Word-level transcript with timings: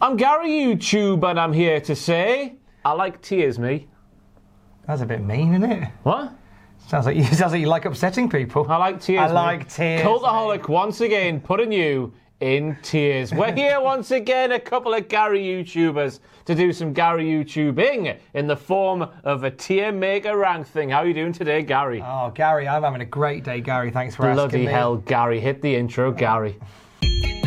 I'm 0.00 0.16
Gary 0.16 0.50
YouTube, 0.50 1.28
and 1.28 1.38
I'm 1.38 1.52
here 1.52 1.80
to 1.82 1.94
say 1.94 2.56
I 2.84 2.92
like 2.92 3.22
tears, 3.22 3.58
me. 3.58 3.86
That's 4.86 5.02
a 5.02 5.06
bit 5.06 5.22
mean, 5.22 5.54
isn't 5.54 5.70
it? 5.70 5.88
What? 6.02 6.32
Sounds 6.88 7.06
like 7.06 7.16
you 7.16 7.24
sounds 7.32 7.52
like 7.52 7.60
you 7.60 7.68
like 7.68 7.84
upsetting 7.84 8.28
people. 8.28 8.66
I 8.68 8.76
like 8.76 9.00
tears. 9.00 9.20
I 9.20 9.28
me. 9.28 9.34
like 9.34 9.68
tears. 9.68 10.02
Cultaholic 10.02 10.68
once 10.68 11.00
again 11.00 11.40
putting 11.40 11.72
you 11.72 12.12
in 12.40 12.76
tears. 12.82 13.32
We're 13.32 13.52
here 13.56 13.80
once 13.80 14.10
again, 14.10 14.52
a 14.52 14.60
couple 14.60 14.92
of 14.92 15.08
Gary 15.08 15.42
YouTubers 15.42 16.18
to 16.46 16.54
do 16.54 16.72
some 16.72 16.92
Gary 16.92 17.24
YouTubing 17.26 18.18
in 18.34 18.46
the 18.48 18.56
form 18.56 19.08
of 19.22 19.44
a 19.44 19.50
tier 19.50 19.92
maker 19.92 20.36
rank 20.36 20.66
thing. 20.66 20.90
How 20.90 20.98
are 20.98 21.06
you 21.06 21.14
doing 21.14 21.32
today, 21.32 21.62
Gary? 21.62 22.02
Oh, 22.04 22.32
Gary, 22.34 22.66
I'm 22.66 22.82
having 22.82 23.00
a 23.00 23.06
great 23.06 23.44
day, 23.44 23.60
Gary. 23.60 23.90
Thanks 23.90 24.16
for 24.16 24.26
asking 24.26 24.36
Bloody 24.48 24.64
hell, 24.66 24.96
Gary! 24.96 25.38
Hit 25.40 25.62
the 25.62 25.74
intro, 25.74 26.10
Gary. 26.10 26.58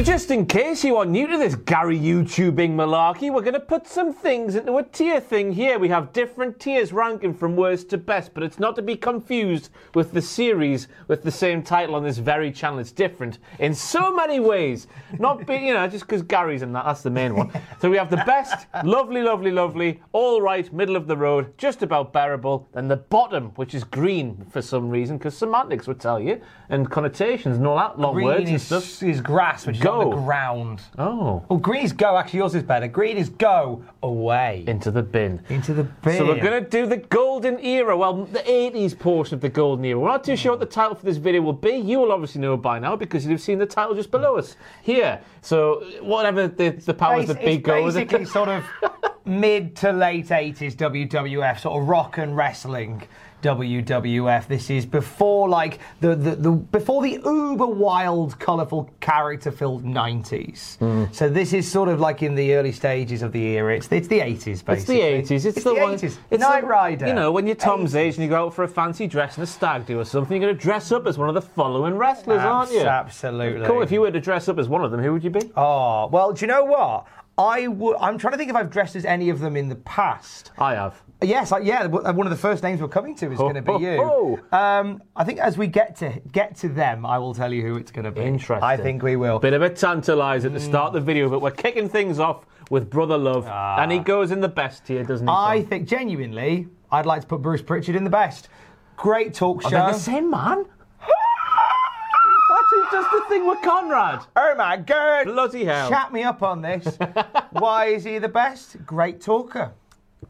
So 0.00 0.04
just 0.04 0.30
in 0.30 0.46
case 0.46 0.82
you 0.82 0.96
are 0.96 1.04
new 1.04 1.26
to 1.26 1.36
this 1.36 1.54
Gary 1.54 1.98
YouTubing 1.98 2.70
malarkey, 2.70 3.30
we're 3.30 3.42
going 3.42 3.52
to 3.52 3.60
put 3.60 3.86
some 3.86 4.14
things 4.14 4.54
into 4.54 4.78
a 4.78 4.82
tier 4.82 5.20
thing 5.20 5.52
here. 5.52 5.78
We 5.78 5.90
have 5.90 6.14
different 6.14 6.58
tiers 6.58 6.90
ranking 6.90 7.34
from 7.34 7.54
worst 7.54 7.90
to 7.90 7.98
best, 7.98 8.32
but 8.32 8.42
it's 8.42 8.58
not 8.58 8.74
to 8.76 8.82
be 8.82 8.96
confused 8.96 9.68
with 9.94 10.12
the 10.12 10.22
series 10.22 10.88
with 11.08 11.22
the 11.22 11.30
same 11.30 11.62
title 11.62 11.94
on 11.96 12.02
this 12.02 12.16
very 12.16 12.50
channel. 12.50 12.78
It's 12.78 12.92
different 12.92 13.40
in 13.58 13.74
so 13.74 14.10
many 14.16 14.40
ways. 14.40 14.86
Not 15.18 15.46
be, 15.46 15.56
you 15.56 15.74
know, 15.74 15.86
just 15.86 16.06
because 16.06 16.22
Gary's 16.22 16.62
in 16.62 16.72
that, 16.72 16.86
that's 16.86 17.02
the 17.02 17.10
main 17.10 17.36
one. 17.36 17.52
So 17.78 17.90
we 17.90 17.98
have 17.98 18.08
the 18.08 18.24
best, 18.24 18.68
lovely, 18.82 19.20
lovely, 19.20 19.50
lovely, 19.50 20.00
all 20.12 20.40
right, 20.40 20.72
middle 20.72 20.96
of 20.96 21.08
the 21.08 21.16
road, 21.18 21.58
just 21.58 21.82
about 21.82 22.10
bearable, 22.10 22.70
then 22.72 22.88
the 22.88 22.96
bottom, 22.96 23.50
which 23.56 23.74
is 23.74 23.84
green 23.84 24.46
for 24.50 24.62
some 24.62 24.88
reason, 24.88 25.18
because 25.18 25.36
semantics 25.36 25.86
would 25.86 26.00
tell 26.00 26.18
you, 26.18 26.40
and 26.70 26.90
connotations 26.90 27.58
and 27.58 27.66
all 27.66 27.76
that 27.76 27.98
long 27.98 28.14
Green 28.14 28.24
words 28.24 28.48
and 28.48 28.58
stuff. 28.58 29.02
is 29.02 29.20
grass, 29.20 29.66
which 29.66 29.76
is 29.76 29.89
Go. 29.90 30.00
on 30.00 30.10
the 30.10 30.16
ground. 30.16 30.82
Oh. 30.98 31.44
Well, 31.48 31.58
green 31.58 31.84
is 31.84 31.92
go. 31.92 32.16
Actually, 32.16 32.38
yours 32.38 32.54
is 32.54 32.62
better. 32.62 32.88
Green 32.88 33.16
is 33.16 33.28
go 33.28 33.84
away 34.02 34.64
into 34.66 34.90
the 34.90 35.02
bin. 35.02 35.42
into 35.48 35.74
the 35.74 35.84
bin. 35.84 36.18
So 36.18 36.26
we're 36.26 36.40
going 36.40 36.62
to 36.62 36.68
do 36.68 36.86
the 36.86 36.96
golden 36.96 37.58
era. 37.64 37.96
Well, 37.96 38.24
the 38.24 38.40
80s 38.40 38.98
portion 38.98 39.34
of 39.34 39.40
the 39.40 39.48
golden 39.48 39.84
era. 39.84 39.98
We're 39.98 40.08
not 40.08 40.24
too 40.24 40.36
sure 40.36 40.52
what 40.52 40.60
the 40.60 40.66
title 40.66 40.94
for 40.94 41.04
this 41.04 41.16
video 41.16 41.42
will 41.42 41.52
be. 41.52 41.76
You 41.76 41.98
will 42.00 42.12
obviously 42.12 42.40
know 42.40 42.56
by 42.56 42.78
now 42.78 42.96
because 42.96 43.26
you've 43.26 43.40
seen 43.40 43.58
the 43.58 43.66
title 43.66 43.94
just 43.94 44.10
below 44.10 44.36
us 44.36 44.56
here. 44.82 45.20
So 45.42 45.84
whatever 46.00 46.48
the, 46.48 46.70
the 46.70 46.94
powers 46.94 47.26
that 47.26 47.40
be 47.40 47.54
it's 47.54 47.66
go 47.66 47.84
with 47.84 47.94
basically 47.94 48.22
it. 48.22 48.28
sort 48.28 48.48
of 48.48 48.64
mid 49.24 49.76
to 49.76 49.92
late 49.92 50.28
80s 50.28 50.74
WWF, 50.74 51.60
sort 51.60 51.82
of 51.82 51.88
rock 51.88 52.18
and 52.18 52.36
wrestling 52.36 53.02
WWF. 53.42 54.46
This 54.48 54.70
is 54.70 54.86
before 54.86 55.48
like 55.48 55.78
the, 56.00 56.14
the, 56.14 56.36
the 56.36 56.50
before 56.50 57.02
the 57.02 57.20
uber 57.24 57.66
wild, 57.66 58.38
colourful, 58.38 58.90
character 59.00 59.50
filled 59.50 59.84
90s. 59.84 60.76
Hmm. 60.78 61.04
So 61.12 61.28
this 61.28 61.52
is 61.52 61.70
sort 61.70 61.88
of 61.88 62.00
like 62.00 62.22
in 62.22 62.34
the 62.34 62.54
early 62.54 62.72
stages 62.72 63.22
of 63.22 63.32
the 63.32 63.42
era. 63.42 63.76
It's, 63.76 63.90
it's 63.90 64.08
the 64.08 64.20
80s, 64.20 64.64
basically. 64.64 65.00
It's 65.00 65.28
the 65.28 65.34
80s. 65.34 65.44
It's, 65.46 65.64
the, 65.64 65.74
one. 65.74 65.94
80s. 65.94 66.16
It's 66.30 66.40
Knight 66.40 66.62
the- 66.62 66.66
Rider. 66.66 67.06
You 67.06 67.14
know, 67.14 67.32
when 67.32 67.46
you're 67.46 67.56
Tom's 67.56 67.94
80s. 67.94 67.96
age 67.96 68.14
and 68.14 68.24
you 68.24 68.30
go 68.30 68.46
out 68.46 68.54
for 68.54 68.64
a 68.64 68.68
fancy 68.68 69.06
dress 69.06 69.36
and 69.36 69.44
a 69.44 69.46
stag 69.46 69.86
do 69.86 69.98
or 69.98 70.04
something, 70.04 70.40
you're 70.40 70.48
going 70.48 70.58
to 70.58 70.62
dress 70.62 70.92
up 70.92 71.06
as 71.06 71.18
one 71.18 71.28
of 71.28 71.34
the 71.34 71.42
following 71.42 71.94
wrestlers, 71.94 72.40
aren't 72.40 72.72
you? 72.72 72.80
Absolutely. 72.82 73.66
Cool. 73.66 73.82
If 73.82 73.90
you 73.92 74.00
were 74.00 74.10
to 74.10 74.20
dress 74.20 74.48
up 74.48 74.58
as 74.58 74.68
one 74.68 74.84
of 74.84 74.90
them, 74.90 75.02
who 75.02 75.12
would 75.12 75.24
you 75.24 75.30
be? 75.30 75.50
Oh, 75.56 76.06
well, 76.08 76.32
do 76.32 76.42
you 76.42 76.46
know 76.46 76.64
what? 76.64 77.06
I 77.38 77.68
would. 77.68 77.96
I'm 78.00 78.18
trying 78.18 78.32
to 78.32 78.38
think 78.38 78.50
if 78.50 78.56
I've 78.56 78.70
dressed 78.70 78.96
as 78.96 79.04
any 79.04 79.30
of 79.30 79.40
them 79.40 79.56
in 79.56 79.68
the 79.68 79.76
past. 79.76 80.50
I 80.58 80.74
have. 80.74 81.00
Yes, 81.22 81.52
yeah. 81.62 81.86
One 81.86 82.26
of 82.26 82.30
the 82.30 82.36
first 82.36 82.62
names 82.62 82.80
we're 82.80 82.88
coming 82.88 83.14
to 83.16 83.30
is 83.30 83.38
going 83.38 83.54
to 83.54 83.62
be 83.62 83.72
you. 83.72 84.40
Um, 84.52 85.02
I 85.14 85.24
think 85.24 85.38
as 85.38 85.58
we 85.58 85.66
get 85.66 85.96
to 85.96 86.20
get 86.32 86.56
to 86.56 86.68
them, 86.68 87.04
I 87.04 87.18
will 87.18 87.34
tell 87.34 87.52
you 87.52 87.62
who 87.62 87.76
it's 87.76 87.90
going 87.90 88.06
to 88.06 88.10
be. 88.10 88.22
Interesting. 88.22 88.62
I 88.62 88.76
think 88.76 89.02
we 89.02 89.16
will. 89.16 89.38
Bit 89.38 89.52
of 89.52 89.62
a 89.62 89.70
tantalize 89.70 90.44
at 90.44 90.52
the 90.52 90.60
start 90.60 90.88
of 90.88 90.92
the 90.94 91.00
video, 91.00 91.28
but 91.28 91.40
we're 91.42 91.50
kicking 91.50 91.88
things 91.88 92.18
off 92.18 92.46
with 92.70 92.88
Brother 92.88 93.18
Love, 93.18 93.46
and 93.46 93.92
he 93.92 93.98
goes 93.98 94.30
in 94.30 94.40
the 94.40 94.48
best 94.48 94.86
here, 94.88 95.04
doesn't 95.04 95.26
he? 95.26 95.32
I 95.32 95.58
Tom? 95.60 95.66
think 95.68 95.88
genuinely, 95.88 96.68
I'd 96.90 97.06
like 97.06 97.20
to 97.22 97.26
put 97.26 97.42
Bruce 97.42 97.62
Pritchard 97.62 97.96
in 97.96 98.04
the 98.04 98.10
best. 98.10 98.48
Great 98.96 99.34
talk 99.34 99.64
Are 99.64 99.70
show. 99.70 99.86
they 99.86 99.92
the 99.92 99.98
same 99.98 100.30
man? 100.30 100.64
That's 101.00 102.92
just 102.92 103.10
the 103.10 103.24
thing 103.28 103.46
with 103.46 103.60
Conrad. 103.62 104.20
Oh 104.36 104.54
my 104.56 104.76
god! 104.76 105.24
Bloody 105.24 105.64
hell. 105.64 105.88
Chat 105.88 106.12
me 106.12 106.22
up 106.22 106.42
on 106.42 106.62
this. 106.62 106.96
Why 107.52 107.86
is 107.86 108.04
he 108.04 108.18
the 108.18 108.28
best? 108.28 108.84
Great 108.86 109.20
talker. 109.20 109.72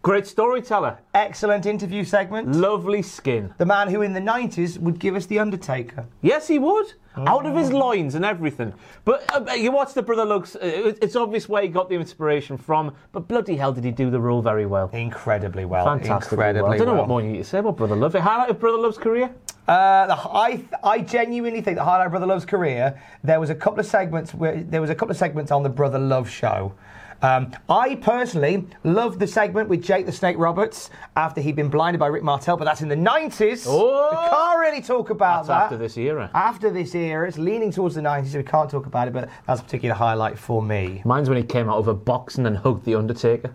Great 0.03 0.27
storyteller. 0.27 0.99
Excellent 1.15 1.67
interview 1.67 2.05
segment. 2.05 2.55
Lovely 2.55 3.03
skin. 3.03 3.53
the 3.59 3.67
man 3.67 3.89
who 3.89 4.01
in 4.03 4.13
the 4.15 4.21
90s 4.21 4.79
would 4.79 4.99
give 4.99 5.15
us 5.15 5.27
The 5.27 5.39
Undertaker. 5.39 6.07
Yes, 6.23 6.49
he 6.49 6.59
would. 6.59 6.95
Out 7.17 7.45
of 7.45 7.55
his 7.57 7.71
loins 7.73 8.15
and 8.15 8.25
everything. 8.25 8.73
But 9.05 9.25
uh, 9.35 9.53
you 9.53 9.73
watch 9.73 9.93
the 9.93 10.01
Brother 10.01 10.25
Looks, 10.25 10.55
uh, 10.57 10.95
it's 11.03 11.17
obvious 11.17 11.49
where 11.49 11.61
he 11.63 11.69
got 11.69 11.89
the 11.91 11.97
inspiration 11.97 12.57
from, 12.57 12.95
but 13.13 13.27
bloody 13.29 13.57
hell 13.57 13.73
did 13.73 13.85
he 13.85 13.91
do 13.91 14.11
the 14.11 14.21
role 14.21 14.41
very 14.41 14.65
well. 14.65 14.89
Incredibly 14.95 15.65
well. 15.67 15.85
Fantastic. 15.85 16.33
Incredibly 16.33 16.77
I 16.77 16.79
don't 16.79 16.87
know 16.87 16.93
well. 16.93 17.03
what 17.03 17.09
more 17.09 17.21
you 17.21 17.31
need 17.33 17.39
to 17.39 17.45
say 17.45 17.59
about 17.59 17.77
Brother 17.77 17.97
Love. 17.97 18.15
It 18.15 18.23
highlighted 18.23 18.59
Brother 18.61 18.79
Love's 18.79 18.97
career. 18.97 19.35
Uh, 19.69 20.07
the, 20.07 20.15
I 20.17 20.65
I 20.83 21.01
genuinely 21.01 21.61
think 21.61 21.77
the 21.77 21.85
highlight 21.85 22.07
of 22.07 22.13
Brother 22.13 22.27
Love's 22.27 22.45
career. 22.47 23.01
There 23.23 23.39
was 23.41 23.51
a 23.51 23.55
couple 23.55 23.81
of 23.81 23.87
segments 23.87 24.33
where 24.33 24.63
there 24.63 24.81
was 24.81 24.89
a 24.91 24.95
couple 24.95 25.11
of 25.11 25.17
segments 25.19 25.51
on 25.51 25.63
the 25.63 25.69
Brother 25.69 25.99
Love 25.99 26.31
show. 26.31 26.73
Um, 27.23 27.53
I 27.69 27.97
personally 27.97 28.67
loved 28.83 29.21
the 29.21 29.27
segment 29.27 29.69
with 29.69 29.83
Jake 29.83 30.07
the 30.07 30.13
Snake 30.13 30.37
Roberts 30.39 30.89
after 31.17 31.41
he'd 31.41 31.57
been 31.57 31.69
blinded 31.69 32.01
by 32.01 32.07
Rick 32.07 32.23
Martel, 32.23 32.57
but 32.57 32.65
that's 32.65 32.81
in 32.81 32.89
the 32.89 32.97
90s. 32.97 33.67
Oh! 33.69 34.09
we 34.11 34.17
can't 34.31 34.59
really 34.59 34.81
talk 34.81 35.11
about 35.11 35.47
That's 35.47 35.49
that. 35.49 35.63
after 35.65 35.77
this 35.77 35.99
era. 35.99 36.31
After 36.33 36.71
this 36.71 36.95
era, 36.95 37.29
it's 37.29 37.37
leaning 37.37 37.71
towards 37.71 37.95
the 37.95 38.01
90s, 38.01 38.29
so 38.29 38.39
we 38.39 38.45
can't 38.45 38.71
talk 38.71 38.87
about 38.87 39.07
it, 39.07 39.13
but 39.13 39.29
that's 39.47 39.61
a 39.61 39.65
particular 39.65 39.95
highlight 39.95 40.39
for 40.39 40.63
me. 40.63 41.03
Mine's 41.05 41.29
when 41.29 41.37
he 41.37 41.45
came 41.45 41.69
out 41.69 41.77
of 41.77 41.89
a 41.89 41.95
box 41.95 42.37
and 42.37 42.47
then 42.47 42.55
hugged 42.55 42.85
the 42.87 42.95
Undertaker. 42.95 43.55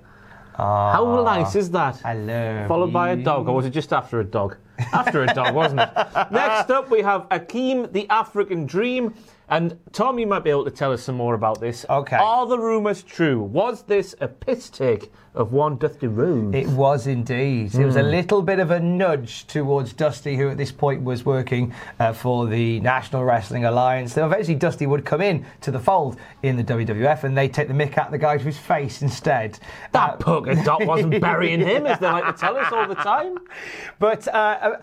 How 0.57 1.21
nice 1.23 1.55
is 1.55 1.69
that? 1.71 2.01
Love 2.05 2.67
Followed 2.67 2.93
by 2.93 3.09
a 3.09 3.15
dog, 3.15 3.47
or 3.49 3.55
was 3.55 3.65
it 3.65 3.71
just 3.71 3.91
after 3.91 4.19
a 4.19 4.23
dog? 4.23 4.57
After 4.93 5.23
a 5.23 5.33
dog, 5.33 5.53
wasn't 5.55 5.81
it? 5.81 5.89
Next 6.31 6.69
up, 6.69 6.89
we 6.89 7.01
have 7.01 7.27
Akeem, 7.29 7.91
the 7.91 8.07
African 8.09 8.65
Dream. 8.65 9.13
And 9.47 9.79
Tom, 9.91 10.17
you 10.17 10.27
might 10.27 10.43
be 10.43 10.49
able 10.49 10.65
to 10.65 10.71
tell 10.71 10.91
us 10.91 11.03
some 11.03 11.15
more 11.15 11.35
about 11.35 11.59
this. 11.59 11.85
Okay. 11.89 12.17
Are 12.17 12.47
the 12.47 12.57
rumours 12.57 13.03
true? 13.03 13.41
Was 13.41 13.83
this 13.83 14.15
a 14.19 14.27
piss 14.27 14.69
take 14.69 15.11
of 15.35 15.51
one 15.53 15.77
Dusty 15.77 16.07
Rhodes? 16.07 16.55
It 16.55 16.67
was 16.69 17.07
indeed. 17.07 17.73
It 17.75 17.85
was 17.85 17.95
a 17.95 18.01
Hmm. 18.03 18.09
little 18.09 18.41
bit 18.41 18.59
of 18.59 18.71
a 18.71 18.79
nudge 18.79 19.45
towards 19.47 19.93
Dusty, 19.93 20.35
who 20.35 20.49
at 20.49 20.57
this 20.57 20.71
point 20.71 21.03
was 21.03 21.25
working 21.25 21.73
uh, 21.99 22.13
for 22.13 22.47
the 22.47 22.79
National 22.79 23.23
Wrestling 23.23 23.65
Alliance. 23.65 24.13
So 24.13 24.25
eventually, 24.25 24.55
Dusty 24.55 24.85
would 24.87 25.05
come 25.05 25.21
in 25.21 25.45
to 25.61 25.71
the 25.71 25.79
fold 25.79 26.17
in 26.43 26.55
the 26.57 26.63
WWF, 26.63 27.23
and 27.23 27.37
they 27.37 27.47
take 27.47 27.67
the 27.67 27.73
mick 27.73 27.97
out 27.97 28.07
of 28.07 28.11
the 28.11 28.17
guy 28.17 28.37
to 28.37 28.43
his 28.43 28.57
face 28.57 29.01
instead. 29.01 29.59
that 29.91 30.13
Uh, 30.13 30.17
polka 30.17 30.55
dot 30.63 30.85
wasn't 30.85 31.19
burying 31.21 31.59
him, 31.59 31.85
as 31.85 31.99
they 31.99 32.07
like 32.07 32.25
to 32.25 32.39
tell 32.39 32.57
us 32.57 32.71
all 32.71 32.87
the 32.87 32.95
time. 32.95 33.37
But 33.99 34.27
uh, 34.27 34.31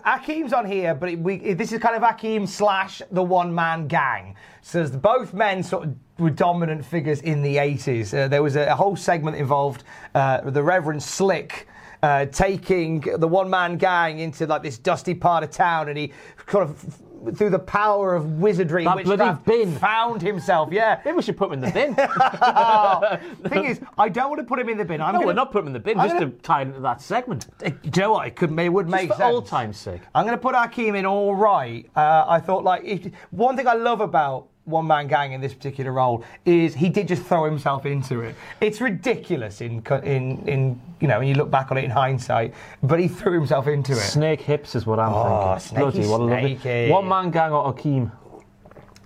uh, 0.05 0.17
Akeem's 0.17 0.53
on 0.53 0.65
here, 0.65 0.95
but 0.95 1.09
it, 1.09 1.19
we, 1.19 1.53
this 1.53 1.71
is 1.71 1.79
kind 1.79 1.95
of 1.95 2.01
Akeem 2.01 2.47
slash 2.47 3.01
the 3.11 3.23
one 3.23 3.53
man 3.53 3.87
gang. 3.87 4.35
So 4.61 4.87
both 4.87 5.33
men 5.33 5.61
sort 5.61 5.83
of 5.85 5.95
were 6.19 6.29
dominant 6.29 6.85
figures 6.85 7.21
in 7.21 7.41
the 7.41 7.57
80s. 7.57 8.13
Uh, 8.13 8.27
there 8.27 8.43
was 8.43 8.55
a, 8.55 8.65
a 8.67 8.75
whole 8.75 8.95
segment 8.95 9.35
involved 9.37 9.83
uh, 10.15 10.41
the 10.49 10.61
Reverend 10.63 11.01
Slick. 11.03 11.67
uh, 12.03 12.25
taking 12.25 12.99
the 12.99 13.27
one 13.27 13.49
man 13.49 13.77
gang 13.77 14.19
into 14.19 14.45
like 14.45 14.61
this 14.61 14.77
dusty 14.77 15.13
part 15.13 15.41
of 15.43 15.49
town, 15.51 15.87
and 15.89 15.97
he 15.97 16.11
kind 16.45 16.69
of. 16.69 17.01
Through 17.37 17.51
the 17.51 17.59
power 17.59 18.15
of 18.15 18.41
wizardry, 18.41 18.83
That 18.83 19.05
bloody 19.05 19.39
bin. 19.45 19.73
found 19.77 20.21
himself. 20.21 20.73
Yeah. 20.73 20.99
Maybe 21.05 21.15
we 21.15 21.23
should 21.23 21.37
put 21.37 21.47
him 21.47 21.53
in 21.53 21.61
the 21.61 21.71
bin. 21.71 21.93
the 21.95 23.19
thing 23.49 23.63
is, 23.63 23.79
I 23.97 24.09
don't 24.09 24.29
want 24.29 24.39
to 24.41 24.45
put 24.45 24.59
him 24.59 24.67
in 24.67 24.77
the 24.77 24.83
bin. 24.83 24.99
I'm 24.99 25.13
no, 25.13 25.19
gonna, 25.19 25.27
we're 25.27 25.33
not 25.33 25.49
putting 25.53 25.67
him 25.67 25.67
in 25.67 25.73
the 25.73 25.79
bin, 25.79 25.97
I'm 25.97 26.09
just 26.09 26.19
gonna- 26.19 26.31
to 26.31 26.37
tie 26.41 26.63
into 26.63 26.81
that 26.81 27.01
segment. 27.01 27.47
Do 27.59 27.71
you 27.81 27.91
know 28.01 28.11
what? 28.11 28.27
It 28.27 28.35
could, 28.35 28.59
it 28.59 28.67
would 28.67 28.89
make 28.89 29.07
Just 29.07 29.19
for 29.19 29.23
sense. 29.23 29.33
old 29.35 29.45
time's 29.47 29.77
sake. 29.77 30.01
I'm 30.13 30.25
going 30.25 30.37
to 30.37 30.41
put 30.41 30.53
Akeem 30.53 30.97
in 30.97 31.05
all 31.05 31.33
right. 31.33 31.89
Uh, 31.95 32.25
I 32.27 32.41
thought 32.41 32.65
like 32.65 32.83
if, 32.83 33.07
one 33.31 33.55
thing 33.55 33.69
I 33.69 33.73
love 33.75 34.01
about 34.01 34.49
one 34.65 34.87
man 34.87 35.07
gang 35.07 35.33
in 35.33 35.41
this 35.41 35.53
particular 35.53 35.91
role 35.91 36.23
is 36.45 36.73
he 36.73 36.89
did 36.89 37.07
just 37.07 37.23
throw 37.23 37.43
himself 37.45 37.85
into 37.85 38.21
it. 38.21 38.35
It's 38.61 38.79
ridiculous 38.79 39.59
in 39.61 39.83
in 40.03 40.47
in 40.47 40.81
you 41.01 41.07
know 41.07 41.19
when 41.19 41.27
you 41.27 41.35
look 41.35 41.51
back 41.51 41.71
on 41.71 41.77
it 41.77 41.83
in 41.83 41.91
hindsight, 41.91 42.53
but 42.81 42.99
he 42.99 43.07
threw 43.07 43.33
himself 43.33 43.67
into 43.67 43.91
it. 43.91 43.97
Snake 43.97 44.41
hips 44.41 44.75
is 44.75 44.85
what 44.85 44.99
I'm 44.99 45.11
Oh, 45.13 45.57
thinking. 45.59 45.77
Bloody, 45.79 46.07
what 46.07 46.21
a 46.21 46.23
lovely. 46.23 46.89
One 46.89 47.07
man 47.07 47.31
gang 47.31 47.51
or 47.51 47.73
Akeem. 47.73 48.11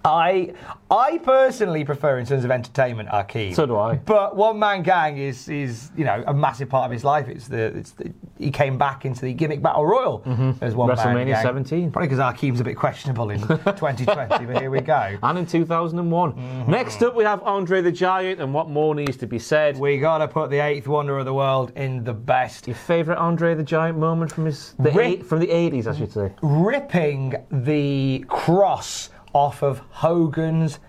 I 0.08 0.54
I 0.90 1.18
personally 1.20 1.84
prefer 1.84 2.18
in 2.20 2.26
terms 2.26 2.46
of 2.46 2.52
entertainment 2.52 3.10
Akeem. 3.10 3.54
So 3.54 3.66
do 3.66 3.78
I. 3.78 3.96
But 3.96 4.36
one 4.36 4.58
man 4.60 4.84
gang 4.84 5.18
is 5.18 5.48
is 5.50 5.92
you 5.98 6.06
know 6.06 6.24
a 6.28 6.34
massive 6.34 6.70
part 6.70 6.86
of 6.86 6.92
his 6.92 7.04
life. 7.04 7.28
It's 7.28 7.48
the 7.48 7.66
it's 7.78 7.92
the, 7.92 8.14
he 8.40 8.52
came 8.52 8.78
back 8.78 9.06
into 9.06 9.22
the 9.22 9.34
gimmick 9.34 9.62
battle 9.62 9.86
royal 9.86 10.24
as 10.62 10.74
one 10.76 10.88
man 10.90 10.98
Mm-hmm. 10.98 11.08
WrestleMania 11.10 11.26
gang. 11.34 11.44
17. 11.44 11.92
Probably 11.92 12.08
because 12.10 12.20
Akeem's 12.24 12.60
a 12.60 12.64
bit 12.64 12.76
questionable 12.76 13.30
in 13.32 13.40
2020, 13.48 14.46
but 14.46 14.60
here 14.62 14.70
we 14.72 14.80
go. 14.82 15.18
And 15.24 15.38
in 15.40 15.46
2001. 15.46 16.34
Mm-hmm. 16.34 16.72
Next 16.72 17.02
up, 17.04 17.16
we 17.16 17.24
have 17.24 17.42
Andre 17.44 17.82
the 17.82 17.92
Giant, 17.92 18.40
and 18.40 18.54
what 18.54 18.70
more 18.70 18.94
needs 18.96 19.18
to 19.18 19.28
be 19.28 19.40
said? 19.40 19.78
We 19.78 19.98
gotta 19.98 20.28
put 20.28 20.50
the 20.50 20.60
eighth 20.60 20.88
wonder 20.88 21.18
of 21.18 21.26
the 21.26 21.34
world 21.34 21.72
in 21.76 22.04
the 22.04 22.14
best. 22.14 22.68
Your 22.68 22.76
favourite 22.76 23.18
Andre 23.20 23.56
the 23.56 23.64
Giant 23.64 23.98
moment 23.98 24.32
from 24.32 24.46
his 24.46 24.74
the 24.80 24.92
Rip- 24.92 24.98
eight, 25.06 25.26
from 25.26 25.40
the 25.40 25.48
80s, 25.48 25.88
I 25.88 25.96
should 25.98 26.12
say. 26.12 26.32
Ripping 26.42 27.34
the 27.52 28.24
cross 28.28 29.10
off 29.34 29.64
of 29.64 29.80
Hogan's 29.90 30.80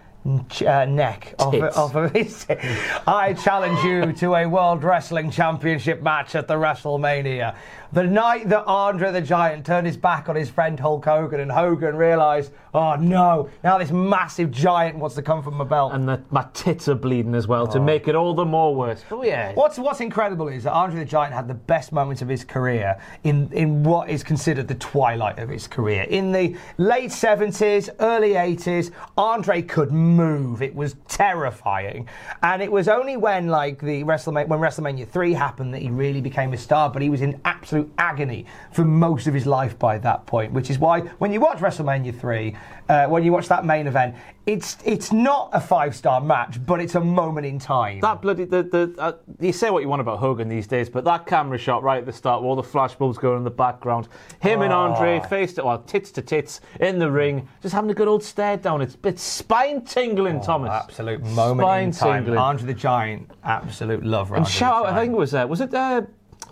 uh, 0.66 0.84
neck, 0.84 1.34
off 1.38 1.54
of, 1.54 1.76
off 1.76 1.94
of 1.94 2.12
his. 2.12 2.46
I 3.06 3.34
challenge 3.34 3.82
you 3.84 4.12
to 4.14 4.34
a 4.34 4.46
World 4.46 4.84
Wrestling 4.84 5.30
Championship 5.30 6.02
match 6.02 6.34
at 6.34 6.48
the 6.48 6.54
WrestleMania. 6.54 7.54
The 7.90 8.04
night 8.04 8.50
that 8.50 8.64
Andre 8.66 9.12
the 9.12 9.22
Giant 9.22 9.64
turned 9.64 9.86
his 9.86 9.96
back 9.96 10.28
on 10.28 10.36
his 10.36 10.50
friend 10.50 10.78
Hulk 10.78 11.06
Hogan, 11.06 11.40
and 11.40 11.50
Hogan 11.50 11.96
realised, 11.96 12.52
oh 12.74 12.96
no, 12.96 13.48
now 13.64 13.78
this 13.78 13.90
massive 13.90 14.50
giant 14.50 14.98
wants 14.98 15.16
to 15.16 15.22
come 15.22 15.42
for 15.42 15.50
my 15.50 15.64
belt. 15.64 15.94
And 15.94 16.06
the, 16.06 16.22
my 16.30 16.46
tits 16.52 16.88
are 16.88 16.94
bleeding 16.94 17.34
as 17.34 17.48
well 17.48 17.66
to 17.68 17.78
oh. 17.78 17.82
make 17.82 18.06
it 18.06 18.14
all 18.14 18.34
the 18.34 18.44
more 18.44 18.74
worse. 18.74 19.02
Oh 19.10 19.22
yeah. 19.22 19.54
What's 19.54 19.78
What's 19.78 20.00
incredible 20.00 20.48
is 20.48 20.64
that 20.64 20.72
Andre 20.72 21.00
the 21.00 21.06
Giant 21.06 21.32
had 21.32 21.48
the 21.48 21.54
best 21.54 21.92
moments 21.92 22.20
of 22.20 22.28
his 22.28 22.44
career 22.44 23.00
in 23.24 23.50
in 23.52 23.82
what 23.82 24.10
is 24.10 24.22
considered 24.22 24.68
the 24.68 24.74
twilight 24.74 25.38
of 25.38 25.48
his 25.48 25.66
career. 25.66 26.02
In 26.02 26.30
the 26.30 26.56
late 26.76 27.10
seventies, 27.10 27.88
early 28.00 28.34
eighties, 28.34 28.90
Andre 29.16 29.62
could 29.62 29.92
move. 29.92 30.60
It 30.60 30.74
was 30.74 30.96
terrifying, 31.08 32.06
and 32.42 32.60
it 32.60 32.70
was 32.70 32.86
only 32.86 33.16
when 33.16 33.48
like 33.48 33.80
the 33.80 34.04
WrestleMania 34.04 34.48
when 34.48 34.60
WrestleMania 34.60 35.08
three 35.08 35.32
happened 35.32 35.72
that 35.72 35.80
he 35.80 35.88
really 35.88 36.20
became 36.20 36.52
a 36.52 36.58
star. 36.58 36.90
But 36.90 37.00
he 37.00 37.08
was 37.08 37.22
in 37.22 37.40
absolute 37.46 37.77
agony 37.98 38.46
for 38.70 38.84
most 38.84 39.26
of 39.26 39.34
his 39.34 39.46
life 39.46 39.78
by 39.78 39.98
that 39.98 40.26
point, 40.26 40.52
which 40.52 40.70
is 40.70 40.78
why 40.78 41.00
when 41.18 41.32
you 41.32 41.40
watch 41.40 41.58
WrestleMania 41.58 42.18
three, 42.18 42.56
uh, 42.88 43.06
when 43.06 43.22
you 43.22 43.32
watch 43.32 43.48
that 43.48 43.64
main 43.64 43.86
event, 43.86 44.14
it's 44.46 44.78
it's 44.84 45.12
not 45.12 45.50
a 45.52 45.60
five 45.60 45.94
star 45.94 46.22
match, 46.22 46.64
but 46.64 46.80
it's 46.80 46.94
a 46.94 47.00
moment 47.00 47.46
in 47.46 47.58
time. 47.58 48.00
That 48.00 48.22
bloody 48.22 48.44
the 48.44 48.62
the 48.62 48.94
uh, 48.98 49.12
you 49.40 49.52
say 49.52 49.68
what 49.68 49.82
you 49.82 49.88
want 49.90 50.00
about 50.00 50.18
Hogan 50.18 50.48
these 50.48 50.66
days, 50.66 50.88
but 50.88 51.04
that 51.04 51.26
camera 51.26 51.58
shot 51.58 51.82
right 51.82 51.98
at 51.98 52.06
the 52.06 52.12
start, 52.12 52.42
all 52.42 52.56
the 52.56 52.62
flashbulbs 52.62 53.18
going 53.18 53.36
in 53.36 53.44
the 53.44 53.50
background, 53.50 54.08
him 54.40 54.62
and 54.62 54.72
Andre 54.72 55.20
face 55.28 55.52
to 55.54 55.64
well 55.64 55.82
tits 55.82 56.10
to 56.12 56.22
tits 56.22 56.62
in 56.80 56.98
the 56.98 57.10
ring, 57.10 57.46
just 57.60 57.74
having 57.74 57.90
a 57.90 57.94
good 57.94 58.08
old 58.08 58.22
stare 58.22 58.56
down. 58.56 58.80
It's 58.80 58.96
it's 59.04 59.22
spine 59.22 59.84
tingling, 59.84 60.40
Thomas. 60.40 60.70
Absolute 60.70 61.22
moment 61.22 61.60
in 61.60 61.92
Spine 61.92 61.92
time. 61.92 62.24
tingling. 62.24 62.38
Andre 62.38 62.66
the 62.66 62.74
Giant, 62.74 63.30
absolute 63.44 64.04
love. 64.04 64.32
And 64.32 64.48
shout 64.48 64.86
out, 64.86 64.92
I 64.94 65.00
think 65.00 65.12
it 65.12 65.16
was 65.16 65.34
uh, 65.34 65.46
was 65.46 65.60
it 65.60 65.74
uh, 65.74 66.02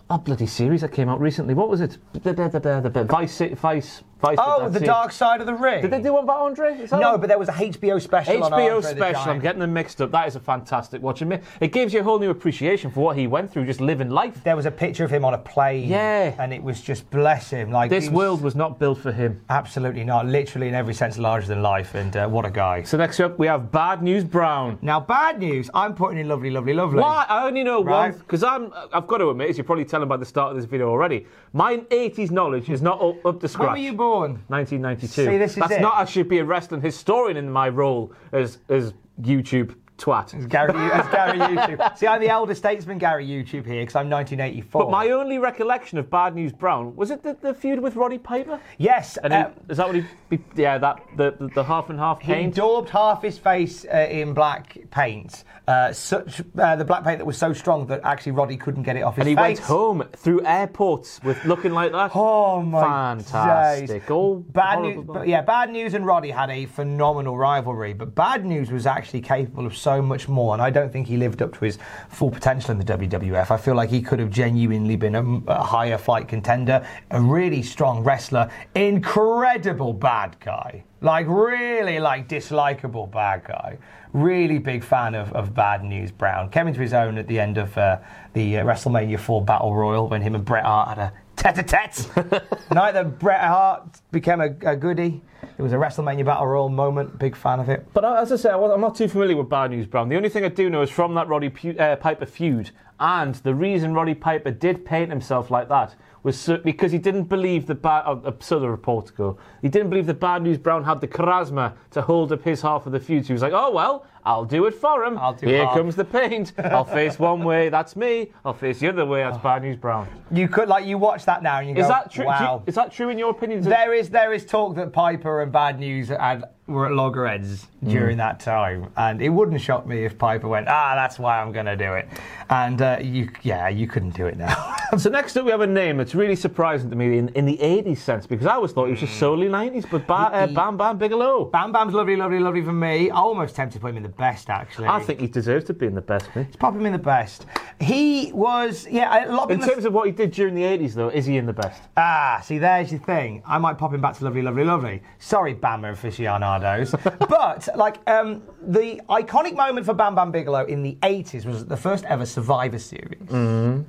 a 0.08 0.18
bloody 0.18 0.46
series 0.46 0.80
that 0.82 0.92
came 0.92 1.08
out 1.08 1.20
recently? 1.20 1.54
What 1.54 1.68
was 1.68 1.80
it? 1.80 1.98
The, 2.12 2.32
the, 2.32 2.48
the, 2.48 2.60
the, 2.60 2.90
the 2.90 3.04
Vice 3.04 3.42
Vice 3.54 4.02
Vice. 4.20 4.38
Oh, 4.40 4.68
the. 4.68 4.80
Dark 4.80 5.12
Side 5.12 5.40
of 5.40 5.46
the 5.46 5.54
Ring. 5.54 5.82
Did 5.82 5.90
they 5.90 6.00
do 6.00 6.14
one 6.14 6.24
about 6.24 6.40
Andre? 6.40 6.86
No, 6.92 7.18
but 7.18 7.28
there 7.28 7.38
was 7.38 7.48
a 7.48 7.52
HBO 7.52 8.00
special. 8.00 8.44
on 8.44 8.52
HBO 8.52 8.82
special. 8.82 9.30
I'm 9.30 9.40
getting 9.40 9.60
them 9.60 9.72
mixed 9.74 10.00
up. 10.00 10.10
That 10.12 10.26
is 10.28 10.36
a 10.36 10.40
fantastic 10.40 11.02
watch. 11.02 11.22
And 11.22 11.40
It 11.60 11.72
gives 11.72 11.92
you 11.92 12.00
a 12.00 12.02
whole 12.02 12.18
new 12.18 12.30
appreciation 12.30 12.90
for 12.90 13.00
what 13.00 13.16
he 13.16 13.26
went 13.26 13.52
through, 13.52 13.66
just 13.66 13.80
living 13.80 14.08
life. 14.10 14.42
There 14.44 14.56
was 14.56 14.64
a 14.64 14.70
picture 14.70 15.04
of 15.04 15.10
him 15.10 15.24
on 15.24 15.34
a 15.34 15.38
plane. 15.38 15.88
Yeah. 15.88 16.34
And 16.38 16.52
it 16.52 16.62
was 16.62 16.80
just 16.80 17.10
bless 17.10 17.50
him. 17.50 17.70
Like 17.70 17.90
This 17.90 18.04
was- 18.04 18.12
world 18.12 18.42
was 18.42 18.54
not 18.54 18.78
built 18.78 18.98
for 18.98 19.12
him. 19.12 19.40
Absolutely 19.50 20.04
not. 20.04 20.26
Literally 20.26 20.68
in 20.68 20.74
every 20.74 20.94
sense 20.94 21.18
larger 21.18 21.48
than 21.48 21.62
life. 21.62 21.94
And 21.94 22.16
uh, 22.16 22.28
what 22.28 22.44
a 22.46 22.50
guy. 22.50 22.84
So 22.84 22.96
next 22.96 23.20
up, 23.20 23.38
we 23.38 23.46
have 23.48 23.70
Bad 23.70 24.02
News 24.02 24.24
Brown. 24.24 24.78
Now, 24.82 25.00
bad 25.00 25.38
news. 25.40 25.68
I'm 25.74 25.94
putting 25.94 26.18
in 26.18 26.28
lovely, 26.28 26.50
lovely, 26.50 26.72
lovely. 26.74 27.00
Why? 27.00 27.26
I 27.28 27.46
only 27.46 27.64
know 27.64 27.80
one 27.80 28.12
because 28.12 28.42
I'm. 28.42 28.72
I've 28.92 29.06
got 29.06 29.18
to 29.18 29.30
admit, 29.30 29.50
as 29.50 29.58
you're 29.58 29.64
probably 29.64 29.84
telling 29.84 30.08
by 30.08 30.16
the 30.16 30.24
start 30.24 30.50
of 30.50 30.56
this 30.56 30.64
video 30.64 30.88
already, 30.88 31.26
my 31.52 31.78
80s 31.78 32.30
knowledge 32.30 32.70
is 32.70 32.80
not 32.82 33.00
up, 33.02 33.24
up 33.26 33.40
to 33.40 33.48
scratch. 33.48 33.76
When 34.10 34.20
were 34.20 34.26
you 34.26 34.38
born? 34.38 34.44
1992. 34.48 35.08
See, 35.08 35.38
this 35.38 35.50
is 35.52 35.56
That's 35.56 35.72
it. 35.72 35.80
not. 35.80 35.94
I 35.94 36.04
should 36.04 36.28
be 36.28 36.38
a 36.38 36.44
wrestling 36.44 36.80
historian 36.80 37.36
in 37.36 37.50
my 37.50 37.68
role 37.68 38.12
as 38.32 38.58
as 38.68 38.92
YouTube 39.20 39.74
twat. 39.98 40.48
Gary, 40.48 40.72
as 40.92 41.06
Gary 41.08 41.38
YouTube. 41.38 41.98
See, 41.98 42.06
I'm 42.06 42.20
the 42.20 42.28
elder 42.28 42.54
statesman 42.54 42.98
Gary 42.98 43.26
YouTube 43.26 43.64
here 43.66 43.82
because 43.82 43.96
I'm 43.96 44.10
1984. 44.10 44.82
But 44.84 44.90
my 44.90 45.10
only 45.10 45.38
recollection 45.38 45.98
of 45.98 46.10
Bad 46.10 46.34
News 46.34 46.52
Brown 46.52 46.94
was 46.96 47.10
it 47.10 47.22
the, 47.22 47.36
the 47.40 47.54
feud 47.54 47.80
with 47.80 47.96
Roddy 47.96 48.18
Piper? 48.18 48.60
yes, 48.78 49.16
And 49.22 49.32
he, 49.32 49.38
uh, 49.38 49.50
is 49.68 49.76
that 49.78 49.86
what 49.86 49.96
he? 49.96 50.04
be- 50.28 50.44
Yeah, 50.54 50.78
that 50.78 51.00
the 51.16 51.34
the, 51.38 51.48
the 51.48 51.64
half 51.64 51.90
and 51.90 51.98
half 51.98 52.20
He 52.20 52.46
daubed 52.48 52.88
half 52.90 53.22
his 53.22 53.38
face 53.38 53.84
uh, 53.84 53.96
in 54.10 54.34
black 54.34 54.76
paint. 54.90 55.44
Uh, 55.68 55.92
such 55.92 56.40
uh, 56.58 56.76
the 56.76 56.84
black 56.84 57.02
paint 57.02 57.18
that 57.18 57.24
was 57.24 57.36
so 57.36 57.52
strong 57.52 57.86
that 57.88 58.00
actually 58.04 58.32
Roddy 58.32 58.56
couldn't 58.56 58.84
get 58.84 58.96
it 58.96 59.02
off 59.02 59.16
his 59.16 59.22
and 59.22 59.28
he 59.28 59.34
face. 59.34 59.58
went 59.58 59.66
home 59.68 60.04
through 60.14 60.44
airports 60.46 61.20
with 61.24 61.44
looking 61.44 61.72
like 61.72 61.90
that. 61.92 62.12
Oh 62.14 62.62
my 62.62 62.82
Fantastic. 62.82 63.88
days. 64.02 64.10
All 64.10 64.36
bad 64.36 64.80
news. 64.82 65.04
bad. 65.06 65.26
Yeah, 65.28 65.42
bad 65.42 65.70
news 65.70 65.94
and 65.94 66.06
Roddy 66.06 66.30
had 66.30 66.50
a 66.50 66.66
phenomenal 66.66 67.36
rivalry, 67.36 67.94
but 67.94 68.14
bad 68.14 68.44
news 68.44 68.70
was 68.70 68.86
actually 68.86 69.22
capable 69.22 69.66
of 69.66 69.76
so 69.86 70.02
much 70.02 70.26
more, 70.26 70.52
and 70.52 70.60
I 70.60 70.68
don't 70.68 70.92
think 70.92 71.06
he 71.06 71.16
lived 71.16 71.40
up 71.42 71.52
to 71.58 71.64
his 71.64 71.78
full 72.08 72.32
potential 72.32 72.72
in 72.72 72.78
the 72.80 72.84
WWF. 72.84 73.52
I 73.52 73.56
feel 73.56 73.76
like 73.76 73.88
he 73.88 74.02
could 74.02 74.18
have 74.18 74.30
genuinely 74.30 74.96
been 74.96 75.14
a, 75.14 75.24
a 75.46 75.62
higher 75.62 75.96
flight 75.96 76.26
contender, 76.26 76.84
a 77.12 77.20
really 77.20 77.62
strong 77.62 78.02
wrestler, 78.02 78.50
incredible 78.74 79.92
bad 79.92 80.34
guy. 80.40 80.82
Like 81.02 81.28
really, 81.28 82.00
like 82.00 82.26
dislikable 82.28 83.08
bad 83.08 83.44
guy. 83.44 83.78
Really 84.12 84.58
big 84.58 84.82
fan 84.82 85.14
of, 85.14 85.32
of 85.34 85.54
Bad 85.54 85.84
News 85.84 86.10
Brown. 86.10 86.50
Came 86.50 86.66
into 86.66 86.80
his 86.80 86.92
own 86.92 87.16
at 87.16 87.28
the 87.28 87.38
end 87.38 87.56
of 87.56 87.78
uh, 87.78 87.98
the 88.32 88.58
uh, 88.58 88.64
WrestleMania 88.64 89.20
4 89.20 89.44
Battle 89.44 89.72
Royal 89.72 90.08
when 90.08 90.20
him 90.20 90.34
and 90.34 90.44
Bret 90.44 90.64
Hart 90.64 90.88
had 90.88 90.98
a 90.98 91.12
tete-a-tete. 91.36 92.08
Night 92.72 92.92
that 92.92 93.18
Bret 93.18 93.40
Hart 93.42 94.00
became 94.10 94.40
a, 94.40 94.54
a 94.68 94.76
goodie. 94.76 95.22
It 95.58 95.62
was 95.62 95.72
a 95.72 95.76
WrestleMania 95.76 96.24
Battle 96.24 96.46
Royal 96.46 96.68
moment. 96.68 97.18
Big 97.18 97.36
fan 97.36 97.60
of 97.60 97.68
it. 97.68 97.86
But 97.92 98.04
uh, 98.04 98.14
as 98.14 98.32
I 98.32 98.36
say, 98.36 98.50
I 98.50 98.56
I'm 98.56 98.80
not 98.80 98.96
too 98.96 99.08
familiar 99.08 99.36
with 99.36 99.48
Bad 99.48 99.70
News 99.70 99.86
Brown. 99.86 100.08
The 100.08 100.16
only 100.16 100.28
thing 100.28 100.44
I 100.44 100.48
do 100.48 100.68
know 100.68 100.82
is 100.82 100.90
from 100.90 101.14
that 101.14 101.28
Roddy 101.28 101.48
Pu- 101.48 101.78
uh, 101.78 101.96
Piper 101.96 102.26
feud, 102.26 102.70
and 103.00 103.34
the 103.36 103.54
reason 103.54 103.94
Roddy 103.94 104.14
Piper 104.14 104.50
did 104.50 104.84
paint 104.84 105.10
himself 105.10 105.50
like 105.50 105.68
that 105.68 105.94
was 106.22 106.38
so- 106.38 106.58
because 106.58 106.90
he 106.92 106.98
didn't 106.98 107.24
believe 107.24 107.66
the 107.66 107.74
bad. 107.74 108.02
Uh, 108.06 108.32
so 108.40 108.58
the 108.58 109.12
go. 109.16 109.38
He 109.62 109.68
didn't 109.68 109.90
believe 109.90 110.06
that 110.06 110.20
Bad 110.20 110.42
News 110.42 110.58
Brown 110.58 110.84
had 110.84 111.00
the 111.00 111.08
charisma 111.08 111.74
to 111.92 112.02
hold 112.02 112.32
up 112.32 112.42
his 112.42 112.60
half 112.62 112.84
of 112.86 112.92
the 112.92 113.00
feud. 113.00 113.24
So 113.24 113.28
he 113.28 113.32
was 113.32 113.42
like, 113.42 113.52
"Oh 113.54 113.70
well, 113.70 114.04
I'll 114.26 114.44
do 114.44 114.66
it 114.66 114.74
for 114.74 115.04
him. 115.04 115.16
I'll 115.18 115.32
do 115.32 115.46
Here 115.46 115.64
half." 115.64 115.74
comes 115.74 115.96
the 115.96 116.04
paint. 116.04 116.52
I'll 116.58 116.84
face 116.84 117.18
one 117.18 117.42
way, 117.44 117.68
that's 117.70 117.96
me. 117.96 118.32
I'll 118.44 118.52
face 118.52 118.80
the 118.80 118.88
other 118.88 119.06
way, 119.06 119.22
that's 119.22 119.38
Bad 119.38 119.62
News 119.62 119.76
Brown." 119.76 120.06
You 120.30 120.48
could 120.48 120.68
like 120.68 120.84
you 120.84 120.98
watch 120.98 121.24
that 121.24 121.42
now 121.42 121.58
and 121.60 121.68
you 121.68 121.76
Is 121.76 121.82
go, 121.86 121.88
that 121.88 122.10
true? 122.10 122.24
do 122.24 122.30
you- 122.30 122.44
Wow. 122.46 122.62
is 122.66 122.74
that 122.74 122.90
true 122.92 123.08
in 123.10 123.16
your 123.18 123.30
opinion? 123.30 123.62
There 123.62 123.94
is 123.94 124.10
there 124.10 124.32
is 124.32 124.44
talk 124.44 124.74
that 124.76 124.92
Piper 124.92 125.40
and 125.42 125.52
Bad 125.52 125.78
News 125.78 126.08
had, 126.08 126.44
were 126.66 126.86
at 126.86 126.92
loggerheads 126.92 127.68
during 127.86 128.16
that 128.16 128.40
time, 128.40 128.88
and 128.96 129.22
it 129.22 129.28
wouldn't 129.28 129.60
shock 129.60 129.86
me 129.86 130.04
if 130.04 130.18
Piper 130.18 130.48
went, 130.48 130.66
ah, 130.68 130.94
that's 130.96 131.16
why 131.18 131.40
I'm 131.40 131.52
going 131.52 131.66
to 131.66 131.76
do 131.76 131.92
it. 131.92 132.08
And 132.50 132.82
uh, 132.82 132.98
you, 133.00 133.28
yeah, 133.42 133.68
you 133.68 133.86
couldn't 133.86 134.14
do 134.16 134.26
it 134.26 134.36
now. 134.36 134.72
So 134.98 135.10
next 135.10 135.36
up, 135.36 135.44
we 135.44 135.50
have 135.50 135.62
a 135.62 135.66
name 135.66 135.96
that's 135.96 136.14
really 136.14 136.36
surprising 136.36 136.90
to 136.90 136.96
me 136.96 137.18
in, 137.18 137.28
in 137.30 137.44
the 137.44 137.58
80s 137.58 137.98
sense 137.98 138.24
because 138.24 138.46
I 138.46 138.54
always 138.54 138.70
thought 138.70 138.84
he 138.84 138.92
was 138.92 139.00
just 139.00 139.18
solely 139.18 139.48
90s, 139.48 139.84
but 139.90 140.06
ba- 140.06 140.30
uh, 140.32 140.46
Bam 140.46 140.76
Bam 140.76 140.96
Bigelow. 140.96 141.46
Bam 141.46 141.72
Bam's 141.72 141.92
lovely, 141.92 142.14
lovely, 142.14 142.38
lovely 142.38 142.62
for 142.62 142.72
me. 142.72 143.10
I 143.10 143.16
almost 143.16 143.56
tempted 143.56 143.78
to 143.78 143.80
put 143.80 143.90
him 143.90 143.96
in 143.96 144.04
the 144.04 144.08
best, 144.16 144.50
actually. 144.50 144.88
I 144.88 145.00
think 145.00 145.20
he 145.20 145.26
deserves 145.26 145.64
to 145.66 145.74
be 145.74 145.86
in 145.86 145.94
the 145.94 146.00
best, 146.00 146.34
me. 146.34 146.46
pop 146.58 146.74
him 146.74 146.86
in 146.86 146.92
the 146.92 146.98
best. 146.98 147.46
He 147.80 148.32
was, 148.32 148.86
yeah, 148.90 149.26
a 149.26 149.32
lot 149.32 149.50
of 149.50 149.50
In 149.50 149.66
terms 149.66 149.84
of 149.84 149.92
what 149.92 150.06
he 150.06 150.12
did 150.12 150.32
during 150.32 150.54
the 150.54 150.62
80s, 150.62 150.94
though, 150.94 151.08
is 151.08 151.26
he 151.26 151.36
in 151.36 151.46
the 151.46 151.52
best? 151.52 151.82
Ah, 151.96 152.40
see, 152.42 152.58
there's 152.58 152.90
your 152.90 153.00
thing. 153.00 153.42
I 153.46 153.58
might 153.58 153.78
pop 153.78 153.92
him 153.92 154.00
back 154.00 154.16
to 154.16 154.24
Lovely, 154.24 154.42
Lovely, 154.42 154.64
Lovely. 154.64 155.02
Sorry, 155.18 155.54
Bammer 155.54 155.92
aficionados. 155.92 156.90
but, 157.28 157.68
like, 157.76 157.98
um, 158.06 158.42
the 158.62 159.00
iconic 159.08 159.54
moment 159.54 159.86
for 159.86 159.94
Bam 159.94 160.14
Bam 160.14 160.30
Bigelow 160.30 160.64
in 160.66 160.82
the 160.82 160.96
80s 161.02 161.44
was 161.44 161.66
the 161.66 161.76
first 161.76 162.04
ever 162.04 162.26
Survivor 162.26 162.46
Survivor 162.46 162.78
Series, 162.78 163.84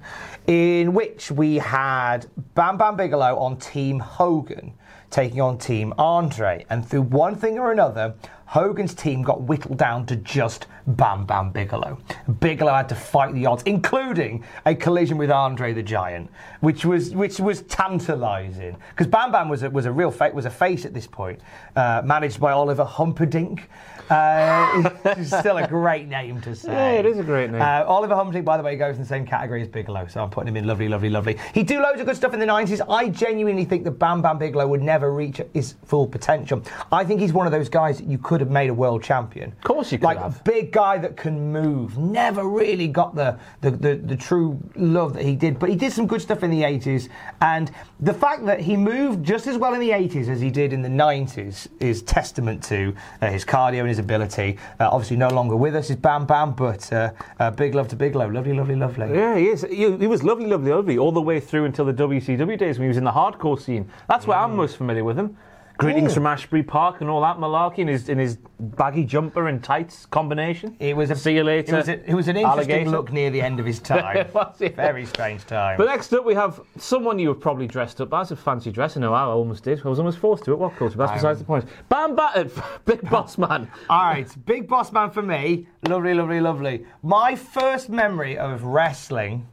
in 0.47 0.93
which 0.93 1.31
we 1.31 1.55
had 1.55 2.25
Bam 2.53 2.77
Bam 2.77 2.95
Bigelow 2.95 3.37
on 3.37 3.57
Team 3.57 3.99
Hogan 3.99 4.73
taking 5.09 5.39
on 5.41 5.57
Team 5.57 5.93
Andre. 5.97 6.65
And 6.69 6.85
through 6.87 7.03
one 7.03 7.35
thing 7.35 7.57
or 7.57 7.71
another, 7.71 8.15
Hogan's 8.47 8.93
team 8.93 9.23
got 9.23 9.41
whittled 9.41 9.77
down 9.77 10.05
to 10.05 10.15
just 10.15 10.67
Bam 10.87 11.25
Bam 11.25 11.51
Bigelow. 11.51 11.99
Bigelow 12.39 12.73
had 12.73 12.87
to 12.89 12.95
fight 12.95 13.33
the 13.33 13.45
odds, 13.45 13.61
including 13.63 14.43
a 14.65 14.73
collision 14.73 15.17
with 15.17 15.29
Andre 15.29 15.73
the 15.73 15.83
Giant, 15.83 16.29
which 16.61 16.85
was 16.85 17.13
which 17.13 17.41
was 17.41 17.63
tantalising 17.63 18.77
because 18.91 19.07
Bam 19.07 19.33
Bam 19.33 19.49
was 19.49 19.63
a, 19.63 19.69
was 19.69 19.85
a 19.85 19.91
real 19.91 20.11
fa- 20.11 20.31
was 20.33 20.45
a 20.45 20.49
face 20.49 20.85
at 20.85 20.93
this 20.93 21.07
point, 21.07 21.41
uh, 21.75 22.01
managed 22.05 22.39
by 22.39 22.53
Oliver 22.53 22.85
Humperdink. 22.85 23.63
Uh, 24.09 24.89
it's 25.05 25.37
still 25.37 25.57
a 25.57 25.67
great 25.67 26.07
name 26.07 26.41
to 26.41 26.55
say. 26.55 26.71
Yeah, 26.71 26.91
it 26.91 27.05
is 27.05 27.17
a 27.17 27.23
great 27.23 27.51
name. 27.51 27.61
Uh, 27.61 27.83
Oliver 27.85 28.15
Humperdink, 28.15 28.45
by 28.45 28.57
the 28.57 28.63
way, 28.63 28.75
goes 28.75 28.95
in 28.95 29.01
the 29.01 29.07
same 29.07 29.25
category 29.25 29.61
as 29.61 29.67
Bigelow, 29.67 30.07
so 30.07 30.23
I'm 30.23 30.29
putting 30.29 30.49
him 30.49 30.57
in 30.57 30.67
lovely, 30.67 30.87
lovely, 30.87 31.09
lovely. 31.09 31.37
He 31.53 31.63
do 31.63 31.81
loads 31.81 31.99
of 31.99 32.05
good 32.05 32.15
stuff 32.15 32.33
in 32.33 32.39
the 32.39 32.45
90s. 32.45 32.85
I 32.89 33.09
genuinely 33.09 33.65
think 33.65 33.83
that 33.83 33.91
Bam 33.91 34.21
Bam 34.21 34.37
Bigelow 34.37 34.67
would 34.67 34.81
never 34.81 35.13
reach 35.13 35.41
his 35.53 35.75
full 35.85 36.07
potential. 36.07 36.61
I 36.91 37.03
think 37.03 37.19
he's 37.19 37.33
one 37.33 37.45
of 37.45 37.51
those 37.51 37.69
guys 37.69 37.97
that 37.97 38.07
you 38.07 38.17
could 38.17 38.39
have 38.39 38.49
made 38.49 38.69
a 38.69 38.73
world 38.73 39.03
champion. 39.03 39.51
Of 39.51 39.63
course 39.63 39.91
you 39.91 39.97
could 39.97 40.05
like, 40.05 40.17
have. 40.19 40.39
a 40.39 40.43
big 40.43 40.71
guy 40.71 40.97
that 40.99 41.17
can 41.17 41.51
move. 41.51 41.97
Never 41.97 42.47
really 42.47 42.87
got 42.87 43.15
the, 43.15 43.37
the, 43.61 43.71
the, 43.71 43.95
the 43.95 44.15
true 44.15 44.59
love 44.75 45.13
that 45.13 45.23
he 45.23 45.35
did, 45.35 45.59
but 45.59 45.69
he 45.69 45.75
did 45.75 45.91
some 45.91 46.07
good 46.07 46.21
stuff 46.21 46.43
in 46.43 46.51
the 46.51 46.61
80s. 46.61 47.09
And 47.41 47.71
the 47.99 48.13
fact 48.13 48.45
that 48.45 48.59
he 48.59 48.77
moved 48.77 49.25
just 49.25 49.47
as 49.47 49.57
well 49.57 49.73
in 49.73 49.79
the 49.79 49.89
80s 49.89 50.27
as 50.29 50.39
he 50.39 50.49
did 50.49 50.73
in 50.73 50.81
the 50.81 50.89
90s 50.89 51.67
is 51.79 52.01
testament 52.03 52.63
to 52.63 52.95
uh, 53.21 53.29
his 53.29 53.43
cardio 53.43 53.79
and 53.79 53.89
his 53.89 53.96
ability. 53.99 54.57
Uh, 54.79 54.89
obviously, 54.91 55.17
no 55.17 55.29
longer 55.29 55.55
with 55.55 55.75
us 55.75 55.89
is 55.89 55.95
Bam 55.95 56.25
Bam, 56.25 56.53
but 56.53 56.91
uh, 56.91 57.11
uh, 57.39 57.51
big 57.51 57.75
love 57.75 57.87
to 57.89 57.95
Bigelow. 57.95 58.27
Lovely, 58.27 58.53
lovely, 58.53 58.75
lovely. 58.75 59.13
Yeah, 59.13 59.37
he 59.37 59.47
is. 59.47 59.65
He, 59.69 59.97
he 59.97 60.07
was 60.07 60.23
lovely, 60.23 60.47
lovely, 60.47 60.71
lovely, 60.71 60.97
all 60.97 61.11
the 61.11 61.21
way 61.21 61.39
through 61.39 61.65
until 61.65 61.85
the 61.85 61.93
WCW 61.93 62.57
days 62.57 62.77
when 62.77 62.85
he 62.85 62.89
was 62.89 62.97
in 62.97 63.03
the 63.03 63.11
hardcore 63.11 63.59
scene. 63.59 63.89
That's 64.07 64.27
where 64.27 64.37
I'm 64.37 64.55
most 64.55 64.77
familiar 64.77 65.03
with 65.03 65.17
him. 65.17 65.37
Greetings 65.77 66.11
Ooh. 66.11 66.15
from 66.15 66.25
Asbury 66.25 66.63
Park 66.63 67.01
and 67.01 67.09
all 67.09 67.21
that 67.21 67.37
malarkey 67.37 67.79
in 67.79 67.87
his 67.87 68.09
in 68.09 68.17
his 68.17 68.39
baggy 68.59 69.03
jumper 69.03 69.47
and 69.47 69.63
tights 69.63 70.07
combination. 70.07 70.75
It 70.79 70.97
was 70.97 71.11
a 71.11 71.15
see 71.15 71.35
you 71.35 71.43
later. 71.43 71.75
It 71.75 71.77
was, 71.77 71.87
a, 71.89 72.09
it 72.09 72.13
was 72.15 72.27
an 72.27 72.37
interesting 72.37 72.71
alligator. 72.71 72.89
look 72.89 73.11
near 73.11 73.29
the 73.29 73.41
end 73.41 73.59
of 73.59 73.65
his 73.65 73.79
time. 73.95 74.27
Was 74.33 74.59
it? 74.59 74.75
Very 74.75 75.05
strange 75.05 75.45
time. 75.45 75.77
But 75.77 75.85
next 75.85 76.11
up, 76.13 76.25
we 76.25 76.33
have 76.33 76.59
someone 76.77 77.19
you 77.19 77.27
have 77.27 77.39
probably 77.39 77.67
dressed 77.67 78.01
up 78.01 78.11
as 78.13 78.31
a 78.31 78.35
fancy 78.35 78.71
dress. 78.71 78.97
I 78.97 79.01
know 79.01 79.13
I 79.13 79.21
almost 79.21 79.63
did. 79.63 79.85
I 79.85 79.89
was 79.89 79.99
almost 79.99 80.17
forced 80.17 80.45
to 80.45 80.53
it. 80.53 80.57
WhatCulture? 80.57 80.95
That's 80.95 81.11
besides 81.11 81.39
the 81.39 81.45
point. 81.45 81.65
Bam 81.89 82.15
Bam, 82.15 82.49
Big 82.85 83.07
Boss 83.09 83.37
Man. 83.37 83.69
All 83.89 84.03
right, 84.03 84.45
big 84.45 84.67
boss 84.67 84.91
man 84.91 85.11
for 85.11 85.21
me. 85.21 85.67
Lovely, 85.87 86.15
lovely, 86.15 86.41
lovely. 86.41 86.85
My 87.03 87.35
first 87.35 87.89
memory 87.89 88.37
of 88.37 88.63
wrestling. 88.63 89.47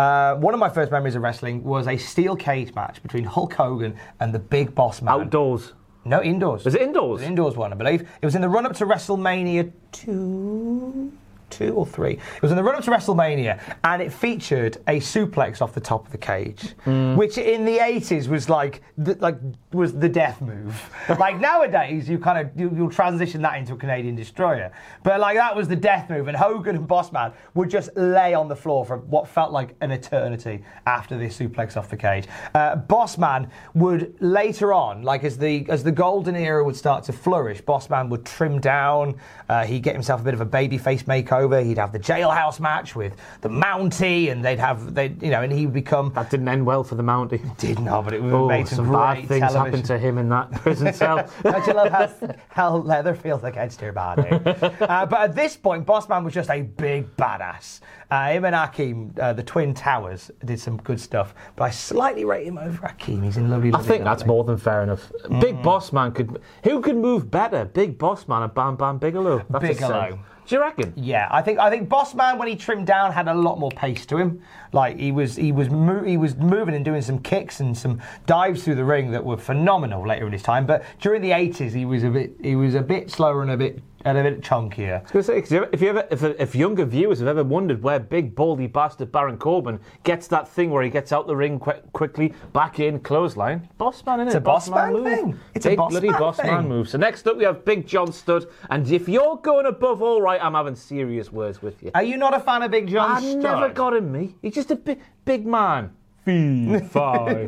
Uh, 0.00 0.34
one 0.36 0.54
of 0.54 0.60
my 0.60 0.70
first 0.70 0.90
memories 0.90 1.14
of 1.14 1.20
wrestling 1.20 1.62
was 1.62 1.86
a 1.86 1.94
steel 1.98 2.34
cage 2.34 2.74
match 2.74 3.02
between 3.02 3.22
Hulk 3.22 3.52
Hogan 3.52 3.94
and 4.20 4.34
the 4.34 4.38
Big 4.38 4.74
Boss 4.74 5.02
Man. 5.02 5.12
Outdoors. 5.12 5.74
No, 6.06 6.22
indoors. 6.22 6.64
Was 6.64 6.74
it 6.74 6.80
indoors? 6.80 7.10
It 7.10 7.12
was 7.12 7.22
an 7.24 7.28
indoors 7.28 7.54
one, 7.54 7.70
I 7.70 7.76
believe. 7.76 8.08
It 8.22 8.24
was 8.24 8.34
in 8.34 8.40
the 8.40 8.48
run 8.48 8.64
up 8.64 8.74
to 8.76 8.86
WrestleMania 8.86 9.70
2. 9.92 11.12
Two 11.50 11.74
or 11.74 11.84
three. 11.86 12.12
It 12.12 12.42
was 12.42 12.50
in 12.50 12.56
the 12.56 12.62
run 12.62 12.76
up 12.76 12.84
to 12.84 12.90
WrestleMania, 12.90 13.60
and 13.84 14.00
it 14.00 14.12
featured 14.12 14.78
a 14.86 15.00
suplex 15.00 15.60
off 15.60 15.74
the 15.74 15.80
top 15.80 16.06
of 16.06 16.12
the 16.12 16.18
cage, 16.18 16.74
Mm. 16.86 17.16
which 17.16 17.36
in 17.38 17.64
the 17.64 17.78
80s 17.78 18.28
was 18.28 18.48
like, 18.48 18.82
the, 18.96 19.14
like 19.20 19.36
was 19.72 19.92
the 19.92 20.08
death 20.08 20.40
move. 20.40 20.90
like 21.18 21.40
nowadays, 21.40 22.08
you 22.08 22.18
kind 22.18 22.38
of 22.38 22.58
you, 22.58 22.72
you'll 22.74 22.90
transition 22.90 23.42
that 23.42 23.56
into 23.58 23.74
a 23.74 23.76
Canadian 23.76 24.14
destroyer, 24.16 24.70
but 25.02 25.20
like 25.20 25.36
that 25.36 25.54
was 25.54 25.68
the 25.68 25.76
death 25.76 26.08
move, 26.08 26.28
and 26.28 26.36
Hogan 26.36 26.76
and 26.76 26.88
Bossman 26.88 27.32
would 27.54 27.68
just 27.68 27.90
lay 27.96 28.32
on 28.34 28.48
the 28.48 28.56
floor 28.56 28.84
for 28.84 28.98
what 28.98 29.26
felt 29.28 29.50
like 29.52 29.74
an 29.80 29.90
eternity 29.90 30.64
after 30.86 31.18
this 31.18 31.36
suplex 31.38 31.76
off 31.76 31.88
the 31.88 31.96
cage. 31.96 32.26
Uh, 32.54 32.76
Bossman 32.76 33.48
would 33.74 34.14
later 34.20 34.72
on, 34.72 35.02
like 35.02 35.24
as 35.24 35.36
the 35.36 35.66
as 35.68 35.82
the 35.82 35.92
golden 35.92 36.36
era 36.36 36.64
would 36.64 36.76
start 36.76 37.04
to 37.04 37.12
flourish, 37.12 37.60
Bossman 37.62 38.08
would 38.08 38.24
trim 38.24 38.60
down. 38.60 39.16
Uh, 39.48 39.64
he'd 39.64 39.82
get 39.82 39.94
himself 39.94 40.20
a 40.20 40.24
bit 40.24 40.34
of 40.34 40.40
a 40.40 40.46
babyface 40.46 41.04
makeover. 41.04 41.39
He'd 41.48 41.78
have 41.78 41.92
the 41.92 41.98
jailhouse 41.98 42.60
match 42.60 42.94
with 42.96 43.14
the 43.40 43.48
Mountie, 43.48 44.30
and 44.30 44.44
they'd 44.44 44.58
have 44.58 44.94
they 44.94 45.14
you 45.20 45.30
know, 45.30 45.42
and 45.42 45.52
he 45.52 45.66
would 45.66 45.74
become. 45.74 46.12
That 46.14 46.30
didn't 46.30 46.48
end 46.48 46.64
well 46.66 46.84
for 46.84 46.94
the 46.94 47.02
Mountie. 47.02 47.40
Did 47.58 47.78
not, 47.80 48.04
but 48.04 48.14
it 48.14 48.22
would 48.22 48.32
Oh, 48.32 48.48
made 48.48 48.68
some, 48.68 48.84
some 48.86 48.92
bad 48.92 49.16
things 49.26 49.40
television. 49.40 49.64
happened 49.64 49.84
to 49.86 49.98
him 49.98 50.18
in 50.18 50.28
that 50.28 50.50
prison 50.62 50.92
cell. 50.92 51.28
Don't 51.42 51.66
you 51.66 51.72
love 51.74 51.90
how, 51.90 52.34
how 52.48 52.76
leather 52.76 53.14
feels 53.14 53.44
against 53.44 53.80
your 53.80 53.92
body? 53.92 54.28
uh, 54.30 55.06
but 55.06 55.14
at 55.20 55.34
this 55.34 55.56
point, 55.56 55.86
Bossman 55.86 56.24
was 56.24 56.34
just 56.34 56.50
a 56.50 56.62
big 56.62 57.16
badass. 57.16 57.80
Uh, 58.10 58.32
him 58.32 58.44
and 58.44 58.56
Akeem, 58.56 59.16
uh, 59.20 59.32
the 59.32 59.42
Twin 59.42 59.72
Towers, 59.72 60.30
did 60.44 60.58
some 60.58 60.76
good 60.78 61.00
stuff. 61.00 61.32
But 61.54 61.64
I 61.64 61.70
slightly 61.70 62.24
rate 62.24 62.46
him 62.46 62.58
over 62.58 62.86
Akeem. 62.88 63.22
He's 63.24 63.36
in 63.36 63.50
lovely, 63.50 63.68
I 63.68 63.72
lovely 63.72 63.88
think 63.88 64.04
that's 64.04 64.26
more 64.26 64.42
than 64.42 64.56
fair 64.58 64.82
enough. 64.82 65.10
Big 65.40 65.62
Boss 65.62 65.92
Man 65.92 66.12
could. 66.12 66.40
Who 66.64 66.80
could 66.80 66.96
move 66.96 67.30
better? 67.30 67.64
Big 67.66 67.98
Boss 67.98 68.26
Man 68.26 68.42
or 68.42 68.48
Bam 68.48 68.76
Bam 68.76 68.98
Bigelow? 68.98 69.44
That's 69.48 69.62
Bigelow. 69.64 70.18
Do 70.50 70.56
you 70.56 70.62
reckon? 70.62 70.92
Yeah, 70.96 71.28
I 71.30 71.42
think 71.42 71.60
I 71.60 71.70
think 71.70 71.88
Bossman 71.88 72.36
when 72.36 72.48
he 72.48 72.56
trimmed 72.56 72.88
down 72.88 73.12
had 73.12 73.28
a 73.28 73.34
lot 73.34 73.60
more 73.60 73.70
pace 73.70 74.04
to 74.06 74.16
him. 74.16 74.42
Like 74.72 74.98
he 74.98 75.12
was 75.12 75.36
he 75.36 75.52
was 75.52 75.68
he 76.04 76.16
was 76.16 76.34
moving 76.34 76.74
and 76.74 76.84
doing 76.84 77.02
some 77.02 77.20
kicks 77.20 77.60
and 77.60 77.78
some 77.78 78.02
dives 78.26 78.64
through 78.64 78.74
the 78.74 78.84
ring 78.84 79.12
that 79.12 79.24
were 79.24 79.36
phenomenal 79.36 80.04
later 80.04 80.26
in 80.26 80.32
his 80.32 80.42
time. 80.42 80.66
But 80.66 80.82
during 81.00 81.22
the 81.22 81.30
80s, 81.30 81.70
he 81.70 81.84
was 81.84 82.02
a 82.02 82.10
bit 82.10 82.32
he 82.42 82.56
was 82.56 82.74
a 82.74 82.82
bit 82.82 83.12
slower 83.12 83.42
and 83.42 83.52
a 83.52 83.56
bit 83.56 83.80
and 84.04 84.16
a 84.18 84.22
bit 84.22 84.40
chunkier. 84.40 85.00
I 85.00 85.02
was 85.02 85.10
gonna 85.12 85.22
say, 85.22 85.40
'cause 85.40 85.52
if 85.72 85.80
you 85.82 85.88
ever, 85.90 86.06
if, 86.10 86.22
if 86.22 86.54
younger 86.54 86.84
viewers 86.84 87.18
have 87.18 87.28
ever 87.28 87.44
wondered 87.44 87.82
where 87.82 87.98
big 87.98 88.34
baldy 88.34 88.66
bastard 88.66 89.12
Baron 89.12 89.36
Corbin 89.36 89.78
gets 90.04 90.26
that 90.28 90.48
thing 90.48 90.70
where 90.70 90.82
he 90.82 90.90
gets 90.90 91.12
out 91.12 91.26
the 91.26 91.36
ring 91.36 91.58
qu- 91.58 91.72
quickly, 91.92 92.32
back 92.52 92.80
in, 92.80 93.00
clothesline, 93.00 93.68
boss 93.78 94.04
man, 94.06 94.20
innit? 94.20 94.26
It's 94.26 94.34
a 94.36 94.40
boss 94.40 94.68
man 94.70 94.92
move. 94.92 95.04
thing. 95.04 95.38
It's 95.54 95.66
a 95.66 95.76
boss 95.76 95.90
bloody 95.90 96.08
man 96.10 96.18
boss 96.20 96.36
thing. 96.38 96.46
man 96.46 96.68
move. 96.68 96.88
So 96.88 96.98
next 96.98 97.26
up 97.26 97.36
we 97.36 97.44
have 97.44 97.64
Big 97.64 97.86
John 97.86 98.12
Studd, 98.12 98.46
and 98.70 98.90
if 98.90 99.08
you're 99.08 99.36
going 99.36 99.66
above 99.66 100.02
all 100.02 100.22
right, 100.22 100.42
I'm 100.42 100.54
having 100.54 100.74
serious 100.74 101.30
words 101.32 101.60
with 101.62 101.82
you. 101.82 101.90
Are 101.94 102.02
you 102.02 102.16
not 102.16 102.34
a 102.34 102.40
fan 102.40 102.62
of 102.62 102.70
Big 102.70 102.88
John 102.88 103.10
I 103.10 103.20
Studd? 103.20 103.42
never 103.42 103.68
got 103.68 103.94
him, 103.94 104.10
me. 104.12 104.34
He's 104.42 104.54
just 104.54 104.70
a 104.70 104.76
big, 104.76 105.00
big 105.24 105.46
man. 105.46 105.90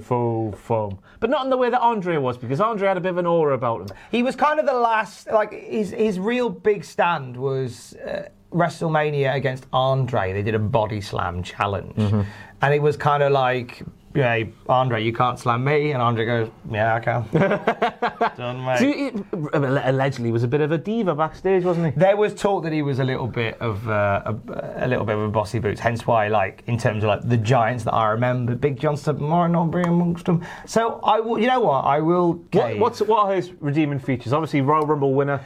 Fo, 0.01 0.53
fum. 0.53 0.99
But 1.21 1.31
not 1.31 1.45
in 1.45 1.51
the 1.51 1.57
way 1.57 1.71
that 1.71 1.81
Andre 1.81 2.17
was, 2.17 2.37
because 2.37 2.61
Andre 2.61 2.89
had 2.89 2.97
a 2.97 3.01
bit 3.01 3.11
of 3.11 3.19
an 3.19 3.27
aura 3.27 3.55
about 3.55 3.83
him. 3.83 3.97
He 4.11 4.23
was 4.23 4.35
kind 4.37 4.59
of 4.61 4.67
the 4.67 4.73
last, 4.75 5.29
like 5.31 5.53
his 5.53 5.91
his 5.91 6.19
real 6.19 6.49
big 6.51 6.85
stand 6.85 7.37
was 7.37 7.95
uh, 8.07 8.29
WrestleMania 8.53 9.35
against 9.35 9.67
Andre. 9.73 10.33
They 10.33 10.43
did 10.43 10.55
a 10.55 10.59
body 10.59 11.01
slam 11.01 11.43
challenge, 11.43 11.95
Mm-hmm. 11.97 12.23
and 12.63 12.75
it 12.75 12.83
was 12.83 12.97
kind 12.97 13.23
of 13.23 13.33
like, 13.33 13.83
yeah, 14.15 14.45
Andre, 14.69 15.03
you 15.03 15.13
can't 15.13 15.39
slam 15.39 15.65
me, 15.65 15.93
and 15.93 16.03
Andre 16.03 16.25
goes, 16.25 16.51
yeah, 16.71 16.95
I 16.95 17.01
can. 17.01 17.25
Done, 18.37 18.65
mate. 18.65 18.79
So 18.79 18.85
he, 18.85 19.11
allegedly, 19.53 20.31
was 20.31 20.43
a 20.43 20.49
bit 20.49 20.61
of 20.61 20.73
a 20.73 20.79
diva 20.79 21.15
backstage, 21.15 21.65
wasn't 21.65 21.87
he? 21.95 22.01
There 22.01 22.17
was 22.17 22.35
talk 22.35 22.63
that 22.65 22.73
he 22.73 22.83
was 22.83 22.99
a 22.99 23.05
little 23.05 23.27
bit 23.27 23.61
of 23.61 23.89
uh, 23.89 24.23
a, 24.25 24.85
a 24.85 24.89
little 24.89 25.05
bit 25.05 25.17
of 25.17 25.23
a 25.23 25.29
bossy 25.29 25.59
boots. 25.59 25.81
Hence 25.81 26.07
why, 26.07 26.29
like 26.29 26.63
in 26.67 26.79
terms 26.79 27.05
of 27.05 27.09
like 27.09 27.29
the 27.29 27.37
giants 27.37 27.85
that 27.85 27.95
I 27.95 28.11
remember, 28.11 28.55
Big 28.55 28.79
John 28.79 28.99
Martin 29.19 29.57
Aubrey 29.57 29.85
amongst 29.85 30.27
them. 30.27 30.45
So 30.67 31.01
I 31.03 31.21
will, 31.21 31.39
you 31.39 31.47
know 31.47 31.61
what, 31.61 31.85
I 31.85 32.01
will. 32.01 32.35
What, 32.53 32.79
what's 32.79 33.01
what 33.01 33.27
are 33.27 33.35
his 33.35 33.53
redeeming 33.61 33.99
features? 33.99 34.33
Obviously, 34.33 34.61
Royal 34.61 34.87
Rumble 34.87 35.15
winner 35.15 35.41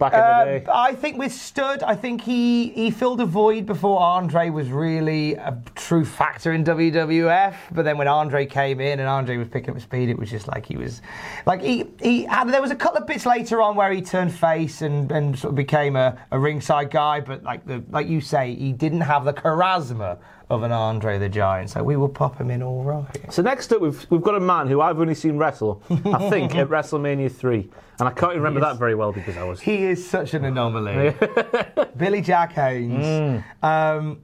back 0.00 0.12
in 0.14 0.18
the 0.18 0.24
Uh, 0.24 0.44
day. 0.44 0.64
I 0.72 0.94
think 0.94 1.16
with 1.18 1.32
Studd, 1.32 1.84
I 1.84 1.94
think 1.94 2.22
he 2.22 2.70
he 2.70 2.90
filled 2.90 3.20
a 3.20 3.24
void 3.26 3.66
before 3.66 4.00
Andre 4.00 4.50
was 4.50 4.68
really 4.70 5.34
a 5.34 5.56
true 5.76 6.04
factor 6.04 6.52
in 6.52 6.64
WWF. 6.64 7.54
But 7.70 7.84
then 7.84 7.96
when 7.98 8.08
Andre 8.08 8.46
came 8.46 8.80
in 8.80 8.98
and 8.98 9.08
Andre 9.08 9.36
was 9.36 9.46
picking 9.46 9.74
up 9.74 9.80
speed, 9.80 10.08
it 10.08 10.18
was 10.18 10.30
just 10.30 10.48
like 10.48 10.66
he 10.66 10.76
was, 10.76 11.02
like 11.46 11.60
he 11.62 11.84
he 12.02 12.24
had. 12.24 12.48
There 12.48 12.62
was 12.62 12.72
a 12.72 12.76
couple 12.76 12.98
of 12.98 13.06
bits 13.06 13.26
later 13.26 13.62
on 13.62 13.76
where 13.76 13.92
he 13.92 14.02
turned 14.02 14.32
face 14.34 14.82
and, 14.82 15.12
and 15.12 15.38
sort 15.38 15.52
of 15.52 15.56
became 15.56 15.94
a, 15.94 16.18
a 16.32 16.38
ringside 16.38 16.90
guy. 16.90 17.20
But 17.20 17.44
like 17.44 17.64
the 17.66 17.84
like 17.90 18.08
you 18.08 18.20
say, 18.20 18.54
he 18.54 18.72
didn't 18.72 19.02
have 19.02 19.24
the 19.24 19.32
charisma 19.34 20.18
of 20.50 20.64
an 20.64 20.72
Andre 20.72 21.18
the 21.18 21.28
Giant. 21.28 21.70
So 21.70 21.82
we 21.82 21.96
will 21.96 22.08
pop 22.08 22.38
him 22.38 22.50
in 22.50 22.62
all 22.62 22.82
right. 22.82 23.06
So 23.32 23.40
next 23.40 23.72
up, 23.72 23.80
we've 23.80 24.06
we've 24.10 24.20
got 24.20 24.34
a 24.34 24.40
man 24.40 24.66
who 24.66 24.80
I've 24.80 24.98
only 24.98 25.14
seen 25.14 25.38
wrestle. 25.38 25.82
I 25.88 26.28
think 26.28 26.54
at 26.56 26.68
WrestleMania 26.76 27.30
three, 27.32 27.70
and 27.98 28.08
I 28.08 28.12
can't 28.12 28.32
even 28.32 28.42
remember 28.42 28.60
that 28.60 28.76
very 28.76 28.94
well 28.94 29.12
because 29.12 29.36
I 29.36 29.44
was. 29.44 29.60
He 29.60 29.84
is 29.84 30.06
such 30.06 30.34
an 30.34 30.44
anomaly. 30.44 31.14
Billy 31.96 32.20
Jack 32.20 32.52
Haynes. 32.52 33.42
Um, 33.62 34.20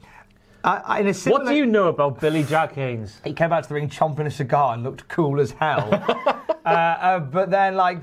I, 0.65 0.77
I, 0.79 1.01
in 1.01 1.07
a 1.07 1.15
similar, 1.15 1.45
What 1.45 1.49
do 1.49 1.57
you 1.57 1.65
know 1.65 1.89
about 1.89 2.21
Billy 2.21 2.43
Jack 2.43 2.73
Haynes? 2.73 3.21
he 3.23 3.33
came 3.33 3.53
out 3.53 3.63
to 3.63 3.69
the 3.69 3.77
ring 3.77 3.89
chomping 3.89 4.27
a 4.27 4.31
cigar 4.31 4.75
and 4.75 4.83
looked 4.83 5.07
cool 5.07 5.41
as 5.41 5.53
hell. 5.53 5.89
uh, 6.65 6.69
uh, 6.69 7.19
but 7.21 7.51
then, 7.51 7.77
like, 7.77 7.99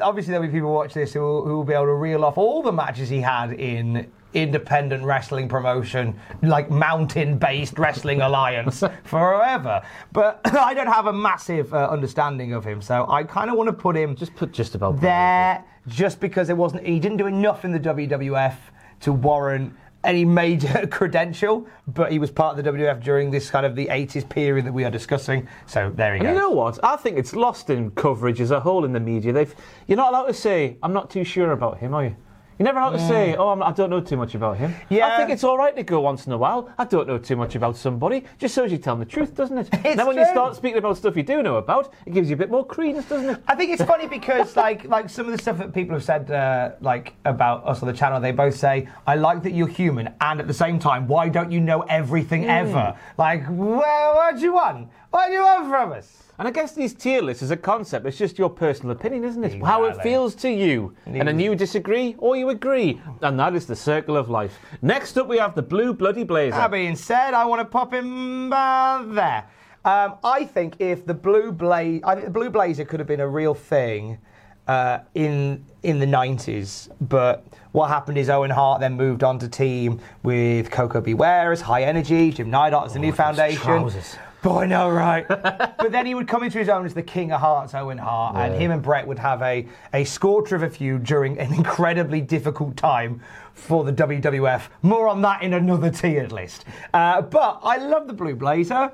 obviously, 0.00 0.32
there'll 0.32 0.44
be 0.44 0.52
people 0.52 0.74
watch 0.74 0.94
this 0.94 1.12
who 1.12 1.20
will, 1.20 1.44
who 1.44 1.56
will 1.58 1.64
be 1.64 1.74
able 1.74 1.84
to 1.84 1.94
reel 1.94 2.24
off 2.24 2.36
all 2.36 2.60
the 2.60 2.72
matches 2.72 3.08
he 3.08 3.20
had 3.20 3.52
in 3.52 4.10
independent 4.34 5.04
wrestling 5.04 5.48
promotion, 5.48 6.18
like 6.42 6.70
mountain-based 6.70 7.78
wrestling 7.78 8.20
alliance, 8.20 8.82
forever. 9.04 9.82
But 10.12 10.40
I 10.44 10.74
don't 10.74 10.86
have 10.86 11.06
a 11.06 11.12
massive 11.12 11.72
uh, 11.72 11.88
understanding 11.90 12.52
of 12.52 12.64
him, 12.64 12.82
so 12.82 13.06
I 13.08 13.22
kind 13.24 13.50
of 13.50 13.56
want 13.56 13.68
to 13.68 13.72
put 13.72 13.96
him 13.96 14.14
Just 14.14 14.34
put 14.36 14.52
just 14.52 14.74
about 14.74 15.00
there 15.00 15.64
just 15.86 16.20
because 16.20 16.50
it 16.50 16.56
wasn't. 16.56 16.86
He 16.86 17.00
didn't 17.00 17.16
do 17.16 17.26
enough 17.26 17.64
in 17.64 17.72
the 17.72 17.80
WWF 17.80 18.56
to 19.00 19.12
warrant 19.12 19.72
any 20.04 20.24
major 20.24 20.86
credential, 20.90 21.66
but 21.88 22.12
he 22.12 22.18
was 22.18 22.30
part 22.30 22.56
of 22.58 22.62
the 22.64 22.70
WWF 22.70 23.02
during 23.02 23.30
this 23.30 23.50
kind 23.50 23.66
of 23.66 23.74
the 23.74 23.86
80s 23.86 24.28
period 24.28 24.64
that 24.66 24.72
we 24.72 24.84
are 24.84 24.90
discussing. 24.90 25.48
So 25.66 25.90
there 25.94 26.14
he 26.14 26.20
And 26.20 26.28
goes. 26.28 26.34
you 26.34 26.40
know 26.40 26.50
what? 26.50 26.78
I 26.84 26.96
think 26.96 27.18
it's 27.18 27.34
lost 27.34 27.68
in 27.70 27.90
coverage 27.92 28.40
as 28.40 28.50
a 28.50 28.60
whole 28.60 28.84
in 28.84 28.92
the 28.92 29.00
media. 29.00 29.32
They've, 29.32 29.52
you're 29.86 29.96
not 29.96 30.10
allowed 30.10 30.26
to 30.26 30.34
say, 30.34 30.76
I'm 30.82 30.92
not 30.92 31.10
too 31.10 31.24
sure 31.24 31.50
about 31.52 31.78
him, 31.78 31.94
are 31.94 32.04
you? 32.04 32.16
You're 32.58 32.64
never 32.64 32.80
allowed 32.80 32.90
to 32.96 33.06
say, 33.06 33.36
oh, 33.36 33.50
I'm, 33.50 33.62
I 33.62 33.70
don't 33.72 33.88
know 33.88 34.00
too 34.00 34.16
much 34.16 34.34
about 34.34 34.56
him. 34.56 34.74
Yeah. 34.88 35.06
I 35.06 35.16
think 35.16 35.30
it's 35.30 35.44
all 35.44 35.56
right 35.56 35.76
to 35.76 35.82
go 35.84 36.00
once 36.00 36.26
in 36.26 36.32
a 36.32 36.36
while. 36.36 36.70
I 36.76 36.84
don't 36.84 37.06
know 37.06 37.16
too 37.18 37.36
much 37.36 37.54
about 37.54 37.76
somebody. 37.76 38.24
Just 38.38 38.54
shows 38.54 38.72
you 38.72 38.78
telling 38.78 38.98
the 39.00 39.06
truth, 39.06 39.34
doesn't 39.34 39.58
it? 39.58 39.68
It's 39.84 39.96
then 39.96 40.06
when 40.06 40.16
you 40.16 40.26
start 40.26 40.56
speaking 40.56 40.78
about 40.78 40.96
stuff 40.96 41.16
you 41.16 41.22
do 41.22 41.42
know 41.42 41.56
about, 41.56 41.92
it 42.04 42.12
gives 42.14 42.28
you 42.28 42.34
a 42.34 42.38
bit 42.38 42.50
more 42.50 42.66
credence, 42.66 43.08
doesn't 43.08 43.30
it? 43.30 43.42
I 43.46 43.54
think 43.54 43.70
it's 43.70 43.84
funny 43.84 44.08
because 44.08 44.56
like 44.64 44.84
like 44.86 45.08
some 45.08 45.26
of 45.26 45.32
the 45.32 45.38
stuff 45.38 45.58
that 45.58 45.72
people 45.72 45.94
have 45.94 46.04
said 46.04 46.30
uh, 46.30 46.72
like 46.80 47.14
about 47.24 47.64
us 47.66 47.80
on 47.80 47.86
the 47.86 47.94
channel, 47.94 48.20
they 48.20 48.32
both 48.32 48.56
say, 48.56 48.88
"I 49.06 49.14
like 49.14 49.42
that 49.44 49.52
you're 49.52 49.68
human," 49.68 50.12
and 50.20 50.40
at 50.40 50.48
the 50.48 50.54
same 50.54 50.78
time, 50.80 51.06
why 51.06 51.28
don't 51.28 51.52
you 51.52 51.60
know 51.60 51.82
everything 51.82 52.42
Hmm. 52.44 52.50
ever? 52.50 52.96
Like, 53.16 53.44
well, 53.48 54.14
what 54.16 54.34
do 54.36 54.42
you 54.42 54.54
want? 54.54 54.88
What 55.10 55.28
do 55.28 55.32
you 55.32 55.42
want 55.42 55.68
from 55.68 55.92
us? 55.92 56.24
And 56.38 56.46
I 56.46 56.52
guess 56.52 56.72
these 56.72 56.94
tier 56.94 57.20
lists 57.20 57.42
as 57.42 57.50
a 57.50 57.56
concept, 57.56 58.06
it's 58.06 58.16
just 58.16 58.38
your 58.38 58.48
personal 58.50 58.92
opinion, 58.92 59.24
isn't 59.24 59.42
it? 59.42 59.62
How 59.64 59.84
it 59.86 60.00
feels 60.02 60.36
to 60.36 60.50
you. 60.50 60.94
And 61.06 61.26
then 61.26 61.40
you 61.40 61.56
disagree 61.56 62.14
or 62.18 62.36
you 62.36 62.50
agree. 62.50 63.00
And 63.22 63.40
that 63.40 63.54
is 63.56 63.66
the 63.66 63.74
circle 63.74 64.16
of 64.16 64.28
life. 64.30 64.56
Next 64.80 65.18
up, 65.18 65.26
we 65.26 65.38
have 65.38 65.56
the 65.56 65.62
Blue 65.62 65.92
Bloody 65.92 66.22
Blazer. 66.22 66.56
That 66.56 66.70
being 66.70 66.94
said, 66.94 67.34
I 67.34 67.44
want 67.44 67.60
to 67.60 67.64
pop 67.64 67.92
him 67.92 68.52
uh, 68.52 69.02
there. 69.06 69.46
Um, 69.84 70.16
I 70.22 70.44
think 70.44 70.76
if 70.80 71.06
the 71.06 71.14
blue 71.14 71.50
blaze, 71.50 72.02
I 72.04 72.14
think 72.14 72.26
the 72.26 72.32
blue 72.32 72.50
blazer 72.50 72.84
could 72.84 73.00
have 73.00 73.06
been 73.06 73.20
a 73.20 73.28
real 73.28 73.54
thing 73.54 74.18
uh, 74.66 74.98
in 75.14 75.64
in 75.82 75.98
the 75.98 76.06
nineties. 76.06 76.90
But 77.00 77.46
what 77.72 77.88
happened 77.88 78.18
is 78.18 78.28
Owen 78.28 78.50
Hart 78.50 78.80
then 78.80 78.94
moved 78.94 79.22
on 79.24 79.38
to 79.38 79.48
team 79.48 80.00
with 80.24 80.70
Koko 80.70 81.00
B. 81.00 81.14
Ware 81.14 81.52
as 81.52 81.60
High 81.60 81.84
Energy, 81.84 82.32
Jim 82.32 82.50
Neidhart 82.50 82.86
as 82.86 82.92
the 82.92 82.98
new 82.98 83.12
foundation. 83.12 83.62
trousers. 83.62 84.16
Boy, 84.42 84.66
no, 84.66 84.88
right. 84.88 85.26
but 85.28 85.90
then 85.90 86.06
he 86.06 86.14
would 86.14 86.28
come 86.28 86.44
into 86.44 86.58
his 86.58 86.68
own 86.68 86.86
as 86.86 86.94
the 86.94 87.02
King 87.02 87.32
of 87.32 87.40
Hearts, 87.40 87.74
Owen 87.74 87.98
Hart, 87.98 88.36
and 88.36 88.54
him 88.54 88.70
and 88.70 88.80
Bret 88.80 89.06
would 89.06 89.18
have 89.18 89.42
a, 89.42 89.66
a 89.92 90.04
scorcher 90.04 90.54
of 90.54 90.62
a 90.62 90.70
feud 90.70 91.02
during 91.04 91.38
an 91.38 91.52
incredibly 91.52 92.20
difficult 92.20 92.76
time 92.76 93.20
for 93.54 93.84
the 93.84 93.92
WWF. 93.92 94.62
More 94.82 95.08
on 95.08 95.20
that 95.22 95.42
in 95.42 95.54
another 95.54 95.90
tiered 95.90 96.30
list. 96.30 96.64
Uh, 96.94 97.20
but 97.22 97.60
I 97.64 97.78
love 97.78 98.06
the 98.06 98.12
Blue 98.12 98.36
Blazer. 98.36 98.92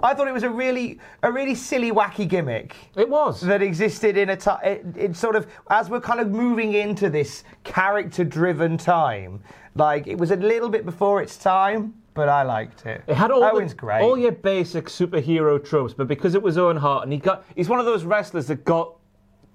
I 0.00 0.12
thought 0.12 0.28
it 0.28 0.34
was 0.34 0.42
a 0.42 0.50
really, 0.50 1.00
a 1.22 1.32
really 1.32 1.54
silly, 1.54 1.90
wacky 1.90 2.28
gimmick 2.28 2.76
It 2.94 3.08
was. 3.08 3.40
that 3.40 3.62
existed 3.62 4.16
in 4.16 4.30
a 4.30 4.36
time. 4.36 4.60
It, 4.62 4.84
it 4.96 5.16
sort 5.16 5.34
of 5.34 5.46
as 5.70 5.88
we're 5.88 6.00
kind 6.00 6.20
of 6.20 6.30
moving 6.30 6.74
into 6.74 7.08
this 7.08 7.42
character-driven 7.62 8.76
time. 8.76 9.42
Like 9.76 10.06
it 10.06 10.18
was 10.18 10.30
a 10.30 10.36
little 10.36 10.68
bit 10.68 10.84
before 10.84 11.22
its 11.22 11.36
time, 11.36 11.94
but 12.14 12.28
I 12.28 12.42
liked 12.42 12.86
it. 12.86 13.02
It 13.06 13.14
had 13.14 13.30
all, 13.30 13.42
Owen's 13.44 13.72
the, 13.72 13.76
great. 13.78 14.02
all 14.02 14.16
your 14.16 14.32
basic 14.32 14.86
superhero 14.86 15.62
tropes, 15.62 15.92
but 15.94 16.06
because 16.08 16.34
it 16.34 16.42
was 16.42 16.56
Owen 16.56 16.76
Hart, 16.76 17.02
and 17.04 17.12
he 17.12 17.18
got, 17.18 17.44
he's 17.56 17.68
one 17.68 17.80
of 17.80 17.86
those 17.86 18.04
wrestlers 18.04 18.46
that 18.46 18.64
got 18.64 18.94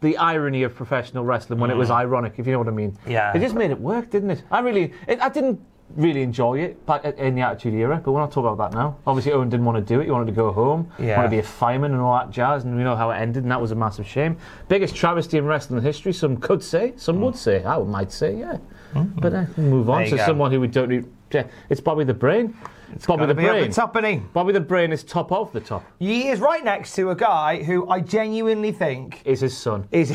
the 0.01 0.15
irony 0.17 0.63
of 0.63 0.75
professional 0.75 1.25
wrestling 1.25 1.59
when 1.59 1.69
it 1.71 1.75
was 1.75 1.89
ironic, 1.91 2.35
if 2.37 2.45
you 2.45 2.51
know 2.53 2.59
what 2.59 2.67
I 2.67 2.71
mean. 2.71 2.91
Mm. 2.91 3.11
Yeah. 3.11 3.33
It 3.35 3.39
just 3.39 3.55
made 3.55 3.71
it 3.71 3.79
work, 3.79 4.09
didn't 4.09 4.31
it? 4.31 4.43
I 4.51 4.59
really, 4.59 4.93
it, 5.07 5.21
I 5.21 5.29
didn't 5.29 5.59
really 5.95 6.21
enjoy 6.21 6.59
it 6.59 6.85
back 6.85 7.03
in 7.03 7.33
the 7.35 7.41
Attitude 7.41 7.73
Era, 7.73 7.99
but 8.03 8.11
we're 8.11 8.19
not 8.19 8.31
talking 8.31 8.49
about 8.53 8.71
that 8.71 8.77
now. 8.77 8.97
Obviously, 9.07 9.31
Owen 9.33 9.49
didn't 9.49 9.65
want 9.65 9.75
to 9.77 9.93
do 9.93 9.99
it. 10.01 10.05
He 10.05 10.11
wanted 10.11 10.27
to 10.27 10.31
go 10.31 10.51
home, 10.51 10.89
Yeah. 10.99 11.15
wanted 11.17 11.29
to 11.29 11.31
be 11.31 11.39
a 11.39 11.43
fireman 11.43 11.91
and 11.93 11.99
all 12.01 12.17
that 12.17 12.29
jazz, 12.29 12.63
and 12.63 12.77
we 12.77 12.83
know 12.83 12.95
how 12.95 13.09
it 13.11 13.17
ended, 13.17 13.43
and 13.43 13.51
that 13.51 13.59
was 13.59 13.71
a 13.71 13.75
massive 13.75 14.07
shame. 14.07 14.37
Biggest 14.67 14.95
travesty 14.95 15.37
in 15.37 15.45
wrestling 15.45 15.81
history, 15.81 16.13
some 16.13 16.37
could 16.37 16.61
say, 16.63 16.93
some 16.95 17.19
would 17.21 17.35
say, 17.35 17.63
I 17.65 17.77
might 17.79 18.11
say, 18.11 18.37
yeah. 18.37 18.57
But 18.93 19.33
uh, 19.33 19.45
move 19.57 19.89
on 19.89 20.03
Mm. 20.03 20.09
To 20.11 20.17
go. 20.17 20.25
someone 20.25 20.51
who 20.51 20.59
we 20.61 20.67
don't 20.67 20.89
need. 20.89 21.05
Yeah, 21.31 21.47
it's 21.69 21.81
Bobby 21.81 22.03
the 22.03 22.13
Brain. 22.13 22.55
It's 22.93 23.05
Bobby 23.05 23.27
the 23.27 23.35
be 23.35 23.45
up 23.45 23.51
Brain. 23.51 23.69
the 23.69 23.75
top, 23.75 23.93
innit? 23.95 24.33
Bobby 24.33 24.51
the 24.51 24.59
Brain 24.59 24.91
is 24.91 25.03
top 25.03 25.31
of 25.31 25.51
the 25.51 25.59
top. 25.59 25.83
He 25.99 26.29
is 26.29 26.39
right 26.39 26.63
next 26.63 26.95
to 26.95 27.11
a 27.11 27.15
guy 27.15 27.61
who 27.63 27.87
I 27.87 27.99
genuinely 27.99 28.71
think 28.71 29.21
Is 29.25 29.41
his 29.41 29.55
son. 29.55 29.87
is 29.91 30.09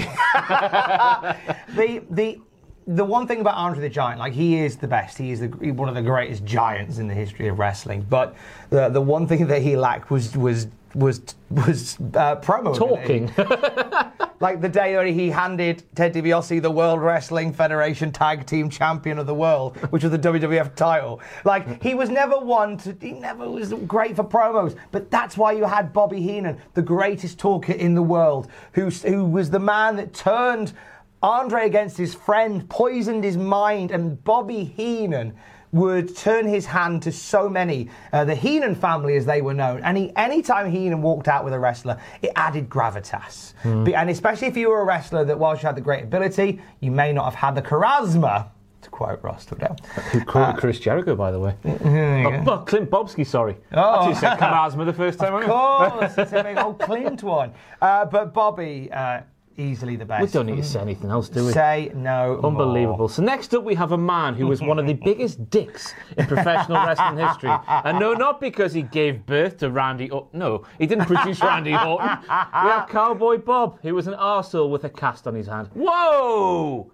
the 1.76 2.02
the 2.10 2.40
the 2.86 3.04
one 3.04 3.26
thing 3.26 3.40
about 3.40 3.54
Andre 3.54 3.80
the 3.80 3.88
Giant, 3.88 4.18
like 4.18 4.34
he 4.34 4.58
is 4.58 4.76
the 4.76 4.88
best. 4.88 5.16
He 5.16 5.30
is 5.30 5.40
the, 5.40 5.46
one 5.70 5.88
of 5.88 5.94
the 5.94 6.02
greatest 6.02 6.44
giants 6.44 6.98
in 6.98 7.06
the 7.08 7.14
history 7.14 7.48
of 7.48 7.58
wrestling. 7.58 8.04
But 8.10 8.34
the 8.70 8.88
the 8.88 9.00
one 9.00 9.26
thing 9.26 9.46
that 9.46 9.62
he 9.62 9.76
lacked 9.76 10.10
was 10.10 10.36
was 10.36 10.66
was 10.94 11.20
was 11.50 11.96
uh, 12.14 12.36
promo. 12.36 12.76
Talking. 12.76 13.32
Like 14.44 14.60
the 14.60 14.68
day 14.68 14.94
where 14.94 15.06
he 15.06 15.30
handed 15.30 15.84
Ted 15.94 16.12
DiBiase 16.12 16.60
the 16.60 16.70
World 16.70 17.00
Wrestling 17.00 17.52
Federation 17.52 18.12
Tag 18.12 18.44
Team 18.44 18.68
Champion 18.68 19.18
of 19.18 19.26
the 19.26 19.34
World, 19.34 19.76
which 19.88 20.02
was 20.02 20.12
the 20.12 20.18
WWF 20.18 20.74
title. 20.74 21.22
Like 21.44 21.82
he 21.82 21.94
was 21.94 22.10
never 22.10 22.38
one 22.38 22.76
to, 22.78 22.94
he 23.00 23.12
never 23.12 23.48
was 23.48 23.72
great 23.86 24.16
for 24.16 24.22
promos. 24.24 24.76
But 24.90 25.10
that's 25.10 25.38
why 25.38 25.52
you 25.52 25.64
had 25.64 25.94
Bobby 25.94 26.20
Heenan, 26.20 26.58
the 26.74 26.82
greatest 26.82 27.38
talker 27.38 27.72
in 27.72 27.94
the 27.94 28.02
world, 28.02 28.48
who 28.72 28.90
who 28.90 29.24
was 29.24 29.48
the 29.48 29.60
man 29.60 29.96
that 29.96 30.12
turned 30.12 30.74
Andre 31.22 31.64
against 31.64 31.96
his 31.96 32.14
friend, 32.14 32.68
poisoned 32.68 33.24
his 33.24 33.38
mind, 33.38 33.92
and 33.92 34.22
Bobby 34.24 34.64
Heenan 34.64 35.34
would 35.74 36.16
turn 36.16 36.46
his 36.46 36.64
hand 36.64 37.02
to 37.02 37.10
so 37.12 37.48
many, 37.48 37.90
uh, 38.12 38.24
the 38.24 38.34
Heenan 38.34 38.76
family 38.76 39.16
as 39.16 39.26
they 39.26 39.42
were 39.42 39.52
known. 39.54 39.80
And 39.82 39.96
he, 39.98 40.12
anytime 40.16 40.70
Heenan 40.70 41.02
walked 41.02 41.26
out 41.26 41.44
with 41.44 41.52
a 41.52 41.58
wrestler, 41.58 41.98
it 42.22 42.30
added 42.36 42.68
gravitas. 42.70 43.52
Be- 43.84 43.94
And 43.94 44.08
especially 44.08 44.46
if 44.48 44.56
you 44.56 44.70
were 44.70 44.80
a 44.80 44.84
wrestler 44.84 45.24
that, 45.24 45.38
whilst 45.38 45.62
you 45.62 45.66
had 45.66 45.76
the 45.76 45.80
great 45.80 46.04
ability, 46.04 46.60
you 46.80 46.92
may 46.92 47.12
not 47.12 47.24
have 47.24 47.34
had 47.34 47.54
the 47.56 47.62
charisma, 47.62 48.46
to 48.82 48.90
quote 48.90 49.20
Ross 49.24 49.46
Tudell. 49.46 49.76
Who 50.12 50.24
quoted 50.24 50.60
Chris 50.60 50.78
Jericho, 50.78 51.16
by 51.16 51.30
the 51.32 51.40
way. 51.40 51.54
Oh, 52.46 52.58
Clint 52.66 52.88
Bobsky, 52.90 53.26
sorry. 53.26 53.56
Oh. 53.72 54.06
That's 54.10 54.20
who 54.20 54.26
said 54.26 54.38
charisma 54.38 54.84
the 54.86 54.92
first 54.92 55.18
time. 55.22 55.34
Of 55.34 55.44
course, 55.46 56.18
it's 56.18 56.32
a 56.32 56.42
big 56.44 56.56
old 56.64 56.78
Clint 56.78 57.22
one. 57.24 57.52
Uh, 57.82 58.04
but 58.04 58.32
Bobby, 58.32 58.90
uh, 58.92 59.22
easily 59.56 59.96
the 59.96 60.04
best. 60.04 60.22
We 60.22 60.28
don't 60.28 60.46
need 60.46 60.56
to 60.56 60.62
say 60.62 60.80
anything 60.80 61.10
else, 61.10 61.28
do 61.28 61.44
we? 61.46 61.52
Say 61.52 61.92
no 61.94 62.38
more. 62.40 62.46
Unbelievable. 62.46 63.08
So 63.08 63.22
next 63.22 63.54
up, 63.54 63.64
we 63.64 63.74
have 63.74 63.92
a 63.92 63.98
man 63.98 64.34
who 64.34 64.46
was 64.46 64.60
one 64.60 64.78
of 64.78 64.86
the 64.86 64.94
biggest 64.94 65.50
dicks 65.50 65.94
in 66.16 66.26
professional 66.26 66.84
wrestling 66.84 67.18
history, 67.18 67.50
and 67.68 67.98
no, 67.98 68.14
not 68.14 68.40
because 68.40 68.72
he 68.72 68.82
gave 68.82 69.24
birth 69.26 69.58
to 69.58 69.70
Randy. 69.70 70.10
Oh, 70.10 70.28
no, 70.32 70.64
he 70.78 70.86
didn't 70.86 71.06
produce 71.06 71.40
Randy 71.40 71.74
Orton. 71.74 72.18
We 72.22 72.70
have 72.70 72.88
Cowboy 72.88 73.38
Bob, 73.38 73.78
who 73.82 73.94
was 73.94 74.06
an 74.06 74.14
arsehole 74.14 74.70
with 74.70 74.84
a 74.84 74.90
cast 74.90 75.26
on 75.26 75.34
his 75.34 75.46
hand. 75.46 75.68
Whoa! 75.74 76.90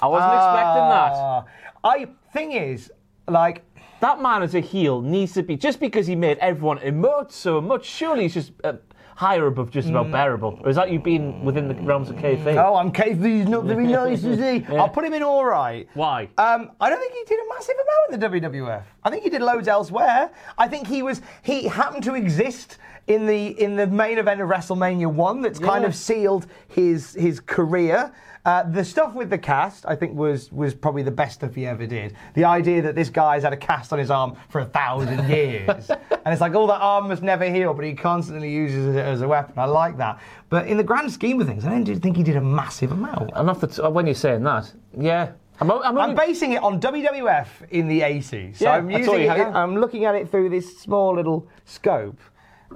I 0.00 0.06
wasn't 0.06 0.34
expecting 0.34 0.88
that. 0.88 1.12
Ah, 1.14 1.44
I 1.84 2.06
thing 2.32 2.52
is, 2.52 2.92
like, 3.28 3.64
That 4.00 4.20
man 4.20 4.42
as 4.42 4.54
a 4.54 4.60
heel 4.60 5.00
needs 5.00 5.32
to 5.34 5.42
be 5.42 5.56
just 5.56 5.80
because 5.80 6.06
he 6.06 6.14
made 6.14 6.36
everyone 6.38 6.78
emote 6.78 7.32
so 7.32 7.60
much. 7.62 7.86
Surely 7.86 8.24
he's 8.24 8.34
just 8.34 8.52
uh, 8.62 8.74
higher 9.16 9.46
above 9.46 9.70
just 9.70 9.88
about 9.88 10.10
bearable, 10.12 10.60
or 10.62 10.68
is 10.68 10.76
that 10.76 10.90
you 10.90 11.00
being 11.00 11.44
within 11.44 11.68
the 11.68 11.74
realms 11.74 12.10
of? 12.10 12.16
Mm. 12.16 12.62
oh, 12.62 12.76
I'm 12.76 12.92
KV, 12.92 13.24
he's 13.24 13.48
not 13.48 13.64
very 13.64 13.86
nice, 14.02 14.22
is 14.22 14.38
he? 14.38 14.64
I'll 14.76 14.90
put 14.90 15.04
him 15.04 15.14
in 15.14 15.22
all 15.22 15.44
right. 15.44 15.88
Why? 15.94 16.24
Um, 16.36 16.70
I 16.80 16.90
don't 16.90 17.00
think 17.00 17.14
he 17.14 17.24
did 17.24 17.40
a 17.40 17.48
massive 17.48 17.74
amount 17.74 18.22
in 18.22 18.40
the 18.40 18.50
WWF. 18.50 18.82
I 19.02 19.10
think 19.10 19.24
he 19.24 19.30
did 19.30 19.42
loads 19.42 19.68
elsewhere. 19.68 20.30
I 20.58 20.68
think 20.68 20.86
he 20.86 21.02
was 21.02 21.22
he 21.42 21.66
happened 21.66 22.04
to 22.04 22.14
exist 22.14 22.78
in 23.06 23.26
the 23.26 23.60
in 23.60 23.74
the 23.74 23.86
main 23.86 24.18
event 24.18 24.40
of 24.40 24.48
WrestleMania 24.48 25.12
one. 25.12 25.40
That's 25.40 25.58
kind 25.58 25.84
of 25.84 25.94
sealed 25.94 26.46
his 26.68 27.14
his 27.14 27.40
career. 27.40 28.12
Uh, 28.46 28.62
the 28.62 28.84
stuff 28.84 29.12
with 29.12 29.28
the 29.28 29.36
cast, 29.36 29.84
I 29.88 29.96
think, 29.96 30.16
was 30.16 30.52
was 30.52 30.72
probably 30.72 31.02
the 31.02 31.10
best 31.10 31.34
stuff 31.34 31.56
he 31.56 31.66
ever 31.66 31.84
did. 31.84 32.14
The 32.34 32.44
idea 32.44 32.80
that 32.82 32.94
this 32.94 33.10
guy's 33.10 33.42
had 33.42 33.52
a 33.52 33.56
cast 33.56 33.92
on 33.92 33.98
his 33.98 34.08
arm 34.08 34.36
for 34.50 34.60
a 34.60 34.64
thousand 34.64 35.28
years, 35.28 35.90
and 35.90 36.26
it's 36.26 36.40
like, 36.40 36.54
oh, 36.54 36.68
that 36.68 36.80
arm 36.80 37.08
must 37.08 37.24
never 37.24 37.50
heal, 37.50 37.74
but 37.74 37.84
he 37.84 37.92
constantly 37.92 38.52
uses 38.52 38.94
it 38.94 39.04
as 39.04 39.20
a 39.22 39.26
weapon. 39.26 39.54
I 39.58 39.64
like 39.64 39.96
that. 39.96 40.20
But 40.48 40.68
in 40.68 40.76
the 40.76 40.84
grand 40.84 41.10
scheme 41.10 41.40
of 41.40 41.48
things, 41.48 41.64
I 41.64 41.70
don't 41.70 42.00
think 42.00 42.16
he 42.16 42.22
did 42.22 42.36
a 42.36 42.40
massive 42.40 42.92
amount. 42.92 43.36
Enough 43.36 43.60
that 43.62 43.80
uh, 43.80 43.90
when 43.90 44.06
you're 44.06 44.14
saying 44.14 44.44
that, 44.44 44.72
yeah. 44.96 45.32
I'm, 45.60 45.68
I'm, 45.68 45.98
I'm 45.98 46.14
basing 46.14 46.52
it 46.52 46.62
on 46.62 46.80
WWF 46.80 47.48
in 47.70 47.88
the 47.88 48.02
80s. 48.02 48.58
So 48.58 48.66
Yeah, 48.66 48.72
I'm 48.76 48.88
using 48.90 49.22
it. 49.22 49.40
I'm 49.40 49.76
looking 49.80 50.04
at 50.04 50.14
it 50.14 50.30
through 50.30 50.50
this 50.50 50.78
small 50.78 51.16
little 51.16 51.48
scope. 51.64 52.20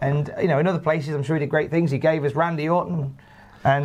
And, 0.02 0.34
you 0.40 0.48
know, 0.48 0.58
in 0.58 0.66
other 0.66 0.78
places, 0.80 1.14
I'm 1.14 1.22
sure 1.22 1.36
he 1.36 1.40
did 1.40 1.50
great 1.50 1.70
things. 1.70 1.92
He 1.92 1.98
gave 1.98 2.24
us 2.24 2.34
Randy 2.34 2.68
Orton. 2.68 3.16
And, 3.62 3.84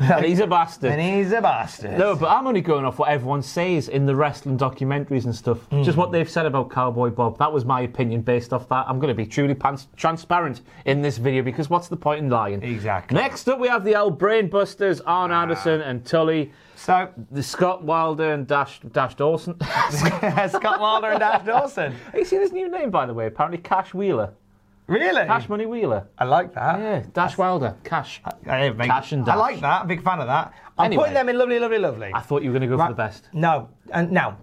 and 0.00 0.24
he's 0.24 0.40
a 0.40 0.46
bastard. 0.46 0.90
and 0.90 1.00
he's 1.00 1.32
a 1.32 1.40
bastard. 1.40 1.96
No, 1.96 2.16
but 2.16 2.28
I'm 2.28 2.46
only 2.46 2.60
going 2.60 2.84
off 2.84 2.98
what 2.98 3.08
everyone 3.08 3.42
says 3.42 3.88
in 3.88 4.04
the 4.04 4.16
wrestling 4.16 4.58
documentaries 4.58 5.24
and 5.24 5.34
stuff. 5.34 5.58
Hmm. 5.66 5.82
Just 5.84 5.96
what 5.96 6.10
they've 6.10 6.28
said 6.28 6.44
about 6.46 6.70
Cowboy 6.70 7.10
Bob. 7.10 7.38
That 7.38 7.52
was 7.52 7.64
my 7.64 7.82
opinion 7.82 8.22
based 8.22 8.52
off 8.52 8.68
that. 8.68 8.86
I'm 8.88 8.98
going 8.98 9.08
to 9.08 9.14
be 9.14 9.26
truly 9.26 9.56
transparent 9.96 10.62
in 10.86 11.02
this 11.02 11.18
video 11.18 11.42
because 11.42 11.70
what's 11.70 11.88
the 11.88 11.96
point 11.96 12.20
in 12.20 12.30
lying? 12.30 12.62
Exactly. 12.62 13.14
Next 13.16 13.48
up, 13.48 13.60
we 13.60 13.68
have 13.68 13.84
the 13.84 13.94
old 13.94 14.18
Brainbusters, 14.18 15.00
Arn 15.06 15.30
Anderson 15.30 15.80
and 15.82 16.04
Tully. 16.04 16.52
So, 16.74 17.08
The 17.30 17.42
Scott 17.42 17.84
Wilder 17.84 18.32
and 18.32 18.46
Dash 18.46 18.80
Dash 18.92 19.14
Dawson. 19.14 19.56
Scott 19.90 20.80
Wilder 20.80 21.08
and 21.12 21.20
Dash 21.20 21.44
Dawson. 21.46 21.92
Have 21.92 22.14
you 22.16 22.24
seen 22.24 22.40
his 22.40 22.52
new 22.52 22.68
name, 22.68 22.90
by 22.90 23.06
the 23.06 23.14
way? 23.14 23.26
Apparently, 23.26 23.58
Cash 23.58 23.94
Wheeler. 23.94 24.32
Really? 24.86 25.24
Cash 25.26 25.48
Money 25.48 25.66
Wheeler. 25.66 26.06
I 26.16 26.24
like 26.24 26.54
that. 26.54 26.78
Yeah, 26.78 27.02
Dash 27.12 27.36
Wilder. 27.36 27.76
Cash. 27.82 28.20
I, 28.46 28.70
big- 28.70 28.86
Cash 28.88 29.12
and 29.12 29.24
Dash. 29.26 29.34
I 29.34 29.38
like 29.38 29.60
that. 29.60 29.86
Big 29.88 30.02
fan 30.04 30.20
of 30.20 30.28
that. 30.28 30.52
I'm 30.78 30.86
Anyway. 30.86 31.02
putting 31.02 31.14
them 31.14 31.28
in 31.28 31.38
lovely, 31.38 31.58
lovely, 31.58 31.78
lovely. 31.78 32.10
I 32.14 32.20
thought 32.20 32.42
you 32.42 32.50
were 32.52 32.58
going 32.58 32.68
to 32.70 32.76
go 32.76 32.80
Right. 32.80 32.86
for 32.88 32.92
the 32.92 32.96
best. 32.96 33.28
No. 33.32 33.68
And 33.92 34.12
now, 34.12 34.36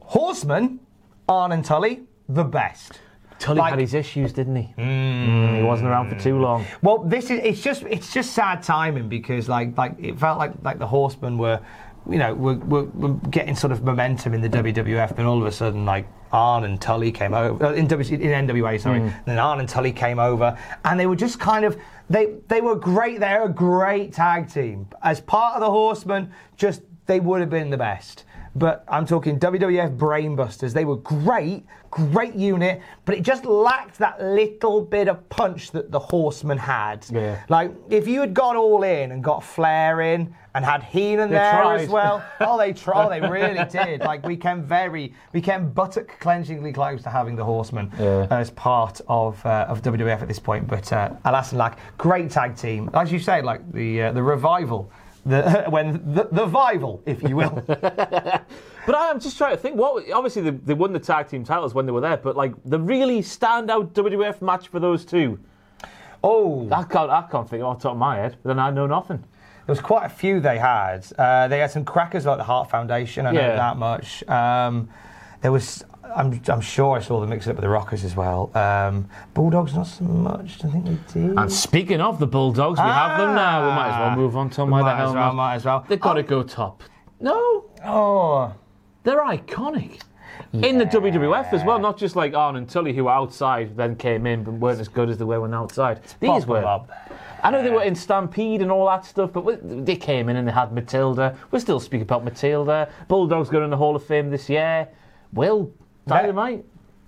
Horseman 0.00 0.80
Arn 1.28 1.52
and 1.52 1.64
Tully, 1.64 2.02
the 2.28 2.44
best. 2.44 3.00
Tully 3.38 3.58
Like- 3.58 3.70
had 3.70 3.80
his 3.80 3.94
issues, 3.94 4.32
didn't 4.32 4.56
he? 4.56 4.74
Mm, 4.78 5.56
he 5.58 5.62
wasn't 5.62 5.88
around 5.90 6.08
for 6.08 6.18
too 6.18 6.38
long. 6.38 6.64
Well, 6.82 6.98
this 6.98 7.24
is 7.30 7.40
it's 7.42 7.60
just 7.60 7.82
it's 7.82 8.12
just 8.14 8.32
sad 8.32 8.62
timing 8.62 9.08
because 9.08 9.48
like 9.48 9.76
like 9.76 9.96
it 9.98 10.18
felt 10.18 10.38
like 10.38 10.52
like 10.62 10.78
the 10.78 10.86
Horsemen 10.86 11.36
were, 11.36 11.60
you 12.10 12.18
know, 12.18 12.34
were, 12.34 12.54
were, 12.56 12.84
were 12.84 13.14
getting 13.30 13.54
sort 13.54 13.72
of 13.72 13.82
momentum 13.82 14.34
in 14.34 14.40
the 14.40 14.48
WWF, 14.48 15.16
then 15.16 15.26
all 15.26 15.40
of 15.40 15.46
a 15.46 15.52
sudden 15.52 15.84
like 15.84 16.06
Arn 16.32 16.64
and 16.64 16.80
Tully 16.80 17.12
came 17.12 17.32
over 17.32 17.64
uh, 17.64 17.72
in, 17.72 17.86
w, 17.86 18.14
in 18.14 18.46
NWA, 18.46 18.80
sorry. 18.80 19.00
Then 19.24 19.38
Arn 19.38 19.60
and 19.60 19.68
Tully 19.68 19.92
came 19.92 20.18
over, 20.18 20.58
and 20.84 20.98
they 20.98 21.06
were 21.06 21.16
just 21.16 21.38
kind 21.38 21.64
of 21.64 21.78
they 22.10 22.34
they 22.48 22.60
were 22.60 22.76
great. 22.76 23.20
They're 23.20 23.44
a 23.44 23.48
great 23.48 24.12
tag 24.12 24.52
team 24.52 24.88
as 25.02 25.20
part 25.20 25.54
of 25.54 25.60
the 25.60 25.70
Horsemen. 25.70 26.32
Just 26.56 26.82
they 27.06 27.20
would 27.20 27.40
have 27.40 27.50
been 27.50 27.70
the 27.70 27.78
best. 27.78 28.24
But 28.56 28.84
I'm 28.88 29.04
talking 29.04 29.38
WWF 29.40 29.96
Brainbusters. 29.96 30.72
They 30.72 30.84
were 30.84 30.96
great, 30.96 31.64
great 31.90 32.34
unit, 32.36 32.80
but 33.04 33.16
it 33.16 33.22
just 33.22 33.44
lacked 33.44 33.98
that 33.98 34.22
little 34.22 34.80
bit 34.80 35.08
of 35.08 35.28
punch 35.28 35.72
that 35.72 35.90
the 35.90 35.98
Horsemen 35.98 36.58
had. 36.58 37.04
Yeah. 37.10 37.42
Like 37.48 37.72
if 37.90 38.06
you 38.06 38.20
had 38.20 38.32
gone 38.32 38.56
all 38.56 38.84
in 38.84 39.10
and 39.10 39.24
got 39.24 39.42
Flair 39.42 40.02
in 40.02 40.32
and 40.54 40.64
had 40.64 40.84
Heenan 40.84 41.30
They 41.30 41.34
there 41.36 41.52
tried. 41.62 41.80
as 41.80 41.88
well. 41.88 42.24
Oh, 42.40 42.56
they 42.56 42.72
tried. 42.72 43.08
They 43.20 43.28
really 43.28 43.64
did. 43.64 44.00
Like 44.02 44.24
we 44.24 44.36
came 44.36 44.62
very, 44.62 45.12
we 45.32 45.40
came 45.40 45.70
buttock 45.72 46.20
clenchingly 46.20 46.72
close 46.72 47.02
to 47.02 47.10
having 47.10 47.34
the 47.34 47.44
Horsemen 47.44 47.90
Yeah. 47.98 48.28
as 48.30 48.50
part 48.50 49.00
of 49.08 49.44
uh, 49.44 49.66
of 49.68 49.82
WWF 49.82 50.22
at 50.22 50.28
this 50.28 50.38
point. 50.38 50.68
But 50.68 50.92
uh, 50.92 51.10
alas 51.24 51.50
and 51.50 51.58
lack, 51.58 51.78
great 51.98 52.30
tag 52.30 52.56
team. 52.56 52.88
As 52.94 53.10
you 53.10 53.18
say, 53.18 53.42
like 53.42 53.68
the 53.72 54.02
uh, 54.02 54.12
the 54.12 54.22
revival. 54.22 54.92
The, 55.26 55.64
when 55.68 56.14
the, 56.14 56.28
the 56.30 56.46
vival, 56.46 57.00
if 57.06 57.22
you 57.22 57.36
will. 57.36 57.62
But 58.86 58.94
I 58.94 59.10
am 59.10 59.20
just 59.20 59.38
trying 59.38 59.52
to 59.52 59.56
think. 59.56 59.76
What 59.76 60.10
obviously 60.12 60.42
they, 60.42 60.50
they 60.50 60.74
won 60.74 60.92
the 60.92 60.98
tag 60.98 61.28
team 61.28 61.44
titles 61.44 61.74
when 61.74 61.86
they 61.86 61.92
were 61.92 62.00
there, 62.00 62.16
but 62.16 62.36
like 62.36 62.54
the 62.64 62.78
really 62.78 63.20
standout 63.20 63.92
WWF 63.92 64.42
match 64.42 64.68
for 64.68 64.78
those 64.78 65.04
two, 65.04 65.38
oh, 66.22 66.68
I 66.70 66.82
can't 66.82 67.10
I 67.10 67.26
can't 67.30 67.48
think 67.48 67.62
off 67.62 67.78
the 67.78 67.84
top 67.84 67.92
of 67.92 67.98
my 67.98 68.16
head. 68.16 68.36
But 68.42 68.50
then 68.50 68.58
I 68.58 68.70
know 68.70 68.86
nothing. 68.86 69.18
There 69.66 69.72
was 69.72 69.80
quite 69.80 70.04
a 70.04 70.10
few 70.10 70.40
they 70.40 70.58
had. 70.58 71.06
Uh, 71.16 71.48
they 71.48 71.58
had 71.58 71.70
some 71.70 71.86
crackers 71.86 72.26
like 72.26 72.36
the 72.36 72.44
Heart 72.44 72.70
Foundation. 72.70 73.26
I 73.26 73.30
know 73.30 73.56
that 73.56 73.76
much. 73.78 74.26
Um, 74.28 74.90
there 75.40 75.52
was. 75.52 75.84
I'm, 76.16 76.40
I'm 76.48 76.60
sure 76.60 76.96
I 76.96 77.00
saw 77.00 77.20
them 77.20 77.30
mix 77.30 77.46
it 77.46 77.50
up 77.50 77.56
with 77.56 77.62
the 77.62 77.68
Rockers 77.68 78.04
as 78.04 78.14
well. 78.16 78.50
Um, 78.56 79.08
Bulldogs, 79.34 79.74
not 79.74 79.86
so 79.86 80.04
much. 80.04 80.64
I 80.64 80.68
think 80.68 80.84
they 80.84 80.98
did. 81.20 81.36
And 81.38 81.50
speaking 81.52 82.00
of 82.00 82.18
the 82.18 82.26
Bulldogs, 82.26 82.78
we 82.78 82.84
have 82.86 83.18
them 83.18 83.34
now. 83.34 83.68
We 83.68 83.74
might 83.74 83.88
as 83.90 83.98
well 84.00 84.16
move 84.16 84.36
on 84.36 84.50
to 84.50 84.56
them. 84.58 84.70
Why 84.70 84.80
the 84.82 84.84
Ah. 84.84 84.88
Might 84.92 84.96
hell 84.96 85.08
as 85.08 85.14
well, 85.14 85.24
not? 85.26 85.34
might 85.34 85.54
as 85.56 85.64
well. 85.64 85.84
They've 85.88 86.00
got 86.00 86.14
to 86.14 86.22
go 86.22 86.42
top. 86.42 86.82
No, 87.20 87.64
Oh, 87.84 88.52
they're 89.02 89.20
iconic. 89.24 90.00
In 90.52 90.78
the 90.78 90.84
WWF 90.86 91.52
as 91.52 91.64
well, 91.64 91.78
not 91.78 91.96
just 91.98 92.16
like 92.16 92.34
Arn 92.34 92.56
and 92.56 92.68
Tully 92.68 92.92
who 92.92 93.04
were 93.04 93.10
outside, 93.10 93.76
then 93.76 93.96
came 93.96 94.26
in, 94.26 94.42
but 94.44 94.54
weren't 94.54 94.80
as 94.80 94.88
good 94.88 95.08
as 95.10 95.18
they 95.18 95.24
were 95.24 95.40
when 95.40 95.52
outside. 95.54 96.00
These 96.20 96.46
were. 96.46 96.64
up. 96.64 96.90
I 97.42 97.50
know 97.50 97.62
they 97.62 97.70
were 97.70 97.82
in 97.82 97.94
Stampede 97.94 98.62
and 98.62 98.70
all 98.70 98.86
that 98.86 99.04
stuff, 99.04 99.32
but 99.32 99.58
they 99.84 99.96
came 99.96 100.28
in 100.28 100.36
and 100.36 100.46
they 100.48 100.52
had 100.52 100.72
Matilda. 100.72 101.36
We're 101.50 101.58
still 101.60 101.78
speaking 101.80 102.02
about 102.02 102.24
Matilda. 102.24 102.88
Bulldogs 103.08 103.48
going 103.48 103.64
in 103.64 103.70
the 103.70 103.76
Hall 103.76 103.94
of 103.96 104.04
Fame 104.04 104.30
this 104.30 104.48
year. 104.48 104.88
Will 105.32 105.72
Dynamite? 106.06 106.64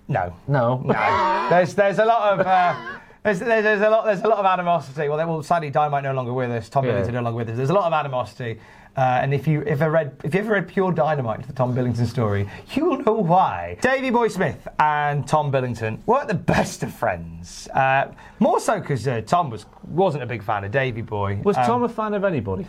no. 0.07 0.33
No. 0.47 0.81
No. 0.85 1.47
there's 1.49 1.73
there's 1.75 1.99
a 1.99 2.05
lot 2.05 2.39
of. 2.39 2.45
Uh, 2.45 2.75
There's, 3.23 3.39
there's, 3.39 3.63
there's 3.63 3.81
a 3.81 3.89
lot 3.89 4.05
there's 4.05 4.21
a 4.21 4.27
lot 4.27 4.37
of 4.39 4.45
animosity. 4.45 5.09
Well, 5.09 5.17
they- 5.17 5.25
well, 5.25 5.43
sadly, 5.43 5.69
Dynamite 5.69 6.03
no 6.03 6.13
longer 6.13 6.31
with 6.31 6.49
us. 6.49 6.69
Tom 6.69 6.85
Yeah. 6.85 6.91
Billington 6.91 7.13
no 7.15 7.21
longer 7.23 7.35
with 7.37 7.49
us. 7.49 7.57
There's 7.57 7.71
a 7.71 7.73
lot 7.73 7.83
of 7.83 7.91
animosity, 7.91 8.57
uh, 8.95 9.01
and 9.21 9.33
if 9.33 9.45
you 9.45 9.63
if 9.67 9.81
I 9.81 9.87
read 9.87 10.15
if 10.23 10.33
you 10.33 10.39
ever 10.39 10.53
read 10.53 10.69
Pure 10.69 10.93
Dynamite, 10.93 11.45
the 11.45 11.51
Tom 11.51 11.75
Billington 11.75 12.05
story, 12.07 12.47
you 12.73 12.85
will 12.85 12.99
know 12.99 13.15
why. 13.15 13.77
Davey 13.81 14.11
Boy 14.11 14.29
Smith 14.29 14.65
and 14.79 15.27
Tom 15.27 15.51
Billington 15.51 16.01
weren't 16.05 16.29
the 16.29 16.35
best 16.35 16.83
of 16.83 16.93
friends. 16.93 17.67
Uh, 17.73 18.11
more 18.39 18.61
so 18.61 18.79
because 18.79 19.05
uh, 19.05 19.19
Tom 19.25 19.49
was 19.49 19.65
wasn't 19.89 20.23
a 20.23 20.27
big 20.27 20.41
fan 20.41 20.63
of 20.63 20.71
Davey 20.71 21.01
Boy. 21.01 21.41
Was 21.43 21.57
Um, 21.57 21.65
Tom 21.65 21.83
a 21.83 21.89
fan 21.89 22.13
of 22.13 22.23
anybody? 22.23 22.65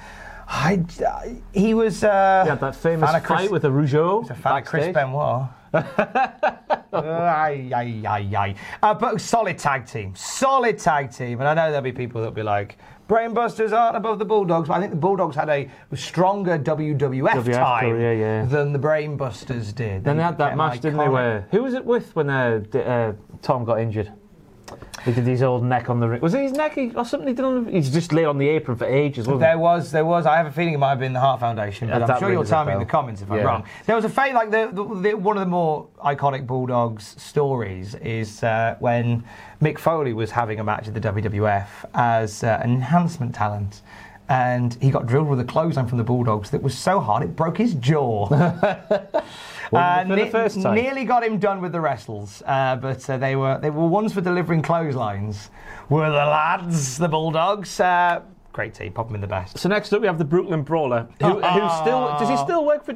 I, 0.48 0.82
he 1.52 1.72
was. 1.74 2.02
Uh, 2.02 2.42
He 2.42 2.50
had 2.50 2.58
that 2.60 2.74
famous 2.74 3.14
of 3.14 3.22
Chris- 3.22 3.40
fight 3.42 3.50
with 3.52 3.64
a 3.64 3.68
Rougeau. 3.70 4.28
a 4.28 4.34
fan 4.34 4.56
of 4.58 4.64
Chris. 4.64 4.92
Benoit. 4.92 5.46
Ay, 5.74 7.70
ay, 7.74 8.02
ay, 8.06 8.36
ay. 8.36 8.54
Uh, 8.82 8.94
but 8.94 9.20
solid 9.20 9.58
tag 9.58 9.86
team. 9.86 10.14
Solid 10.14 10.78
tag 10.78 11.12
team. 11.12 11.40
And 11.40 11.48
I 11.48 11.54
know 11.54 11.70
there'll 11.70 11.82
be 11.82 11.92
people 11.92 12.20
that'll 12.20 12.34
be 12.34 12.42
like, 12.42 12.78
Brainbusters 13.08 13.72
aren't 13.72 13.96
above 13.96 14.18
the 14.18 14.24
Bulldogs. 14.24 14.68
But 14.68 14.74
I 14.74 14.80
think 14.80 14.92
the 14.92 14.98
Bulldogs 14.98 15.34
had 15.34 15.48
a 15.48 15.68
stronger 15.94 16.58
WWF, 16.58 16.98
WWF 16.98 17.54
time 17.54 17.90
career, 17.90 18.14
yeah. 18.14 18.44
than 18.44 18.72
the 18.72 18.78
Brainbusters 18.78 19.74
did. 19.74 20.04
Then 20.04 20.18
they 20.18 20.22
had 20.22 20.38
that 20.38 20.56
match, 20.56 20.80
didn't 20.80 20.98
they? 20.98 21.08
Where 21.08 21.48
who 21.50 21.62
was 21.62 21.74
it 21.74 21.84
with 21.84 22.14
when 22.14 22.28
uh, 22.28 22.62
uh, 22.74 23.12
Tom 23.40 23.64
got 23.64 23.80
injured? 23.80 24.12
He 25.04 25.12
did 25.12 25.26
his 25.26 25.42
old 25.42 25.64
neck 25.64 25.88
on 25.88 26.00
the 26.00 26.08
ring. 26.08 26.20
Was 26.20 26.34
it 26.34 26.42
his 26.42 26.52
neck 26.52 26.74
he- 26.74 26.92
or 26.94 27.04
something 27.04 27.28
he 27.28 27.34
did 27.34 27.44
on 27.44 27.64
the? 27.64 27.70
He's 27.70 27.90
just 27.90 28.12
lay 28.12 28.24
on 28.24 28.38
the 28.38 28.48
apron 28.48 28.76
for 28.76 28.84
ages, 28.84 29.26
wasn't 29.26 29.40
There 29.40 29.58
was, 29.58 29.90
there 29.92 30.04
was. 30.04 30.26
I 30.26 30.36
have 30.36 30.46
a 30.46 30.52
feeling 30.52 30.74
it 30.74 30.78
might 30.78 30.90
have 30.90 30.98
been 30.98 31.12
the 31.12 31.20
Heart 31.20 31.40
Foundation, 31.40 31.88
Yeah, 31.88 32.00
but 32.00 32.10
I'm 32.10 32.18
sure 32.18 32.30
you'll 32.30 32.44
tell 32.44 32.64
me 32.64 32.72
in 32.72 32.78
the 32.78 32.84
comments 32.84 33.22
if 33.22 33.30
I'm 33.30 33.44
wrong. 33.44 33.64
There 33.86 33.96
was 33.96 34.04
a 34.04 34.08
fate 34.08 34.34
like 34.34 34.50
the, 34.50 34.70
the, 34.72 34.84
the 35.10 35.14
one 35.14 35.36
of 35.36 35.40
the 35.40 35.50
more 35.50 35.88
iconic 36.04 36.46
Bulldogs 36.46 37.14
stories 37.20 37.94
is 37.96 38.42
uh, 38.42 38.76
when 38.80 39.24
Mick 39.62 39.78
Foley 39.78 40.12
was 40.12 40.30
having 40.30 40.60
a 40.60 40.64
match 40.64 40.88
at 40.88 40.94
the 40.94 41.00
WWF 41.00 41.68
as 41.94 42.44
uh, 42.44 42.60
an 42.62 42.70
enhancement 42.70 43.34
talent. 43.34 43.82
And 44.28 44.76
he 44.80 44.90
got 44.90 45.06
drilled 45.06 45.28
with 45.28 45.40
a 45.40 45.44
clothesline 45.44 45.86
from 45.86 45.98
the 45.98 46.04
Bulldogs 46.04 46.50
that 46.50 46.62
was 46.62 46.76
so 46.76 47.00
hard 47.00 47.22
it 47.22 47.34
broke 47.34 47.58
his 47.58 47.74
jaw. 47.74 48.28
Uh, 49.70 50.02
for 50.02 50.08
the 50.08 50.16
ne- 50.16 50.30
first 50.30 50.62
time. 50.62 50.74
Nearly 50.74 51.04
got 51.04 51.22
him 51.22 51.38
done 51.38 51.60
with 51.60 51.72
the 51.72 51.80
wrestles, 51.82 52.42
uh, 52.46 52.76
but 52.76 53.08
uh, 53.10 53.18
they 53.18 53.36
were 53.36 53.58
they 53.60 53.68
were 53.68 53.86
ones 53.86 54.14
for 54.14 54.22
delivering 54.22 54.62
clotheslines. 54.62 55.50
Were 55.90 56.08
the 56.08 56.16
lads, 56.16 56.96
the 56.96 57.08
Bulldogs? 57.08 57.78
Uh, 57.78 58.22
great 58.52 58.74
team, 58.74 58.92
pop 58.92 59.06
them 59.06 59.14
in 59.14 59.20
the 59.20 59.26
best. 59.26 59.58
So 59.58 59.68
next 59.68 59.92
up 59.92 60.00
we 60.00 60.06
have 60.06 60.18
the 60.18 60.24
Brooklyn 60.24 60.62
Brawler, 60.62 61.06
who, 61.20 61.40
who 61.40 61.70
still 61.80 62.16
does 62.18 62.28
he 62.28 62.36
still 62.38 62.64
work 62.64 62.84
for 62.84 62.92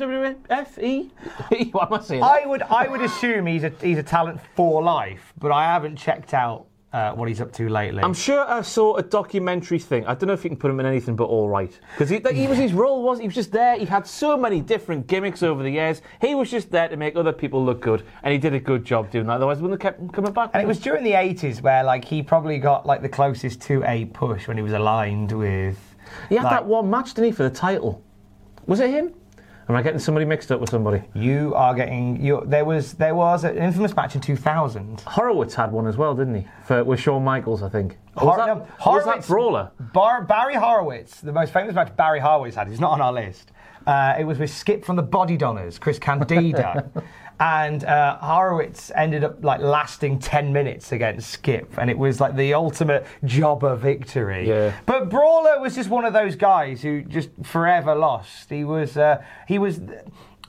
what 1.73 1.92
am 1.92 2.01
I 2.01 2.03
saying? 2.03 2.23
I 2.23 2.47
would 2.47 2.62
I 2.62 2.88
would 2.88 3.03
assume 3.03 3.47
he's 3.47 3.64
a 3.64 3.73
he's 3.81 3.99
a 3.99 4.03
talent 4.03 4.40
for 4.57 4.83
life, 4.83 5.33
but 5.38 5.53
I 5.53 5.64
haven't 5.64 5.97
checked 5.97 6.35
out 6.35 6.66
uh, 6.93 7.13
what 7.13 7.29
he's 7.29 7.41
up 7.41 7.53
to 7.53 7.69
lately. 7.69 8.03
I'm 8.03 8.15
sure 8.15 8.41
I 8.49 8.61
saw 8.63 8.97
a 8.97 9.03
documentary 9.03 9.79
thing. 9.79 10.05
I 10.07 10.15
don't 10.15 10.27
know 10.27 10.35
if 10.35 10.45
you 10.45 10.51
can 10.51 10.59
put 10.59 10.71
him 10.71 10.79
in 10.81 10.87
anything 10.87 11.17
but 11.17 11.25
all 11.25 11.49
right, 11.49 11.79
because 11.93 12.11
he, 12.11 12.21
he 12.33 12.47
was 12.47 12.59
his 12.59 12.73
role 12.73 13.03
was 13.03 13.19
he 13.19 13.27
was 13.27 13.35
just 13.35 13.53
there. 13.53 13.79
He 13.79 13.85
had 13.87 14.07
so 14.07 14.37
many 14.37 14.61
different 14.61 15.07
gimmicks 15.07 15.43
over 15.43 15.63
the 15.63 15.71
years. 15.71 16.03
He 16.21 16.35
was 16.35 16.51
just 16.51 16.71
there 16.71 16.89
to 16.89 16.97
make 16.97 17.17
other 17.17 17.33
people 17.33 17.65
look 17.65 17.81
good, 17.81 18.05
and 18.23 18.33
he 18.33 18.39
did 18.39 18.55
a 18.55 18.61
good 18.61 18.85
job 18.85 19.11
doing 19.11 19.27
that. 19.27 19.35
Otherwise, 19.35 19.61
wouldn't 19.61 19.83
have 19.83 19.93
kept 19.93 20.01
him 20.01 20.11
coming 20.11 20.33
back. 20.33 20.51
and 20.53 20.63
it 20.63 20.67
was 20.67 20.79
during 20.79 21.03
the 21.05 21.13
80s 21.13 21.63
where 21.63 21.83
like 21.83 22.05
he 22.05 22.23
probably 22.23 22.59
got 22.59 22.85
like 22.87 23.03
the 23.03 23.09
closest 23.09 23.61
to 23.63 23.83
a 23.85 24.05
push 24.07 24.47
when 24.49 24.57
he 24.57 24.63
was 24.63 24.73
aligned 24.73 25.33
with. 25.33 25.79
he 26.29 26.37
had 26.37 26.45
like- 26.45 26.53
that 26.53 26.67
one 26.67 26.91
match, 26.91 27.15
didn't 27.15 27.27
he, 27.27 27.33
for 27.33 27.45
the 27.45 27.51
title? 27.51 28.03
Was 28.67 28.81
it 28.81 28.91
him? 28.91 29.15
Am 29.68 29.77
I 29.77 29.83
getting 29.83 29.98
somebody 30.01 30.27
mixed 30.27 30.51
up 30.51 30.61
with 30.61 30.70
somebody? 30.70 31.03
You 31.14 31.55
are 31.55 31.75
getting 31.75 32.20
you. 32.22 32.42
There 32.46 32.64
was 32.64 32.94
there 32.94 33.14
was 33.14 33.44
an 33.44 33.57
infamous 33.57 33.94
match 33.94 34.14
in 34.14 34.20
2000. 34.20 35.03
Horowitz 35.07 35.55
had 35.55 35.70
one 35.72 35.87
as 35.87 35.96
well, 35.96 36.14
didn't 36.14 36.35
he? 36.35 36.46
For 36.64 36.83
with 36.85 36.98
Shawn 37.01 37.22
Michaels, 37.25 37.62
I 37.62 37.68
think. 37.68 37.96
Or 38.16 38.27
was, 38.27 38.37
Hor- 38.37 38.46
that, 38.46 38.46
no, 38.46 38.53
or 38.55 38.59
was 38.94 39.05
that 39.05 39.11
Horowitz- 39.11 39.27
Brawler? 39.29 39.70
Bar- 39.94 40.25
Barry 40.25 40.55
Horowitz, 40.57 41.20
the 41.20 41.33
most 41.33 41.53
famous 41.53 41.75
match 41.75 41.94
Barry 41.96 42.18
Horowitz 42.20 42.57
had, 42.57 42.68
is 42.68 42.81
not 42.81 42.90
on 42.92 43.01
our 43.01 43.12
list. 43.12 43.53
Uh, 43.87 44.14
it 44.18 44.25
was 44.25 44.38
with 44.38 44.51
Skip 44.51 44.85
from 44.85 44.96
the 44.96 45.03
Bodydonnas, 45.03 45.79
Chris 45.81 45.98
Candido. 45.98 46.88
and 47.43 47.83
uh, 47.83 48.19
Horowitz 48.19 48.93
ended 48.95 49.25
up 49.25 49.43
like 49.43 49.61
lasting 49.61 50.21
10 50.21 50.53
minutes 50.53 50.93
against 50.93 51.29
Skip, 51.29 51.77
and 51.77 51.91
it 51.91 51.99
was 51.99 52.21
like 52.21 52.37
the 52.37 52.55
ultimate 52.55 53.05
jobber 53.25 53.75
victory. 53.75 54.49
Yeah. 54.49 54.73
But 54.87 55.09
Brawler 55.09 55.61
was 55.61 55.75
just 55.75 55.91
one 55.91 56.05
of 56.05 56.13
those 56.13 56.37
guys 56.37 56.83
who 56.83 57.03
just 57.03 57.31
forever 57.43 57.97
lost. 57.97 58.49
He 58.49 58.63
was, 58.63 58.97
uh, 58.97 59.25
he 59.49 59.59
was. 59.59 59.81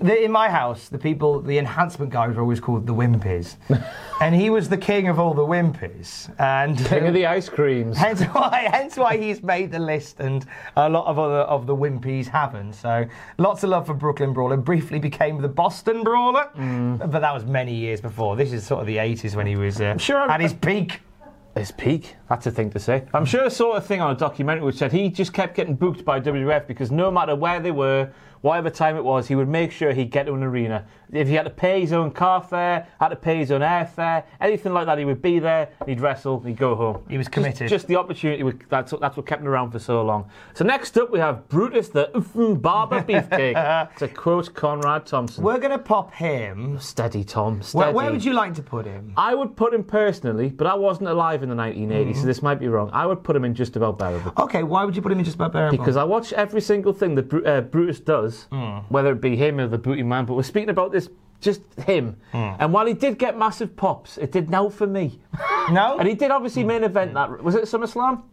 The, 0.03 0.21
in 0.21 0.31
my 0.33 0.49
house, 0.49 0.89
the 0.89 0.97
people, 0.97 1.39
the 1.41 1.57
enhancement 1.57 2.11
guys 2.11 2.35
were 2.35 2.41
always 2.41 2.59
called 2.59 2.85
the 2.85 2.93
Wimpies. 2.93 3.55
and 4.21 4.35
he 4.35 4.49
was 4.49 4.67
the 4.67 4.77
king 4.77 5.07
of 5.07 5.17
all 5.17 5.33
the 5.33 5.43
Wimpies. 5.43 6.29
And 6.39 6.77
King 6.77 7.07
of 7.07 7.13
the 7.13 7.25
ice 7.25 7.47
creams. 7.47 7.97
Hence 7.97 8.21
why, 8.23 8.67
hence 8.69 8.97
why 8.97 9.15
he's 9.17 9.41
made 9.41 9.71
the 9.71 9.79
list, 9.79 10.19
and 10.19 10.45
a 10.75 10.89
lot 10.89 11.05
of 11.07 11.17
other 11.17 11.39
of 11.41 11.67
the 11.67 11.75
Wimpies 11.75 12.27
haven't. 12.27 12.73
So 12.73 13.05
lots 13.37 13.63
of 13.63 13.69
love 13.69 13.85
for 13.87 13.93
Brooklyn 13.93 14.33
Brawler. 14.33 14.57
Briefly 14.57 14.99
became 14.99 15.41
the 15.41 15.47
Boston 15.47 16.03
Brawler, 16.03 16.49
Mm. 16.57 16.99
but 17.09 17.19
that 17.21 17.33
was 17.33 17.45
many 17.45 17.73
years 17.73 18.01
before. 18.01 18.35
This 18.35 18.51
is 18.51 18.65
sort 18.67 18.81
of 18.81 18.87
the 18.87 18.97
80s 18.97 19.35
when 19.35 19.47
he 19.47 19.55
was 19.55 19.79
uh, 19.79 19.97
sure 19.97 20.29
at 20.29 20.41
his 20.41 20.53
peak. 20.53 20.99
His 21.55 21.71
peak. 21.71 22.15
That's 22.29 22.45
a 22.47 22.51
thing 22.51 22.71
to 22.71 22.79
say. 22.79 23.05
I'm 23.13 23.25
sure 23.25 23.45
I 23.45 23.49
saw 23.49 23.73
a 23.73 23.81
thing 23.81 24.01
on 24.01 24.11
a 24.11 24.17
documentary 24.17 24.65
which 24.65 24.75
said 24.77 24.91
he 24.91 25.07
just 25.09 25.33
kept 25.33 25.55
getting 25.55 25.75
booked 25.75 26.03
by 26.03 26.19
WWF 26.19 26.65
because 26.67 26.91
no 26.91 27.11
matter 27.11 27.35
where 27.35 27.59
they 27.59 27.69
were, 27.71 28.11
whatever 28.43 28.69
time 28.69 28.97
it 28.97 29.05
was, 29.05 29.29
he 29.29 29.35
would 29.35 29.47
make 29.47 29.71
sure 29.71 29.93
he'd 29.93 30.11
get 30.11 30.25
to 30.25 30.33
an 30.33 30.43
arena. 30.43 30.85
If 31.13 31.27
he 31.27 31.33
had 31.35 31.43
to 31.43 31.49
pay 31.49 31.81
his 31.81 31.93
own 31.93 32.11
car 32.11 32.41
fare, 32.41 32.87
had 32.99 33.09
to 33.09 33.15
pay 33.15 33.37
his 33.37 33.51
own 33.51 33.61
airfare, 33.61 34.23
anything 34.41 34.73
like 34.73 34.85
that, 34.87 34.97
he 34.97 35.05
would 35.05 35.21
be 35.21 35.39
there, 35.39 35.69
he'd 35.85 36.01
wrestle, 36.01 36.39
he'd 36.41 36.57
go 36.57 36.75
home. 36.75 37.03
He 37.09 37.17
was 37.17 37.27
committed. 37.27 37.69
Just, 37.69 37.87
the 37.87 37.95
opportunity, 37.95 38.43
would- 38.43 38.63
that's, 38.69 38.91
what- 38.91 39.01
that's 39.01 39.15
what 39.17 39.25
kept 39.25 39.41
him 39.41 39.47
around 39.47 39.71
for 39.71 39.79
so 39.79 40.01
long. 40.03 40.29
So 40.53 40.63
next 40.65 40.97
up 40.97 41.11
we 41.11 41.19
have 41.19 41.47
Brutus 41.49 41.89
the 41.89 42.09
Uffin 42.15 42.61
Barber 42.61 43.01
Beefcake, 43.07 43.95
to 43.97 44.07
quote 44.07 44.53
Conrad 44.53 45.05
Thompson. 45.05 45.43
We're 45.43 45.59
going 45.59 45.71
to 45.71 45.77
pop 45.77 46.13
him. 46.13 46.79
Steady, 46.79 47.23
Tom, 47.23 47.61
steady. 47.61 47.85
Where, 47.85 47.91
where 47.93 48.11
would 48.11 48.23
you 48.25 48.33
like 48.33 48.53
to 48.55 48.63
put 48.63 48.85
him? 48.85 49.13
I 49.17 49.35
would 49.35 49.55
put 49.55 49.73
him 49.73 49.83
personally, 49.83 50.49
but 50.49 50.67
I 50.67 50.73
wasn't 50.75 51.09
alive 51.09 51.43
in 51.43 51.49
the 51.49 51.55
1980s, 51.55 52.17
so 52.17 52.25
this 52.25 52.41
might 52.41 52.59
be 52.59 52.67
wrong. 52.67 52.89
I 52.93 53.05
would 53.05 53.23
put 53.23 53.35
him 53.35 53.45
in 53.45 53.53
just 53.53 53.75
about 53.75 53.97
bearable. 53.99 54.33
Okay, 54.37 54.63
why 54.63 54.83
would 54.83 54.95
you 54.95 55.01
put 55.01 55.11
him 55.11 55.19
in 55.19 55.25
just 55.25 55.35
about 55.35 55.53
bearable? 55.53 55.77
Because 55.77 55.97
I 55.97 56.03
watch 56.03 56.33
every 56.33 56.61
single 56.61 56.93
thing 56.93 57.15
that 57.15 57.33
uh, 57.45 57.61
Brutus 57.61 57.99
does, 57.99 58.47
whether 58.89 59.11
it 59.11 59.21
be 59.21 59.35
him 59.35 59.59
or 59.59 59.67
the 59.67 59.77
Booty 59.77 60.03
Man, 60.03 60.25
but 60.25 60.33
we're 60.35 60.43
speaking 60.43 60.69
about 60.69 60.91
this, 60.91 61.02
just 61.41 61.61
him. 61.85 62.15
And 62.33 62.71
while 62.73 62.85
he 62.85 62.93
did 62.93 63.17
get 63.19 63.37
massive 63.37 63.75
pops, 63.75 64.17
it 64.17 64.31
did 64.31 64.49
now 64.49 64.69
for 64.69 64.87
me. 64.87 65.19
no, 65.71 65.97
And 65.99 66.07
he 66.07 66.15
did 66.15 66.31
obviously 66.31 66.63
main 66.63 66.83
event 66.83 67.13
that. 67.15 67.43
Was 67.43 67.55
it 67.55 67.63
SummerSlam? 67.63 68.23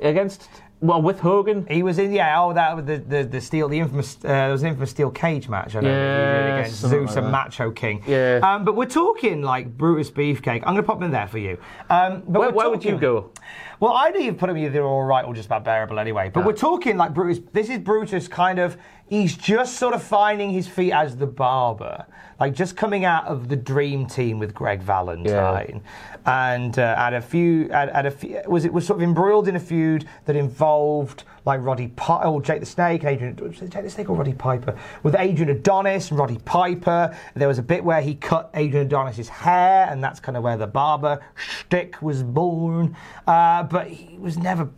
Against, 0.00 0.48
well, 0.80 1.02
with 1.02 1.18
Hogan? 1.18 1.66
He 1.68 1.82
was 1.82 1.98
in, 1.98 2.12
yeah. 2.12 2.40
Oh, 2.40 2.52
that 2.52 2.86
the 2.86 2.98
the, 2.98 3.24
the 3.24 3.40
steel, 3.40 3.68
the 3.68 3.80
infamous, 3.80 4.16
uh, 4.18 4.28
there 4.28 4.52
was 4.52 4.62
an 4.62 4.68
infamous 4.68 4.90
steel 4.90 5.10
cage 5.10 5.48
match. 5.48 5.74
I 5.74 5.80
know 5.80 5.88
Yeah, 5.88 6.58
against 6.58 6.76
Zeus 6.82 7.16
like 7.16 7.16
and. 7.24 7.32
Macho 7.32 7.72
King. 7.72 8.00
Yeah. 8.06 8.38
Um, 8.44 8.64
but 8.64 8.76
we're 8.76 8.86
talking 8.86 9.42
like 9.42 9.76
Brutus 9.76 10.08
Beefcake. 10.08 10.62
I'm 10.64 10.74
going 10.74 10.76
to 10.76 10.82
pop 10.84 10.98
him 10.98 11.02
in 11.04 11.10
there 11.10 11.26
for 11.26 11.38
you. 11.38 11.58
Um, 11.90 12.22
but 12.28 12.38
Where, 12.38 12.50
where 12.52 12.70
would 12.70 12.84
you 12.84 12.96
go? 12.96 13.32
Well, 13.80 13.92
I'd 13.92 14.14
either 14.16 14.36
put 14.36 14.50
him 14.50 14.56
either 14.56 14.82
all 14.84 15.02
right 15.02 15.24
or 15.24 15.34
just 15.34 15.46
about 15.46 15.64
bearable 15.64 15.98
anyway. 15.98 16.30
But 16.32 16.44
we're 16.44 16.52
talking 16.52 16.96
like 16.96 17.12
Brutus. 17.12 17.42
This 17.52 17.68
is 17.70 17.78
Brutus 17.80 18.28
kind 18.28 18.60
of. 18.60 18.76
He's 19.08 19.36
just 19.36 19.78
sort 19.78 19.94
of 19.94 20.02
finding 20.02 20.50
his 20.50 20.68
feet 20.68 20.92
as 20.92 21.16
the 21.16 21.26
barber, 21.26 22.04
like 22.38 22.54
just 22.54 22.76
coming 22.76 23.04
out 23.04 23.24
of 23.26 23.48
the 23.48 23.56
dream 23.56 24.06
team 24.06 24.38
with 24.38 24.54
Greg 24.54 24.82
Valentine, 24.82 25.82
and 26.26 26.78
uh, 26.78 26.94
had 26.96 27.14
a 27.14 27.20
few. 27.20 27.68
Had, 27.68 27.90
had 27.90 28.06
a 28.06 28.10
few. 28.10 28.40
Was 28.46 28.64
it 28.64 28.72
was 28.72 28.86
sort 28.86 28.98
of 28.98 29.02
embroiled 29.02 29.48
in 29.48 29.56
a 29.56 29.60
feud 29.60 30.06
that 30.26 30.36
involved 30.36 31.24
like 31.48 31.60
Roddy 31.62 31.88
Piper, 31.88 32.26
or 32.26 32.42
Jake 32.42 32.60
the 32.60 32.66
Snake, 32.66 33.04
Adrian. 33.04 33.34
Was 33.36 33.62
it 33.62 33.70
Jake 33.70 33.82
the 33.82 33.90
Snake 33.90 34.10
or 34.10 34.16
Roddy 34.16 34.34
Piper? 34.34 34.78
With 35.02 35.16
Adrian 35.18 35.48
Adonis 35.48 36.10
and 36.10 36.18
Roddy 36.18 36.38
Piper, 36.44 37.16
there 37.34 37.48
was 37.48 37.58
a 37.58 37.62
bit 37.62 37.82
where 37.82 38.02
he 38.02 38.14
cut 38.14 38.50
Adrian 38.52 38.86
Adonis's 38.86 39.30
hair, 39.30 39.88
and 39.90 40.04
that's 40.04 40.20
kind 40.20 40.36
of 40.36 40.44
where 40.44 40.58
the 40.58 40.66
barber 40.66 41.20
shtick 41.34 42.02
was 42.02 42.22
born. 42.22 42.94
Uh, 43.26 43.62
but 43.62 43.86
he 43.86 44.18
was 44.18 44.36
never 44.36 44.68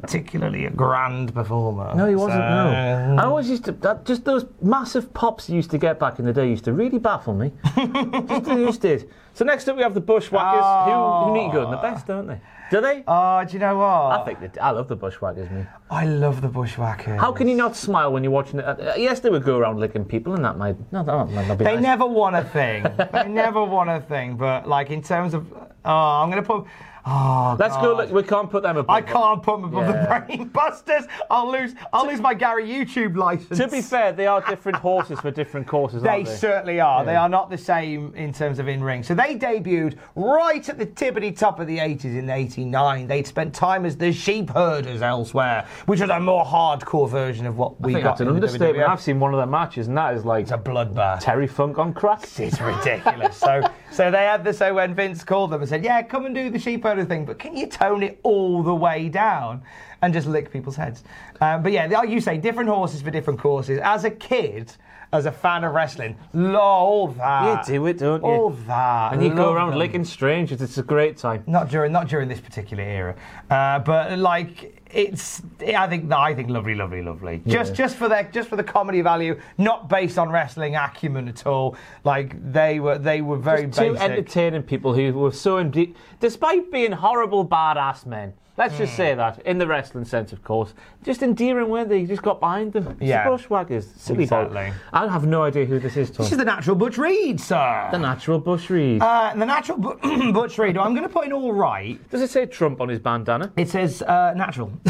particularly 0.00 0.64
a 0.66 0.70
grand 0.70 1.34
performer. 1.34 1.94
No, 1.94 2.06
he 2.06 2.14
wasn't. 2.14 2.40
So- 2.40 3.14
no, 3.14 3.16
I 3.18 3.24
always 3.24 3.48
used 3.48 3.64
to. 3.66 3.72
That, 3.72 4.04
just 4.04 4.24
those 4.24 4.44
massive 4.60 5.12
pops 5.14 5.46
he 5.46 5.54
used 5.54 5.70
to 5.70 5.78
get 5.78 5.98
back 5.98 6.18
in 6.18 6.24
the 6.24 6.32
day 6.32 6.48
used 6.48 6.64
to 6.64 6.72
really 6.72 6.98
baffle 6.98 7.34
me. 7.34 7.52
just 7.76 8.80
did. 8.80 9.08
So 9.34 9.44
next 9.44 9.68
up 9.68 9.76
we 9.76 9.82
have 9.82 9.94
the 9.94 10.00
Bushwhackers, 10.00 10.64
who, 10.86 11.24
who 11.26 11.34
need 11.34 11.52
to 11.52 11.58
go 11.58 11.64
in 11.64 11.70
the 11.70 11.76
best, 11.76 12.06
don't 12.06 12.26
they? 12.26 12.40
Do 12.70 12.80
they? 12.80 13.02
Oh, 13.08 13.44
do 13.44 13.52
you 13.52 13.58
know 13.58 13.78
what? 13.78 14.20
I 14.20 14.24
think 14.24 14.40
they, 14.40 14.46
do. 14.46 14.60
I 14.60 14.70
love 14.70 14.86
the 14.86 14.94
Bushwhackers, 14.94 15.50
me. 15.50 15.66
I 15.90 16.04
love 16.06 16.40
the 16.40 16.48
Bushwhackers. 16.48 17.18
How 17.18 17.32
can 17.32 17.48
you 17.48 17.56
not 17.56 17.74
smile 17.76 18.12
when 18.12 18.22
you're 18.22 18.32
watching 18.32 18.60
it? 18.60 18.64
Uh, 18.64 18.94
yes, 18.96 19.18
they 19.20 19.28
would 19.28 19.42
go 19.42 19.58
around 19.58 19.80
licking 19.80 20.04
people, 20.04 20.34
and 20.34 20.44
that 20.44 20.56
might 20.56 20.76
no, 20.92 21.02
that 21.02 21.30
might 21.30 21.48
not 21.48 21.58
be 21.58 21.64
They 21.64 21.74
nice. 21.74 21.82
never 21.82 22.06
won 22.06 22.36
a 22.36 22.44
thing. 22.44 22.84
they 23.12 23.28
never 23.28 23.64
won 23.64 23.88
a 23.88 24.00
thing. 24.00 24.36
But 24.36 24.68
like 24.68 24.90
in 24.90 25.02
terms 25.02 25.34
of, 25.34 25.52
oh, 25.84 25.90
I'm 25.90 26.30
gonna 26.30 26.42
put. 26.42 26.66
Oh, 27.06 27.56
Let's 27.58 27.74
God. 27.76 27.82
go. 27.82 27.96
Look, 27.96 28.10
we 28.12 28.22
can't 28.22 28.50
put 28.50 28.62
them 28.62 28.76
above. 28.76 28.94
I 28.94 29.00
can't 29.00 29.42
put 29.42 29.60
them 29.60 29.64
above 29.64 29.88
Yeah. 29.88 30.20
the 30.20 30.36
brainbusters. 30.36 31.06
I'll 31.30 31.50
lose. 31.50 31.74
I'll 31.92 32.06
lose 32.06 32.20
my 32.20 32.34
Gary 32.34 32.66
YouTube 32.68 33.16
license. 33.16 33.58
To 33.58 33.68
be 33.68 33.80
fair, 33.80 34.12
they 34.12 34.26
are 34.26 34.40
different 34.42 34.78
horses 34.78 35.18
for 35.20 35.30
different 35.30 35.66
courses, 35.66 36.02
They 36.02 36.08
aren't 36.08 36.26
they? 36.26 36.34
certainly 36.34 36.80
are. 36.80 37.04
They 37.04 37.16
are 37.16 37.28
not 37.28 37.50
the 37.50 37.58
same 37.58 38.14
in 38.14 38.32
terms 38.32 38.58
of 38.58 38.68
in 38.68 38.82
ring. 38.82 39.02
So 39.02 39.14
they 39.14 39.36
debuted 39.36 39.96
right 40.14 40.66
at 40.68 40.78
the 40.78 40.86
tippity 40.86 41.36
top 41.36 41.58
of 41.60 41.66
the 41.66 41.78
80s 41.78 42.16
in 42.18 42.28
89. 42.28 43.06
They'd 43.06 43.26
spent 43.26 43.54
time 43.54 43.84
as 43.86 43.96
the 43.96 44.12
sheep 44.12 44.50
herders 44.50 45.02
elsewhere, 45.02 45.66
which 45.86 46.00
was 46.00 46.10
a 46.10 46.20
more 46.20 46.44
hardcore 46.44 47.08
version 47.08 47.46
of 47.46 47.56
what 47.56 47.72
I 47.82 47.86
we 47.86 47.92
think 47.94 48.04
got 48.04 48.10
that's 48.18 48.20
an 48.22 48.28
understatement. 48.28 48.76
WWF. 48.76 48.88
I've 48.88 49.00
seen 49.00 49.20
one 49.20 49.32
of 49.32 49.38
their 49.38 49.46
matches, 49.46 49.88
and 49.88 49.96
that 49.96 50.14
is 50.14 50.24
like 50.24 50.42
It's 50.42 50.52
a 50.52 50.58
bloodbath. 50.58 51.20
Terry 51.20 51.46
Funk 51.46 51.78
on 51.78 51.92
crack. 51.94 52.22
It's 52.38 52.60
ridiculous. 52.60 53.36
so, 53.36 53.62
so 53.90 54.10
they 54.10 54.24
had 54.24 54.44
the 54.44 54.52
so 54.52 54.74
when 54.74 54.94
Vince 54.94 55.24
called 55.24 55.50
them 55.50 55.60
and 55.60 55.68
said, 55.68 55.84
"Yeah, 55.84 56.02
come 56.02 56.26
and 56.26 56.34
do 56.34 56.50
the 56.50 56.58
sheep 56.58 56.84
herder 56.90 57.04
thing, 57.04 57.24
but 57.24 57.38
can 57.38 57.56
you 57.56 57.66
tone 57.66 58.02
it 58.02 58.18
all 58.22 58.62
the 58.62 58.74
way 58.74 59.08
down 59.08 59.62
and 60.02 60.12
just 60.12 60.26
lick 60.26 60.50
people's 60.52 60.76
heads?" 60.76 61.04
Um, 61.40 61.62
but 61.62 61.72
yeah, 61.72 61.86
like 61.86 62.10
you 62.10 62.20
say, 62.20 62.36
different 62.38 62.68
horses 62.68 63.02
for 63.02 63.10
different 63.10 63.38
courses. 63.40 63.78
As 63.82 64.04
a 64.04 64.10
kid, 64.10 64.72
as 65.12 65.26
a 65.26 65.32
fan 65.32 65.64
of 65.64 65.72
wrestling, 65.74 66.16
lo- 66.32 66.58
all 66.60 67.08
that. 67.08 67.66
You 67.68 67.74
do 67.74 67.86
it, 67.86 67.98
don't 67.98 68.22
you? 68.22 68.28
All 68.28 68.50
that. 68.50 69.12
And 69.12 69.22
you 69.22 69.34
go 69.34 69.52
around 69.52 69.70
them. 69.70 69.78
licking 69.78 70.04
strangers. 70.04 70.60
It's 70.62 70.78
a 70.78 70.82
great 70.82 71.16
time. 71.16 71.42
Not 71.46 71.68
during, 71.68 71.92
not 71.92 72.08
during 72.08 72.28
this 72.28 72.40
particular 72.40 72.82
era, 72.82 73.14
uh, 73.50 73.78
but 73.80 74.18
like 74.18 74.79
it's. 74.92 75.42
I 75.66 75.86
think, 75.86 76.12
I 76.12 76.34
think, 76.34 76.50
lovely, 76.50 76.74
lovely, 76.74 77.02
lovely. 77.02 77.42
Just, 77.46 77.74
just 77.74 77.96
for 77.96 78.08
their, 78.08 78.24
just 78.24 78.48
for 78.48 78.56
the 78.56 78.64
comedy 78.64 79.00
value, 79.00 79.38
not 79.58 79.88
based 79.88 80.18
on 80.18 80.30
wrestling 80.30 80.76
acumen 80.76 81.28
at 81.28 81.46
all. 81.46 81.76
Like 82.04 82.52
they 82.52 82.80
were, 82.80 82.98
they 82.98 83.22
were 83.22 83.36
very 83.36 83.62
Two 83.62 83.92
basic. 83.92 84.00
entertaining 84.00 84.62
people 84.62 84.94
who 84.94 85.12
were 85.12 85.32
so 85.32 85.58
indeed, 85.58 85.96
despite 86.18 86.70
being 86.70 86.92
horrible 86.92 87.46
badass 87.46 88.06
men. 88.06 88.34
Let's 88.60 88.76
just 88.76 88.94
say 88.94 89.14
that 89.14 89.40
in 89.46 89.56
the 89.56 89.66
wrestling 89.66 90.04
sense, 90.04 90.34
of 90.34 90.44
course. 90.44 90.74
Just 91.02 91.22
endearing, 91.22 91.70
weren't 91.70 91.88
they? 91.88 92.00
You 92.00 92.06
just 92.06 92.20
got 92.20 92.40
behind 92.40 92.74
them. 92.74 92.94
Yeah. 93.00 93.26
bushwhackers, 93.26 93.86
silly. 93.96 94.24
Exactly. 94.24 94.70
I 94.92 95.08
have 95.08 95.26
no 95.26 95.44
idea 95.44 95.64
who 95.64 95.78
this 95.78 95.96
is, 95.96 96.10
Tom. 96.10 96.24
This 96.24 96.32
is 96.32 96.36
the 96.38 96.44
natural 96.44 96.76
Butch 96.76 96.98
Reed, 96.98 97.40
sir. 97.40 97.88
the 97.90 97.98
natural 97.98 98.38
Bush 98.38 98.68
Reed. 98.68 99.00
Uh, 99.00 99.32
the 99.34 99.46
natural 99.46 99.78
Bu- 99.78 100.32
Butch 100.34 100.58
Reed. 100.58 100.76
I'm 100.76 100.94
going 100.94 101.08
to 101.08 101.12
put 101.12 101.24
in 101.24 101.32
all 101.32 101.54
right. 101.54 101.98
Does 102.10 102.20
it 102.20 102.28
say 102.28 102.44
Trump 102.44 102.82
on 102.82 102.90
his 102.90 102.98
bandana? 102.98 103.50
It 103.56 103.70
says 103.70 104.02
uh, 104.02 104.34
natural. 104.36 104.70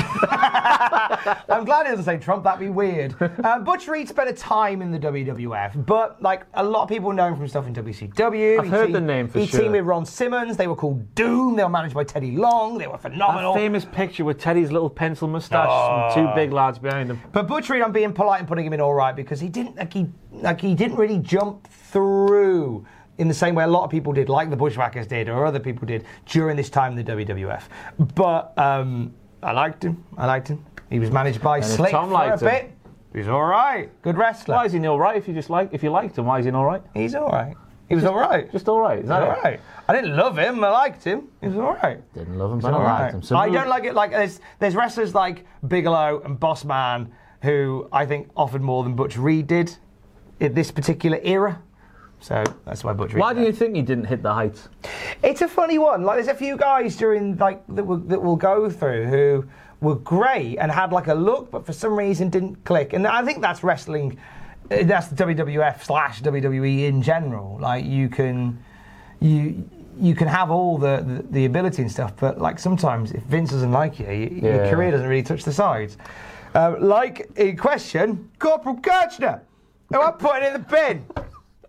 I'm 0.50 1.64
glad 1.64 1.86
it 1.86 1.90
doesn't 1.90 2.04
say 2.04 2.18
Trump. 2.18 2.44
That'd 2.44 2.60
be 2.60 2.70
weird. 2.70 3.14
Uh, 3.20 3.60
Butch 3.60 3.86
Reed 3.88 4.08
spent 4.08 4.28
a 4.28 4.32
time 4.32 4.82
in 4.82 4.90
the 4.90 4.98
WWF, 4.98 5.86
but 5.86 6.20
like 6.22 6.44
a 6.54 6.64
lot 6.64 6.82
of 6.82 6.88
people 6.88 7.12
know 7.12 7.28
him 7.28 7.36
from 7.36 7.46
stuff 7.48 7.66
in 7.66 7.74
WCW. 7.74 8.58
I've 8.58 8.64
He 8.64 8.70
heard 8.70 8.82
teamed- 8.86 8.94
the 8.94 9.00
name 9.00 9.28
for 9.28 9.38
He 9.38 9.46
sure. 9.46 9.58
He 9.60 9.62
teamed 9.64 9.76
with 9.76 9.84
Ron 9.84 10.04
Simmons. 10.06 10.56
They 10.56 10.66
were 10.66 10.74
called 10.76 11.14
Doom. 11.14 11.56
They 11.56 11.62
were 11.62 11.68
managed 11.68 11.94
by 11.94 12.04
Teddy 12.04 12.32
Long. 12.36 12.78
They 12.78 12.86
were 12.86 12.98
phenomenal. 12.98 13.54
Famous 13.60 13.84
picture 13.84 14.24
with 14.24 14.38
Teddy's 14.40 14.72
little 14.72 14.88
pencil 14.88 15.28
moustache 15.28 16.14
and 16.16 16.28
two 16.28 16.34
big 16.34 16.50
lads 16.50 16.78
behind 16.78 17.10
him. 17.10 17.20
But 17.32 17.46
Butch 17.46 17.68
Reed, 17.68 17.82
I'm 17.82 17.92
being 17.92 18.12
polite 18.14 18.38
and 18.40 18.48
putting 18.48 18.64
him 18.64 18.72
in 18.72 18.80
all 18.80 18.94
right 18.94 19.14
because 19.14 19.38
he 19.38 19.50
didn't 19.50 19.76
like 19.76 19.92
he 19.92 20.06
like 20.32 20.60
he 20.62 20.74
didn't 20.74 20.96
really 20.96 21.18
jump 21.18 21.68
through 21.68 22.86
in 23.18 23.28
the 23.28 23.34
same 23.34 23.54
way 23.54 23.64
a 23.64 23.66
lot 23.66 23.84
of 23.84 23.90
people 23.90 24.14
did, 24.14 24.30
like 24.30 24.48
the 24.48 24.56
Bushwhackers 24.56 25.06
did 25.06 25.28
or 25.28 25.44
other 25.44 25.60
people 25.60 25.86
did 25.86 26.06
during 26.24 26.56
this 26.56 26.70
time 26.70 26.96
in 26.98 27.04
the 27.04 27.12
WWF. 27.12 27.64
But 28.14 28.56
um, 28.56 29.12
I 29.42 29.52
liked 29.52 29.84
him. 29.84 30.02
I 30.16 30.24
liked 30.24 30.48
him. 30.48 30.64
He 30.88 30.98
was 30.98 31.10
managed 31.10 31.42
by 31.42 31.58
if 31.58 31.66
Slick 31.66 31.90
Tom 31.90 32.08
for 32.08 32.14
liked 32.14 32.40
a 32.42 32.48
him- 32.48 32.54
bit. 32.54 32.72
He's 33.12 33.28
all 33.28 33.44
right. 33.44 33.90
Good 34.02 34.16
wrestler. 34.16 34.54
Why 34.54 34.64
is 34.64 34.72
he 34.72 34.86
all 34.86 34.98
right? 34.98 35.16
If 35.16 35.28
you 35.28 35.34
just 35.34 35.50
like, 35.50 35.68
if 35.72 35.82
you 35.82 35.90
liked 35.90 36.16
him, 36.16 36.24
why 36.24 36.38
is 36.38 36.46
he 36.46 36.50
all 36.52 36.64
right? 36.64 36.82
He's 36.94 37.14
all 37.14 37.28
right. 37.28 37.56
He 37.90 37.96
was 37.96 38.04
all 38.04 38.14
right. 38.14 38.50
Just 38.52 38.68
all 38.68 38.80
right. 38.80 39.00
Is 39.00 39.08
that 39.08 39.20
all 39.24 39.42
right. 39.42 39.60
I 39.88 39.92
didn't 39.92 40.16
love 40.16 40.38
him. 40.38 40.62
I 40.62 40.70
liked 40.70 41.02
him. 41.02 41.26
He 41.40 41.48
was 41.48 41.56
all 41.56 41.74
right. 41.74 42.00
Didn't 42.14 42.38
love 42.38 42.52
him, 42.52 42.60
but 42.60 42.72
I 42.72 42.76
liked 42.76 42.88
right. 42.88 43.14
him. 43.14 43.22
So 43.22 43.36
I 43.36 43.50
don't 43.50 43.68
like 43.68 43.82
it. 43.82 43.94
Like 43.94 44.12
there's 44.12 44.40
there's 44.60 44.76
wrestlers 44.76 45.12
like 45.12 45.44
Bigelow 45.66 46.22
and 46.24 46.38
Boss 46.38 46.64
Man 46.64 47.10
who 47.42 47.88
I 47.90 48.06
think 48.06 48.28
offered 48.36 48.62
more 48.62 48.84
than 48.84 48.94
Butch 48.94 49.16
Reed 49.16 49.48
did 49.48 49.76
in 50.38 50.54
this 50.54 50.70
particular 50.70 51.18
era. 51.24 51.60
So 52.20 52.44
that's 52.64 52.84
why 52.84 52.92
Butch 52.92 53.12
Reed. 53.12 53.20
Why 53.20 53.34
do 53.34 53.42
you 53.42 53.50
think 53.50 53.74
he 53.74 53.82
didn't 53.82 54.04
hit 54.04 54.22
the 54.22 54.32
heights? 54.32 54.68
It's 55.24 55.42
a 55.42 55.48
funny 55.48 55.78
one. 55.78 56.04
Like 56.04 56.18
there's 56.18 56.28
a 56.28 56.34
few 56.34 56.56
guys 56.56 56.96
during 56.96 57.38
like 57.38 57.60
that 57.70 57.84
will, 57.84 57.96
that 57.96 58.22
will 58.22 58.36
go 58.36 58.70
through 58.70 59.06
who 59.06 59.48
were 59.80 59.96
great 59.96 60.58
and 60.58 60.70
had 60.70 60.92
like 60.92 61.08
a 61.08 61.14
look, 61.14 61.50
but 61.50 61.66
for 61.66 61.72
some 61.72 61.98
reason 61.98 62.30
didn't 62.30 62.64
click. 62.64 62.92
And 62.92 63.04
I 63.04 63.24
think 63.24 63.40
that's 63.40 63.64
wrestling. 63.64 64.16
Uh, 64.70 64.84
That's 64.84 65.08
the 65.08 65.16
WWF 65.24 65.82
slash 65.82 66.22
WWE 66.22 66.84
in 66.86 67.02
general. 67.02 67.58
Like 67.60 67.84
you 67.84 68.08
can, 68.08 68.62
you 69.20 69.68
you 69.98 70.14
can 70.14 70.28
have 70.28 70.50
all 70.50 70.78
the, 70.78 71.04
the, 71.06 71.22
the 71.30 71.44
ability 71.44 71.82
and 71.82 71.90
stuff, 71.90 72.14
but 72.16 72.40
like 72.40 72.58
sometimes 72.58 73.12
if 73.12 73.22
Vince 73.24 73.50
doesn't 73.50 73.72
like 73.72 73.98
you, 73.98 74.06
y 74.06 74.30
your 74.42 74.70
career 74.70 74.90
doesn't 74.90 75.06
really 75.06 75.22
touch 75.22 75.44
the 75.44 75.52
sides. 75.52 75.98
Uh, 76.54 76.74
like 76.80 77.30
in 77.36 77.56
question, 77.56 78.30
Corporal 78.38 78.76
Kirchner, 78.80 79.42
who 79.90 80.00
I'm 80.00 80.14
putting 80.14 80.46
in 80.46 80.52
the 80.54 80.58
bin. 80.58 81.04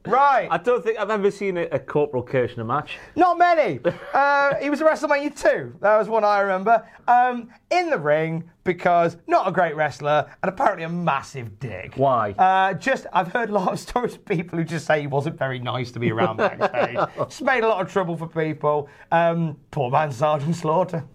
Right. 0.06 0.48
I 0.50 0.58
don't 0.58 0.84
think 0.84 0.98
I've 0.98 1.10
ever 1.10 1.30
seen 1.30 1.58
a, 1.58 1.64
a 1.72 1.80
Corporal 1.80 2.24
Kirchner 2.24 2.64
match. 2.64 2.98
Not 3.16 3.38
many. 3.38 3.80
Uh, 4.14 4.56
he 4.56 4.70
was 4.70 4.82
at 4.82 4.88
WrestleMania 4.88 5.40
2. 5.40 5.78
That 5.80 5.98
was 5.98 6.10
one 6.10 6.24
I 6.24 6.42
remember. 6.42 6.86
Um, 7.08 7.50
in 7.70 7.90
the 7.90 7.98
ring 7.98 8.50
because 8.64 9.16
not 9.26 9.48
a 9.48 9.52
great 9.52 9.76
wrestler 9.76 10.30
and 10.44 10.50
apparently 10.50 10.84
a 10.84 10.90
massive 10.90 11.60
dick. 11.60 11.94
Why? 11.96 12.32
Uh, 12.32 12.74
just 12.74 13.06
I've 13.14 13.32
heard 13.32 13.50
a 13.50 13.54
lot 13.54 13.72
of 13.72 13.80
stories 13.88 14.16
of 14.16 14.26
people 14.26 14.58
who 14.60 14.66
just 14.66 14.86
say 14.86 15.02
he 15.02 15.08
wasn't 15.08 15.38
very 15.38 15.60
nice 15.60 15.92
to 15.92 16.00
be 16.00 16.12
around 16.12 16.38
backstage. 16.38 16.98
just 17.18 17.42
made 17.42 17.64
a 17.64 17.68
lot 17.68 17.82
of 17.86 17.92
trouble 17.92 18.18
for 18.18 18.28
people. 18.28 18.90
Um, 19.12 19.58
poor 19.72 19.90
man 19.90 20.12
Sergeant 20.12 20.56
Slaughter. 20.56 21.06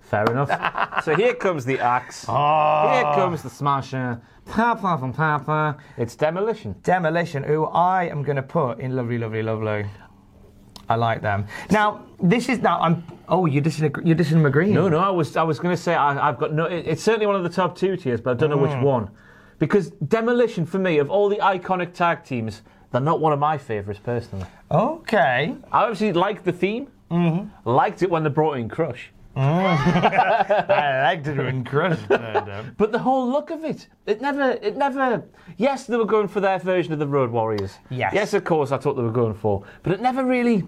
Fair 0.00 0.24
enough. 0.26 1.02
so 1.02 1.14
here 1.14 1.34
comes 1.34 1.64
the 1.64 1.78
axe. 1.78 2.26
Ah. 2.28 2.92
Here 2.92 3.14
comes 3.14 3.42
the 3.42 3.50
smasher. 3.50 4.20
Papa 4.46 4.98
from 4.98 5.12
Papa. 5.12 5.76
It's 5.96 6.14
demolition. 6.16 6.74
Demolition, 6.82 7.42
who 7.42 7.64
I 7.66 8.04
am 8.04 8.22
going 8.22 8.36
to 8.36 8.42
put 8.42 8.78
in 8.80 8.94
lovely, 8.94 9.18
lovely, 9.18 9.42
lovely. 9.42 9.86
I 10.88 10.96
like 10.96 11.22
them. 11.22 11.46
Now, 11.70 12.04
this 12.22 12.48
is 12.50 12.58
now. 12.58 12.78
I'm. 12.80 13.02
Oh, 13.28 13.46
you're 13.46 13.62
disagree, 13.62 14.04
you're 14.04 14.14
disagreeing. 14.14 14.74
No, 14.74 14.88
no, 14.88 14.98
I 14.98 15.08
was 15.08 15.34
I 15.34 15.42
was 15.42 15.58
going 15.58 15.74
to 15.74 15.80
say 15.82 15.94
I, 15.94 16.28
I've 16.28 16.36
got 16.38 16.52
no. 16.52 16.66
it- 16.66 16.86
It's 16.86 17.02
certainly 17.02 17.26
one 17.26 17.36
of 17.36 17.42
the 17.42 17.48
top 17.48 17.74
two 17.76 17.96
tiers, 17.96 18.20
but 18.20 18.32
I 18.32 18.34
don't 18.34 18.50
know 18.50 18.58
which 18.58 18.76
one. 18.84 19.10
Because 19.58 19.90
demolition 20.08 20.66
for 20.66 20.78
me, 20.78 20.98
of 20.98 21.10
all 21.10 21.28
the 21.30 21.36
iconic 21.36 21.94
tag 21.94 22.22
teams, 22.24 22.60
they're 22.90 23.00
not 23.00 23.18
one 23.20 23.32
of 23.32 23.38
my 23.38 23.56
favourites 23.56 24.00
personally. 24.02 24.44
Okay. 24.70 25.54
I 25.72 25.82
obviously 25.84 26.12
liked 26.12 26.44
the 26.44 26.52
theme. 26.52 26.88
Mm-hmm. 27.10 27.68
Liked 27.68 28.02
it 28.02 28.10
when 28.10 28.22
they 28.24 28.30
brought 28.30 28.58
in 28.58 28.68
Crush. 28.68 29.10
I 29.36 31.02
liked 31.02 31.26
it 31.26 31.36
when 31.36 31.64
crushed. 31.64 32.08
But 32.08 32.92
the 32.92 32.98
whole 32.98 33.28
look 33.30 33.50
of 33.50 33.64
it, 33.64 33.88
it 34.06 34.20
never, 34.20 34.52
it 34.62 34.76
never. 34.76 35.24
Yes, 35.56 35.86
they 35.86 35.96
were 35.96 36.04
going 36.04 36.28
for 36.28 36.40
their 36.40 36.58
version 36.58 36.92
of 36.92 36.98
the 36.98 37.06
Road 37.06 37.30
Warriors. 37.30 37.74
Yes. 37.90 38.12
Yes, 38.14 38.34
of 38.34 38.44
course, 38.44 38.70
that's 38.70 38.86
what 38.86 38.96
they 38.96 39.02
were 39.02 39.10
going 39.10 39.34
for. 39.34 39.64
But 39.82 39.92
it 39.92 40.00
never 40.00 40.24
really. 40.24 40.62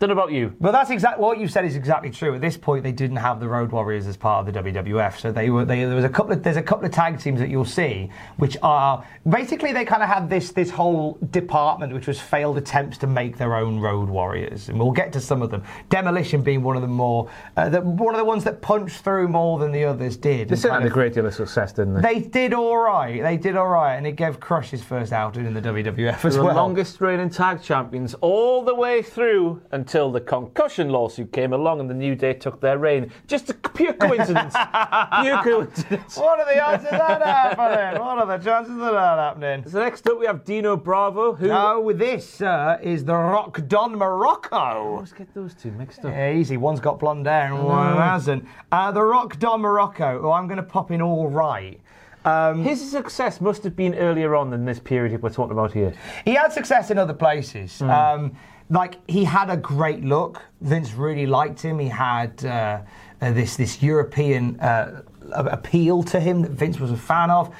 Don't 0.00 0.08
know 0.08 0.22
about 0.22 0.32
you. 0.32 0.54
But 0.60 0.72
that's 0.72 0.90
exactly 0.90 1.22
what 1.22 1.38
you 1.38 1.48
said 1.48 1.64
is 1.64 1.76
exactly 1.76 2.10
true. 2.10 2.34
At 2.34 2.40
this 2.40 2.56
point, 2.56 2.82
they 2.82 2.92
didn't 2.92 3.16
have 3.16 3.40
the 3.40 3.48
Road 3.48 3.72
Warriors 3.72 4.06
as 4.06 4.16
part 4.16 4.46
of 4.46 4.52
the 4.52 4.60
WWF, 4.62 5.18
so 5.18 5.32
they 5.32 5.50
were. 5.50 5.64
They, 5.64 5.84
there 5.84 5.94
was 5.94 6.04
a 6.04 6.08
couple 6.08 6.32
of 6.32 6.42
there's 6.42 6.56
a 6.56 6.62
couple 6.62 6.84
of 6.84 6.92
tag 6.92 7.18
teams 7.20 7.40
that 7.40 7.48
you'll 7.48 7.64
see, 7.64 8.10
which 8.36 8.56
are 8.62 9.04
basically 9.28 9.72
they 9.72 9.84
kind 9.84 10.02
of 10.02 10.08
had 10.08 10.28
this 10.28 10.52
this 10.52 10.70
whole 10.70 11.18
department, 11.30 11.92
which 11.92 12.06
was 12.06 12.20
failed 12.20 12.58
attempts 12.58 12.98
to 12.98 13.06
make 13.06 13.36
their 13.38 13.54
own 13.56 13.78
Road 13.80 14.08
Warriors, 14.08 14.68
and 14.68 14.78
we'll 14.78 14.90
get 14.92 15.12
to 15.14 15.20
some 15.20 15.42
of 15.42 15.50
them. 15.50 15.62
Demolition 15.88 16.42
being 16.42 16.62
one 16.62 16.76
of 16.76 16.82
the 16.82 16.88
more, 16.88 17.30
uh, 17.56 17.63
the, 17.68 17.80
one 17.80 18.14
of 18.14 18.18
the 18.18 18.24
ones 18.24 18.44
that 18.44 18.60
punched 18.60 19.02
through 19.04 19.28
more 19.28 19.58
than 19.58 19.72
the 19.72 19.84
others 19.84 20.16
did. 20.16 20.48
They 20.48 20.56
certainly 20.56 20.84
had 20.84 20.90
a 20.90 20.94
great 20.94 21.14
deal 21.14 21.26
of 21.26 21.34
success, 21.34 21.72
didn't 21.72 21.94
they? 21.94 22.00
They 22.00 22.20
did 22.20 22.52
all 22.52 22.78
right. 22.78 23.22
They 23.22 23.36
did 23.36 23.56
all 23.56 23.68
right, 23.68 23.96
and 23.96 24.06
it 24.06 24.12
gave 24.12 24.40
Crush 24.40 24.70
his 24.70 24.82
first 24.82 25.12
outing 25.12 25.46
in 25.46 25.54
the 25.54 25.62
WWF 25.62 26.24
as 26.24 26.36
the 26.36 26.44
well. 26.44 26.54
longest 26.54 27.00
reigning 27.00 27.30
tag 27.30 27.62
champions 27.62 28.14
all 28.14 28.62
the 28.62 28.74
way 28.74 29.02
through 29.02 29.62
until 29.72 30.10
the 30.10 30.20
concussion 30.20 30.88
lawsuit 30.88 31.32
came 31.32 31.52
along 31.52 31.80
and 31.80 31.88
the 31.88 31.94
New 31.94 32.14
Day 32.14 32.34
took 32.34 32.60
their 32.60 32.78
reign. 32.78 33.10
Just 33.26 33.50
a 33.50 33.54
pure 33.54 33.92
coincidence. 33.92 34.54
pure 35.22 35.42
coincidence. 35.42 36.16
What 36.16 36.40
are 36.40 36.54
the 36.54 36.62
odds 36.62 36.84
of 36.84 36.90
that 36.90 37.22
happening? 37.22 38.00
What 38.00 38.18
are 38.18 38.26
the 38.26 38.44
chances 38.44 38.74
of 38.74 38.80
that 38.80 39.18
happening? 39.18 39.68
So 39.68 39.80
next 39.80 40.06
up 40.08 40.18
we 40.18 40.26
have 40.26 40.44
Dino 40.44 40.76
Bravo, 40.76 41.34
who. 41.34 41.48
No, 41.48 41.92
this 41.92 42.40
uh, 42.40 42.78
is 42.82 43.04
the 43.04 43.14
Rock 43.14 43.66
Don 43.68 43.94
Muraco. 43.94 44.52
always 44.52 45.12
get 45.12 45.32
those 45.34 45.54
two 45.54 45.70
mixed 45.72 46.04
up. 46.04 46.12
Yeah, 46.12 46.32
easy. 46.32 46.56
One's 46.56 46.80
got 46.80 46.98
blonde 46.98 47.26
hair 47.26 47.53
one 47.62 47.96
hasn't. 47.96 48.46
Uh, 48.72 48.90
the 48.90 49.02
Rock 49.02 49.38
Don 49.38 49.62
Muraco, 49.62 50.20
who 50.20 50.30
I'm 50.30 50.46
going 50.46 50.56
to 50.56 50.62
pop 50.62 50.90
in 50.90 51.00
all 51.02 51.28
right. 51.28 51.80
Um, 52.24 52.62
His 52.64 52.90
success 52.90 53.40
must 53.40 53.64
have 53.64 53.76
been 53.76 53.94
earlier 53.94 54.34
on 54.34 54.50
than 54.50 54.64
this 54.64 54.78
period 54.80 55.22
we're 55.22 55.30
talking 55.30 55.52
about 55.52 55.72
here. 55.72 55.92
he 56.24 56.34
had 56.34 56.52
success 56.52 56.90
in 56.90 56.98
other 56.98 57.12
places. 57.12 57.82
Um, 57.82 58.34
like 58.70 58.94
he 59.08 59.24
had 59.24 59.50
a 59.50 59.56
great 59.58 60.02
look. 60.04 60.40
Vince 60.62 60.94
really 60.94 61.26
liked 61.26 61.60
him. 61.60 61.78
He 61.78 61.88
had 61.88 62.42
uh, 62.44 62.80
uh, 63.20 63.30
this 63.32 63.56
this 63.56 63.82
European 63.82 64.58
uh, 64.58 65.02
appeal 65.34 66.02
to 66.04 66.18
him 66.18 66.42
that 66.42 66.52
Vince 66.52 66.80
was 66.80 66.90
a 66.90 66.96
fan 66.96 67.30
of. 67.30 67.54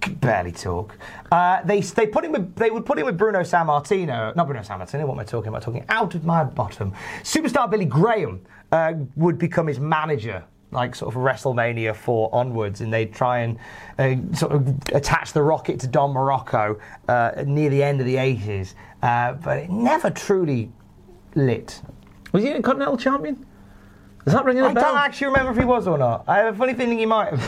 Could 0.00 0.20
barely 0.20 0.52
talk. 0.52 0.96
Uh, 1.32 1.62
they 1.64 1.80
they 1.80 2.06
put 2.06 2.24
him 2.24 2.32
with, 2.32 2.54
they 2.54 2.70
would 2.70 2.86
put 2.86 2.98
him 2.98 3.06
with 3.06 3.18
Bruno 3.18 3.40
Sammartino. 3.40 4.36
Not 4.36 4.46
Bruno 4.46 4.62
Sammartino. 4.62 5.04
What 5.04 5.14
am 5.14 5.20
I 5.20 5.24
talking 5.24 5.48
about? 5.48 5.62
Talking 5.62 5.84
out 5.88 6.14
of 6.14 6.24
my 6.24 6.44
bottom. 6.44 6.92
Superstar 7.22 7.68
Billy 7.68 7.86
Graham 7.86 8.40
uh, 8.72 8.94
would 9.16 9.38
become 9.38 9.66
his 9.66 9.80
manager 9.80 10.44
like 10.72 10.94
sort 10.94 11.14
of 11.14 11.20
WrestleMania 11.20 11.94
4 11.94 12.34
onwards, 12.34 12.80
and 12.80 12.92
they'd 12.92 13.14
try 13.14 13.38
and 13.38 13.58
uh, 13.98 14.16
sort 14.36 14.52
of 14.52 14.68
attach 14.92 15.32
the 15.32 15.42
rocket 15.42 15.80
to 15.80 15.86
Don 15.86 16.12
Muraco 16.12 16.78
uh, 17.08 17.44
near 17.46 17.70
the 17.70 17.82
end 17.82 18.00
of 18.00 18.06
the 18.06 18.16
80s, 18.16 18.74
uh, 19.02 19.34
but 19.34 19.58
it 19.58 19.70
never 19.70 20.10
truly 20.10 20.70
lit. 21.34 21.80
Was 22.32 22.42
he 22.42 22.50
a 22.50 22.60
Continental 22.60 22.96
Champion? 22.96 23.46
Does 24.24 24.34
that 24.34 24.44
ring 24.44 24.58
a 24.58 24.66
I 24.66 24.74
bell? 24.74 24.84
I 24.84 24.88
don't 24.88 24.98
actually 24.98 25.28
remember 25.28 25.52
if 25.52 25.58
he 25.58 25.64
was 25.64 25.86
or 25.86 25.96
not. 25.96 26.24
I 26.26 26.38
have 26.38 26.54
a 26.54 26.58
funny 26.58 26.74
feeling 26.74 26.98
he 26.98 27.06
might 27.06 27.32
have 27.32 27.46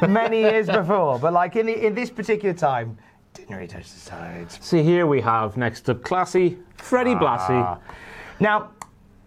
been 0.00 0.12
many 0.12 0.40
years 0.40 0.66
before, 0.66 1.18
but 1.20 1.32
like 1.32 1.54
in, 1.54 1.66
the, 1.66 1.86
in 1.86 1.94
this 1.94 2.10
particular 2.10 2.54
time, 2.54 2.98
didn't 3.32 3.54
really 3.54 3.68
touch 3.68 3.92
the 3.92 4.00
sides. 4.00 4.58
See, 4.60 4.82
here 4.82 5.06
we 5.06 5.20
have 5.20 5.56
next 5.56 5.88
up 5.88 6.02
Classy, 6.02 6.58
Freddie 6.76 7.14
Blassie. 7.14 7.80
Now, 8.40 8.70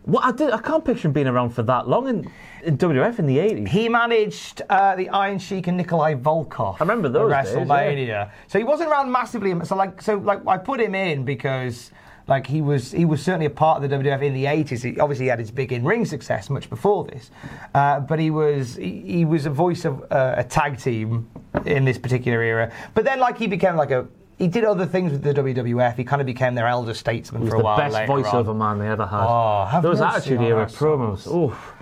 What 0.07 0.23
I, 0.23 0.31
did, 0.31 0.51
I 0.51 0.59
can't 0.59 0.85
picture 0.85 1.09
him 1.09 1.11
being 1.11 1.27
around 1.27 1.49
for 1.49 1.63
that 1.63 1.89
long 1.89 2.07
in, 2.07 2.31
in 2.63 2.77
WWF 2.77 3.19
in 3.19 3.25
the 3.25 3.39
80s. 3.39 3.67
He 3.67 3.89
managed 3.89 4.61
uh, 4.69 4.95
the 4.95 5.09
Iron 5.09 5.37
Sheik 5.37 5.67
and 5.67 5.75
Nikolai 5.75 6.15
Volkov. 6.15 6.75
I 6.75 6.79
remember 6.79 7.09
those 7.09 7.29
at 7.29 7.43
days, 7.43 7.55
WrestleMania. 7.55 8.31
So 8.47 8.57
he 8.57 8.63
wasn't 8.63 8.89
around 8.89 9.11
massively. 9.11 9.53
So 9.65 9.75
like, 9.75 10.01
so 10.01 10.15
like, 10.15 10.47
I 10.47 10.59
put 10.59 10.79
him 10.79 10.95
in 10.95 11.25
because 11.25 11.91
like 12.25 12.47
he 12.47 12.61
was 12.61 12.93
he 12.93 13.03
was 13.03 13.21
certainly 13.21 13.47
a 13.47 13.49
part 13.49 13.83
of 13.83 13.89
the 13.89 13.97
WWF 13.97 14.21
in 14.21 14.33
the 14.33 14.45
80s. 14.45 14.81
He, 14.81 14.97
obviously, 14.97 15.25
he 15.25 15.29
had 15.29 15.39
his 15.39 15.51
big 15.51 15.73
in-ring 15.73 16.05
success 16.05 16.49
much 16.49 16.69
before 16.69 17.03
this, 17.03 17.29
uh, 17.73 17.99
but 17.99 18.17
he 18.17 18.31
was 18.31 18.77
he, 18.77 19.01
he 19.01 19.25
was 19.25 19.45
a 19.45 19.49
voice 19.49 19.83
of 19.83 20.09
uh, 20.09 20.35
a 20.37 20.43
tag 20.45 20.79
team 20.79 21.29
in 21.65 21.83
this 21.83 21.97
particular 21.97 22.41
era. 22.41 22.71
But 22.93 23.03
then 23.03 23.19
like 23.19 23.37
he 23.37 23.47
became 23.47 23.75
like 23.75 23.91
a 23.91 24.07
he 24.37 24.47
did 24.47 24.63
other 24.63 24.85
things 24.85 25.11
with 25.11 25.23
the 25.23 25.33
WWF. 25.33 25.95
He 25.95 26.03
kind 26.03 26.21
of 26.21 26.25
became 26.25 26.55
their 26.55 26.67
elder 26.67 26.93
statesman 26.93 27.41
He 27.41 27.45
was 27.45 27.51
for 27.51 27.55
a 27.55 27.59
the 27.59 27.63
while. 27.65 27.77
best 27.77 27.95
voiceover 28.09 28.49
on. 28.49 28.57
man 28.57 28.79
they 28.79 28.87
ever 28.87 29.05
had. 29.05 29.25
Oh, 29.27 29.65
have 29.65 29.83
Those 29.83 30.01
Attitude 30.01 30.41
Era 30.41 30.65
promos. 30.67 31.27
Oof. 31.33 31.73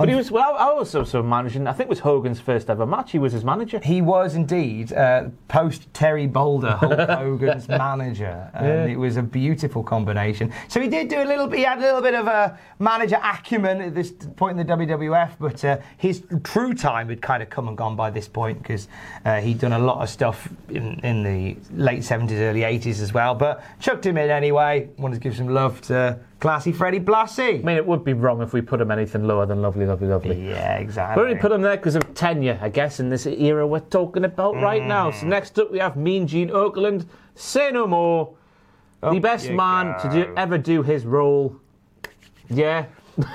But 0.00 0.08
he 0.08 0.14
was, 0.14 0.30
well, 0.30 0.56
I 0.56 0.72
was 0.72 0.94
also 0.94 1.22
managing, 1.22 1.66
I 1.66 1.72
think 1.74 1.88
it 1.88 1.90
was 1.90 1.98
Hogan's 1.98 2.40
first 2.40 2.70
ever 2.70 2.86
match. 2.86 3.12
He 3.12 3.18
was 3.18 3.34
his 3.34 3.44
manager. 3.44 3.80
He 3.82 4.00
was 4.00 4.34
indeed 4.34 4.94
uh, 4.94 5.28
post 5.48 5.92
Terry 5.92 6.26
Boulder, 6.26 6.70
Hulk 6.70 6.98
Hogan's 7.10 7.68
manager, 7.68 8.50
and 8.54 8.90
it 8.90 8.96
was 8.96 9.18
a 9.18 9.22
beautiful 9.22 9.82
combination. 9.82 10.54
So 10.68 10.80
he 10.80 10.88
did 10.88 11.08
do 11.08 11.22
a 11.22 11.24
little. 11.24 11.46
Bit 11.46 11.58
he 11.58 11.64
had 11.64 11.76
a 11.76 11.82
little 11.82 12.00
bit 12.00 12.14
of 12.14 12.26
a 12.28 12.58
manager 12.78 13.20
acumen 13.22 13.82
at 13.82 13.94
this 13.94 14.10
point 14.36 14.58
in 14.58 14.66
the 14.66 14.72
WWF, 14.72 15.32
but 15.38 15.62
uh, 15.66 15.76
his 15.98 16.22
true 16.44 16.72
time 16.72 17.10
had 17.10 17.20
kind 17.20 17.42
of 17.42 17.50
come 17.50 17.68
and 17.68 17.76
gone 17.76 17.94
by 17.94 18.08
this 18.08 18.26
point 18.26 18.62
because 18.62 18.88
uh, 19.26 19.38
he'd 19.42 19.58
done 19.58 19.74
a 19.74 19.78
lot 19.78 20.02
of 20.02 20.08
stuff 20.08 20.48
in, 20.70 20.98
in 21.00 21.22
the 21.22 21.58
late 21.74 22.04
seventies, 22.04 22.38
early 22.38 22.62
eighties 22.62 23.02
as 23.02 23.12
well. 23.12 23.34
But 23.34 23.62
chucked 23.80 24.06
him 24.06 24.16
in 24.16 24.30
anyway. 24.30 24.88
Wanted 24.96 25.16
to 25.16 25.20
give 25.20 25.36
some 25.36 25.48
love 25.48 25.82
to 25.82 26.18
classy 26.40 26.72
Freddie 26.72 27.00
Blassie. 27.00 27.60
I 27.60 27.62
mean, 27.62 27.76
it 27.76 27.86
would 27.86 28.04
be 28.04 28.14
wrong 28.14 28.42
if 28.42 28.52
we 28.52 28.60
put 28.60 28.80
him 28.80 28.90
anything 28.90 29.26
lower 29.26 29.46
than 29.46 29.62
Lovely, 29.62 29.86
Lovely, 29.86 30.08
Lovely. 30.08 30.48
Yeah, 30.48 30.76
exactly. 30.76 31.22
We 31.22 31.30
only 31.30 31.40
put 31.40 31.52
him 31.52 31.62
there 31.62 31.76
because 31.76 31.94
of 31.94 32.14
tenure, 32.14 32.58
I 32.60 32.68
guess, 32.70 32.98
in 32.98 33.08
this 33.08 33.26
era 33.26 33.66
we're 33.66 33.80
talking 33.80 34.24
about 34.24 34.54
right 34.56 34.82
now. 34.82 35.10
Mm. 35.10 35.20
So 35.20 35.26
next 35.26 35.58
up 35.58 35.70
we 35.70 35.78
have 35.78 35.96
Mean 35.96 36.26
Gene 36.26 36.48
Okerlund. 36.48 37.06
Say 37.34 37.70
no 37.70 37.86
more. 37.86 38.34
the 39.02 39.18
best 39.18 39.50
man 39.50 39.98
to 40.00 40.10
do, 40.10 40.34
ever 40.36 40.58
do 40.58 40.82
his 40.82 41.04
role. 41.04 41.56
Yeah. 42.48 42.86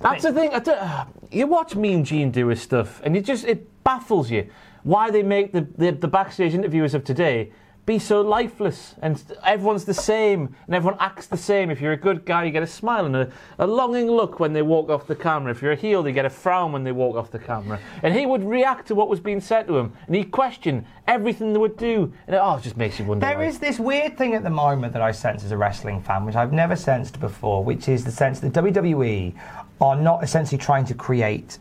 That's 0.00 0.24
the 0.24 0.32
thing. 0.32 0.52
Uh, 0.52 1.06
you 1.30 1.46
watch 1.46 1.76
Mean 1.76 2.04
Gene 2.04 2.30
do 2.30 2.48
his 2.48 2.60
stuff, 2.60 3.00
and 3.04 3.16
it 3.16 3.24
just 3.24 3.44
it 3.44 3.66
baffles 3.84 4.30
you 4.30 4.50
why 4.82 5.10
they 5.10 5.22
make 5.22 5.52
the, 5.52 5.66
the, 5.76 5.90
the 5.90 6.06
backstage 6.06 6.54
interviewers 6.54 6.94
of 6.94 7.02
today 7.02 7.50
be 7.86 8.00
so 8.00 8.20
lifeless 8.20 8.96
and 9.00 9.22
everyone's 9.44 9.84
the 9.84 9.94
same 9.94 10.54
and 10.66 10.74
everyone 10.74 10.98
acts 11.00 11.28
the 11.28 11.36
same. 11.36 11.70
If 11.70 11.80
you're 11.80 11.92
a 11.92 11.96
good 11.96 12.26
guy, 12.26 12.44
you 12.44 12.50
get 12.50 12.64
a 12.64 12.66
smile 12.66 13.06
and 13.06 13.14
a, 13.14 13.30
a 13.60 13.66
longing 13.66 14.10
look 14.10 14.40
when 14.40 14.52
they 14.52 14.62
walk 14.62 14.90
off 14.90 15.06
the 15.06 15.14
camera. 15.14 15.52
If 15.52 15.62
you're 15.62 15.72
a 15.72 15.76
heel, 15.76 16.02
they 16.02 16.10
get 16.12 16.24
a 16.24 16.30
frown 16.30 16.72
when 16.72 16.82
they 16.82 16.90
walk 16.90 17.14
off 17.14 17.30
the 17.30 17.38
camera. 17.38 17.78
And 18.02 18.12
he 18.12 18.26
would 18.26 18.42
react 18.42 18.88
to 18.88 18.96
what 18.96 19.08
was 19.08 19.20
being 19.20 19.40
said 19.40 19.68
to 19.68 19.78
him 19.78 19.92
and 20.08 20.16
he'd 20.16 20.32
question 20.32 20.84
everything 21.06 21.52
they 21.52 21.60
would 21.60 21.76
do. 21.76 22.12
And 22.26 22.34
it, 22.34 22.40
oh, 22.42 22.56
it 22.56 22.62
just 22.62 22.76
makes 22.76 22.98
you 22.98 23.04
wonder. 23.04 23.24
There 23.24 23.38
why. 23.38 23.46
is 23.46 23.60
this 23.60 23.78
weird 23.78 24.18
thing 24.18 24.34
at 24.34 24.42
the 24.42 24.50
moment 24.50 24.92
that 24.92 25.02
I 25.02 25.12
sense 25.12 25.44
as 25.44 25.52
a 25.52 25.56
wrestling 25.56 26.02
fan, 26.02 26.24
which 26.26 26.34
I've 26.34 26.52
never 26.52 26.74
sensed 26.74 27.20
before, 27.20 27.62
which 27.62 27.88
is 27.88 28.04
the 28.04 28.10
sense 28.10 28.40
that 28.40 28.52
WWE 28.52 29.32
are 29.80 29.96
not 29.96 30.24
essentially 30.24 30.58
trying 30.58 30.86
to 30.86 30.94
create 30.94 31.58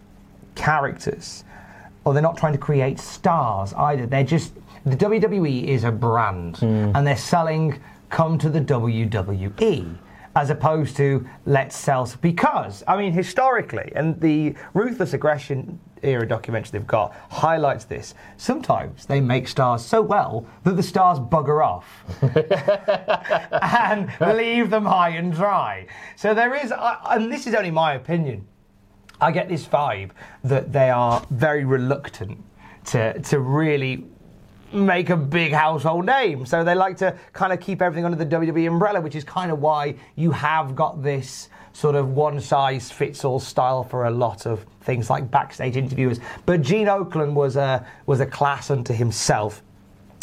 characters, 0.55 1.43
or 2.03 2.13
they're 2.13 2.23
not 2.23 2.37
trying 2.37 2.53
to 2.53 2.59
create 2.59 2.99
stars 2.99 3.73
either. 3.73 4.07
They're 4.07 4.23
just 4.23 4.53
the 4.85 4.95
WWE 4.95 5.63
is 5.65 5.83
a 5.83 5.91
brand, 5.91 6.57
hmm. 6.57 6.91
and 6.93 7.05
they're 7.05 7.17
selling 7.17 7.81
come 8.09 8.37
to 8.37 8.49
the 8.49 8.61
WWE. 8.61 9.97
As 10.37 10.49
opposed 10.49 10.97
to 10.97 11.25
let's 11.45 11.77
sell 11.77 12.11
because 12.19 12.83
I 12.89 12.97
mean 12.97 13.13
historically 13.13 13.89
and 13.95 14.19
the 14.19 14.53
ruthless 14.73 15.13
aggression 15.13 15.79
era 16.03 16.27
documentary 16.27 16.71
they've 16.71 16.85
got 16.85 17.15
highlights 17.29 17.85
this. 17.85 18.13
Sometimes 18.35 19.05
they 19.05 19.21
make 19.21 19.47
stars 19.47 19.85
so 19.85 20.01
well 20.01 20.45
that 20.63 20.75
the 20.75 20.83
stars 20.83 21.19
bugger 21.19 21.65
off 21.65 21.87
and 23.61 24.37
leave 24.37 24.69
them 24.69 24.83
high 24.83 25.11
and 25.11 25.31
dry. 25.31 25.87
So 26.17 26.33
there 26.33 26.53
is, 26.53 26.73
and 26.75 27.31
this 27.31 27.47
is 27.47 27.55
only 27.55 27.71
my 27.71 27.93
opinion. 27.93 28.45
I 29.21 29.31
get 29.31 29.47
this 29.47 29.65
vibe 29.65 30.11
that 30.43 30.73
they 30.73 30.89
are 30.89 31.25
very 31.29 31.63
reluctant 31.63 32.43
to 32.87 33.17
to 33.21 33.39
really 33.39 34.05
make 34.75 35.09
a 35.09 35.17
big 35.17 35.51
household 35.51 36.05
name. 36.05 36.45
So 36.45 36.63
they 36.63 36.75
like 36.75 36.97
to 36.97 37.17
kind 37.33 37.53
of 37.53 37.59
keep 37.59 37.81
everything 37.81 38.05
under 38.05 38.17
the 38.17 38.25
WWE 38.25 38.67
umbrella, 38.67 39.01
which 39.01 39.15
is 39.15 39.23
kind 39.23 39.51
of 39.51 39.59
why 39.59 39.95
you 40.15 40.31
have 40.31 40.75
got 40.75 41.01
this 41.01 41.49
sort 41.73 41.95
of 41.95 42.09
one 42.09 42.39
size 42.39 42.89
fits 42.89 43.25
all 43.25 43.39
style 43.39 43.83
for 43.83 44.05
a 44.05 44.11
lot 44.11 44.45
of 44.45 44.65
things 44.81 45.09
like 45.09 45.29
backstage 45.29 45.75
interviewers. 45.75 46.19
But 46.45 46.61
Gene 46.61 46.87
Okerlund 46.87 47.33
was 47.33 47.55
a 47.55 47.85
was 48.05 48.19
a 48.19 48.25
class 48.25 48.69
unto 48.69 48.93
himself 48.93 49.61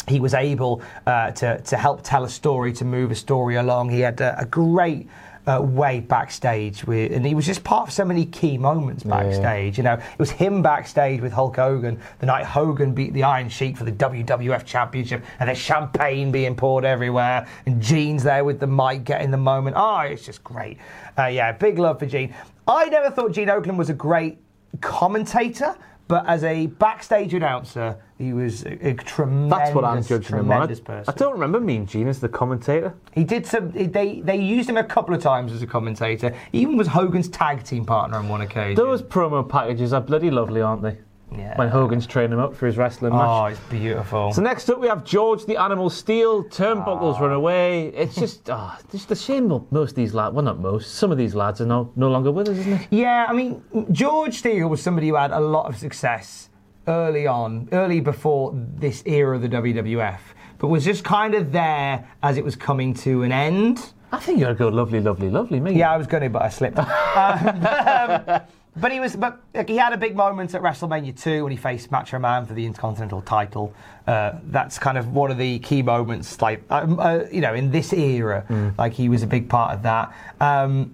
he 0.07 0.19
was 0.19 0.33
able 0.33 0.81
uh, 1.05 1.31
to, 1.31 1.61
to 1.61 1.77
help 1.77 2.01
tell 2.03 2.23
a 2.23 2.29
story, 2.29 2.73
to 2.73 2.85
move 2.85 3.11
a 3.11 3.15
story 3.15 3.55
along. 3.55 3.89
He 3.89 4.01
had 4.01 4.19
a, 4.19 4.39
a 4.39 4.45
great 4.45 5.07
uh, 5.45 5.61
way 5.61 5.99
backstage, 5.99 6.85
with, 6.85 7.11
and 7.11 7.25
he 7.25 7.35
was 7.35 7.45
just 7.45 7.63
part 7.63 7.87
of 7.87 7.93
so 7.93 8.05
many 8.05 8.25
key 8.25 8.57
moments 8.57 9.03
backstage. 9.03 9.77
You 9.77 9.83
know, 9.83 9.93
it 9.93 10.19
was 10.19 10.31
him 10.31 10.61
backstage 10.61 11.21
with 11.21 11.33
Hulk 11.33 11.57
Hogan 11.57 11.99
the 12.19 12.25
night 12.25 12.45
Hogan 12.45 12.93
beat 12.93 13.13
the 13.13 13.23
Iron 13.23 13.49
Sheik 13.49 13.77
for 13.77 13.83
the 13.83 13.91
WWF 13.91 14.65
Championship, 14.65 15.23
and 15.39 15.47
there's 15.47 15.57
champagne 15.57 16.31
being 16.31 16.55
poured 16.55 16.85
everywhere, 16.85 17.47
and 17.65 17.81
Gene's 17.81 18.23
there 18.23 18.43
with 18.43 18.59
the 18.59 18.67
mic 18.67 19.03
getting 19.03 19.31
the 19.31 19.37
moment. 19.37 19.75
Oh, 19.77 19.99
it's 19.99 20.25
just 20.25 20.43
great. 20.43 20.77
Uh, 21.17 21.25
yeah, 21.25 21.51
big 21.51 21.77
love 21.77 21.99
for 21.99 22.05
Gene. 22.05 22.33
I 22.67 22.85
never 22.85 23.09
thought 23.09 23.33
Gene 23.33 23.49
Okerlund 23.49 23.77
was 23.77 23.89
a 23.89 23.93
great 23.93 24.37
commentator. 24.81 25.75
But 26.13 26.27
as 26.27 26.43
a 26.43 26.67
backstage 26.67 27.33
announcer, 27.33 27.97
he 28.19 28.33
was 28.33 28.65
a, 28.67 28.89
a 28.89 28.93
tremendous, 28.93 29.57
That's 29.57 29.73
what 29.73 29.83
I'm 29.83 30.03
judging 30.03 30.37
him 30.37 30.51
on. 30.51 30.67
person. 30.67 31.05
I 31.07 31.11
don't 31.17 31.33
remember 31.33 31.59
Mean 31.59 31.87
Gene 31.87 32.07
as 32.07 32.19
the 32.19 32.29
commentator. 32.29 32.93
He 33.13 33.23
did 33.23 33.47
some. 33.47 33.71
They 33.71 34.21
they 34.21 34.37
used 34.37 34.69
him 34.69 34.77
a 34.77 34.83
couple 34.83 35.15
of 35.15 35.23
times 35.23 35.51
as 35.51 35.63
a 35.63 35.65
commentator. 35.65 36.35
He 36.51 36.59
even 36.59 36.77
was 36.77 36.85
Hogan's 36.85 37.29
tag 37.29 37.63
team 37.63 37.83
partner 37.83 38.17
on 38.17 38.29
one 38.29 38.41
occasion. 38.41 38.75
Those 38.75 39.01
promo 39.01 39.49
packages 39.49 39.91
are 39.91 40.01
bloody 40.01 40.29
lovely, 40.29 40.61
aren't 40.61 40.83
they? 40.83 40.99
Yeah. 41.37 41.57
When 41.57 41.69
Hogan's 41.69 42.07
training 42.07 42.33
him 42.33 42.39
up 42.39 42.55
for 42.55 42.65
his 42.65 42.77
wrestling 42.77 43.13
match. 43.13 43.27
oh, 43.27 43.45
it's 43.45 43.59
beautiful. 43.69 44.33
So 44.33 44.41
next 44.41 44.69
up 44.69 44.79
we 44.79 44.87
have 44.87 45.03
George 45.03 45.45
the 45.45 45.57
Animal 45.57 45.89
Steel. 45.89 46.43
Turnbuckles 46.45 47.19
run 47.19 47.31
away. 47.31 47.87
It's 47.87 48.15
just, 48.15 48.49
ah, 48.49 48.79
just 48.91 49.11
a 49.11 49.15
shame 49.15 49.43
most 49.71 49.91
of 49.91 49.95
these 49.95 50.13
lads, 50.13 50.33
well 50.33 50.45
not 50.45 50.59
most, 50.59 50.95
some 50.95 51.11
of 51.11 51.17
these 51.17 51.35
lads 51.35 51.61
are 51.61 51.65
no, 51.65 51.91
no 51.95 52.09
longer 52.09 52.31
with 52.31 52.49
us, 52.49 52.57
isn't 52.57 52.73
it? 52.73 52.87
yeah, 52.91 53.25
I 53.27 53.33
mean, 53.33 53.63
George 53.91 54.35
Steele 54.35 54.67
was 54.67 54.81
somebody 54.81 55.09
who 55.09 55.15
had 55.15 55.31
a 55.31 55.39
lot 55.39 55.67
of 55.67 55.77
success 55.77 56.49
early 56.87 57.27
on, 57.27 57.69
early 57.71 57.99
before 57.99 58.51
this 58.55 59.03
era 59.05 59.35
of 59.35 59.41
the 59.41 59.49
WWF, 59.49 60.19
but 60.57 60.67
was 60.67 60.85
just 60.85 61.03
kind 61.03 61.33
of 61.33 61.51
there 61.51 62.07
as 62.21 62.37
it 62.37 62.43
was 62.43 62.55
coming 62.55 62.93
to 62.95 63.23
an 63.23 63.31
end. 63.31 63.93
I 64.11 64.19
think 64.19 64.39
you're 64.39 64.53
going 64.53 64.57
to 64.57 64.63
go 64.63 64.69
lovely, 64.69 64.99
lovely, 64.99 65.29
lovely, 65.29 65.59
me. 65.59 65.73
Yeah, 65.73 65.91
I 65.91 65.97
was 65.97 66.07
going 66.07 66.23
to, 66.23 66.29
but 66.29 66.43
I 66.43 66.49
slipped. 66.49 66.77
um, 66.79 66.87
um, 68.27 68.41
but 68.75 68.91
he 68.91 68.99
was, 68.99 69.15
but 69.15 69.41
like, 69.53 69.69
he 69.69 69.77
had 69.77 69.93
a 69.93 69.97
big 69.97 70.15
moment 70.15 70.53
at 70.55 70.61
WrestleMania 70.61 71.19
2 71.19 71.43
when 71.43 71.51
he 71.51 71.57
faced 71.57 71.91
Macho 71.91 72.19
Man 72.19 72.45
for 72.45 72.53
the 72.53 72.65
Intercontinental 72.65 73.21
title. 73.21 73.73
Uh, 74.07 74.33
that's 74.45 74.79
kind 74.79 74.97
of 74.97 75.13
one 75.13 75.31
of 75.31 75.37
the 75.37 75.59
key 75.59 75.81
moments, 75.81 76.41
like 76.41 76.63
um, 76.69 76.99
uh, 76.99 77.21
you 77.31 77.41
know, 77.41 77.53
in 77.53 77.71
this 77.71 77.93
era. 77.93 78.45
Like 78.77 78.93
he 78.93 79.09
was 79.09 79.23
a 79.23 79.27
big 79.27 79.47
part 79.49 79.73
of 79.73 79.83
that. 79.83 80.13
Um, 80.39 80.93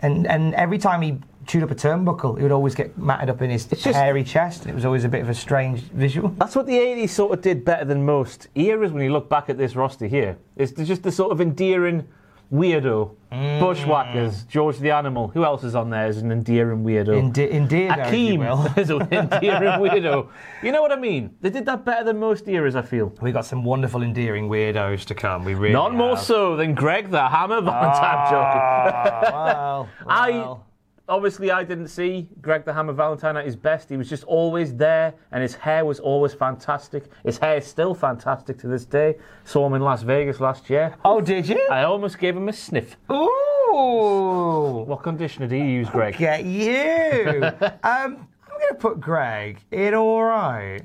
and 0.00 0.26
and 0.26 0.54
every 0.54 0.78
time 0.78 1.00
he 1.02 1.18
chewed 1.46 1.62
up 1.62 1.70
a 1.70 1.74
turnbuckle, 1.74 2.36
he 2.36 2.42
would 2.42 2.52
always 2.52 2.74
get 2.74 2.96
matted 2.98 3.30
up 3.30 3.42
in 3.42 3.50
his 3.50 3.66
just- 3.66 3.84
hairy 3.86 4.24
chest, 4.24 4.66
it 4.66 4.74
was 4.74 4.84
always 4.84 5.04
a 5.04 5.08
bit 5.08 5.22
of 5.22 5.28
a 5.28 5.34
strange 5.34 5.80
visual. 5.80 6.28
That's 6.38 6.54
what 6.54 6.66
the 6.66 6.76
80s 6.78 7.10
sort 7.10 7.32
of 7.32 7.42
did 7.42 7.64
better 7.64 7.84
than 7.84 8.04
most 8.04 8.48
eras 8.54 8.92
when 8.92 9.02
you 9.02 9.12
look 9.12 9.28
back 9.28 9.48
at 9.48 9.58
this 9.58 9.74
roster 9.76 10.06
here. 10.06 10.38
It's 10.56 10.72
just 10.72 11.02
the 11.02 11.12
sort 11.12 11.32
of 11.32 11.40
endearing 11.40 12.06
weirdo. 12.52 13.16
Mm. 13.32 13.60
Bushwhackers, 13.60 14.44
George 14.44 14.78
the 14.78 14.90
Animal. 14.90 15.28
Who 15.28 15.42
else 15.42 15.64
is 15.64 15.74
on 15.74 15.88
there 15.88 16.04
as 16.04 16.18
an 16.18 16.30
endearing 16.30 16.84
weirdo? 16.84 17.16
Inde- 17.16 17.50
endeared, 17.50 17.98
if 17.98 18.12
you 18.12 18.38
will. 18.38 18.56
Akeem 18.58 18.78
is 18.78 18.90
an 18.90 19.00
endearing 19.10 19.80
weirdo. 19.80 20.28
You 20.62 20.72
know 20.72 20.82
what 20.82 20.92
I 20.92 20.96
mean? 20.96 21.34
They 21.40 21.48
did 21.48 21.64
that 21.64 21.84
better 21.86 22.04
than 22.04 22.18
most 22.18 22.46
eras, 22.46 22.76
I 22.76 22.82
feel. 22.82 23.12
We 23.22 23.32
got 23.32 23.46
some 23.46 23.64
wonderful, 23.64 24.02
endearing 24.02 24.48
weirdos 24.50 25.06
to 25.06 25.14
come. 25.14 25.44
We 25.44 25.54
really 25.54 25.72
None 25.72 25.96
more 25.96 26.18
so 26.18 26.56
than 26.56 26.74
Greg 26.74 27.10
the 27.10 27.26
Hammer 27.26 27.62
Valentine. 27.62 28.04
I'm 28.04 28.26
joking. 28.26 28.60
Ah, 28.62 29.30
well, 29.32 29.88
I 30.06 30.30
well. 30.32 30.66
Obviously 31.08 31.50
I 31.50 31.64
didn't 31.64 31.88
see 31.88 32.28
Greg 32.40 32.64
the 32.64 32.72
Hammer 32.72 32.92
Valentine 32.92 33.36
at 33.36 33.44
his 33.44 33.56
best. 33.56 33.88
He 33.88 33.96
was 33.96 34.08
just 34.08 34.24
always 34.24 34.74
there, 34.74 35.14
and 35.30 35.42
his 35.42 35.54
hair 35.54 35.84
was 35.84 36.00
always 36.00 36.32
fantastic. 36.34 37.04
His 37.24 37.38
hair 37.38 37.58
is 37.58 37.66
still 37.66 37.94
fantastic 37.94 38.58
to 38.58 38.66
this 38.68 38.84
day. 38.84 39.16
Saw 39.44 39.66
him 39.66 39.74
in 39.74 39.82
Las 39.82 40.02
Vegas 40.02 40.40
last 40.40 40.70
year. 40.70 40.94
Oh, 41.04 41.20
did 41.20 41.48
you? 41.48 41.66
I 41.70 41.82
almost 41.84 42.18
gave 42.18 42.36
him 42.36 42.48
a 42.48 42.52
sniff. 42.52 42.96
Ooh, 43.10 44.84
What 44.86 45.02
conditioner 45.02 45.46
do 45.48 45.56
you 45.56 45.64
use, 45.64 45.88
Greg? 45.90 46.16
get 46.16 46.44
you. 46.44 47.42
um, 47.62 47.78
I'm 47.82 48.58
going 48.58 48.68
to 48.70 48.74
put 48.78 49.00
Greg 49.00 49.60
in 49.70 49.94
all 49.94 50.22
right. 50.22 50.82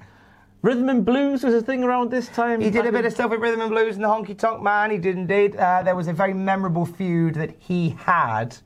Rhythm 0.63 0.89
and 0.89 1.05
blues 1.05 1.43
was 1.43 1.53
a 1.53 1.61
thing 1.61 1.83
around 1.83 2.09
this 2.09 2.27
time. 2.29 2.59
He 2.59 2.71
did 2.71 2.85
a 2.87 2.91
bit 2.91 3.05
of 3.05 3.13
stuff 3.13 3.29
with 3.29 3.39
Rhythm 3.39 3.61
and 3.61 3.69
Blues 3.69 3.95
and 3.95 4.03
the 4.03 4.07
Honky 4.09 4.37
Tonk 4.37 4.61
Man. 4.63 4.89
He 4.89 4.97
did 4.97 5.15
indeed. 5.15 5.55
Uh, 5.55 5.83
there 5.83 5.95
was 5.95 6.07
a 6.07 6.13
very 6.13 6.33
memorable 6.33 6.85
feud 6.85 7.35
that 7.35 7.55
he 7.59 7.91
had 7.99 8.57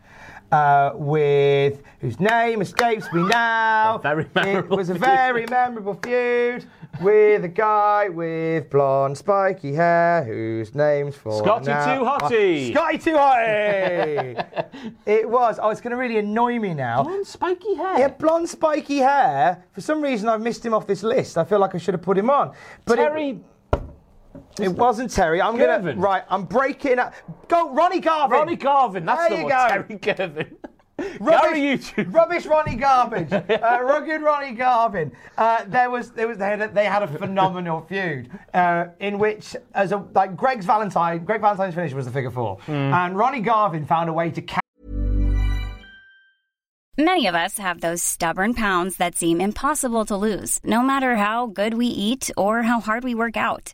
uh, 0.52 0.92
with 0.96 1.82
whose 2.00 2.20
name 2.20 2.62
escapes 2.62 3.12
me 3.14 3.24
now. 3.24 4.00
Very 4.00 4.28
It 4.36 4.70
was 4.70 4.90
a 4.90 4.94
very 4.94 5.46
memorable 5.46 6.00
feud 6.04 6.66
with 7.02 7.46
a 7.46 7.48
guy 7.48 8.10
with 8.10 8.70
blonde 8.70 9.18
spiky 9.18 9.74
hair 9.74 10.24
whose 10.24 10.76
name's 10.76 11.16
for 11.16 11.40
Scotty 11.44 11.68
now. 11.68 11.98
Too 11.98 12.04
Hotty. 12.04 12.72
Scotty 12.72 12.98
Too 12.98 13.14
Hotty. 13.14 14.66
it 15.06 15.30
was. 15.30 15.60
Oh, 15.62 15.70
it's 15.70 15.82
going 15.82 15.92
to 15.92 15.98
really 15.98 16.18
annoy 16.18 16.60
me 16.60 16.74
now. 16.74 17.04
Blonde 17.04 17.26
spiky 17.26 17.76
hair. 17.76 17.96
Had 17.96 18.18
blonde 18.18 18.50
spiky 18.50 18.98
hair. 18.98 19.64
For 19.72 19.82
some 19.82 20.02
reason, 20.02 20.28
I've 20.28 20.42
missed 20.42 20.66
him 20.66 20.74
off 20.74 20.86
this 20.86 21.04
list. 21.04 21.38
I 21.38 21.44
feel 21.44 21.60
like 21.60 21.76
I 21.76 21.78
should 21.78 21.94
have 21.94 22.04
put 22.04 22.18
him 22.18 22.30
on. 22.30 22.54
But 22.86 22.96
Terry. 22.98 23.30
it 23.30 23.38
wasn't 24.60 25.12
Terry. 25.12 25.42
I'm 25.42 25.56
Gervin. 25.56 25.84
gonna 25.84 25.96
right. 25.96 26.24
I'm 26.30 26.44
breaking 26.46 27.00
up. 27.00 27.14
Go, 27.48 27.72
Ronnie 27.74 28.00
Garvin. 28.00 28.38
Ronnie 28.38 28.56
Garvin. 28.56 29.06
That's 29.06 29.22
There 29.22 29.30
the 29.30 29.36
you 29.38 29.44
one. 29.44 29.52
go. 29.52 29.68
Terry 29.68 30.00
Gervin. 30.00 30.56
Rubbish, 31.20 31.42
Gary 31.42 31.60
YouTube. 32.06 32.14
Rubbish 32.14 32.46
Ronnie 32.46 32.76
Garbage. 32.76 33.32
uh, 33.34 33.80
rugged 33.82 34.22
Ronnie 34.22 34.52
Garvin. 34.52 35.12
Uh, 35.36 35.64
there 35.66 35.90
was, 35.90 36.12
there 36.12 36.28
was, 36.28 36.38
they 36.38 36.46
had 36.46 36.62
a, 36.62 36.68
they 36.68 36.86
had 36.86 37.02
a 37.02 37.08
phenomenal 37.08 37.82
feud 37.90 38.30
uh, 38.54 38.86
in 39.00 39.18
which, 39.18 39.56
as 39.74 39.92
a 39.94 40.06
like 40.14 40.36
Greg's 40.36 40.66
Valentine, 40.66 41.26
Greg 41.26 41.42
Valentine's 41.42 41.74
finish 41.74 41.94
was 41.94 42.06
the 42.06 42.12
figure 42.12 42.30
four, 42.30 42.60
and 42.68 43.18
Ronnie 43.18 43.40
Garvin 43.42 43.84
found 43.86 44.10
a 44.10 44.14
way 44.14 44.30
to. 44.30 44.42
Ca- 44.44 44.60
Many 46.98 47.26
of 47.26 47.34
us 47.34 47.58
have 47.58 47.82
those 47.82 48.04
stubborn 48.04 48.54
pounds 48.54 48.98
that 48.98 49.16
seem 49.16 49.42
impossible 49.42 50.06
to 50.06 50.16
lose, 50.18 50.60
no 50.64 50.84
matter 50.84 51.16
how 51.16 51.48
good 51.48 51.74
we 51.74 51.88
eat 51.88 52.30
or 52.38 52.62
how 52.62 52.80
hard 52.80 53.04
we 53.04 53.16
work 53.16 53.38
out. 53.38 53.74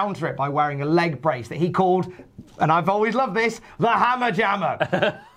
counter 0.00 0.26
it 0.28 0.34
by 0.36 0.48
wearing 0.48 0.80
a 0.80 0.84
leg 0.86 1.20
brace 1.20 1.48
that 1.48 1.58
he 1.58 1.70
called, 1.70 2.10
and 2.58 2.72
I've 2.72 2.88
always 2.88 3.14
loved 3.14 3.36
this, 3.36 3.60
the 3.78 3.90
Hammer 3.90 4.30
Jammer. 4.30 5.20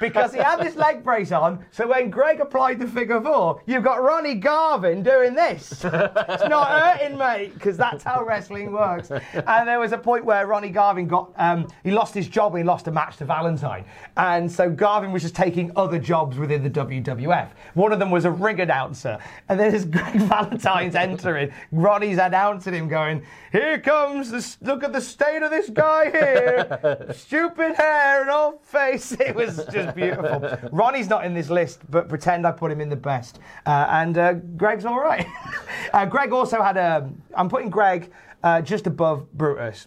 because 0.00 0.32
he 0.32 0.38
had 0.38 0.60
this 0.60 0.76
leg 0.76 1.02
brace 1.02 1.32
on, 1.32 1.64
so 1.70 1.86
when 1.86 2.10
Greg 2.10 2.40
applied 2.40 2.78
the 2.78 2.86
figure 2.86 3.20
four, 3.20 3.62
you've 3.66 3.84
got 3.84 4.02
Ronnie 4.02 4.34
Garvin 4.34 5.02
doing 5.02 5.34
this. 5.34 5.72
it's 5.72 6.48
not 6.48 6.68
hurting, 6.68 7.16
mate, 7.16 7.54
because 7.54 7.76
that's 7.76 8.04
how 8.04 8.24
wrestling 8.24 8.72
works. 8.72 9.10
And 9.10 9.68
there 9.68 9.80
was 9.80 9.92
a 9.92 9.98
point 9.98 10.24
where 10.24 10.46
Ronnie 10.46 10.70
Garvin 10.70 11.06
got, 11.06 11.32
um, 11.36 11.68
he 11.84 11.90
lost 11.90 12.14
his 12.14 12.28
job 12.28 12.54
and 12.54 12.62
he 12.62 12.66
lost 12.66 12.86
a 12.88 12.90
match 12.90 13.16
to 13.18 13.24
Valentine. 13.24 13.84
And 14.16 14.50
so 14.50 14.70
Garvin 14.70 15.12
was 15.12 15.22
just 15.22 15.34
taking 15.34 15.72
other 15.76 15.98
jobs 15.98 16.38
within 16.38 16.62
the 16.62 16.70
WWF. 16.70 17.50
One 17.74 17.92
of 17.92 17.98
them 17.98 18.10
was 18.10 18.24
a 18.24 18.30
ring 18.30 18.60
announcer. 18.60 19.18
And 19.48 19.58
then 19.58 19.74
as 19.74 19.84
Greg 19.84 20.14
Valentine's 20.16 20.94
entering, 20.94 21.52
Ronnie's 21.72 22.18
announcing 22.18 22.74
him 22.74 22.88
going, 22.88 23.22
here 23.52 23.78
comes, 23.78 24.30
this, 24.30 24.58
look 24.60 24.84
at 24.84 24.92
the 24.92 25.00
state 25.00 25.42
of 25.42 25.50
this 25.50 25.70
guy 25.70 26.10
here. 26.10 27.06
Stupid 27.14 27.74
hair 27.76 28.22
and 28.22 28.30
old 28.30 28.62
face. 28.62 29.12
It 29.12 29.34
was 29.34 29.64
just 29.72 29.85
beautiful. 29.94 30.68
Ronnie's 30.72 31.08
not 31.08 31.24
in 31.24 31.34
this 31.34 31.50
list, 31.50 31.80
but 31.90 32.08
pretend 32.08 32.46
I 32.46 32.52
put 32.52 32.70
him 32.70 32.80
in 32.80 32.88
the 32.88 32.96
best. 32.96 33.38
Uh, 33.66 33.86
and 33.90 34.16
uh, 34.18 34.32
Greg's 34.56 34.84
all 34.84 35.00
right. 35.00 35.26
uh, 35.92 36.06
Greg 36.06 36.32
also 36.32 36.62
had 36.62 36.76
a. 36.76 37.08
I'm 37.34 37.48
putting 37.48 37.70
Greg 37.70 38.10
uh, 38.42 38.60
just 38.62 38.86
above 38.86 39.30
Brutus. 39.32 39.86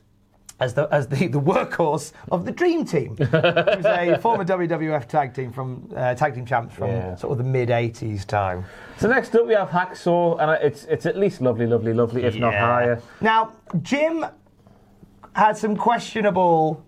As 0.62 0.74
the 0.74 0.89
as 0.91 1.08
the, 1.08 1.28
the 1.28 1.39
workhorse 1.39 2.12
of 2.34 2.43
the 2.43 2.52
Dream 2.52 2.84
Team, 2.84 3.16
who's 3.16 3.30
a 3.34 4.18
former 4.22 4.43
WWF 4.43 5.08
tag 5.08 5.34
team 5.34 5.54
from 5.54 5.89
uh, 5.95 6.14
tag 6.16 6.36
team 6.36 6.45
champs 6.45 6.76
from 6.76 6.88
Yeah. 6.89 7.16
sort 7.16 7.32
of 7.32 7.38
the 7.38 7.45
mid 7.45 7.70
'80s 7.70 8.26
time. 8.26 8.66
So 8.97 9.08
next 9.08 9.34
up 9.38 9.47
we 9.47 9.54
have 9.54 9.70
Hacksaw, 9.70 10.38
and 10.41 10.52
it's 10.62 10.84
it's 10.84 11.06
at 11.06 11.16
least 11.16 11.39
lovely, 11.39 11.66
lovely, 11.66 11.93
lovely, 11.93 12.24
if 12.26 12.36
not 12.36 12.54
higher. 12.54 13.02
Now 13.22 13.54
Jim 13.84 14.26
had 15.34 15.56
some 15.56 15.78
questionable 15.78 16.84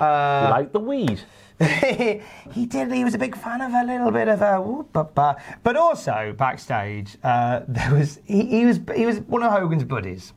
uh, 0.00 0.48
like 0.50 0.72
the 0.72 0.80
weed. 0.80 1.20
he 2.52 2.66
did. 2.66 2.92
He 2.92 3.04
was 3.04 3.14
a 3.14 3.18
big 3.18 3.36
fan 3.36 3.60
of 3.60 3.72
a 3.72 3.84
little 3.84 4.10
bit 4.10 4.28
of 4.28 4.42
a 4.42 4.60
whoop, 4.60 4.92
ba, 4.92 5.04
ba. 5.04 5.36
but 5.62 5.76
also 5.76 6.34
backstage 6.36 7.16
uh, 7.22 7.60
there 7.68 7.92
was 7.92 8.18
he, 8.24 8.44
he 8.46 8.64
was 8.64 8.80
he 8.94 9.06
was 9.06 9.20
one 9.20 9.42
of 9.42 9.52
Hogan's 9.52 9.84
buddies, 9.84 10.32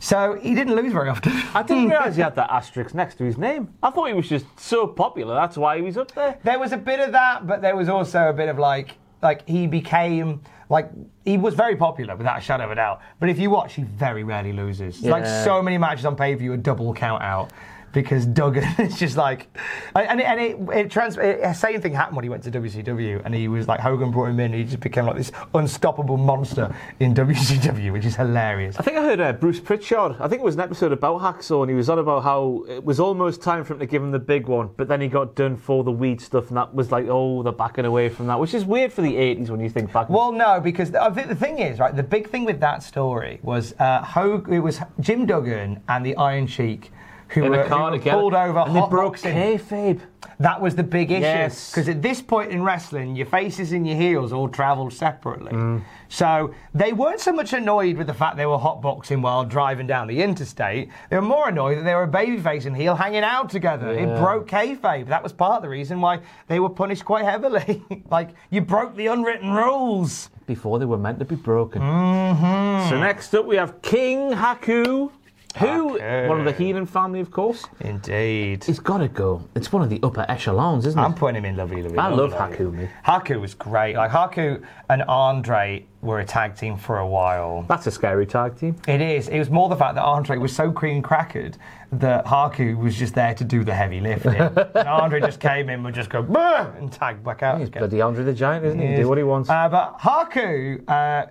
so 0.00 0.38
he 0.40 0.54
didn't 0.54 0.74
lose 0.74 0.92
very 0.92 1.08
often. 1.08 1.32
I 1.54 1.62
didn't 1.62 1.88
realise 1.88 2.16
he 2.16 2.22
had 2.22 2.36
that 2.36 2.50
asterisk 2.50 2.94
next 2.94 3.16
to 3.16 3.24
his 3.24 3.36
name. 3.36 3.72
I 3.82 3.90
thought 3.90 4.08
he 4.08 4.14
was 4.14 4.28
just 4.28 4.46
so 4.58 4.86
popular. 4.86 5.34
That's 5.34 5.56
why 5.56 5.76
he 5.76 5.82
was 5.82 5.96
up 5.96 6.12
there. 6.12 6.38
there 6.44 6.58
was 6.58 6.72
a 6.72 6.76
bit 6.78 7.00
of 7.00 7.12
that, 7.12 7.46
but 7.46 7.60
there 7.60 7.76
was 7.76 7.88
also 7.88 8.28
a 8.28 8.32
bit 8.32 8.48
of 8.48 8.58
like 8.58 8.96
like 9.22 9.48
he 9.48 9.66
became 9.66 10.40
like 10.70 10.90
he 11.24 11.38
was 11.38 11.54
very 11.54 11.76
popular 11.76 12.14
without 12.16 12.38
a 12.38 12.40
shadow 12.40 12.64
of 12.64 12.70
a 12.70 12.74
doubt. 12.74 13.00
But 13.20 13.28
if 13.28 13.38
you 13.38 13.50
watch, 13.50 13.74
he 13.74 13.82
very 13.82 14.24
rarely 14.24 14.52
loses. 14.52 15.02
Like 15.02 15.26
so 15.26 15.62
many 15.62 15.78
matches 15.78 16.04
on 16.04 16.16
pay 16.16 16.34
per 16.34 16.38
view, 16.38 16.52
a 16.52 16.56
double 16.56 16.92
count 16.94 17.22
out. 17.22 17.52
Because 17.92 18.26
Duggan 18.26 18.64
is 18.78 18.98
just 18.98 19.16
like, 19.16 19.48
and, 19.94 20.20
and 20.20 20.40
it, 20.40 20.56
it, 20.76 20.90
trans, 20.90 21.16
it, 21.16 21.54
same 21.54 21.80
thing 21.80 21.94
happened 21.94 22.16
when 22.16 22.24
he 22.24 22.28
went 22.28 22.42
to 22.44 22.50
WCW, 22.50 23.22
and 23.24 23.34
he 23.34 23.48
was 23.48 23.66
like 23.66 23.80
Hogan 23.80 24.10
brought 24.10 24.26
him 24.26 24.40
in, 24.40 24.52
and 24.52 24.54
he 24.54 24.64
just 24.64 24.80
became 24.80 25.06
like 25.06 25.16
this 25.16 25.32
unstoppable 25.54 26.16
monster 26.16 26.74
in 27.00 27.14
WCW, 27.14 27.92
which 27.92 28.04
is 28.04 28.16
hilarious. 28.16 28.76
I 28.78 28.82
think 28.82 28.96
I 28.96 29.02
heard 29.02 29.20
uh, 29.20 29.32
Bruce 29.32 29.60
Pritchard. 29.60 30.16
I 30.20 30.28
think 30.28 30.40
it 30.40 30.44
was 30.44 30.54
an 30.54 30.60
episode 30.60 30.92
about 30.92 31.20
Hacksaw, 31.20 31.62
and 31.62 31.70
he 31.70 31.76
was 31.76 31.88
on 31.88 31.98
about 31.98 32.22
how 32.22 32.64
it 32.68 32.84
was 32.84 33.00
almost 33.00 33.42
time 33.42 33.64
for 33.64 33.74
him 33.74 33.80
to 33.80 33.86
give 33.86 34.02
him 34.02 34.10
the 34.10 34.18
big 34.18 34.46
one, 34.46 34.70
but 34.76 34.88
then 34.88 35.00
he 35.00 35.08
got 35.08 35.34
done 35.34 35.56
for 35.56 35.84
the 35.84 35.92
weed 35.92 36.20
stuff, 36.20 36.48
and 36.48 36.56
that 36.56 36.74
was 36.74 36.92
like, 36.92 37.06
oh, 37.08 37.42
they're 37.42 37.52
backing 37.52 37.84
away 37.84 38.08
from 38.08 38.26
that, 38.26 38.38
which 38.38 38.54
is 38.54 38.64
weird 38.64 38.92
for 38.92 39.02
the 39.02 39.14
80s 39.14 39.50
when 39.50 39.60
you 39.60 39.70
think 39.70 39.92
back. 39.92 40.08
Well, 40.08 40.32
no, 40.32 40.60
because 40.60 40.94
I 40.94 41.10
think 41.10 41.28
the 41.28 41.34
thing 41.34 41.58
is, 41.58 41.78
right, 41.78 41.94
the 41.94 42.02
big 42.02 42.28
thing 42.28 42.44
with 42.44 42.60
that 42.60 42.82
story 42.82 43.40
was 43.42 43.74
uh, 43.78 44.02
Hog- 44.02 44.52
it 44.52 44.60
was 44.60 44.80
Jim 45.00 45.26
Duggan 45.26 45.82
and 45.88 46.04
the 46.04 46.14
Iron 46.16 46.46
Sheik 46.46 46.92
who 47.28 47.44
in 47.44 47.50
were, 47.50 47.60
a 47.60 47.62
who 47.64 47.68
car 47.68 47.90
were 47.90 47.98
together, 47.98 48.18
pulled 48.20 48.34
over 48.34 48.58
and 48.60 48.74
they 48.74 48.80
hot 48.80 48.90
broke 48.90 49.12
boxing. 49.14 49.34
kayfabe. 49.36 50.00
That 50.40 50.60
was 50.60 50.76
the 50.76 50.84
big 50.84 51.10
issue. 51.10 51.22
Yes. 51.22 51.70
Because 51.70 51.88
at 51.88 52.00
this 52.00 52.22
point 52.22 52.52
in 52.52 52.62
wrestling, 52.62 53.16
your 53.16 53.26
faces 53.26 53.72
and 53.72 53.86
your 53.86 53.96
heels 53.96 54.32
all 54.32 54.48
travelled 54.48 54.92
separately. 54.92 55.50
Mm. 55.52 55.82
So 56.08 56.54
they 56.74 56.92
weren't 56.92 57.18
so 57.20 57.32
much 57.32 57.52
annoyed 57.52 57.96
with 57.96 58.06
the 58.06 58.14
fact 58.14 58.36
they 58.36 58.46
were 58.46 58.56
hotboxing 58.58 59.20
while 59.20 59.44
driving 59.44 59.86
down 59.88 60.06
the 60.06 60.22
interstate. 60.22 60.90
They 61.10 61.16
were 61.16 61.22
more 61.22 61.48
annoyed 61.48 61.78
that 61.78 61.82
they 61.82 61.94
were 61.94 62.04
a 62.04 62.08
babyface 62.08 62.66
and 62.66 62.76
heel 62.76 62.94
hanging 62.94 63.24
out 63.24 63.50
together. 63.50 63.90
It 63.90 64.08
Yeah. 64.08 64.20
broke 64.20 64.48
kayfabe. 64.48 65.06
That 65.08 65.22
was 65.24 65.32
part 65.32 65.56
of 65.56 65.62
the 65.62 65.68
reason 65.68 66.00
why 66.00 66.20
they 66.46 66.60
were 66.60 66.70
punished 66.70 67.04
quite 67.04 67.24
heavily. 67.24 67.82
like, 68.10 68.30
you 68.50 68.60
broke 68.60 68.94
the 68.94 69.08
unwritten 69.08 69.50
rules. 69.52 70.30
Before 70.46 70.78
they 70.78 70.86
were 70.86 70.98
meant 70.98 71.18
to 71.18 71.24
be 71.24 71.34
broken. 71.36 71.82
Mm-hmm. 71.82 72.88
So 72.88 72.98
next 72.98 73.34
up 73.34 73.44
we 73.44 73.56
have 73.56 73.82
King 73.82 74.30
Haku, 74.32 75.10
who, 75.56 75.98
Haku. 75.98 76.28
one 76.28 76.38
of 76.38 76.44
the 76.44 76.52
Heenan 76.52 76.86
family, 76.86 77.20
of 77.20 77.30
course. 77.30 77.64
Indeed. 77.80 78.64
He's 78.64 78.78
got 78.78 78.98
to 78.98 79.08
go. 79.08 79.42
It's 79.54 79.72
one 79.72 79.82
of 79.82 79.88
the 79.88 79.98
upper 80.02 80.24
echelons, 80.28 80.86
isn't 80.86 80.98
it? 80.98 81.02
I'm 81.02 81.14
putting 81.14 81.36
him 81.36 81.44
in 81.46 81.56
Lovely 81.56 81.82
Lovely. 81.82 81.98
I 81.98 82.08
love. 82.08 82.32
Haku, 82.32 82.72
me. 82.72 82.88
Haku 83.04 83.40
was 83.40 83.54
great. 83.54 83.96
Like, 83.96 84.10
Haku 84.10 84.62
and 84.90 85.02
Andre 85.04 85.86
were 86.02 86.20
a 86.20 86.24
tag 86.24 86.54
team 86.54 86.76
for 86.76 86.98
a 86.98 87.06
while. 87.06 87.64
That's 87.68 87.86
a 87.86 87.90
scary 87.90 88.26
tag 88.26 88.56
team. 88.58 88.76
It 88.86 89.00
is. 89.00 89.28
It 89.28 89.38
was 89.38 89.50
more 89.50 89.68
the 89.68 89.76
fact 89.76 89.94
that 89.96 90.04
Andre 90.04 90.36
was 90.36 90.54
so 90.54 90.70
cream 90.70 91.02
crackered 91.02 91.56
that 91.92 92.26
Haku 92.26 92.76
was 92.76 92.94
just 92.96 93.14
there 93.14 93.34
to 93.34 93.42
do 93.42 93.64
the 93.64 93.74
heavy 93.74 94.00
lifting. 94.00 94.34
and 94.40 94.88
Andre 94.88 95.20
just 95.20 95.40
came 95.40 95.70
in 95.70 95.76
and 95.76 95.84
would 95.84 95.94
just 95.94 96.10
go 96.10 96.22
and 96.22 96.92
tag 96.92 97.24
back 97.24 97.42
out 97.42 97.58
He's 97.58 97.68
again. 97.68 97.80
bloody 97.80 98.00
Andre 98.02 98.22
the 98.24 98.34
Giant, 98.34 98.64
isn't 98.66 98.78
he? 98.78 98.88
He 98.88 98.96
Do 98.96 99.08
what 99.08 99.18
he 99.18 99.24
wants. 99.24 99.48
Uh, 99.48 99.68
but 99.68 99.98
Haku 99.98 100.86
uh, 100.88 101.26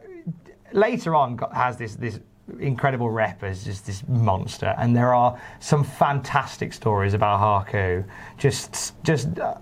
later 0.73 1.15
on 1.15 1.35
got, 1.35 1.53
has 1.53 1.77
this 1.77 1.95
this 1.95 2.19
incredible 2.59 3.09
rep 3.09 3.43
as 3.43 3.63
just 3.63 3.85
this 3.85 4.03
monster, 4.07 4.73
and 4.77 4.95
there 4.95 5.13
are 5.13 5.39
some 5.59 5.83
fantastic 5.83 6.73
stories 6.73 7.13
about 7.13 7.39
Haku. 7.39 8.03
Just 8.37 9.01
just. 9.03 9.39
Uh, 9.39 9.57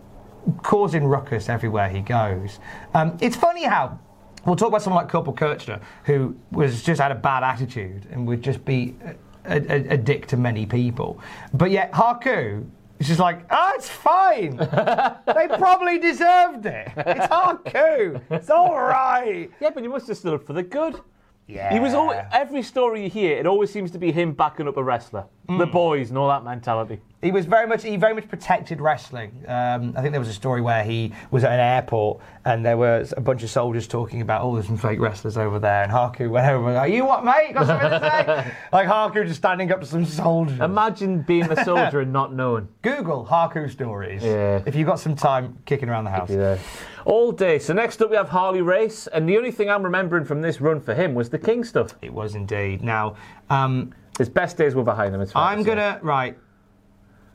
causing 0.62 1.06
ruckus 1.06 1.50
everywhere 1.50 1.90
he 1.90 2.02
goes. 2.02 2.60
Um, 2.94 3.18
it's 3.20 3.36
funny 3.36 3.64
how 3.64 4.00
we'll 4.46 4.56
talk 4.56 4.70
about 4.70 4.82
someone 4.82 5.04
like 5.04 5.12
Corporal 5.12 5.36
Kirchner, 5.36 5.82
who 6.04 6.36
was 6.52 6.84
just 6.84 7.02
had 7.02 7.12
a 7.12 7.16
bad 7.16 7.44
attitude 7.44 8.08
and 8.12 8.28
would 8.28 8.42
just 8.42 8.64
be 8.64 8.96
a, 9.46 9.56
a, 9.56 9.94
a 9.94 9.98
dick 9.98 10.28
to 10.28 10.38
many 10.38 10.66
people, 10.66 11.20
but 11.54 11.72
yet 11.72 11.92
Haku. 11.92 12.66
is 13.00 13.08
just 13.08 13.20
like, 13.20 13.46
ah, 13.50 13.74
it's 13.76 13.90
fine. 13.90 14.58
they 14.58 15.48
probably 15.58 16.00
deserved 16.00 16.66
it. 16.66 16.92
It's 16.96 17.26
Haku. 17.26 18.22
It's 18.30 18.50
all 18.50 18.80
right. 18.80 19.50
yeah, 19.60 19.70
but 19.72 19.84
you 19.84 19.90
must 19.90 20.08
have 20.08 20.18
stood 20.18 20.36
up 20.36 20.46
for 20.46 20.54
the 20.54 20.64
good. 20.64 21.02
Yeah. 21.48 21.72
He 21.72 21.80
was 21.80 21.94
always, 21.94 22.20
every 22.32 22.64
story 22.64 23.04
you 23.04 23.10
hear, 23.10 23.38
it 23.38 23.46
always 23.46 23.72
seems 23.72 23.92
to 23.92 24.00
be 24.00 24.12
him 24.12 24.34
backing 24.34 24.68
up 24.68 24.78
a 24.78 24.84
wrestler, 24.84 25.26
Mm. 25.48 25.60
the 25.60 25.68
boys, 25.68 26.10
and 26.10 26.18
all 26.18 26.28
that 26.30 26.44
mentality. 26.44 27.00
He 27.22 27.32
was 27.32 27.46
very 27.46 27.68
much 27.68 27.84
he 27.84 27.98
very 27.98 28.16
much 28.16 28.28
protected 28.28 28.82
wrestling. 28.82 29.32
Um, 29.48 29.94
I 29.96 30.02
think 30.02 30.12
there 30.12 30.20
was 30.20 30.30
a 30.30 30.34
story 30.34 30.60
where 30.62 30.84
he 30.84 31.14
was 31.30 31.44
at 31.44 31.52
an 31.52 31.60
airport 31.60 32.20
and 32.46 32.66
there 32.66 32.78
was 32.78 33.14
a 33.16 33.22
bunch 33.22 33.44
of 33.44 33.50
soldiers 33.52 33.88
talking 33.88 34.22
about 34.22 34.42
oh 34.44 34.54
there's 34.56 34.66
some 34.68 34.78
fake 34.78 35.00
wrestlers 35.00 35.38
over 35.38 35.60
there 35.60 35.84
and 35.84 35.92
Haku 35.92 36.30
went 36.32 36.48
over 36.48 36.66
and 36.68 36.76
like 36.76 36.92
you 36.94 37.04
what 37.06 37.24
mate 37.26 37.54
got 37.54 37.66
something 37.68 37.90
to 37.90 38.00
say 38.00 38.52
like 38.74 38.88
Haku 38.88 39.26
just 39.26 39.38
standing 39.38 39.72
up 39.72 39.82
to 39.82 39.86
some 39.88 40.06
soldiers. 40.06 40.60
Imagine 40.60 41.22
being 41.22 41.50
a 41.52 41.64
soldier 41.64 42.00
and 42.02 42.12
not 42.14 42.34
knowing. 42.34 42.68
Google 42.82 43.26
Haku 43.26 43.72
stories. 43.72 44.24
Yeah. 44.24 44.62
If 44.66 44.76
you've 44.76 44.88
got 44.88 45.00
some 45.00 45.16
time 45.16 45.58
kicking 45.66 45.90
around 45.90 46.04
the 46.06 46.12
house. 46.12 46.30
There. 46.30 46.60
All 47.06 47.32
day. 47.32 47.60
So 47.60 47.72
next 47.74 48.02
up 48.02 48.10
we 48.10 48.16
have 48.16 48.30
Harley 48.30 48.62
Race, 48.64 49.06
and 49.08 49.30
the 49.30 49.38
only 49.38 49.52
thing 49.52 49.70
I'm 49.70 49.84
remembering 49.84 50.26
from 50.26 50.42
this 50.42 50.60
run 50.60 50.80
for 50.82 50.96
him 50.96 51.14
was 51.14 51.30
the 51.30 51.38
King 51.38 51.64
stuff. 51.64 51.94
It 52.02 52.12
was 52.12 52.34
indeed. 52.36 52.82
Now 52.84 53.16
um, 53.50 53.94
His 54.18 54.28
best 54.30 54.58
days 54.58 54.74
were 54.74 54.84
behind 54.84 55.14
him. 55.14 55.22
It's 55.22 55.32
fair 55.32 55.42
I'm 55.42 55.60
to 55.60 55.64
gonna 55.64 56.00
right, 56.02 56.38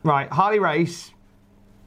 right. 0.02 0.28
Harley 0.30 0.58
Race 0.58 1.12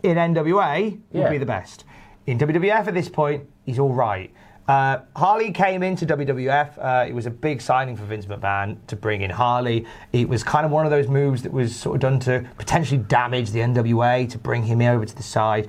in 0.01 0.17
NWA 0.17 0.91
would 1.11 1.21
Yeah. 1.23 1.29
be 1.29 1.37
the 1.37 1.45
best. 1.45 1.83
In 2.25 2.37
WWF 2.37 2.87
at 2.87 2.93
this 2.93 3.09
point, 3.09 3.49
he's 3.65 3.79
all 3.79 3.93
right. 3.93 4.31
Uh, 4.65 4.99
Harley 5.17 5.51
came 5.51 5.83
into 5.83 6.05
WWF. 6.05 6.77
Uh, 6.79 7.05
it 7.05 7.13
was 7.13 7.25
a 7.25 7.29
big 7.29 7.59
signing 7.59 7.97
for 7.97 8.05
Vince 8.05 8.27
McMahon 8.27 8.77
to 8.87 8.95
bring 8.95 9.21
in 9.21 9.29
Harley. 9.29 9.85
It 10.13 10.29
was 10.29 10.41
kind 10.41 10.65
of 10.65 10.71
one 10.71 10.85
of 10.85 10.91
those 10.91 11.09
moves 11.09 11.41
that 11.41 11.51
was 11.51 11.75
sort 11.75 11.95
of 11.95 11.99
done 12.01 12.19
to 12.21 12.45
potentially 12.57 12.99
damage 13.01 13.51
the 13.51 13.59
NWA 13.59 14.25
to 14.29 14.37
bring 14.37 14.63
him 14.63 14.79
over 14.81 15.05
to 15.05 15.13
the 15.15 15.23
side. 15.23 15.67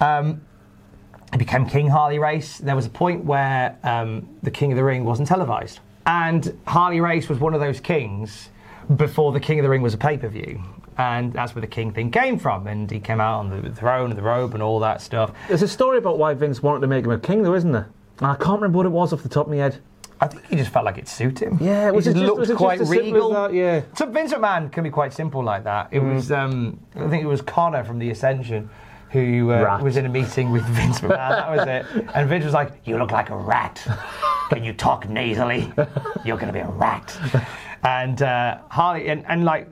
Um, 0.00 0.42
it 1.32 1.38
became 1.38 1.66
King 1.66 1.88
Harley 1.88 2.18
Race. 2.18 2.58
There 2.58 2.76
was 2.76 2.86
a 2.86 2.90
point 2.90 3.24
where 3.24 3.76
um, 3.82 4.28
the 4.42 4.50
King 4.50 4.72
of 4.72 4.76
the 4.76 4.84
Ring 4.84 5.04
wasn't 5.04 5.28
televised. 5.28 5.80
And 6.06 6.58
Harley 6.66 7.00
Race 7.00 7.28
was 7.28 7.38
one 7.38 7.52
of 7.54 7.60
those 7.60 7.80
kings 7.80 8.48
before 8.96 9.32
the 9.32 9.40
King 9.40 9.58
of 9.58 9.62
the 9.64 9.68
Ring 9.68 9.82
was 9.82 9.92
a 9.94 9.98
pay 9.98 10.16
per 10.16 10.28
view. 10.28 10.62
And 10.96 11.32
that's 11.32 11.54
where 11.54 11.60
the 11.60 11.68
king 11.68 11.92
thing 11.92 12.10
came 12.10 12.38
from. 12.40 12.66
And 12.66 12.90
he 12.90 12.98
came 12.98 13.20
out 13.20 13.38
on 13.38 13.62
the 13.62 13.70
throne 13.70 14.10
and 14.10 14.18
the 14.18 14.22
robe 14.22 14.54
and 14.54 14.62
all 14.62 14.80
that 14.80 15.00
stuff. 15.00 15.32
There's 15.46 15.62
a 15.62 15.68
story 15.68 15.98
about 15.98 16.18
why 16.18 16.34
Vince 16.34 16.60
wanted 16.60 16.80
to 16.80 16.86
make 16.88 17.04
him 17.04 17.12
a 17.12 17.18
king, 17.20 17.42
though, 17.42 17.54
isn't 17.54 17.70
there? 17.70 17.88
And 18.18 18.26
I 18.26 18.34
can't 18.34 18.60
remember 18.60 18.78
what 18.78 18.86
it 18.86 18.88
was 18.88 19.12
off 19.12 19.22
the 19.22 19.28
top 19.28 19.46
of 19.46 19.52
my 19.52 19.58
head. 19.58 19.78
I 20.20 20.26
think 20.26 20.44
he 20.46 20.56
just 20.56 20.72
felt 20.72 20.84
like 20.84 20.98
it 20.98 21.06
suited 21.06 21.46
him. 21.52 21.58
Yeah, 21.60 21.90
he 21.90 21.92
was 21.92 22.08
it 22.08 22.14
just 22.14 22.16
just- 22.16 22.26
looked 22.26 22.40
was 22.40 22.50
it 22.50 22.54
just 22.54 22.58
quite 22.58 22.80
as 22.80 22.90
regal. 22.90 23.30
that? 23.30 23.52
Yeah. 23.52 23.82
So 23.94 24.06
Vince 24.06 24.32
McMahon 24.32 24.72
can 24.72 24.82
be 24.82 24.90
quite 24.90 25.12
simple 25.12 25.44
like 25.44 25.62
that. 25.62 25.86
It 25.92 26.00
was, 26.00 26.32
um, 26.32 26.80
I 26.96 27.06
think 27.06 27.22
it 27.22 27.28
was 27.28 27.42
Connor 27.42 27.84
from 27.84 28.00
The 28.00 28.10
Ascension 28.10 28.68
who 29.10 29.50
uh, 29.52 29.80
was 29.82 29.96
in 29.96 30.06
a 30.06 30.08
meeting 30.08 30.50
with 30.50 30.64
Vince 30.64 31.00
McMahon. 31.00 31.08
that 31.30 31.50
was 31.50 31.66
it. 31.66 32.06
And 32.14 32.28
Vince 32.28 32.44
was 32.44 32.54
like, 32.54 32.72
"You 32.84 32.98
look 32.98 33.10
like 33.10 33.30
a 33.30 33.36
rat. 33.36 33.86
Can 34.50 34.64
you 34.64 34.72
talk 34.72 35.08
nasally? 35.08 35.72
You're 36.24 36.36
going 36.36 36.48
to 36.48 36.52
be 36.52 36.60
a 36.60 36.68
rat." 36.68 37.16
And 37.82 38.22
uh, 38.22 38.58
Harley, 38.70 39.08
and, 39.08 39.24
and 39.28 39.44
like, 39.44 39.68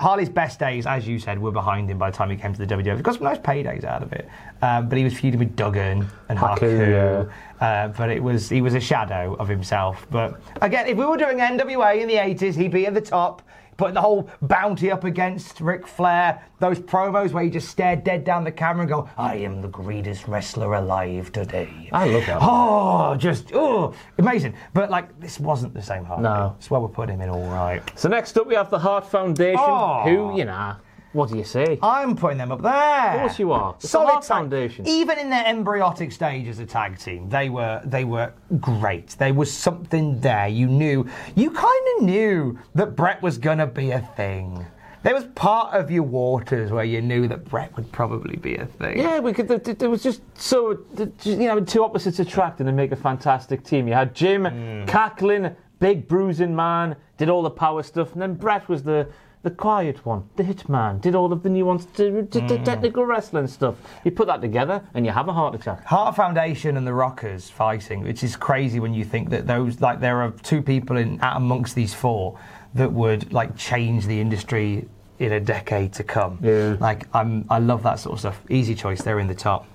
Harley's 0.00 0.28
best 0.28 0.58
days, 0.58 0.86
as 0.86 1.06
you 1.06 1.18
said, 1.18 1.38
were 1.38 1.52
behind 1.52 1.88
him 1.88 1.98
by 1.98 2.10
the 2.10 2.16
time 2.16 2.28
he 2.30 2.36
came 2.36 2.52
to 2.52 2.66
the 2.66 2.74
WWF. 2.74 2.96
He 2.96 3.02
got 3.02 3.14
some 3.14 3.24
nice 3.24 3.38
paydays 3.38 3.84
out 3.84 4.02
of 4.02 4.12
it, 4.12 4.28
um, 4.60 4.88
but 4.88 4.98
he 4.98 5.04
was 5.04 5.14
feuding 5.14 5.38
with 5.38 5.54
Duggan 5.54 6.06
and 6.28 6.38
Haku, 6.38 6.58
Haku. 6.58 7.32
Uh, 7.60 7.88
but 7.88 8.10
it 8.10 8.22
was 8.22 8.48
he 8.48 8.60
was 8.60 8.74
a 8.74 8.80
shadow 8.80 9.34
of 9.34 9.48
himself. 9.48 10.06
But 10.10 10.40
again, 10.62 10.88
if 10.88 10.96
we 10.96 11.06
were 11.06 11.16
doing 11.16 11.38
NWA 11.38 12.00
in 12.00 12.08
the 12.08 12.16
80s, 12.16 12.54
he'd 12.54 12.72
be 12.72 12.86
at 12.86 12.94
the 12.94 13.00
top, 13.00 13.42
putting 13.76 13.94
the 13.94 14.00
whole 14.00 14.28
bounty 14.42 14.90
up 14.90 15.04
against 15.04 15.60
Ric 15.60 15.86
Flair. 15.86 16.42
Those 16.60 16.78
promos 16.80 17.32
where 17.32 17.44
he 17.44 17.50
just 17.50 17.68
stared 17.68 18.04
dead 18.04 18.24
down 18.24 18.44
the 18.44 18.52
camera 18.52 18.82
and 18.82 18.88
go, 18.88 19.08
"I 19.16 19.36
am 19.36 19.60
the 19.60 19.68
greatest 19.68 20.28
wrestler 20.28 20.74
alive 20.74 21.32
today." 21.32 21.88
I 21.92 22.06
love 22.06 22.26
that. 22.26 22.38
Oh, 22.40 23.14
just 23.16 23.52
oh, 23.54 23.94
amazing. 24.18 24.54
But 24.72 24.90
like, 24.90 25.18
this 25.20 25.38
wasn't 25.40 25.74
the 25.74 25.82
same 25.82 26.04
Harley. 26.04 26.22
No. 26.22 26.54
That's 26.54 26.70
why 26.70 26.78
we're 26.78 26.88
putting 26.88 27.16
him 27.16 27.22
in 27.22 27.30
all 27.30 27.48
right. 27.48 27.82
So 27.98 28.08
next 28.08 28.36
up 28.38 28.46
we 28.46 28.54
have 28.54 28.70
the 28.70 28.78
Heart 28.78 29.06
Foundation, 29.06 29.60
Oh. 29.60 30.02
who, 30.04 30.38
you 30.38 30.44
know, 30.44 30.76
what 31.14 31.30
do 31.30 31.38
you 31.38 31.44
say? 31.44 31.78
I'm 31.82 32.16
putting 32.16 32.38
them 32.38 32.52
up 32.52 32.60
there. 32.60 33.12
Of 33.14 33.20
course 33.20 33.38
you 33.38 33.52
are. 33.52 33.74
It's 33.78 33.88
Solid 33.88 34.24
Foundation. 34.24 34.86
Even 34.86 35.18
in 35.18 35.30
their 35.30 35.46
embryonic 35.46 36.12
stage 36.12 36.48
as 36.48 36.58
a 36.58 36.66
tag 36.66 36.98
team, 36.98 37.28
they 37.28 37.48
were 37.48 37.80
they 37.84 38.04
were 38.04 38.32
great. 38.60 39.10
There 39.18 39.32
was 39.32 39.52
something 39.52 40.20
there. 40.20 40.48
You 40.48 40.66
knew, 40.66 41.06
you 41.36 41.50
kind 41.50 41.86
of 41.96 42.02
knew 42.04 42.58
that 42.74 42.96
Bret 42.96 43.22
was 43.22 43.38
gonna 43.38 43.66
be 43.66 43.92
a 43.92 44.00
thing. 44.16 44.66
There 45.04 45.14
was 45.14 45.24
part 45.34 45.74
of 45.74 45.90
your 45.90 46.02
waters 46.02 46.70
where 46.72 46.84
you 46.84 47.02
knew 47.02 47.28
that 47.28 47.44
Bret 47.44 47.76
would 47.76 47.92
probably 47.92 48.36
be 48.36 48.56
a 48.56 48.64
thing. 48.66 48.98
Yeah, 48.98 49.20
we 49.20 49.32
could. 49.34 49.48
th- 49.48 49.62
th- 49.62 49.82
was 49.82 50.02
just 50.02 50.22
so 50.36 50.78
you 51.24 51.36
know 51.36 51.60
two 51.60 51.84
opposites 51.84 52.18
attracting 52.18 52.66
and 52.66 52.76
they 52.78 52.82
make 52.82 52.92
a 52.92 52.96
fantastic 52.96 53.62
team. 53.64 53.86
You 53.86 53.94
had 53.94 54.14
Jim 54.14 54.46
Hmm. 54.46 54.84
cackling, 54.86 55.54
big 55.78 56.08
bruising 56.08 56.56
man, 56.56 56.96
did 57.18 57.28
all 57.28 57.42
the 57.42 57.50
power 57.50 57.82
stuff, 57.82 58.12
and 58.14 58.22
then 58.22 58.34
Bret 58.34 58.68
was 58.68 58.82
the 58.82 59.06
the 59.44 59.50
quiet 59.50 60.04
one, 60.06 60.24
the 60.36 60.42
hit 60.42 60.68
man, 60.70 60.98
did 60.98 61.14
all 61.14 61.30
of 61.30 61.42
the 61.42 61.50
nuanced 61.50 61.94
t- 61.94 62.04
mm. 62.04 62.64
technical 62.64 63.04
wrestling 63.04 63.46
stuff. 63.46 63.76
You 64.02 64.10
put 64.10 64.26
that 64.26 64.40
together, 64.40 64.82
and 64.94 65.04
you 65.04 65.12
have 65.12 65.28
a 65.28 65.32
heart 65.34 65.54
attack. 65.54 65.84
Heart 65.84 66.16
Foundation 66.16 66.78
and 66.78 66.86
the 66.86 66.94
Rockers 66.94 67.50
fighting, 67.50 68.02
which 68.02 68.24
is 68.24 68.36
crazy 68.36 68.80
when 68.80 68.94
you 68.94 69.04
think 69.04 69.28
that 69.30 69.46
those 69.46 69.82
like 69.82 70.00
there 70.00 70.22
are 70.22 70.30
two 70.42 70.62
people 70.62 70.96
in 70.96 71.20
amongst 71.22 71.74
these 71.74 71.92
four 71.92 72.38
that 72.72 72.90
would 72.90 73.32
like 73.34 73.54
change 73.56 74.06
the 74.06 74.18
industry 74.18 74.88
in 75.18 75.32
a 75.32 75.40
decade 75.40 75.92
to 75.92 76.02
come. 76.02 76.38
Yeah. 76.42 76.76
Like 76.80 77.06
I'm, 77.14 77.44
I 77.50 77.58
love 77.58 77.82
that 77.82 78.00
sort 78.00 78.14
of 78.14 78.20
stuff. 78.20 78.40
Easy 78.48 78.74
choice. 78.74 79.02
They're 79.02 79.20
in 79.20 79.28
the 79.28 79.34
top. 79.34 79.66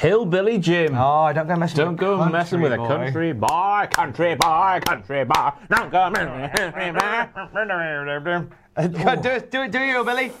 Hillbilly 0.00 0.58
Jim. 0.58 0.94
Oh, 0.96 1.32
don't 1.32 1.46
go 1.46 1.56
messing. 1.56 1.76
Don't 1.76 1.92
with 1.92 2.00
go 2.00 2.16
country 2.18 2.32
messing 2.32 2.60
with 2.60 2.72
a 2.72 2.76
country 2.76 3.32
boy, 3.32 3.88
country 3.90 4.34
boy, 4.34 4.80
country 4.84 5.24
boy. 5.24 5.50
Don't 5.70 5.90
go 5.90 6.10
messing 6.10 6.32
with 6.40 6.50
a 6.50 6.56
country 6.56 6.92
boy. 6.92 8.46
Uh, 8.76 8.86
do 9.16 9.28
it, 9.30 9.50
do 9.50 9.62
it, 9.62 9.70
do 9.72 9.80
you, 9.80 10.04
Billy? 10.04 10.32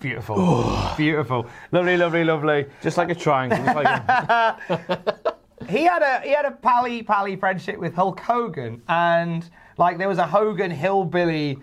Beautiful, 0.00 0.36
beautiful, 0.96 1.46
lovely, 1.70 1.96
lovely, 1.96 2.24
lovely. 2.24 2.66
Just 2.82 2.96
like 2.96 3.10
a 3.10 3.14
triangle. 3.14 3.62
like 3.74 3.86
a- 3.86 4.56
He 5.68 5.84
had 5.84 6.02
a 6.02 6.20
he 6.26 6.30
had 6.32 6.44
a 6.44 6.50
pally 6.50 7.04
pally 7.04 7.36
friendship 7.36 7.78
with 7.78 7.94
Hulk 7.94 8.18
Hogan, 8.18 8.82
and 8.88 9.48
like 9.78 9.96
there 9.96 10.08
was 10.08 10.18
a 10.18 10.26
Hogan 10.26 10.72
hillbilly 10.72 11.58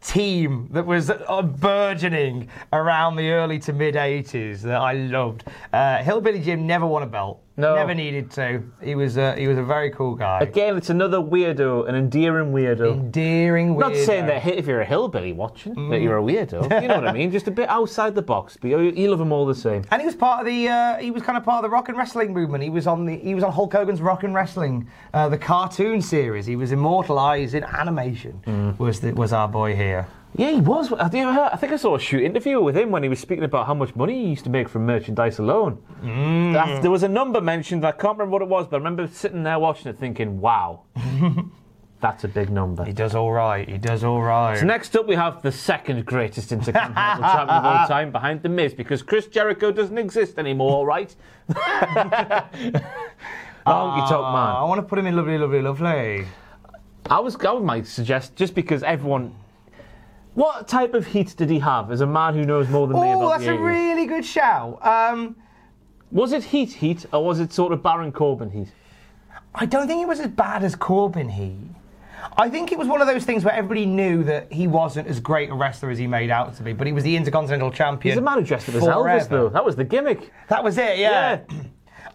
team 0.00 0.68
that 0.72 0.84
was 0.84 1.10
uh, 1.10 1.42
burgeoning 1.42 2.48
around 2.72 3.16
the 3.16 3.30
early 3.30 3.58
to 3.60 3.72
mid 3.72 3.94
80s 3.94 4.60
that 4.62 4.80
I 4.80 4.92
loved. 4.94 5.44
Uh, 5.72 6.02
hillbilly 6.02 6.40
Jim 6.40 6.66
never 6.66 6.86
won 6.86 7.02
a 7.02 7.06
belt. 7.06 7.42
No. 7.56 7.74
Never 7.74 7.94
needed 7.94 8.30
to. 8.32 8.62
He 8.82 8.94
was 8.94 9.16
a, 9.16 9.34
he 9.34 9.48
was 9.48 9.56
a 9.56 9.62
very 9.62 9.90
cool 9.90 10.14
guy. 10.14 10.40
Again, 10.40 10.76
it's 10.76 10.90
another 10.90 11.18
weirdo, 11.18 11.88
an 11.88 11.94
endearing 11.94 12.52
weirdo. 12.52 12.92
Endearing 12.92 13.74
weirdo. 13.74 13.80
Not 13.80 13.96
saying 13.96 14.26
that 14.26 14.46
if 14.46 14.66
you're 14.66 14.82
a 14.82 14.84
hillbilly 14.84 15.32
watching, 15.32 15.88
that 15.88 16.00
you're 16.00 16.18
a 16.18 16.22
weirdo. 16.22 16.82
You 16.82 16.88
know 16.88 16.96
what 16.96 17.08
I 17.08 17.12
mean? 17.12 17.30
Just 17.30 17.48
a 17.48 17.50
bit 17.50 17.68
outside 17.68 18.14
the 18.14 18.22
box, 18.22 18.58
but 18.60 18.68
you, 18.68 18.80
you 18.80 19.08
love 19.08 19.18
them 19.18 19.32
all 19.32 19.46
the 19.46 19.54
same. 19.54 19.84
And 19.90 20.02
he 20.02 20.06
was 20.06 20.14
part 20.14 20.40
of 20.40 20.46
the. 20.46 20.68
Uh, 20.68 20.96
he 20.98 21.10
was 21.10 21.22
kind 21.22 21.38
of 21.38 21.44
part 21.44 21.64
of 21.64 21.70
the 21.70 21.72
rock 21.72 21.88
and 21.88 21.96
wrestling 21.96 22.34
movement. 22.34 22.62
He 22.62 22.70
was 22.70 22.86
on 22.86 23.06
the. 23.06 23.16
He 23.16 23.34
was 23.34 23.42
on 23.42 23.52
Hulk 23.52 23.72
Hogan's 23.72 24.02
Rock 24.02 24.22
and 24.24 24.34
Wrestling, 24.34 24.88
uh, 25.14 25.28
the 25.28 25.38
cartoon 25.38 26.02
series. 26.02 26.44
He 26.44 26.56
was 26.56 26.72
immortalised 26.72 27.54
in 27.54 27.64
animation. 27.64 28.42
Mm. 28.46 28.78
Was 28.78 29.00
the, 29.00 29.12
was 29.12 29.32
our 29.32 29.48
boy 29.48 29.74
here? 29.74 30.06
Yeah, 30.34 30.50
he 30.50 30.60
was. 30.60 30.92
I 30.92 31.08
think, 31.08 31.26
I 31.26 31.56
think 31.56 31.72
I 31.72 31.76
saw 31.76 31.96
a 31.96 32.00
shoot 32.00 32.22
interview 32.22 32.60
with 32.60 32.76
him 32.76 32.90
when 32.90 33.02
he 33.02 33.08
was 33.08 33.20
speaking 33.20 33.44
about 33.44 33.66
how 33.66 33.72
much 33.74 33.96
money 33.96 34.22
he 34.22 34.30
used 34.30 34.44
to 34.44 34.50
make 34.50 34.68
from 34.68 34.84
merchandise 34.84 35.38
alone. 35.38 35.78
That- 36.52 36.82
there 36.82 36.90
was 36.90 37.02
a 37.04 37.08
number 37.08 37.40
mentioned. 37.40 37.86
I 37.86 37.92
can't 37.92 38.18
remember 38.18 38.32
what 38.32 38.42
it 38.42 38.48
was, 38.48 38.66
but 38.66 38.76
I 38.76 38.78
remember 38.78 39.06
sitting 39.08 39.44
there 39.44 39.58
watching 39.58 39.88
it 39.88 39.96
thinking, 39.96 40.38
wow, 40.40 40.82
that's 42.00 42.24
a 42.24 42.28
big 42.28 42.50
number. 42.50 42.84
He 42.84 42.92
does 42.92 43.14
all 43.14 43.32
right. 43.32 43.66
He 43.66 43.78
does 43.78 44.04
all 44.04 44.20
right. 44.20 44.58
So 44.58 44.66
next 44.66 44.94
up, 44.94 45.06
we 45.06 45.14
have 45.14 45.40
the 45.40 45.52
second 45.52 46.04
greatest 46.04 46.52
Intercontinental 46.52 47.22
Champion 47.32 47.48
of 47.58 47.64
all 47.64 47.86
time 47.88 48.12
behind 48.12 48.42
The 48.42 48.50
Miz, 48.50 48.74
because 48.74 49.02
Chris 49.02 49.28
Jericho 49.28 49.72
doesn't 49.72 49.96
exist 49.96 50.38
anymore, 50.38 50.84
right? 50.86 51.14
the 51.48 51.54
honky 51.54 52.48
tonk 54.08 54.14
Ah, 54.24 54.60
I 54.60 54.64
want 54.64 54.78
to 54.80 54.86
put 54.86 54.98
him 54.98 55.06
in 55.06 55.16
lovely, 55.16 55.38
lovely, 55.38 55.62
lovely. 55.62 56.26
I 57.08 57.20
was, 57.20 57.36
I 57.42 57.58
might 57.58 57.86
suggest 57.86 58.36
just 58.36 58.54
because 58.54 58.82
everyone. 58.82 59.34
What 60.36 60.68
type 60.68 60.92
of 60.92 61.06
heat 61.06 61.34
did 61.36 61.48
he 61.48 61.58
have 61.60 61.90
as 61.90 62.02
a 62.02 62.06
man 62.06 62.34
who 62.34 62.44
knows 62.44 62.68
more 62.68 62.86
than 62.86 63.00
me 63.00 63.14
Oh, 63.14 63.30
that's 63.30 63.44
the 63.44 63.54
a 63.54 63.56
80s? 63.56 63.64
really 63.66 64.06
good 64.06 64.24
shout. 64.24 64.84
Um, 64.86 65.34
Was 66.12 66.32
it 66.32 66.44
heat 66.44 66.72
heat 66.74 67.06
or 67.12 67.24
was 67.24 67.40
it 67.40 67.52
sort 67.54 67.72
of 67.72 67.82
Baron 67.82 68.12
Corbin 68.12 68.50
heat? 68.50 68.68
I 69.54 69.64
don't 69.64 69.86
think 69.88 70.02
it 70.02 70.06
was 70.06 70.20
as 70.20 70.28
bad 70.28 70.62
as 70.62 70.76
Corbin. 70.76 71.30
He. 71.30 71.56
I 72.36 72.50
think 72.50 72.70
it 72.70 72.78
was 72.78 72.86
one 72.86 73.00
of 73.00 73.06
those 73.06 73.24
things 73.24 73.44
where 73.44 73.54
everybody 73.54 73.86
knew 73.86 74.22
that 74.24 74.52
he 74.52 74.66
wasn't 74.66 75.08
as 75.08 75.20
great 75.20 75.48
a 75.48 75.54
wrestler 75.54 75.88
as 75.88 75.96
he 75.98 76.06
made 76.06 76.30
out 76.30 76.54
to 76.56 76.62
be, 76.62 76.74
but 76.74 76.86
he 76.86 76.92
was 76.92 77.02
the 77.04 77.16
Intercontinental 77.16 77.70
Champion. 77.70 78.12
He's 78.12 78.18
a 78.18 78.22
man 78.22 78.38
who 78.38 78.44
dressed 78.44 78.68
up 78.68 78.74
as 78.74 78.84
forever. 78.84 79.08
Elvis, 79.08 79.28
though. 79.30 79.48
That 79.48 79.64
was 79.64 79.74
the 79.74 79.84
gimmick. 79.84 80.30
That 80.48 80.62
was 80.62 80.76
it, 80.76 80.98
yeah. 80.98 81.40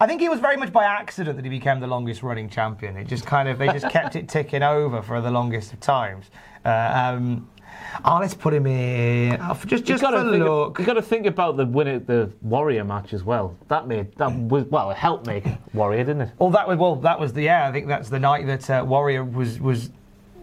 I 0.00 0.06
think 0.06 0.22
it 0.22 0.30
was 0.30 0.38
very 0.40 0.56
much 0.56 0.72
by 0.72 0.84
accident 0.84 1.36
that 1.36 1.44
he 1.44 1.50
became 1.50 1.80
the 1.80 1.86
longest 1.88 2.22
running 2.22 2.48
champion. 2.48 2.96
It 2.96 3.08
just 3.08 3.26
kind 3.26 3.48
of 3.48 3.58
they 3.58 3.66
just 3.68 3.88
kept 3.90 4.14
it 4.14 4.28
ticking 4.28 4.62
over 4.62 5.02
for 5.02 5.20
the 5.20 5.30
longest 5.30 5.72
of 5.72 5.80
times. 5.80 6.26
Uh, 6.64 7.12
um, 7.16 7.48
oh, 8.04 8.18
let's 8.20 8.34
put 8.34 8.54
him 8.54 8.66
in 8.66 9.38
oh, 9.40 9.58
just 9.66 9.84
just 9.84 10.02
for 10.02 10.24
look. 10.24 10.78
You 10.78 10.84
got 10.84 10.94
to 10.94 11.02
think 11.02 11.26
about 11.26 11.56
the 11.56 11.66
winner, 11.66 11.98
the 11.98 12.30
Warrior 12.42 12.84
match 12.84 13.12
as 13.12 13.24
well. 13.24 13.56
That 13.68 13.86
made 13.86 14.14
that 14.16 14.32
was 14.32 14.64
well, 14.64 14.90
it 14.90 14.96
helped 14.96 15.26
make 15.26 15.44
Warrior, 15.74 16.04
didn't 16.04 16.22
it? 16.22 16.30
Well, 16.38 16.50
that 16.50 16.66
was 16.66 16.78
well, 16.78 16.96
that 16.96 17.18
was 17.18 17.32
the 17.32 17.42
yeah. 17.42 17.68
I 17.68 17.72
think 17.72 17.86
that's 17.86 18.08
the 18.08 18.18
night 18.20 18.46
that 18.46 18.68
uh, 18.70 18.84
Warrior 18.86 19.24
was 19.24 19.60
was 19.60 19.90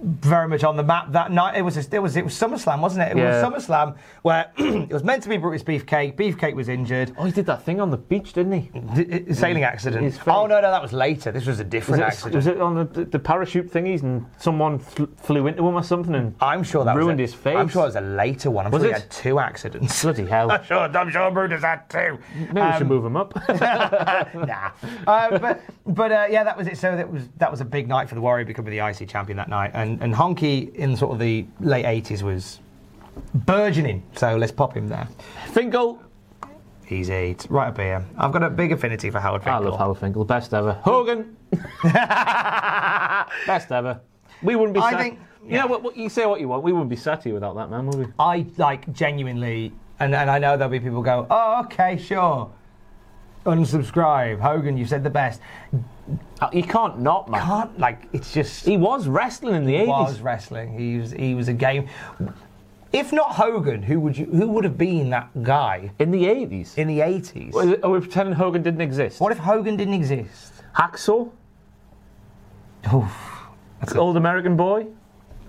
very 0.01 0.47
much 0.47 0.63
on 0.63 0.77
the 0.77 0.83
map 0.83 1.11
that 1.11 1.31
night. 1.31 1.57
It 1.57 1.61
was 1.61 1.75
a, 1.77 1.95
it 1.95 1.99
was 2.01 2.15
it 2.15 2.23
was 2.23 2.33
SummerSlam, 2.33 2.79
wasn't 2.79 3.03
it? 3.09 3.17
It 3.17 3.21
Yeah. 3.21 3.47
was 3.47 3.65
SummerSlam 3.67 3.97
where 4.21 4.51
it 4.57 4.89
was 4.93 5.03
meant 5.03 5.23
to 5.23 5.29
be 5.29 5.37
Brutus 5.37 5.63
Beefcake. 5.63 6.15
Beefcake 6.15 6.55
was 6.55 6.69
injured. 6.69 7.11
Oh, 7.17 7.25
he 7.25 7.31
did 7.31 7.45
that 7.47 7.63
thing 7.63 7.81
on 7.81 7.89
the 7.91 7.97
beach, 7.97 8.33
didn't 8.33 8.53
he? 8.53 8.79
D- 9.03 9.25
uh, 9.29 9.33
sailing 9.33 9.63
accident. 9.63 10.17
Oh 10.27 10.45
no, 10.47 10.61
no, 10.61 10.71
that 10.71 10.81
was 10.81 10.93
later. 10.93 11.31
This 11.31 11.45
was 11.45 11.59
a 11.59 11.63
Was 11.63 11.69
different 11.71 12.01
it, 12.01 12.05
accident. 12.05 12.35
was 12.35 12.47
it 12.47 12.61
on 12.61 12.75
the, 12.75 13.05
the 13.05 13.19
parachute 13.19 13.71
thingies 13.71 14.03
and 14.03 14.25
someone 14.37 14.79
fl- 14.79 15.05
flew 15.17 15.47
into 15.47 15.67
him 15.67 15.75
or 15.75 15.83
something 15.83 16.15
and 16.15 16.35
I'm 16.39 16.63
sure 16.63 16.85
that 16.85 16.95
ruined 16.95 17.19
a, 17.19 17.23
his 17.23 17.33
face? 17.33 17.57
I'm 17.57 17.67
sure 17.67 17.83
it 17.83 17.87
was 17.87 17.95
a 17.95 18.01
later 18.01 18.51
one. 18.51 18.65
I'm 18.65 18.71
Was 18.71 18.81
sure 18.83 18.89
he 18.91 18.95
it? 18.95 19.01
had 19.01 19.11
two 19.11 19.39
accidents. 19.39 20.01
Bloody 20.03 20.25
hell. 20.25 20.51
I'm 20.51 20.63
sure, 20.63 20.77
I'm 20.79 21.09
sure 21.09 21.31
Brutus 21.31 21.61
had 21.63 21.89
two. 21.89 22.19
Maybe 22.53 22.61
we 22.67 22.77
should 22.77 22.87
move 22.87 23.03
him 23.05 23.17
up. 23.17 23.33
nah. 23.49 24.71
Uh, 25.07 25.37
but 25.39 25.61
but 25.87 26.11
uh, 26.11 26.27
yeah, 26.29 26.43
that 26.43 26.57
was 26.57 26.67
it. 26.67 26.77
So 26.77 26.95
that 26.95 27.11
was 27.11 27.27
that 27.37 27.49
was 27.51 27.61
a 27.61 27.65
big 27.65 27.87
night 27.87 28.07
for 28.09 28.15
the 28.15 28.21
Warrior 28.21 28.45
becoming 28.45 28.71
the 28.71 28.85
IC 28.85 29.07
champion 29.09 29.37
that 29.37 29.49
night, 29.49 29.71
and 29.73 29.88
and 30.01 30.13
Honky 30.13 30.73
in 30.75 30.95
sort 30.95 31.11
of 31.13 31.19
the 31.19 31.45
late 31.59 31.85
'80s 31.85 32.21
was 32.21 32.59
burgeoning. 33.33 34.03
So 34.15 34.35
let's 34.37 34.51
pop 34.51 34.75
him 34.75 34.87
there. 34.87 35.07
Finkel. 35.51 36.01
He's 36.85 37.09
eight, 37.11 37.45
right 37.49 37.67
up 37.67 37.77
here. 37.77 38.03
I've 38.17 38.31
got 38.31 38.41
a 38.43 38.49
big 38.49 38.71
affinity 38.71 39.09
for 39.11 39.19
Howard 39.19 39.43
Finkel. 39.43 39.63
I 39.67 39.69
love 39.69 39.77
Howard 39.79 39.97
Finkel. 39.99 40.25
Best 40.25 40.53
ever. 40.55 40.73
Hogan. 40.83 41.35
Best 43.45 43.71
ever. 43.71 43.99
We 44.41 44.55
wouldn't 44.55 44.73
be 44.73 44.79
I 44.81 44.91
sat. 44.91 44.99
think- 44.99 45.19
You 45.45 45.57
know 45.59 45.67
what, 45.67 45.83
what? 45.83 45.95
You 45.97 46.09
say 46.09 46.25
what 46.25 46.39
you 46.39 46.47
want. 46.47 46.63
We 46.63 46.71
wouldn't 46.71 46.89
be 46.89 46.95
sat 46.95 47.23
here 47.23 47.33
without 47.33 47.55
that 47.55 47.69
man, 47.69 47.85
would 47.87 47.95
we? 47.99 48.05
I 48.19 48.45
like 48.57 48.91
genuinely, 48.93 49.71
and, 49.99 50.13
and 50.15 50.29
I 50.29 50.37
know 50.39 50.57
there'll 50.57 50.71
be 50.71 50.79
people 50.79 51.01
go, 51.01 51.27
oh, 51.29 51.61
okay, 51.65 51.97
sure. 51.97 52.49
Unsubscribe. 53.45 54.39
Hogan, 54.39 54.77
you 54.77 54.85
said 54.85 55.03
the 55.03 55.09
best. 55.09 55.41
Uh, 56.41 56.49
You 56.51 56.63
can't 56.63 56.99
not, 56.99 57.29
man. 57.29 57.41
Can't, 57.45 57.79
like, 57.79 58.03
it's 58.13 58.33
just. 58.33 58.65
He 58.65 58.77
was 58.77 59.07
wrestling 59.07 59.55
in 59.55 59.65
the 59.65 59.75
80s. 59.75 59.87
was 59.87 60.21
wrestling. 60.21 60.77
He 60.77 60.97
was, 60.97 61.11
he 61.11 61.35
was 61.35 61.47
a 61.47 61.53
game. 61.53 61.87
If 62.91 63.13
not 63.13 63.31
Hogan, 63.33 63.83
who 63.83 63.99
would 63.99 64.17
you, 64.17 64.25
who 64.25 64.47
would 64.49 64.63
have 64.63 64.77
been 64.77 65.11
that 65.11 65.29
guy 65.43 65.91
In 65.99 66.09
the 66.09 66.23
80s. 66.23 66.75
in 66.77 66.87
the 66.87 66.99
80s? 66.99 67.53
Well, 67.53 67.75
Are 67.83 67.91
we 67.91 67.99
pretending 67.99 68.33
Hogan 68.33 68.63
didn't 68.63 68.81
exist? 68.81 69.19
What 69.21 69.31
if 69.31 69.37
Hogan 69.37 69.77
didn't 69.77 69.93
exist? 69.93 70.53
Hacksaw? 70.75 71.29
Oof, 72.93 73.41
That's 73.79 73.95
Old 73.95 74.17
American 74.17 74.57
boy? 74.57 74.87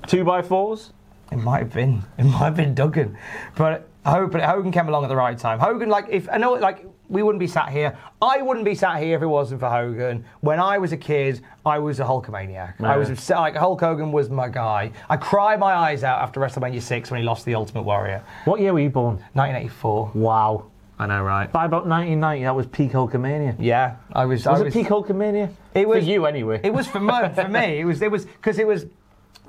Two 0.06 0.24
by 0.24 0.42
fours? 0.42 0.92
it 1.32 1.36
might 1.38 1.60
have 1.60 1.72
been. 1.72 2.02
It 2.18 2.24
might 2.24 2.38
have 2.46 2.56
been 2.56 2.74
Duggan. 2.74 3.16
But 3.56 3.88
Hogan, 4.04 4.40
Hogan 4.40 4.72
came 4.72 4.88
along 4.88 5.04
at 5.04 5.08
the 5.08 5.16
right 5.16 5.38
time. 5.38 5.60
Hogan, 5.60 5.88
like, 5.88 6.06
if 6.10 6.28
I 6.28 6.38
know, 6.38 6.54
like, 6.54 6.84
we 7.10 7.22
wouldn't 7.22 7.40
be 7.40 7.46
sat 7.48 7.68
here. 7.70 7.98
I 8.22 8.40
wouldn't 8.40 8.64
be 8.64 8.74
sat 8.74 9.02
here 9.02 9.16
if 9.16 9.22
it 9.22 9.26
wasn't 9.26 9.60
for 9.60 9.68
Hogan. 9.68 10.24
When 10.40 10.60
I 10.60 10.78
was 10.78 10.92
a 10.92 10.96
kid, 10.96 11.40
I 11.66 11.78
was 11.78 11.98
a 12.00 12.04
Hulkamaniac. 12.04 12.80
I 12.80 12.96
was 12.96 13.10
obs- 13.10 13.28
like 13.30 13.56
Hulk 13.56 13.80
Hogan 13.80 14.12
was 14.12 14.30
my 14.30 14.48
guy. 14.48 14.92
I 15.10 15.16
cried 15.16 15.58
my 15.58 15.72
eyes 15.74 16.04
out 16.04 16.22
after 16.22 16.40
WrestleMania 16.40 16.80
six 16.80 17.10
when 17.10 17.20
he 17.20 17.26
lost 17.26 17.44
the 17.44 17.54
Ultimate 17.56 17.82
Warrior, 17.82 18.22
What 18.44 18.60
year 18.60 18.72
were 18.72 18.80
you 18.80 18.90
born? 18.90 19.16
1984. 19.34 20.12
Wow. 20.14 20.66
I 21.00 21.06
know, 21.06 21.22
right? 21.22 21.50
By 21.50 21.64
about 21.64 21.86
1990, 21.86 22.44
that 22.44 22.54
was 22.54 22.66
peak 22.66 22.92
Hulkamania. 22.92 23.56
Yeah, 23.58 23.96
I 24.12 24.26
was. 24.26 24.46
I 24.46 24.52
Was 24.52 24.64
was 24.64 24.74
it 24.74 24.78
peak 24.78 24.88
Hulkamania? 24.88 25.50
It 25.74 25.88
was 25.88 26.04
For 26.04 26.10
you, 26.10 26.26
anyway. 26.26 26.60
It 26.62 26.74
was 26.74 26.86
for 26.86 27.00
me. 27.00 27.12
For 27.34 27.48
me, 27.48 27.80
it 27.80 27.84
was. 27.86 28.02
It 28.02 28.10
was 28.10 28.26
because 28.26 28.58
it 28.58 28.66
was. 28.66 28.84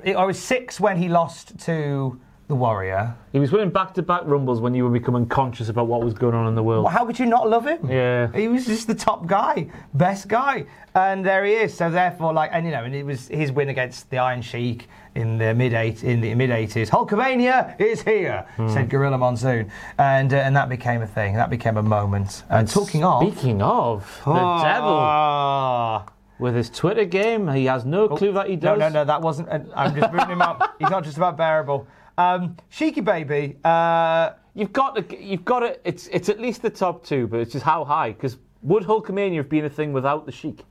It, 0.03 0.15
I 0.15 0.23
was 0.23 0.39
six 0.39 0.79
when 0.79 0.95
he 0.97 1.09
lost 1.09 1.59
to 1.65 2.19
the 2.51 2.55
Warrior. 2.55 3.15
He 3.31 3.39
was 3.39 3.51
winning 3.53 3.69
back-to-back 3.69 4.23
rumbles 4.25 4.59
when 4.59 4.73
you 4.75 4.83
were 4.83 4.89
becoming 4.89 5.25
conscious 5.25 5.69
about 5.69 5.87
what 5.87 6.03
was 6.03 6.13
going 6.13 6.35
on 6.35 6.47
in 6.49 6.53
the 6.55 6.61
world. 6.61 6.83
Well, 6.83 6.91
how 6.93 7.05
could 7.05 7.17
you 7.17 7.25
not 7.25 7.49
love 7.49 7.65
him? 7.65 7.89
Yeah. 7.89 8.29
He 8.33 8.49
was 8.49 8.65
just 8.65 8.87
the 8.87 8.93
top 8.93 9.25
guy, 9.25 9.69
best 9.93 10.27
guy, 10.27 10.65
and 10.93 11.25
there 11.25 11.45
he 11.45 11.53
is. 11.53 11.73
So 11.73 11.89
therefore, 11.89 12.33
like, 12.33 12.49
and 12.53 12.65
you 12.65 12.73
know, 12.73 12.83
and 12.83 12.93
it 12.93 13.05
was 13.05 13.29
his 13.29 13.53
win 13.53 13.69
against 13.69 14.09
the 14.09 14.17
Iron 14.17 14.41
Sheik 14.41 14.89
in 15.15 15.37
the 15.37 15.53
mid 15.53 15.73
eight 15.73 16.03
in 16.03 16.19
the 16.19 16.35
mid 16.35 16.49
eighties. 16.51 16.89
Hulkamania 16.89 17.79
is 17.79 18.01
here, 18.01 18.45
Hmm. 18.57 18.67
said 18.67 18.89
Gorilla 18.89 19.17
Monsoon, 19.17 19.71
and 19.97 20.33
uh, 20.33 20.37
and 20.37 20.53
that 20.57 20.67
became 20.67 21.01
a 21.01 21.07
thing. 21.07 21.35
That 21.35 21.49
became 21.49 21.77
a 21.77 21.83
moment. 21.83 22.43
And 22.49 22.67
talking 22.67 23.03
of, 23.05 23.21
Speaking 23.23 23.61
of, 23.61 24.21
the 24.25 24.31
Oh. 24.31 24.61
devil 24.61 26.13
with 26.39 26.55
his 26.55 26.69
Twitter 26.69 27.05
game, 27.05 27.47
he 27.49 27.65
has 27.65 27.85
no 27.85 28.09
clue 28.09 28.31
that 28.33 28.49
he 28.49 28.55
does. 28.55 28.79
No, 28.79 28.87
no, 28.89 28.93
no, 29.01 29.05
that 29.05 29.21
wasn't. 29.21 29.47
uh, 29.49 29.59
I'm 29.75 29.95
just 29.95 30.11
moving 30.11 30.29
him 30.29 30.41
up. 30.41 30.75
He's 30.79 30.89
not 30.89 31.03
just 31.03 31.15
about 31.17 31.37
bearable. 31.37 31.85
Um, 32.21 32.57
Sheiky 32.71 33.03
baby. 33.03 33.57
Uh, 33.63 34.31
You've 34.53 34.73
got 34.73 34.95
to, 34.95 35.23
you've 35.23 35.45
got 35.45 35.61
to. 35.61 35.79
It's 35.87 36.07
it's 36.07 36.27
at 36.27 36.39
least 36.39 36.61
the 36.61 36.69
top 36.69 37.05
two, 37.05 37.25
but 37.27 37.39
it's 37.39 37.53
just 37.53 37.63
how 37.63 37.85
high. 37.85 38.11
Because 38.11 38.37
would 38.61 38.83
Hulkamania 38.83 39.37
have 39.37 39.47
been 39.49 39.63
a 39.63 39.69
thing 39.69 39.93
without 39.93 40.25
the 40.25 40.31
Sheik? 40.33 40.65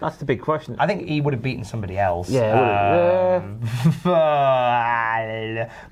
That's 0.00 0.16
the 0.16 0.24
big 0.24 0.40
question. 0.40 0.74
I 0.80 0.88
think 0.88 1.06
he 1.08 1.20
would 1.20 1.32
have 1.32 1.42
beaten 1.42 1.64
somebody 1.64 1.96
else. 1.96 2.28
yeah, 2.28 3.36
it 3.36 3.42
Um, 3.44 3.60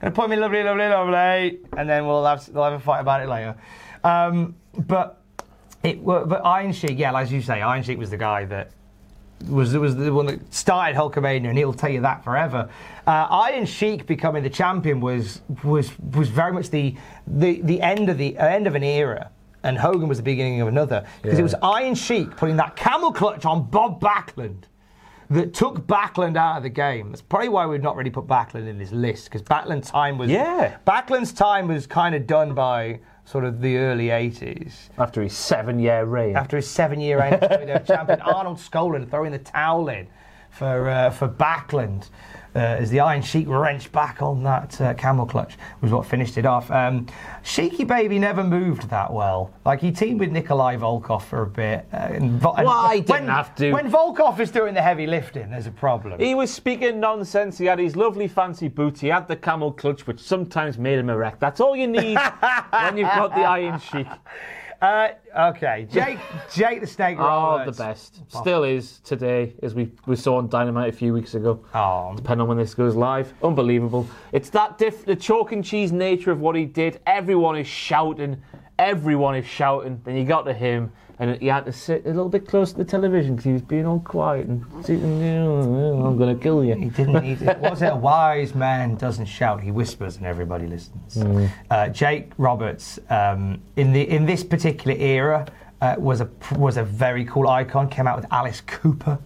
gonna 0.00 0.12
put 0.12 0.28
me 0.28 0.34
lovely, 0.36 0.64
lovely, 0.64 0.88
lovely, 0.88 1.60
and 1.76 1.88
then 1.88 2.04
we'll 2.04 2.24
have 2.24 2.48
we'll 2.48 2.64
have 2.64 2.72
a 2.72 2.80
fight 2.80 2.98
about 3.00 3.22
it 3.22 3.28
later. 3.28 3.54
Um, 4.02 4.56
but 4.76 5.22
it 5.84 6.04
but 6.04 6.44
Iron 6.44 6.72
Sheik, 6.72 6.98
yeah, 6.98 7.16
as 7.16 7.30
you 7.30 7.42
say, 7.42 7.62
Iron 7.62 7.84
Sheik 7.84 7.98
was 7.98 8.10
the 8.10 8.16
guy 8.16 8.44
that 8.46 8.72
was 9.48 9.76
was 9.76 9.96
the 9.96 10.12
one 10.12 10.26
that 10.26 10.52
started 10.52 10.96
Hulkamania, 10.96 11.48
and 11.48 11.58
he'll 11.58 11.72
tell 11.72 11.90
you 11.90 12.00
that 12.02 12.22
forever. 12.24 12.68
Uh, 13.06 13.26
Iron 13.30 13.64
Sheik 13.66 14.06
becoming 14.06 14.42
the 14.42 14.50
champion 14.50 15.00
was 15.00 15.40
was 15.64 15.90
was 16.12 16.28
very 16.28 16.52
much 16.52 16.70
the 16.70 16.96
the, 17.26 17.60
the 17.62 17.80
end 17.80 18.08
of 18.08 18.18
the 18.18 18.36
uh, 18.38 18.46
end 18.46 18.66
of 18.66 18.74
an 18.74 18.82
era. 18.82 19.30
And 19.62 19.76
Hogan 19.76 20.08
was 20.08 20.16
the 20.16 20.24
beginning 20.24 20.62
of 20.62 20.68
another 20.68 21.06
because 21.20 21.38
it 21.38 21.42
was 21.42 21.54
Iron 21.62 21.94
Sheik 21.94 22.34
putting 22.34 22.56
that 22.56 22.76
camel 22.76 23.12
clutch 23.12 23.44
on 23.44 23.64
Bob 23.64 24.00
Backlund 24.00 24.62
that 25.28 25.52
took 25.52 25.86
Backlund 25.86 26.36
out 26.36 26.56
of 26.56 26.62
the 26.62 26.70
game. 26.70 27.10
That's 27.10 27.20
probably 27.20 27.50
why 27.50 27.66
we've 27.66 27.82
not 27.82 27.94
really 27.94 28.10
put 28.10 28.26
Backlund 28.26 28.66
in 28.66 28.78
this 28.78 28.90
list 28.90 29.26
because 29.26 29.42
Backlund's 29.42 29.90
time 29.90 30.16
was 30.16 30.30
Yeah. 30.30 30.78
Backlund's 30.86 31.32
time 31.32 31.68
was 31.68 31.86
kind 31.86 32.14
of 32.14 32.26
done 32.26 32.54
by 32.54 33.00
sort 33.30 33.44
of 33.44 33.60
the 33.60 33.78
early 33.78 34.08
80s. 34.08 34.72
After 34.98 35.22
his 35.22 35.32
seven-year 35.32 36.04
reign. 36.04 36.36
After 36.36 36.56
his 36.56 36.68
seven-year 36.68 37.20
reign 37.20 37.34
as 37.34 37.86
champion, 37.86 38.20
Arnold 38.22 38.58
Skaaland 38.58 39.08
throwing 39.08 39.30
the 39.30 39.38
towel 39.38 39.88
in 39.88 40.08
for 40.50 40.88
uh, 40.88 41.10
for 41.10 41.28
Backlund. 41.28 42.08
Uh, 42.54 42.58
as 42.58 42.90
the 42.90 42.98
Iron 42.98 43.22
Sheik 43.22 43.46
wrenched 43.48 43.92
back 43.92 44.22
on 44.22 44.42
that 44.42 44.80
uh, 44.80 44.94
camel 44.94 45.24
clutch 45.24 45.56
was 45.80 45.92
what 45.92 46.04
finished 46.04 46.36
it 46.36 46.44
off. 46.44 46.68
Um, 46.70 47.06
Sheiky 47.44 47.86
Baby 47.86 48.18
never 48.18 48.42
moved 48.42 48.90
that 48.90 49.12
well. 49.12 49.52
Like 49.64 49.80
he 49.80 49.92
teamed 49.92 50.18
with 50.18 50.32
Nikolai 50.32 50.76
Volkov 50.76 51.22
for 51.22 51.42
a 51.42 51.46
bit. 51.46 51.86
Uh, 51.92 51.96
and 51.96 52.40
Vo- 52.40 52.54
and 52.54 52.66
Why 52.66 52.98
didn't 52.98 53.10
when, 53.10 53.28
have 53.28 53.54
to? 53.56 53.72
When 53.72 53.90
Volkov 53.90 54.40
is 54.40 54.50
doing 54.50 54.74
the 54.74 54.82
heavy 54.82 55.06
lifting, 55.06 55.50
there's 55.50 55.66
a 55.66 55.70
problem. 55.70 56.18
He 56.18 56.34
was 56.34 56.52
speaking 56.52 56.98
nonsense. 56.98 57.56
He 57.56 57.66
had 57.66 57.78
his 57.78 57.94
lovely 57.94 58.26
fancy 58.26 58.66
boots. 58.68 59.00
He 59.00 59.08
had 59.08 59.28
the 59.28 59.36
camel 59.36 59.70
clutch, 59.72 60.06
which 60.08 60.20
sometimes 60.20 60.76
made 60.76 60.98
him 60.98 61.08
erect. 61.08 61.38
That's 61.38 61.60
all 61.60 61.76
you 61.76 61.86
need 61.86 62.18
when 62.70 62.96
you've 62.96 63.08
got 63.08 63.34
the 63.34 63.42
Iron 63.42 63.78
Sheik. 63.78 64.08
Uh, 64.80 65.08
okay, 65.38 65.86
Jake, 65.92 66.18
Jake 66.54 66.80
the 66.80 66.86
Snake 66.86 67.18
Oh, 67.20 67.62
the 67.66 67.72
best. 67.72 68.22
Still 68.28 68.64
is 68.64 69.00
today, 69.00 69.52
as 69.62 69.74
we, 69.74 69.92
we 70.06 70.16
saw 70.16 70.38
on 70.38 70.48
Dynamite 70.48 70.88
a 70.88 70.92
few 70.96 71.12
weeks 71.12 71.34
ago. 71.34 71.62
Oh. 71.74 72.14
Depending 72.16 72.42
on 72.42 72.48
when 72.48 72.56
this 72.56 72.74
goes 72.74 72.96
live. 72.96 73.34
Unbelievable. 73.42 74.08
It's 74.32 74.48
that 74.50 74.78
diff- 74.78 75.04
the 75.04 75.16
chalk 75.16 75.52
and 75.52 75.62
cheese 75.62 75.92
nature 75.92 76.30
of 76.30 76.40
what 76.40 76.56
he 76.56 76.64
did. 76.64 77.00
Everyone 77.06 77.58
is 77.58 77.66
shouting. 77.66 78.40
Everyone 78.78 79.36
is 79.36 79.44
shouting. 79.46 80.00
Then 80.04 80.16
you 80.16 80.24
got 80.24 80.42
to 80.42 80.54
him, 80.54 80.90
and 81.20 81.38
he 81.38 81.48
had 81.48 81.66
to 81.66 81.72
sit 81.72 82.06
a 82.06 82.08
little 82.08 82.30
bit 82.30 82.48
close 82.48 82.72
to 82.72 82.78
the 82.78 82.84
television 82.84 83.36
because 83.36 83.44
he 83.44 83.52
was 83.52 83.60
being 83.60 83.84
all 83.84 84.00
quiet 84.00 84.46
and 84.46 84.64
sitting, 84.82 85.22
I'm 85.22 86.16
going 86.16 86.34
to 86.34 86.42
kill 86.42 86.64
you. 86.64 86.74
He 86.74 86.88
didn't 86.88 87.22
need 87.22 87.42
it. 87.42 87.58
Was 87.58 87.82
it 87.82 87.92
a 87.92 87.96
wise 87.96 88.54
man 88.54 88.94
doesn't 88.94 89.26
shout, 89.26 89.62
he 89.62 89.70
whispers 89.70 90.16
and 90.16 90.24
everybody 90.24 90.66
listens. 90.66 91.16
Mm. 91.16 91.50
Uh, 91.70 91.88
Jake 91.90 92.32
Roberts, 92.38 92.98
um, 93.10 93.60
in 93.76 93.92
the 93.92 94.00
in 94.08 94.24
this 94.24 94.42
particular 94.42 94.96
era, 94.96 95.46
uh, 95.82 95.96
was 95.98 96.22
a 96.22 96.30
was 96.56 96.78
a 96.78 96.84
very 96.84 97.26
cool 97.26 97.48
icon. 97.48 97.90
Came 97.90 98.06
out 98.06 98.16
with 98.16 98.26
Alice 98.32 98.62
Cooper 98.62 99.18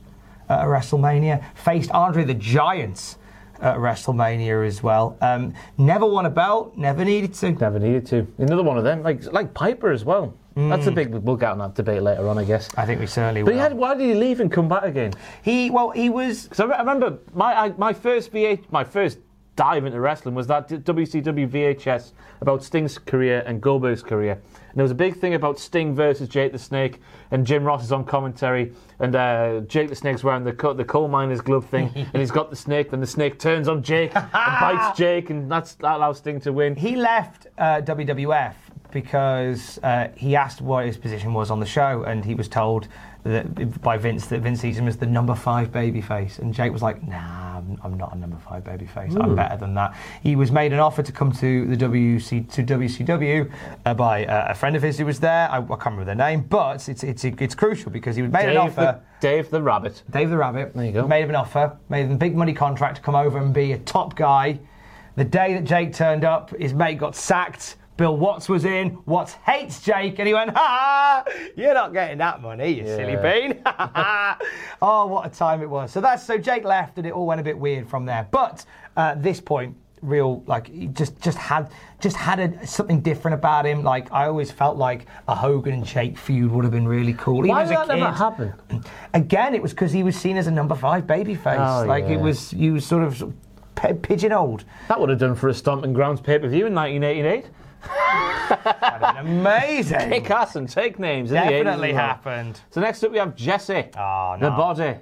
at 0.49 0.67
WrestleMania. 0.67 1.45
Faced 1.55 1.93
Andre 1.93 2.25
the 2.25 2.35
Giant 2.35 3.19
at 3.61 3.77
WrestleMania 3.77 4.67
as 4.67 4.83
well. 4.83 5.17
Um, 5.21 5.55
never 5.79 6.07
won 6.07 6.27
a 6.27 6.31
belt. 6.31 6.77
Never 6.77 7.05
needed 7.05 7.35
to. 7.35 7.53
Never 7.53 7.79
needed 7.79 8.05
to. 8.07 8.27
Another 8.39 8.65
one 8.65 8.79
of 8.79 8.83
them, 8.83 9.05
like 9.05 9.33
like 9.33 9.55
Piper 9.55 9.93
as 9.93 10.05
well. 10.05 10.35
That's 10.57 10.87
a 10.87 10.93
big. 10.93 11.13
We'll 11.13 11.37
get 11.37 11.51
on 11.51 11.59
that 11.59 11.75
debate 11.75 12.03
later 12.03 12.29
on, 12.29 12.39
I 12.39 12.45
guess. 12.45 12.69
I 12.77 12.87
think 12.87 13.01
we 13.01 13.07
certainly 13.07 13.43
But 13.43 13.47
will. 13.49 13.55
he 13.55 13.59
had, 13.59 13.75
why 13.75 13.95
did 13.95 14.07
he 14.07 14.15
leave 14.15 14.41
and 14.41 14.51
come 14.53 14.69
back 14.69 14.85
again? 14.85 15.13
he 15.43 15.71
well 15.71 15.91
he 15.91 16.11
was 16.11 16.45
Because 16.45 16.61
I, 16.61 16.65
re- 16.67 16.75
I 16.75 16.79
remember 16.81 17.19
my 17.35 17.55
I, 17.65 17.69
my 17.77 17.93
first 17.93 18.33
VH, 18.33 18.71
my 18.71 18.85
first 18.85 19.19
dive 19.57 19.85
into 19.87 20.01
wrestling 20.01 20.35
was 20.35 20.47
that 20.49 20.69
WCW 20.69 21.49
VHS 21.49 22.11
about 22.41 22.63
Sting's 22.65 22.99
career 22.99 23.43
and 23.47 23.61
Goldberg's 23.61 24.03
career. 24.03 24.33
And 24.33 24.75
there 24.75 24.83
was 24.83 24.91
a 24.91 24.97
big 24.97 25.17
thing 25.17 25.35
about 25.35 25.61
Sting 25.61 25.95
versus 25.95 26.29
Jake 26.29 26.51
the 26.51 26.59
Snake, 26.59 27.01
and 27.31 27.47
Jim 27.47 27.63
Ross 27.63 27.85
is 27.85 27.93
on 27.93 28.05
commentary, 28.05 28.73
and 28.99 29.15
uh, 29.15 29.61
Jake 29.69 29.89
the 29.91 29.95
Snake's 29.95 30.25
wearing 30.25 30.43
the 30.43 30.53
co- 30.53 30.73
the 30.75 30.85
coal 30.85 31.07
miner's 31.07 31.41
glove 31.41 31.67
thing, 31.67 31.89
and 31.95 32.17
he's 32.17 32.33
got 32.33 32.51
the 32.51 32.57
snake. 32.57 32.91
Then 32.91 32.99
the 33.01 33.07
snake 33.07 33.39
turns 33.39 33.69
on 33.69 33.83
Jake 33.85 34.11
and 34.17 34.31
bites 34.33 34.99
Jake, 34.99 35.31
and 35.31 35.49
that's 35.51 35.75
that 35.77 35.97
allows 35.99 36.19
Sting 36.19 36.41
to 36.41 36.53
win. 36.53 36.75
He 36.75 36.97
left 36.97 37.47
uh, 37.57 37.81
WWF 37.83 38.55
because 38.95 39.79
uh, 39.83 40.09
he 40.17 40.35
asked 40.35 40.63
what 40.63 40.87
his 40.87 40.97
position 40.97 41.35
was 41.35 41.51
on 41.51 41.61
the 41.61 41.67
show, 41.67 42.05
and 42.05 42.25
he 42.25 42.35
was 42.35 42.49
told 42.49 42.89
that, 43.25 43.83
by 43.83 43.99
Vince 43.99 44.27
that 44.27 44.41
Vince 44.41 44.61
sees 44.61 44.79
him 44.79 44.87
as 44.87 44.97
the 44.97 45.07
number 45.07 45.35
five 45.35 45.71
babyface, 45.73 46.39
and 46.39 46.55
Jake 46.55 46.73
was 46.73 46.81
like, 46.81 47.07
"Nah, 47.07 47.59
I'm, 47.59 47.79
I'm 47.83 47.97
not 47.99 48.15
a 48.15 48.19
number 48.19 48.39
five 48.39 48.65
babyface. 48.65 49.21
I'm 49.21 49.35
better 49.35 49.57
than 49.57 49.75
that." 49.75 49.97
He 50.23 50.37
was 50.37 50.53
made 50.53 50.73
an 50.73 50.79
offer 50.79 51.03
to 51.03 51.13
come 51.13 51.33
to 51.33 51.67
the 51.67 51.77
WC 51.77 52.51
to 52.53 52.63
WCW 52.63 53.51
uh, 53.85 53.95
by 53.95 54.25
uh, 54.25 54.47
a 54.51 54.55
friend 54.55 54.77
of 54.77 54.83
his 54.83 54.97
who 54.97 55.05
was 55.05 55.21
there. 55.21 55.51
I, 55.51 55.57
I 55.57 55.61
can't 55.61 55.87
remember 55.87 56.05
their 56.05 56.15
name, 56.15 56.43
but 56.43 56.89
it's 56.89 57.03
it's 57.03 57.25
it's 57.25 57.55
crucial 57.55 57.91
because 57.91 58.17
he 58.17 58.23
was 58.23 58.31
made 58.31 58.49
an 58.49 58.57
offer. 58.57 59.03
the, 59.21 59.27
Dave 59.27 59.51
the 59.51 59.61
Rabbit. 59.61 60.03
Dave 60.11 60.31
the 60.31 60.39
Rabbit. 60.39 60.73
There 60.75 60.85
you 60.85 60.93
go. 60.93 61.09
Made 61.09 61.25
him 61.25 61.31
an 61.31 61.37
offer, 61.37 61.77
made 61.89 62.07
him 62.07 62.13
a 62.13 62.17
big 62.17 62.37
money 62.37 62.55
contract 62.55 62.97
to 62.97 63.03
come 63.03 63.17
over 63.17 63.39
and 63.39 63.53
be 63.53 63.73
a 63.73 63.79
top 63.79 64.15
guy. 64.15 64.61
The 65.17 65.25
day 65.25 65.55
that 65.55 65.65
Jake 65.65 65.93
turned 65.93 66.25
up, 66.25 66.51
his 66.57 66.75
mate 66.75 66.99
got 66.99 67.15
sacked. 67.15 67.77
Bill 67.97 68.17
Watts 68.17 68.49
was 68.49 68.65
in. 68.65 68.99
Watts 69.07 69.35
hates 69.35 69.81
Jake, 69.81 70.19
and 70.19 70.27
he 70.27 70.35
went, 70.35 70.51
"Ha! 70.51 71.25
You're 71.57 71.75
not 71.75 71.93
getting 71.93 72.19
that 72.19 72.43
money, 72.43 72.81
you 72.81 72.87
silly 72.87 73.17
bean." 73.17 73.63
oh, 74.83 75.07
what 75.07 75.27
a 75.27 75.31
time 75.31 75.63
it 75.63 75.71
was. 75.71 75.93
So 75.93 76.01
that's 76.01 76.25
so 76.25 76.37
Jake 76.37 76.65
left, 76.65 76.99
and 76.99 77.07
it 77.07 77.13
all 77.13 77.27
went 77.27 77.41
a 77.41 77.45
bit 77.45 77.59
weird 77.59 77.89
from 77.89 78.05
there. 78.05 78.27
But 78.31 78.65
uh, 78.97 79.13
at 79.13 79.23
this 79.23 79.41
point, 79.41 79.77
real 80.05 80.43
like 80.47 80.69
he 80.69 80.87
just 80.89 81.21
just 81.21 81.39
had 81.39 81.71
just 82.01 82.17
had 82.17 82.41
a, 82.41 82.67
something 82.67 83.01
different 83.01 83.35
about 83.35 83.65
him. 83.65 83.83
Like 83.83 84.13
I 84.13 84.27
always 84.27 84.51
felt 84.51 84.77
like 84.77 85.07
a 85.29 85.35
Hogan 85.35 85.75
and 85.75 85.85
Jake 85.85 86.19
feud 86.19 86.51
would 86.51 86.65
have 86.65 86.73
been 86.73 86.87
really 86.87 87.15
cool. 87.15 87.47
Why 87.47 87.65
did 87.65 87.77
that 87.77 87.89
never 87.89 88.11
happen? 88.11 88.53
Again, 89.15 89.55
it 89.55 89.63
was 89.63 89.73
because 89.73 89.93
he 89.93 90.03
was 90.03 90.17
seen 90.17 90.37
as 90.37 90.47
a 90.47 90.51
number 90.51 90.75
five 90.75 91.05
babyface. 91.05 91.83
Oh, 91.83 91.87
like 91.87 92.05
yeah. 92.05 92.15
it 92.15 92.21
was, 92.21 92.51
he 92.51 92.71
was 92.71 92.85
sort 92.85 93.05
of 93.05 93.35
p- 93.77 93.95
pigeonholed. 93.95 94.65
That 94.89 95.01
would 95.01 95.11
have 95.11 95.19
done 95.19 95.35
for 95.35 95.49
a 95.49 95.55
Stomping 95.55 95.93
Grounds 95.93 96.21
pay 96.21 96.39
per 96.39 96.49
view 96.49 96.67
in 96.67 96.75
1988. 96.75 97.51
Amazing. 99.19 100.11
Kick 100.11 100.31
ass 100.31 100.57
and 100.57 100.69
take 100.69 100.99
names. 100.99 101.31
in 101.31 101.37
the 101.37 101.43
80s 101.43 101.65
Definitely 101.65 101.93
happened. 101.93 102.61
So 102.71 102.81
next 102.81 103.03
up 103.05 103.11
we 103.13 103.19
have 103.19 103.35
Jesse. 103.35 103.91
Oh, 103.97 104.37
The 104.41 104.51
body. 104.51 104.97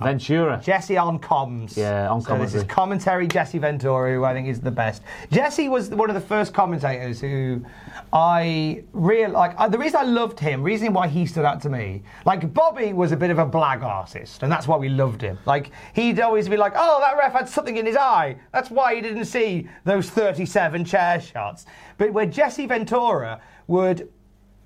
Ventura. 0.00 0.60
Jesse 0.62 0.96
on 0.96 1.18
comms. 1.18 1.76
Yeah, 1.76 2.08
on 2.08 2.20
so 2.20 2.38
this 2.38 2.54
is 2.54 2.62
commentary. 2.64 3.26
Jesse 3.26 3.58
Ventura, 3.58 4.14
who 4.14 4.24
I 4.24 4.32
think 4.32 4.46
is 4.46 4.60
the 4.60 4.70
best. 4.70 5.02
Jesse 5.30 5.68
was 5.68 5.90
one 5.90 6.08
of 6.08 6.14
the 6.14 6.20
first 6.20 6.54
commentators 6.54 7.20
who 7.20 7.64
I 8.12 8.84
real 8.92 9.30
like. 9.30 9.54
Uh, 9.58 9.68
the 9.68 9.78
reason 9.78 10.00
I 10.00 10.04
loved 10.04 10.38
him, 10.38 10.62
reason 10.62 10.92
why 10.92 11.08
he 11.08 11.26
stood 11.26 11.44
out 11.44 11.60
to 11.62 11.68
me, 11.68 12.02
like 12.24 12.54
Bobby 12.54 12.92
was 12.92 13.10
a 13.10 13.16
bit 13.16 13.30
of 13.30 13.38
a 13.38 13.46
blag 13.46 13.82
artist, 13.82 14.42
and 14.44 14.52
that's 14.52 14.68
why 14.68 14.76
we 14.76 14.88
loved 14.88 15.20
him. 15.20 15.36
Like 15.46 15.72
he'd 15.94 16.20
always 16.20 16.48
be 16.48 16.56
like, 16.56 16.74
"Oh, 16.76 17.00
that 17.00 17.16
ref 17.18 17.32
had 17.32 17.48
something 17.48 17.76
in 17.76 17.84
his 17.84 17.96
eye. 17.96 18.36
That's 18.52 18.70
why 18.70 18.94
he 18.94 19.00
didn't 19.00 19.24
see 19.24 19.68
those 19.84 20.08
37 20.10 20.84
chair 20.84 21.20
shots." 21.20 21.66
But 21.96 22.12
where 22.12 22.26
Jesse 22.26 22.66
Ventura 22.66 23.40
would 23.66 24.08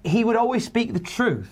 he 0.04 0.24
would 0.24 0.36
always 0.36 0.64
speak 0.64 0.92
the 0.92 1.00
truth 1.00 1.50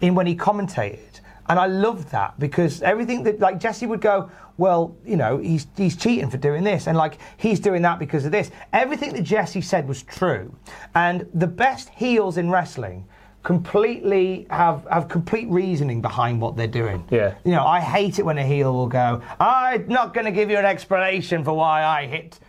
in 0.00 0.14
when 0.14 0.26
he 0.26 0.34
commentated. 0.34 1.07
And 1.48 1.58
I 1.58 1.66
loved 1.66 2.10
that 2.10 2.38
because 2.38 2.82
everything 2.82 3.22
that 3.24 3.40
like 3.40 3.58
Jesse 3.58 3.86
would 3.86 4.00
go, 4.00 4.30
well, 4.58 4.96
you 5.04 5.16
know, 5.16 5.38
he's 5.38 5.66
he's 5.76 5.96
cheating 5.96 6.28
for 6.28 6.36
doing 6.36 6.64
this, 6.64 6.86
and 6.86 6.96
like 6.96 7.18
he's 7.36 7.60
doing 7.60 7.82
that 7.82 7.98
because 7.98 8.24
of 8.24 8.32
this. 8.32 8.50
Everything 8.72 9.12
that 9.14 9.22
Jesse 9.22 9.62
said 9.62 9.88
was 9.88 10.02
true, 10.02 10.54
and 10.94 11.26
the 11.32 11.46
best 11.46 11.88
heels 11.90 12.36
in 12.36 12.50
wrestling 12.50 13.06
completely 13.44 14.46
have 14.50 14.86
have 14.90 15.08
complete 15.08 15.48
reasoning 15.48 16.02
behind 16.02 16.40
what 16.40 16.56
they're 16.56 16.66
doing. 16.66 17.02
Yeah. 17.10 17.34
You 17.44 17.52
know, 17.52 17.64
I 17.64 17.80
hate 17.80 18.18
it 18.18 18.24
when 18.24 18.36
a 18.36 18.44
heel 18.44 18.74
will 18.74 18.88
go, 18.88 19.22
I'm 19.40 19.88
not 19.88 20.12
going 20.12 20.26
to 20.26 20.32
give 20.32 20.50
you 20.50 20.58
an 20.58 20.66
explanation 20.66 21.44
for 21.44 21.54
why 21.54 21.84
I 21.84 22.06
hit 22.06 22.40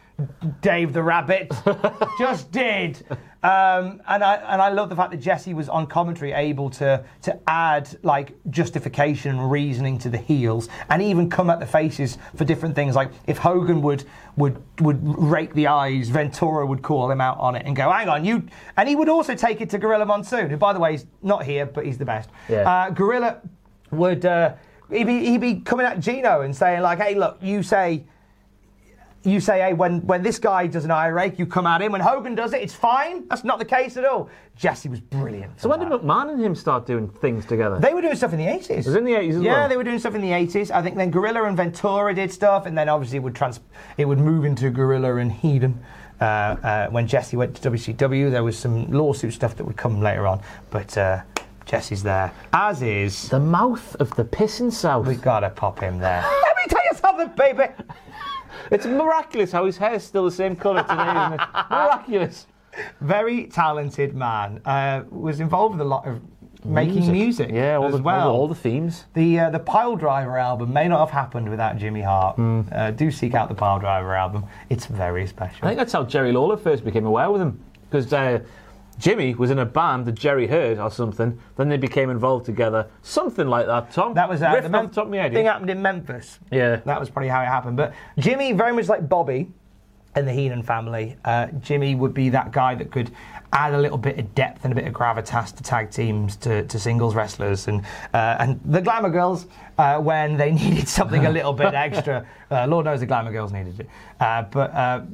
Dave 0.61 0.93
the 0.93 1.03
Rabbit. 1.03 1.51
Just 2.19 2.51
did. 2.51 3.03
Um, 3.41 4.01
and 4.09 4.21
I 4.21 4.35
and 4.35 4.61
I 4.61 4.69
love 4.69 4.89
the 4.89 4.97
fact 4.97 5.11
that 5.11 5.21
Jesse 5.21 5.53
was 5.53 5.69
on 5.69 5.87
commentary 5.87 6.33
able 6.33 6.69
to 6.71 7.05
to 7.21 7.39
add 7.47 7.89
like 8.03 8.35
justification 8.49 9.31
and 9.31 9.49
reasoning 9.49 9.97
to 9.99 10.09
the 10.09 10.17
heels, 10.17 10.67
and 10.89 11.01
even 11.01 11.29
come 11.29 11.49
at 11.49 11.61
the 11.61 11.65
faces 11.65 12.17
for 12.35 12.43
different 12.43 12.75
things. 12.75 12.95
Like 12.95 13.11
if 13.27 13.37
Hogan 13.37 13.81
would 13.81 14.03
would 14.35 14.61
would 14.81 14.99
rake 15.01 15.53
the 15.53 15.67
eyes, 15.67 16.09
Ventura 16.09 16.65
would 16.65 16.81
call 16.81 17.09
him 17.09 17.21
out 17.21 17.39
on 17.39 17.55
it 17.55 17.65
and 17.65 17.77
go, 17.77 17.89
"Hang 17.89 18.09
on, 18.09 18.25
you." 18.25 18.43
And 18.75 18.89
he 18.89 18.97
would 18.97 19.07
also 19.07 19.35
take 19.35 19.61
it 19.61 19.69
to 19.69 19.77
Gorilla 19.77 20.05
Monsoon, 20.05 20.49
who, 20.49 20.57
by 20.57 20.73
the 20.73 20.79
way, 20.79 20.95
is 20.95 21.05
not 21.21 21.45
here, 21.45 21.65
but 21.65 21.85
he's 21.85 21.97
the 21.97 22.05
best. 22.05 22.29
Yeah. 22.49 22.69
Uh, 22.69 22.89
Gorilla 22.89 23.41
would 23.91 24.25
uh, 24.25 24.55
he'd 24.91 25.07
be 25.07 25.25
he'd 25.25 25.39
be 25.41 25.61
coming 25.61 25.85
at 25.85 26.01
Gino 26.01 26.41
and 26.41 26.53
saying 26.53 26.81
like, 26.81 26.99
"Hey, 26.99 27.15
look, 27.15 27.37
you 27.41 27.63
say." 27.63 28.03
You 29.23 29.41
say, 29.41 29.59
hey, 29.59 29.73
when, 29.73 29.99
when 30.07 30.23
this 30.23 30.39
guy 30.39 30.67
does 30.67 30.85
an 30.85 30.91
eye 30.91 31.07
rake, 31.07 31.37
you 31.37 31.45
come 31.45 31.67
at 31.67 31.81
him. 31.81 31.91
When 31.91 31.99
Hogan 31.99 32.35
does 32.35 32.53
it, 32.53 32.61
it's 32.61 32.73
fine. 32.73 33.27
That's 33.27 33.43
not 33.43 33.59
the 33.59 33.65
case 33.65 33.97
at 33.97 34.05
all. 34.05 34.29
Jesse 34.55 34.87
was 34.87 35.01
brilliant. 35.01 35.59
So 35.59 35.67
when 35.67 35.79
did 35.79 35.89
McMahon 35.89 36.31
and 36.31 36.41
him 36.41 36.55
start 36.55 36.85
doing 36.85 37.09
things 37.09 37.45
together? 37.45 37.79
They 37.79 37.93
were 37.93 38.01
doing 38.01 38.15
stuff 38.15 38.31
in 38.31 38.39
the 38.39 38.45
80s. 38.45 38.69
It 38.69 38.85
was 38.85 38.95
in 38.95 39.03
the 39.03 39.11
80s 39.11 39.29
as 39.29 39.35
well. 39.35 39.43
yeah, 39.43 39.51
well? 39.51 39.69
they 39.69 39.77
were 39.77 39.83
doing 39.83 39.99
stuff 39.99 40.15
in 40.15 40.21
the 40.21 40.29
80s. 40.31 40.71
I 40.71 40.81
think 40.81 40.95
then 40.95 41.11
Gorilla 41.11 41.43
and 41.43 41.57
Ventura 41.57 42.13
did 42.15 42.31
stuff, 42.31 42.65
and 42.65 42.77
then 42.77 42.87
obviously 42.87 43.17
it 43.17 43.23
would, 43.23 43.35
trans- 43.35 43.59
it 43.97 44.05
would 44.05 44.19
move 44.19 44.45
into 44.45 44.69
Gorilla 44.69 45.15
and 45.17 45.31
Heenan. 45.31 45.83
Uh, 46.21 46.23
uh, 46.23 46.87
when 46.89 47.07
Jesse 47.07 47.37
went 47.37 47.55
to 47.55 47.71
WCW, 47.71 48.29
there 48.31 48.43
was 48.43 48.57
some 48.57 48.89
lawsuit 48.91 49.33
stuff 49.33 49.55
that 49.55 49.63
would 49.65 49.77
come 49.77 50.01
later 50.01 50.27
on. 50.27 50.41
But 50.69 50.97
uh, 50.97 51.21
Jesse's 51.65 52.03
there. 52.03 52.33
As 52.51 52.81
is. 52.81 53.29
the 53.29 53.39
mouth 53.39 53.95
of 53.97 54.13
the 54.15 54.23
pissing 54.25 54.71
south. 54.71 55.07
We've 55.07 55.21
gotta 55.21 55.49
pop 55.49 55.79
him 55.79 55.97
there. 55.99 56.21
Let 56.21 56.55
me 56.57 56.63
tell 56.67 56.81
you 56.91 56.97
something, 56.97 57.27
baby. 57.37 57.73
It's 58.71 58.85
miraculous 58.85 59.51
how 59.51 59.65
his 59.65 59.77
hair's 59.77 60.03
still 60.03 60.25
the 60.25 60.31
same 60.31 60.55
colour 60.55 60.81
today, 60.83 61.09
isn't 61.09 61.33
it? 61.33 61.41
Miraculous. 61.69 62.47
very 63.01 63.45
talented 63.47 64.15
man. 64.15 64.61
Uh, 64.65 65.03
was 65.09 65.39
involved 65.39 65.73
with 65.77 65.81
a 65.81 65.89
lot 65.89 66.07
of 66.07 66.21
making 66.65 67.11
music, 67.11 67.49
Yeah, 67.51 67.77
all 67.77 67.85
as 67.87 67.95
the, 67.95 68.01
well. 68.01 68.27
all, 68.27 68.33
the, 68.33 68.39
all 68.39 68.47
the 68.49 68.55
themes. 68.55 69.05
The 69.13 69.39
uh, 69.39 69.49
the 69.49 69.59
Pile 69.59 69.95
Driver 69.95 70.37
album 70.37 70.73
may 70.73 70.87
not 70.87 70.99
have 70.99 71.09
happened 71.11 71.49
without 71.49 71.77
Jimmy 71.77 72.01
Hart. 72.01 72.37
Uh, 72.37 72.91
do 72.91 73.09
seek 73.11 73.33
out 73.33 73.49
the 73.49 73.55
Pile 73.55 73.79
Driver 73.79 74.13
album; 74.15 74.45
it's 74.69 74.85
very 74.85 75.25
special. 75.25 75.65
I 75.65 75.69
think 75.69 75.77
that's 75.79 75.93
how 75.93 76.03
Jerry 76.03 76.31
Lawler 76.31 76.57
first 76.57 76.83
became 76.83 77.05
aware 77.05 77.31
with 77.31 77.41
him. 77.41 77.59
Because 77.89 78.11
uh, 78.13 78.39
Jimmy 78.99 79.33
was 79.33 79.49
in 79.49 79.59
a 79.59 79.65
band 79.65 80.05
that 80.05 80.11
Jerry 80.11 80.45
heard 80.45 80.77
or 80.77 80.91
something. 80.91 81.39
Then 81.55 81.69
they 81.69 81.77
became 81.77 82.09
involved 82.09 82.45
together. 82.45 82.87
Something 83.01 83.47
like 83.47 83.65
that, 83.65 83.91
Tom. 83.91 84.13
that 84.13 84.29
was 84.29 84.41
uh, 84.41 84.51
the 84.51 84.77
off 84.77 84.89
the 84.89 84.95
top 84.95 85.05
of 85.05 85.09
my 85.09 85.17
head. 85.17 85.33
thing 85.33 85.45
yeah. 85.45 85.53
happened 85.53 85.69
in 85.69 85.81
Memphis. 85.81 86.39
Yeah. 86.51 86.77
that 86.85 86.99
was 86.99 87.09
probably 87.09 87.29
how 87.29 87.41
it 87.41 87.47
happened. 87.47 87.77
But 87.77 87.93
Jimmy, 88.19 88.51
very 88.51 88.73
much 88.73 88.87
like 88.87 89.07
Bobby 89.07 89.49
and 90.15 90.27
the 90.27 90.33
Heenan 90.33 90.63
family, 90.63 91.15
uh, 91.23 91.47
Jimmy 91.61 91.95
would 91.95 92.13
be 92.13 92.29
that 92.29 92.51
guy 92.51 92.75
that 92.75 92.91
could 92.91 93.11
add 93.53 93.73
a 93.73 93.77
little 93.79 93.97
bit 93.97 94.19
of 94.19 94.35
depth 94.35 94.63
and 94.63 94.71
a 94.73 94.75
bit 94.75 94.85
of 94.85 94.93
gravitas 94.93 95.55
to 95.55 95.63
tag 95.63 95.89
teams, 95.91 96.35
to, 96.35 96.65
to 96.65 96.77
singles 96.77 97.15
wrestlers, 97.15 97.67
and 97.67 97.83
uh, 98.13 98.35
and 98.39 98.59
the 98.63 98.81
Glamour 98.81 99.09
Girls 99.09 99.47
uh, 99.77 99.99
when 99.99 100.37
they 100.37 100.51
needed 100.63 100.87
something 100.87 101.25
a 101.25 101.31
little 101.31 101.53
bit 101.53 101.73
extra. 101.73 102.27
Uh, 102.51 102.67
Lord 102.67 102.85
knows 102.85 102.99
the 102.99 103.05
Glamour 103.05 103.31
Girls 103.31 103.53
needed 103.53 103.79
it, 103.79 103.89
uh, 104.19 104.43
but. 104.43 105.07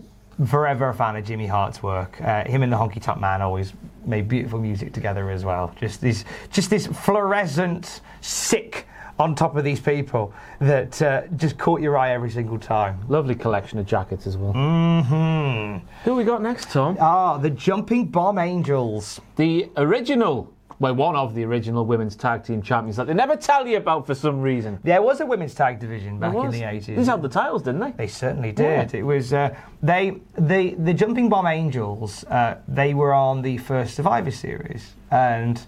Forever 0.48 0.90
a 0.90 0.94
fan 0.94 1.16
of 1.16 1.24
Jimmy 1.24 1.48
Hart's 1.48 1.82
work. 1.82 2.20
Uh, 2.22 2.44
him 2.44 2.62
and 2.62 2.72
the 2.72 2.76
Honky 2.76 3.02
Tonk 3.02 3.22
Man 3.22 3.42
always 3.42 3.72
made 4.06 4.28
beautiful 4.28 4.60
music 4.60 4.92
together 4.92 5.30
as 5.30 5.46
well. 5.46 5.74
Just 5.80 6.02
this, 6.02 6.26
just 6.52 6.70
this 6.70 6.88
fluorescent 6.88 8.02
sick 8.20 8.86
on 9.18 9.34
top 9.34 9.56
of 9.56 9.64
these 9.64 9.80
people 9.80 10.34
that 10.60 11.02
uh, 11.02 11.22
just 11.38 11.58
caught 11.58 11.80
your 11.80 11.98
eye 11.98 12.12
every 12.12 12.30
single 12.30 12.60
time. 12.60 13.00
Lovely 13.08 13.34
collection 13.34 13.80
of 13.80 13.86
jackets 13.86 14.28
as 14.28 14.36
well. 14.36 14.54
Mm-hmm. 14.54 15.88
Who 16.04 16.16
we 16.16 16.26
got 16.26 16.42
next, 16.42 16.70
Tom? 16.70 16.98
Ah, 17.00 17.38
the 17.38 17.50
Jumping 17.50 18.08
Bomb 18.08 18.38
Angels. 18.38 19.22
The 19.38 19.70
original, 19.78 20.54
well, 20.80 20.94
one 20.94 21.16
of 21.16 21.34
the 21.36 21.44
original 21.44 21.86
women's 21.86 22.16
tag 22.16 22.44
team 22.44 22.62
champions 22.62 22.98
that 22.98 23.08
they 23.08 23.14
never 23.14 23.36
tell 23.36 23.68
you 23.68 23.78
about 23.78 24.06
for 24.06 24.16
some 24.16 24.42
reason. 24.42 24.80
There 24.84 25.02
was 25.02 25.22
a 25.22 25.26
women's 25.26 25.56
tag 25.56 25.80
division 25.80 26.20
back 26.20 26.36
in 26.36 26.52
the 26.52 26.62
80s. 26.62 26.86
These 26.98 27.08
held 27.08 27.22
the 27.22 27.30
titles, 27.30 27.64
didn't 27.64 27.82
they? 27.82 27.92
They 27.92 28.08
certainly 28.08 28.52
did. 28.52 28.94
Yeah. 28.94 29.00
It 29.00 29.04
was 29.04 29.34
uh, 29.34 29.56
they 29.82 30.20
the 30.38 30.76
the 30.76 30.94
Jumping 30.94 31.30
Bomb 31.30 31.48
Angels. 31.48 32.24
Uh, 32.26 32.58
they 32.68 32.94
were 32.94 33.14
on 33.14 33.42
the 33.42 33.58
first 33.58 33.96
Survivor 33.96 34.32
Series, 34.32 34.94
and 35.12 35.62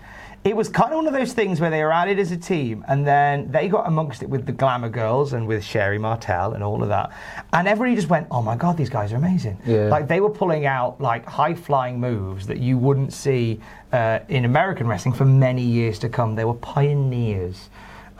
it 0.43 0.55
was 0.55 0.69
kind 0.69 0.91
of 0.91 0.97
one 0.97 1.07
of 1.07 1.13
those 1.13 1.33
things 1.33 1.59
where 1.59 1.69
they 1.69 1.83
were 1.83 1.91
added 1.91 2.19
as 2.19 2.31
a 2.31 2.37
team, 2.37 2.85
and 2.87 3.05
then 3.05 3.51
they 3.51 3.67
got 3.67 3.85
amongst 3.87 4.23
it 4.23 4.29
with 4.29 4.45
the 4.45 4.51
Glamour 4.51 4.89
Girls 4.89 5.33
and 5.33 5.45
with 5.45 5.63
Sherri 5.63 5.97
Martel 5.97 6.53
and 6.53 6.63
all 6.63 6.81
of 6.83 6.89
that, 6.89 7.11
and 7.53 7.67
everybody 7.67 7.95
just 7.95 8.09
went, 8.09 8.27
"Oh 8.31 8.41
my 8.41 8.55
God, 8.55 8.77
these 8.77 8.89
guys 8.89 9.11
are 9.13 9.17
amazing!" 9.17 9.59
Yeah. 9.65 9.89
Like 9.89 10.07
they 10.07 10.19
were 10.21 10.29
pulling 10.29 10.65
out 10.65 11.01
like 11.01 11.25
high 11.25 11.53
flying 11.53 11.99
moves 11.99 12.47
that 12.47 12.59
you 12.59 12.77
wouldn't 12.77 13.13
see 13.13 13.59
uh, 13.91 14.19
in 14.29 14.45
American 14.45 14.87
wrestling 14.87 15.13
for 15.13 15.25
many 15.25 15.61
years 15.61 15.99
to 15.99 16.09
come. 16.09 16.35
They 16.35 16.45
were 16.45 16.53
pioneers. 16.53 17.69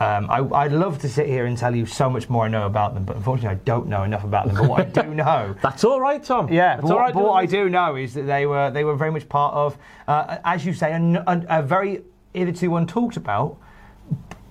Um, 0.00 0.30
I, 0.30 0.38
I'd 0.54 0.72
love 0.72 1.00
to 1.00 1.08
sit 1.08 1.26
here 1.26 1.46
and 1.46 1.58
tell 1.58 1.74
you 1.74 1.84
so 1.84 2.08
much 2.08 2.28
more 2.28 2.44
I 2.44 2.48
know 2.48 2.66
about 2.66 2.94
them, 2.94 3.04
but 3.04 3.16
unfortunately, 3.16 3.56
I 3.56 3.60
don't 3.64 3.88
know 3.88 4.04
enough 4.04 4.22
about 4.22 4.46
them. 4.46 4.54
But 4.54 4.68
what 4.68 4.80
I 4.80 5.02
do 5.02 5.14
know, 5.14 5.56
That's 5.60 5.82
all 5.82 6.00
right, 6.00 6.22
Tom. 6.22 6.52
yeah, 6.52 6.76
That's 6.76 6.82
but, 6.88 6.92
all 6.92 7.02
what, 7.02 7.14
but 7.14 7.24
what 7.24 7.32
I 7.32 7.46
do 7.46 7.68
know 7.68 7.96
is 7.96 8.14
that 8.14 8.22
they 8.22 8.46
were 8.46 8.70
they 8.70 8.84
were 8.84 8.94
very 8.94 9.10
much 9.10 9.28
part 9.28 9.54
of, 9.54 9.76
uh, 10.06 10.38
as 10.44 10.64
you 10.64 10.72
say, 10.72 10.92
a 10.92 11.62
very 11.62 12.02
hitherto 12.32 12.70
untalked 12.70 13.16
about 13.16 13.58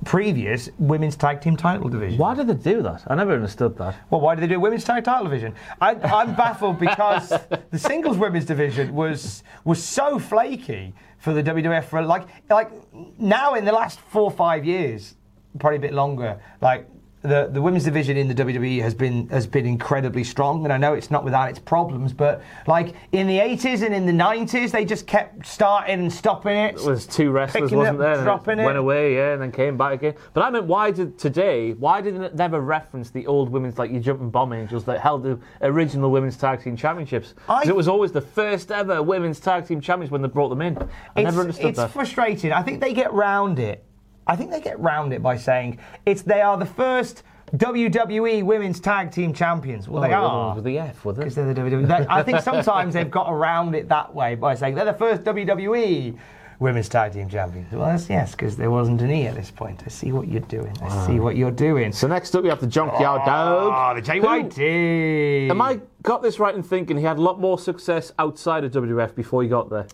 previous 0.07 0.69
women's 0.79 1.17
tag 1.17 1.41
team 1.41 1.57
title 1.57 1.89
division. 1.89 2.17
Why 2.17 2.33
did 2.33 2.47
they 2.47 2.53
do 2.53 2.81
that? 2.81 3.03
I 3.07 3.15
never 3.15 3.33
understood 3.33 3.77
that. 3.77 3.97
Well, 4.09 4.21
why 4.21 4.35
did 4.35 4.43
they 4.43 4.47
do 4.47 4.57
women's 4.57 4.85
tag 4.85 5.03
title 5.03 5.25
division? 5.25 5.53
I, 5.81 5.95
I'm 5.95 6.33
baffled 6.33 6.79
because 6.79 7.27
the 7.71 7.77
singles 7.77 8.17
women's 8.17 8.45
division 8.45 8.95
was 8.95 9.43
was 9.65 9.83
so 9.83 10.17
flaky 10.17 10.93
for 11.17 11.33
the 11.33 11.43
WWF 11.43 11.83
for 11.83 12.01
like 12.01 12.25
like 12.49 12.71
now 13.19 13.55
in 13.55 13.65
the 13.65 13.73
last 13.73 13.99
four 13.99 14.23
or 14.23 14.31
five 14.31 14.63
years, 14.63 15.15
probably 15.59 15.75
a 15.75 15.81
bit 15.81 15.93
longer. 15.93 16.39
Like 16.61 16.87
the 17.23 17.49
the 17.51 17.61
women's 17.61 17.83
division 17.83 18.15
in 18.15 18.27
the 18.27 18.35
WWE 18.35 18.81
has 18.81 18.93
been 18.93 19.27
has 19.29 19.47
been 19.47 19.65
incredibly 19.65 20.23
strong, 20.23 20.63
and 20.63 20.71
I 20.71 20.77
know 20.77 20.93
it's 20.93 21.09
not 21.09 21.23
without 21.23 21.49
its 21.49 21.57
problems, 21.59 22.13
but 22.13 22.41
like 22.67 22.93
in 23.11 23.25
the 23.27 23.39
80s 23.39 23.83
and 23.83 23.93
in 23.93 24.05
the 24.05 24.11
90s, 24.13 24.71
they 24.71 24.85
just 24.85 25.07
kept 25.07 25.45
starting 25.45 25.99
and 25.99 26.13
stopping 26.13 26.55
it. 26.55 26.77
There 26.77 26.89
was 26.91 27.07
two 27.07 27.31
wrestlers, 27.31 27.71
wasn't 27.71 27.97
there? 27.99 28.23
dropping 28.23 28.59
it. 28.59 28.65
Went 28.65 28.77
away, 28.77 29.15
yeah, 29.15 29.33
and 29.33 29.41
then 29.41 29.51
came 29.51 29.77
back 29.77 29.93
again. 29.93 30.13
But 30.33 30.43
I 30.43 30.49
meant, 30.51 30.65
why 30.65 30.91
did 30.91 31.17
today? 31.17 31.73
Why 31.73 32.01
didn't 32.01 32.21
it 32.23 32.35
never 32.35 32.61
reference 32.61 33.09
the 33.09 33.25
old 33.25 33.49
women's 33.49 33.77
like 33.79 33.91
your 33.91 34.01
jumping 34.01 34.29
bomb 34.29 34.53
angels 34.53 34.85
that 34.85 34.99
held 34.99 35.23
the 35.23 35.39
original 35.61 36.11
women's 36.11 36.37
tag 36.37 36.61
team 36.63 36.75
championships? 36.77 37.33
I- 37.49 37.63
it 37.67 37.75
was 37.75 37.87
always 37.87 38.11
the 38.11 38.21
first 38.21 38.71
ever 38.71 39.01
women's 39.01 39.39
tag 39.39 39.67
team 39.67 39.81
champions 39.81 40.11
when 40.11 40.21
they 40.21 40.27
brought 40.27 40.49
them 40.49 40.61
in. 40.61 40.77
I 41.15 41.23
never 41.23 41.41
understood 41.41 41.65
it's 41.67 41.77
that. 41.77 41.91
frustrating. 41.91 42.51
I 42.51 42.61
think 42.61 42.79
they 42.79 42.93
get 42.93 43.11
round 43.11 43.57
it. 43.59 43.83
I 44.27 44.35
think 44.35 44.51
they 44.51 44.61
get 44.61 44.79
round 44.79 45.13
it 45.13 45.21
by 45.23 45.37
saying 45.37 45.79
it's 46.05 46.21
they 46.21 46.41
are 46.41 46.57
the 46.57 46.65
first 46.65 47.23
WWE 47.55 48.43
Women's 48.43 48.79
Tag 48.79 49.09
Team 49.11 49.33
Champions. 49.33 49.87
Well, 49.87 50.03
Oh, 50.03 50.07
they 50.07 50.09
the 50.13 50.15
are. 50.15 50.55
with 50.55 50.63
the 50.65 50.79
F, 50.79 51.05
were 51.05 51.13
they? 51.13 51.19
Because 51.21 51.35
they're 51.35 51.53
the 51.53 51.59
WWE. 51.61 51.87
That- 51.87 52.11
I 52.11 52.21
think 52.21 52.41
sometimes 52.41 52.93
they've 52.93 53.09
got 53.09 53.31
around 53.31 53.73
it 53.73 53.87
that 53.89 54.13
way 54.13 54.35
by 54.35 54.53
saying 54.55 54.75
they're 54.75 54.85
the 54.85 54.93
first 54.93 55.23
WWE 55.23 56.17
Women's 56.59 56.89
Tag 56.89 57.13
Team 57.13 57.29
Champions. 57.29 57.71
Well, 57.71 57.85
that's 57.85 58.09
yes, 58.09 58.31
because 58.31 58.57
there 58.57 58.69
wasn't 58.71 59.01
an 59.01 59.11
E 59.11 59.27
at 59.27 59.35
this 59.35 59.49
point. 59.51 59.81
I 59.85 59.89
see 59.89 60.11
what 60.11 60.27
you're 60.27 60.41
doing. 60.41 60.75
I 60.81 61.05
see 61.07 61.19
what 61.19 61.37
you're 61.37 61.51
doing. 61.51 61.91
So 61.93 62.07
next 62.07 62.35
up 62.35 62.43
we 62.43 62.49
have 62.49 62.59
the 62.59 62.67
Junkyard 62.67 63.21
Dog. 63.25 63.95
Oh, 63.97 64.01
the 64.01 64.11
Who- 64.11 64.21
JYD. 64.21 65.49
Am 65.49 65.61
I 65.61 65.79
got 66.03 66.21
this 66.21 66.39
right 66.39 66.53
in 66.55 66.63
thinking 66.63 66.97
he 66.97 67.03
had 67.03 67.17
a 67.17 67.21
lot 67.21 67.39
more 67.39 67.57
success 67.59 68.11
outside 68.19 68.63
of 68.63 68.71
WWF 68.71 69.15
before 69.15 69.43
he 69.43 69.47
got 69.49 69.69
there? 69.69 69.87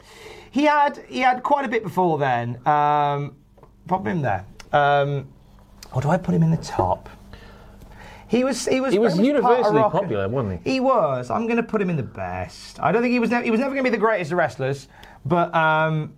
He 0.52 0.64
had 0.66 1.04
he 1.08 1.20
had 1.20 1.44
quite 1.44 1.66
a 1.66 1.68
bit 1.68 1.84
before 1.84 2.18
then. 2.18 2.60
Um, 2.66 3.36
pop 3.88 4.06
him 4.06 4.22
there. 4.22 4.46
Um, 4.72 5.28
or 5.94 6.02
do 6.02 6.10
I 6.10 6.18
put 6.18 6.34
him 6.34 6.44
in 6.44 6.52
the 6.52 6.58
top? 6.58 7.10
He 8.28 8.44
was 8.44 8.66
he 8.68 8.82
was 8.82 8.94
He 8.94 9.00
was 9.00 9.16
very 9.16 9.40
part 9.42 9.60
of 9.60 9.66
universally 9.76 9.82
popular, 9.92 10.28
wasn't 10.28 10.62
he? 10.64 10.72
He 10.74 10.80
was. 10.80 11.30
I'm 11.30 11.46
going 11.46 11.58
to 11.58 11.64
put 11.64 11.82
him 11.82 11.90
in 11.92 11.98
the 11.98 12.04
best. 12.04 12.80
I 12.80 12.92
don't 12.92 13.02
think 13.04 13.12
he 13.12 13.20
was. 13.20 13.30
Ne- 13.30 13.44
he 13.44 13.52
was 13.52 13.60
never 13.60 13.72
going 13.76 13.84
to 13.84 13.90
be 13.92 13.96
the 13.96 14.00
greatest 14.02 14.32
of 14.32 14.38
wrestlers, 14.40 14.88
but 15.24 15.54
um, 15.54 16.16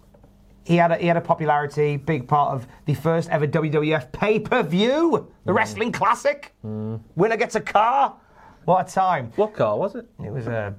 he 0.63 0.77
had 0.77 0.91
a, 0.93 0.95
he 0.97 1.07
had 1.07 1.17
a 1.17 1.21
popularity. 1.21 1.97
Big 1.97 2.25
part 2.27 2.53
of 2.53 2.67
the 2.85 2.93
first 2.93 3.29
ever 3.31 3.45
WWF 3.47 4.13
pay 4.13 4.39
per 4.39 4.63
view, 4.63 5.27
the 5.43 5.51
Mm. 5.51 5.55
Wrestling 5.55 5.91
Classic. 5.91 6.53
Winner 6.63 7.37
gets 7.37 7.55
a 7.55 7.61
car. 7.61 8.15
What 8.63 8.89
a 8.89 8.93
time! 8.93 9.33
What 9.35 9.53
car 9.53 9.77
was 9.77 9.95
it? 9.95 10.07
It 10.23 10.31
was 10.31 10.47
a 10.47 10.73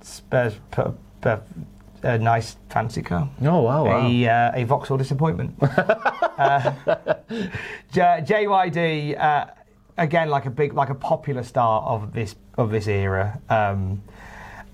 Spurs. 0.00 0.54
A 2.04 2.18
nice 2.18 2.56
fancy 2.68 3.00
car. 3.00 3.30
Oh 3.42 3.62
wow! 3.62 3.86
wow. 3.86 4.06
A, 4.06 4.28
uh, 4.28 4.52
a 4.54 4.64
Vauxhall 4.64 4.98
disappointment. 4.98 5.56
uh, 5.62 6.72
J- 7.92 8.22
JYD 8.26 9.18
uh, 9.18 9.46
again, 9.96 10.28
like 10.28 10.46
a 10.46 10.50
big, 10.50 10.74
like 10.74 10.90
a 10.90 10.94
popular 10.94 11.42
star 11.42 11.82
of 11.82 12.12
this 12.12 12.36
of 12.58 12.70
this 12.70 12.88
era. 12.88 13.40
Um, 13.48 14.02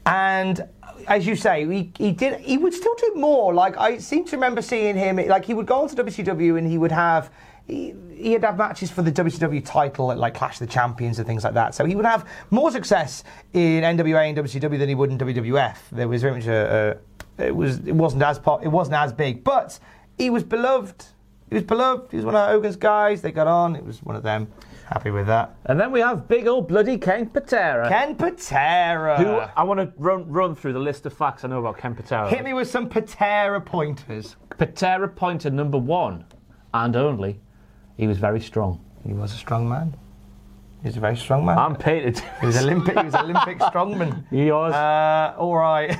and 0.07 0.68
as 1.07 1.26
you 1.26 1.37
say, 1.37 1.66
he, 1.66 1.93
he 1.97 2.12
did. 2.12 2.41
He 2.41 2.59
would 2.59 2.74
still 2.74 2.95
do 2.97 3.12
more. 3.14 3.55
Like 3.55 3.76
I 3.76 3.99
seem 3.99 4.24
to 4.26 4.37
remember 4.37 4.62
seeing 4.62 4.97
him. 4.97 5.16
Like 5.16 5.45
he 5.45 5.55
would 5.55 5.66
go 5.66 5.83
onto 5.83 5.95
WCW 5.95 6.59
and 6.59 6.66
he 6.66 6.78
would 6.78 6.93
have. 6.93 7.31
He, 7.66 7.95
he'd 8.16 8.43
have 8.43 8.59
matches 8.59 8.91
for 8.91 9.03
the 9.03 9.12
WCW 9.12 9.64
title 9.64 10.11
at 10.11 10.18
like 10.18 10.35
Clash 10.35 10.61
of 10.61 10.66
the 10.66 10.72
Champions 10.72 11.18
and 11.18 11.26
things 11.26 11.45
like 11.45 11.55
that. 11.55 11.74
So 11.74 11.85
he 11.85 11.95
would 11.95 12.05
have 12.05 12.28
more 12.51 12.72
success 12.72 13.22
in 13.53 13.85
NWA 13.85 14.28
and 14.28 14.37
WCW 14.37 14.78
than 14.78 14.89
he 14.89 14.95
would 14.97 15.11
in 15.11 15.18
WWF. 15.18 15.76
There 15.93 16.09
was 16.09 16.20
very 16.20 16.35
much 16.35 16.47
a, 16.47 16.99
a 16.99 17.10
it 17.41 17.55
was 17.55 17.78
it 17.78 17.95
wasn't 17.95 18.22
as 18.22 18.38
pop, 18.38 18.64
it 18.64 18.68
wasn't 18.68 18.97
as 18.97 19.12
big, 19.12 19.45
but 19.45 19.78
he 20.18 20.30
was 20.30 20.45
beloved. 20.45 21.05
He 21.49 21.57
was 21.57 21.64
beloved. 21.64 22.12
He 22.12 22.16
was 22.16 22.24
one 22.24 22.36
of 22.36 22.49
Hogan's 22.49 22.76
guys. 22.76 23.22
They 23.22 23.32
got 23.32 23.49
on. 23.49 23.74
It 23.74 23.84
was 23.84 24.03
one 24.05 24.14
of 24.14 24.22
them. 24.22 24.47
Happy 24.86 25.11
with 25.11 25.26
that. 25.26 25.57
And 25.66 25.78
then 25.78 25.93
we 25.93 26.01
have 26.01 26.28
big 26.28 26.47
old 26.47 26.68
bloody 26.68 26.99
Ken 26.99 27.26
Patera. 27.26 27.88
Ken 27.88 28.16
Patera. 28.16 29.16
Who 29.16 29.36
I 29.57 29.62
want 29.62 29.80
to 29.80 29.93
run, 29.97 30.28
run 30.28 30.55
through 30.55 30.72
the 30.72 30.80
list 30.80 31.07
of 31.07 31.12
facts 31.12 31.45
I 31.45 31.49
know 31.49 31.61
about 31.61 31.78
Ken 31.78 31.95
Patera. 31.95 32.28
Hit 32.28 32.45
me 32.45 32.55
with 32.55 32.68
some 32.68 32.88
Patera 32.88 33.61
pointers. 33.61 34.36
Patera 34.59 35.09
pointer 35.09 35.51
number 35.51 35.78
one, 35.78 36.24
and 36.74 36.95
only, 36.97 37.41
he 37.97 38.07
was 38.07 38.18
very 38.18 38.41
strong. 38.41 38.84
He 39.07 39.12
was 39.12 39.32
a 39.32 39.36
strong 39.36 39.68
man. 39.68 39.97
He 40.83 40.89
was 40.89 40.97
a 40.97 41.01
very 41.01 41.16
strong 41.16 41.45
man. 41.45 41.59
I'm 41.59 41.76
painted. 41.76 42.22
he 42.41 42.47
was 42.47 42.57
Olympic. 42.57 42.99
He 42.99 43.05
was 43.05 43.14
Olympic 43.14 43.59
strongman. 43.70 44.24
He 44.31 44.51
was. 44.51 44.72
Uh, 44.72 45.35
all 45.39 45.57
right. 45.57 45.97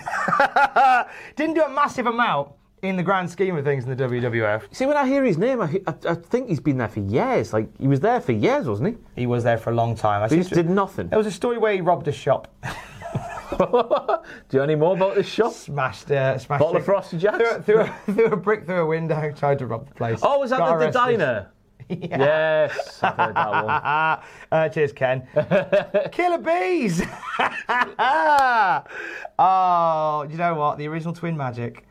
Didn't 1.37 1.55
do 1.55 1.62
a 1.62 1.70
massive 1.70 2.07
amount 2.07 2.53
in 2.83 2.97
the 2.97 3.03
grand 3.03 3.31
scheme 3.31 3.57
of 3.57 3.64
things 3.64 3.85
in 3.85 3.95
the 3.95 4.05
WWF. 4.05 4.62
See, 4.72 4.87
when 4.87 4.97
I 4.97 5.07
hear 5.07 5.22
his 5.22 5.37
name, 5.37 5.61
I, 5.61 5.81
I, 5.87 5.95
I 6.09 6.14
think 6.14 6.49
he's 6.49 6.61
been 6.61 6.78
there 6.78 6.89
for 6.89 7.01
years. 7.01 7.53
Like 7.53 7.68
he 7.78 7.89
was 7.89 8.01
there 8.01 8.20
for 8.20 8.33
years, 8.33 8.66
wasn't 8.66 8.97
he? 8.97 9.22
He 9.22 9.26
was 9.26 9.45
there 9.45 9.59
for 9.59 9.70
a 9.70 9.74
long 9.74 9.95
time. 9.95 10.22
I 10.22 10.28
He 10.28 10.37
just 10.37 10.51
did 10.51 10.70
nothing. 10.70 11.09
There 11.09 11.18
was 11.18 11.26
a 11.26 11.33
story 11.33 11.59
where 11.59 11.74
he 11.74 11.83
robbed 11.83 12.09
a 12.09 12.12
shop, 12.12 12.49
Do 13.59 13.66
you 14.53 14.59
know 14.59 14.62
any 14.62 14.74
more 14.76 14.97
about 14.97 15.16
this 15.16 15.26
shop? 15.26 15.53
smashed, 15.53 16.11
uh, 16.11 16.39
smashed. 16.39 16.61
Bottle 16.61 16.76
it, 16.76 16.81
of 16.81 16.85
Frosty 16.85 17.18
Jacks? 17.18 17.39
Threw, 17.39 17.62
threw, 17.62 17.81
a, 17.81 18.01
threw 18.07 18.24
a 18.26 18.37
brick 18.37 18.64
through 18.64 18.83
a 18.83 18.87
window, 18.87 19.33
tried 19.33 19.59
to 19.59 19.66
rob 19.66 19.89
the 19.89 19.95
place. 19.95 20.20
Oh, 20.22 20.39
was 20.39 20.51
that 20.51 20.61
Got 20.61 20.78
the, 20.78 20.87
the 20.87 20.93
diner? 20.93 21.51
Yes, 22.01 23.01
I've 23.03 23.16
heard 23.16 23.34
that 23.34 23.64
one. 23.64 23.70
uh, 24.53 24.68
cheers, 24.68 24.93
Ken. 24.93 25.26
Killer 26.12 26.38
bees. 26.38 27.03
oh, 29.38 30.26
you 30.30 30.36
know 30.36 30.55
what? 30.55 30.78
The 30.78 30.86
original 30.86 31.12
Twin 31.12 31.36
Magic. 31.36 31.84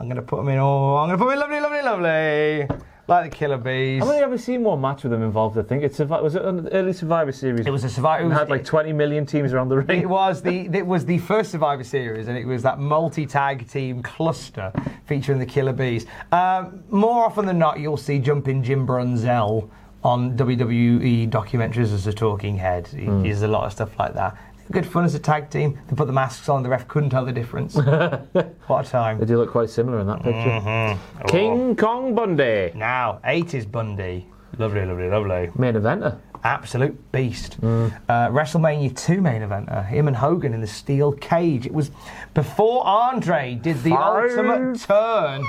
I'm 0.00 0.08
going 0.08 0.16
to 0.16 0.22
put 0.22 0.38
them 0.38 0.48
in. 0.48 0.58
Oh, 0.58 0.96
I'm 0.96 1.08
going 1.08 1.18
to 1.18 1.24
put 1.24 1.30
them 1.30 1.52
in 1.52 1.62
lovely, 1.62 1.82
lovely, 1.82 2.66
lovely. 2.68 2.84
Like 3.06 3.30
the 3.30 3.36
Killer 3.36 3.58
bees. 3.58 4.02
I've 4.02 4.08
only 4.08 4.22
ever 4.22 4.38
seen 4.38 4.64
one 4.64 4.80
match 4.80 5.02
with 5.02 5.12
them 5.12 5.22
involved. 5.22 5.58
I 5.58 5.62
think 5.62 5.82
it's 5.82 5.98
Survi- 5.98 6.22
was 6.22 6.36
it 6.36 6.42
an 6.44 6.68
early 6.68 6.94
Survivor 6.94 7.32
Series? 7.32 7.66
It 7.66 7.70
was 7.70 7.84
a 7.84 7.90
Survivor. 7.90 8.22
It 8.22 8.26
It 8.26 8.28
was, 8.30 8.38
had 8.38 8.48
like 8.48 8.64
20 8.64 8.94
million 8.94 9.26
teams 9.26 9.52
around 9.52 9.68
the 9.68 9.76
ring. 9.78 10.00
It 10.00 10.08
was 10.08 10.40
the 10.40 10.70
it 10.72 10.86
was 10.86 11.04
the 11.04 11.18
first 11.18 11.50
Survivor 11.50 11.84
Series, 11.84 12.28
and 12.28 12.38
it 12.38 12.46
was 12.46 12.62
that 12.62 12.78
multi-tag 12.78 13.68
team 13.68 14.02
cluster 14.02 14.72
featuring 15.04 15.38
the 15.38 15.44
Killer 15.46 15.74
Bees. 15.74 16.06
Um, 16.32 16.82
more 16.90 17.24
often 17.26 17.44
than 17.44 17.58
not, 17.58 17.78
you'll 17.78 17.98
see 17.98 18.18
jumping 18.18 18.62
Jim 18.62 18.86
Brunzell 18.86 19.68
on 20.02 20.36
WWE 20.36 21.28
documentaries 21.30 21.92
as 21.92 22.06
a 22.06 22.12
talking 22.12 22.56
head. 22.56 22.86
He 22.88 23.04
Hmm. 23.04 23.22
he 23.22 23.28
does 23.30 23.42
a 23.42 23.48
lot 23.48 23.64
of 23.64 23.72
stuff 23.72 23.98
like 23.98 24.14
that. 24.14 24.34
Good 24.70 24.86
fun 24.86 25.04
as 25.04 25.14
a 25.14 25.18
tag 25.18 25.50
team. 25.50 25.78
They 25.88 25.94
put 25.96 26.06
the 26.06 26.12
masks 26.12 26.48
on, 26.48 26.62
the 26.62 26.68
ref 26.70 26.88
couldn't 26.88 27.10
tell 27.10 27.24
the 27.24 27.32
difference. 27.32 27.74
what 28.66 28.86
a 28.86 28.90
time. 28.90 29.18
They 29.18 29.26
do 29.26 29.36
look 29.36 29.50
quite 29.50 29.68
similar 29.70 30.00
in 30.00 30.06
that 30.06 30.22
picture. 30.22 30.38
Mm-hmm. 30.50 31.26
King 31.26 31.76
Kong 31.76 32.14
Bundy, 32.14 32.72
Now, 32.74 33.20
80s 33.24 33.70
Bundy. 33.70 34.26
Lovely, 34.58 34.84
lovely, 34.86 35.08
lovely. 35.08 35.50
main 35.58 35.74
eventer. 35.74 36.18
absolute 36.44 36.96
beast. 37.12 37.58
Uh, 37.62 37.88
WrestleMania 38.08 38.96
2 38.96 39.20
main 39.20 39.42
eventer, 39.42 39.84
him 39.86 40.06
and 40.08 40.16
Hogan 40.16 40.54
in 40.54 40.60
the 40.60 40.66
steel 40.66 41.12
cage. 41.12 41.66
It 41.66 41.72
was 41.74 41.90
before 42.34 42.86
Andre 42.86 43.56
did 43.60 43.82
the 43.82 43.90
Five. 43.90 44.30
ultimate 44.30 44.80
turn. 44.80 45.44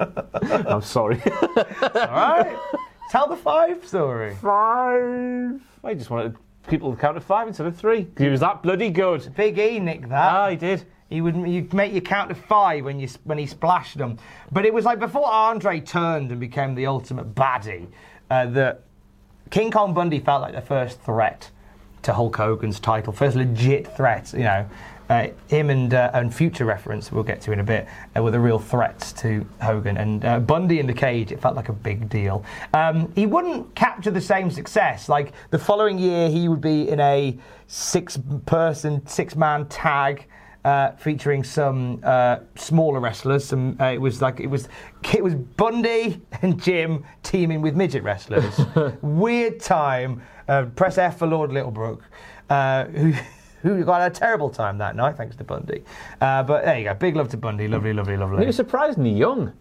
I'm 0.66 0.82
sorry. 0.82 1.20
All 1.56 1.92
right, 1.94 2.56
tell 3.10 3.28
the 3.28 3.36
five 3.36 3.86
story. 3.86 4.34
five. 4.34 5.60
I 5.84 5.94
just 5.94 6.10
wanted 6.10 6.36
people 6.68 6.94
to 6.94 7.00
count 7.00 7.16
to 7.16 7.20
five 7.20 7.48
instead 7.48 7.66
of 7.66 7.76
three. 7.76 8.06
He 8.18 8.28
was 8.28 8.40
that 8.40 8.62
bloody 8.62 8.90
good. 8.90 9.34
Big 9.36 9.58
E 9.58 9.78
nicked 9.78 10.08
that. 10.08 10.32
Ah, 10.32 10.48
he 10.50 10.56
did. 10.56 10.84
He 11.08 11.20
would 11.20 11.36
you'd 11.36 11.74
make 11.74 11.92
you 11.92 12.00
count 12.00 12.30
to 12.30 12.34
five 12.34 12.84
when 12.84 12.98
you 12.98 13.08
when 13.24 13.38
he 13.38 13.46
splashed 13.46 13.98
them. 13.98 14.18
But 14.50 14.64
it 14.64 14.72
was 14.72 14.84
like 14.84 14.98
before 14.98 15.26
Andre 15.26 15.80
turned 15.80 16.30
and 16.30 16.40
became 16.40 16.74
the 16.74 16.86
ultimate 16.86 17.34
baddie 17.34 17.88
uh, 18.30 18.46
that 18.46 18.84
King 19.50 19.70
Kong 19.70 19.92
Bundy 19.92 20.20
felt 20.20 20.40
like 20.40 20.54
the 20.54 20.62
first 20.62 21.00
threat 21.02 21.50
to 22.02 22.14
Hulk 22.14 22.36
Hogan's 22.36 22.80
title, 22.80 23.12
first 23.12 23.36
legit 23.36 23.94
threat. 23.94 24.32
You 24.32 24.44
know, 24.44 24.68
uh, 25.12 25.28
him 25.48 25.68
and 25.68 25.92
uh, 25.92 26.10
and 26.14 26.34
future 26.34 26.64
reference 26.64 27.12
we'll 27.12 27.22
get 27.22 27.40
to 27.42 27.52
in 27.52 27.60
a 27.60 27.64
bit 27.64 27.86
uh, 28.16 28.22
were 28.22 28.30
the 28.30 28.40
real 28.40 28.58
threats 28.58 29.12
to 29.12 29.46
Hogan 29.60 29.98
and 29.98 30.24
uh, 30.24 30.40
Bundy 30.40 30.80
in 30.80 30.86
the 30.86 30.94
cage. 30.94 31.32
It 31.32 31.40
felt 31.40 31.54
like 31.54 31.68
a 31.68 31.74
big 31.74 32.08
deal. 32.08 32.44
Um, 32.72 33.12
he 33.14 33.26
wouldn't 33.26 33.74
capture 33.74 34.10
the 34.10 34.22
same 34.22 34.50
success. 34.50 35.10
Like 35.10 35.32
the 35.50 35.58
following 35.58 35.98
year, 35.98 36.30
he 36.30 36.48
would 36.48 36.62
be 36.62 36.88
in 36.88 36.98
a 37.00 37.36
six-person, 37.66 39.06
six-man 39.06 39.66
tag 39.66 40.26
uh, 40.64 40.92
featuring 40.92 41.44
some 41.44 42.00
uh, 42.04 42.38
smaller 42.54 43.00
wrestlers. 43.00 43.44
Some 43.44 43.76
uh, 43.80 43.92
it 43.92 44.00
was 44.00 44.22
like 44.22 44.40
it 44.40 44.46
was 44.46 44.68
it 45.12 45.22
was 45.22 45.34
Bundy 45.34 46.22
and 46.40 46.62
Jim 46.62 47.04
teaming 47.22 47.60
with 47.60 47.76
midget 47.76 48.02
wrestlers. 48.02 48.58
Weird 49.02 49.60
time. 49.60 50.22
Uh, 50.48 50.66
press 50.74 50.96
F 50.96 51.18
for 51.18 51.26
Lord 51.26 51.50
Littlebrook, 51.50 52.00
uh, 52.48 52.84
who. 52.86 53.12
Who 53.62 53.82
got 53.84 54.04
a 54.04 54.10
terrible 54.10 54.50
time 54.50 54.78
that 54.78 54.96
night, 54.96 55.16
thanks 55.16 55.36
to 55.36 55.44
Bundy. 55.44 55.82
Uh, 56.20 56.42
but 56.42 56.64
there 56.64 56.78
you 56.78 56.84
go. 56.84 56.94
Big 56.94 57.16
love 57.16 57.28
to 57.30 57.36
Bundy. 57.36 57.68
Lovely, 57.68 57.92
lovely, 57.92 58.14
He 58.14 58.18
lovely. 58.20 58.46
was 58.46 58.56
surprisingly 58.56 59.10
young. 59.10 59.52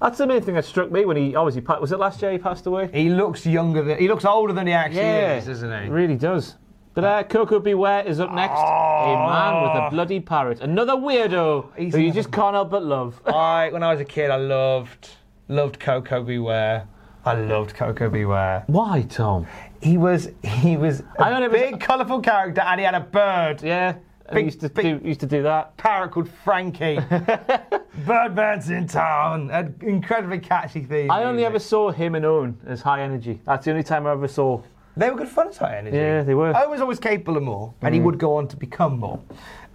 That's 0.00 0.18
the 0.18 0.26
main 0.28 0.42
thing 0.42 0.54
that 0.54 0.64
struck 0.64 0.92
me 0.92 1.04
when 1.04 1.16
he 1.16 1.34
obviously 1.34 1.60
pa- 1.62 1.80
was 1.80 1.90
it 1.90 1.98
last 1.98 2.22
year 2.22 2.30
he 2.30 2.38
passed 2.38 2.66
away. 2.66 2.88
He 2.92 3.10
looks 3.10 3.44
younger 3.44 3.82
than 3.82 3.98
he 3.98 4.06
looks 4.06 4.24
older 4.24 4.52
than 4.52 4.66
he 4.68 4.72
actually 4.72 5.00
is, 5.00 5.46
doesn't 5.46 5.84
he? 5.84 5.90
Really 5.90 6.14
does. 6.16 6.54
But 6.94 7.04
uh, 7.04 7.22
Koko 7.24 7.58
B. 7.60 7.74
Ware 7.74 8.04
is 8.06 8.18
up 8.20 8.32
next. 8.32 8.58
A 8.58 9.26
man 9.28 9.62
with 9.62 9.72
a 9.72 9.88
bloody 9.90 10.20
parrot. 10.20 10.60
Another 10.60 10.94
weirdo 10.94 11.68
He's 11.76 11.94
who 11.94 12.00
you 12.00 12.12
just 12.12 12.30
can't 12.32 12.54
help 12.54 12.70
but 12.70 12.84
love. 12.84 13.20
I, 13.26 13.70
when 13.72 13.82
I 13.82 13.90
was 13.92 14.00
a 14.00 14.04
kid, 14.04 14.30
I 14.30 14.36
loved 14.36 15.10
loved 15.48 15.78
Koko 15.80 16.22
B. 16.22 16.38
Ware. 16.38 16.86
I 17.24 17.34
loved 17.34 17.74
Koko 17.74 18.08
B. 18.08 18.24
Ware. 18.24 18.64
Why, 18.68 19.02
Tom? 19.02 19.46
He 19.80 19.96
was 19.96 20.28
he 20.42 20.76
was 20.76 21.00
a 21.18 21.30
only 21.30 21.48
was- 21.48 21.60
big, 21.60 21.80
colourful 21.80 22.20
character, 22.20 22.60
and 22.62 22.80
he 22.80 22.84
had 22.84 22.94
a 22.94 23.00
bird. 23.00 23.62
Yeah. 23.62 23.96
Big- 24.32 24.38
he 24.40 24.44
used 24.46 24.60
to 24.60 24.68
big- 24.68 25.02
do 25.02 25.08
used 25.08 25.20
to 25.20 25.26
do 25.26 25.42
that. 25.44 25.76
Parrot 25.78 26.10
called 26.10 26.28
Frankie. 26.44 26.98
Birdman's 28.06 28.70
in 28.70 28.86
town. 28.86 29.50
An 29.50 29.74
incredibly 29.80 30.38
catchy 30.38 30.82
theme. 30.82 31.10
I 31.10 31.24
only 31.24 31.42
music. 31.42 31.46
ever 31.46 31.58
saw 31.58 31.90
him 31.90 32.14
and 32.14 32.24
Owen 32.24 32.58
as 32.66 32.82
high 32.82 33.02
energy. 33.02 33.40
That's 33.46 33.64
the 33.64 33.70
only 33.70 33.82
time 33.82 34.06
I 34.06 34.12
ever 34.12 34.28
saw. 34.28 34.60
They 34.96 35.10
were 35.10 35.16
good 35.16 35.28
fun 35.28 35.48
as 35.48 35.56
high 35.56 35.78
energy. 35.78 35.96
Yeah, 35.96 36.22
they 36.24 36.34
were. 36.34 36.52
Owen 36.56 36.70
was 36.70 36.80
always 36.80 36.98
capable 36.98 37.36
of 37.36 37.42
more, 37.44 37.72
and 37.82 37.94
he 37.94 38.00
would 38.00 38.18
go 38.18 38.36
on 38.36 38.48
to 38.48 38.56
become 38.56 38.98
more. 38.98 39.20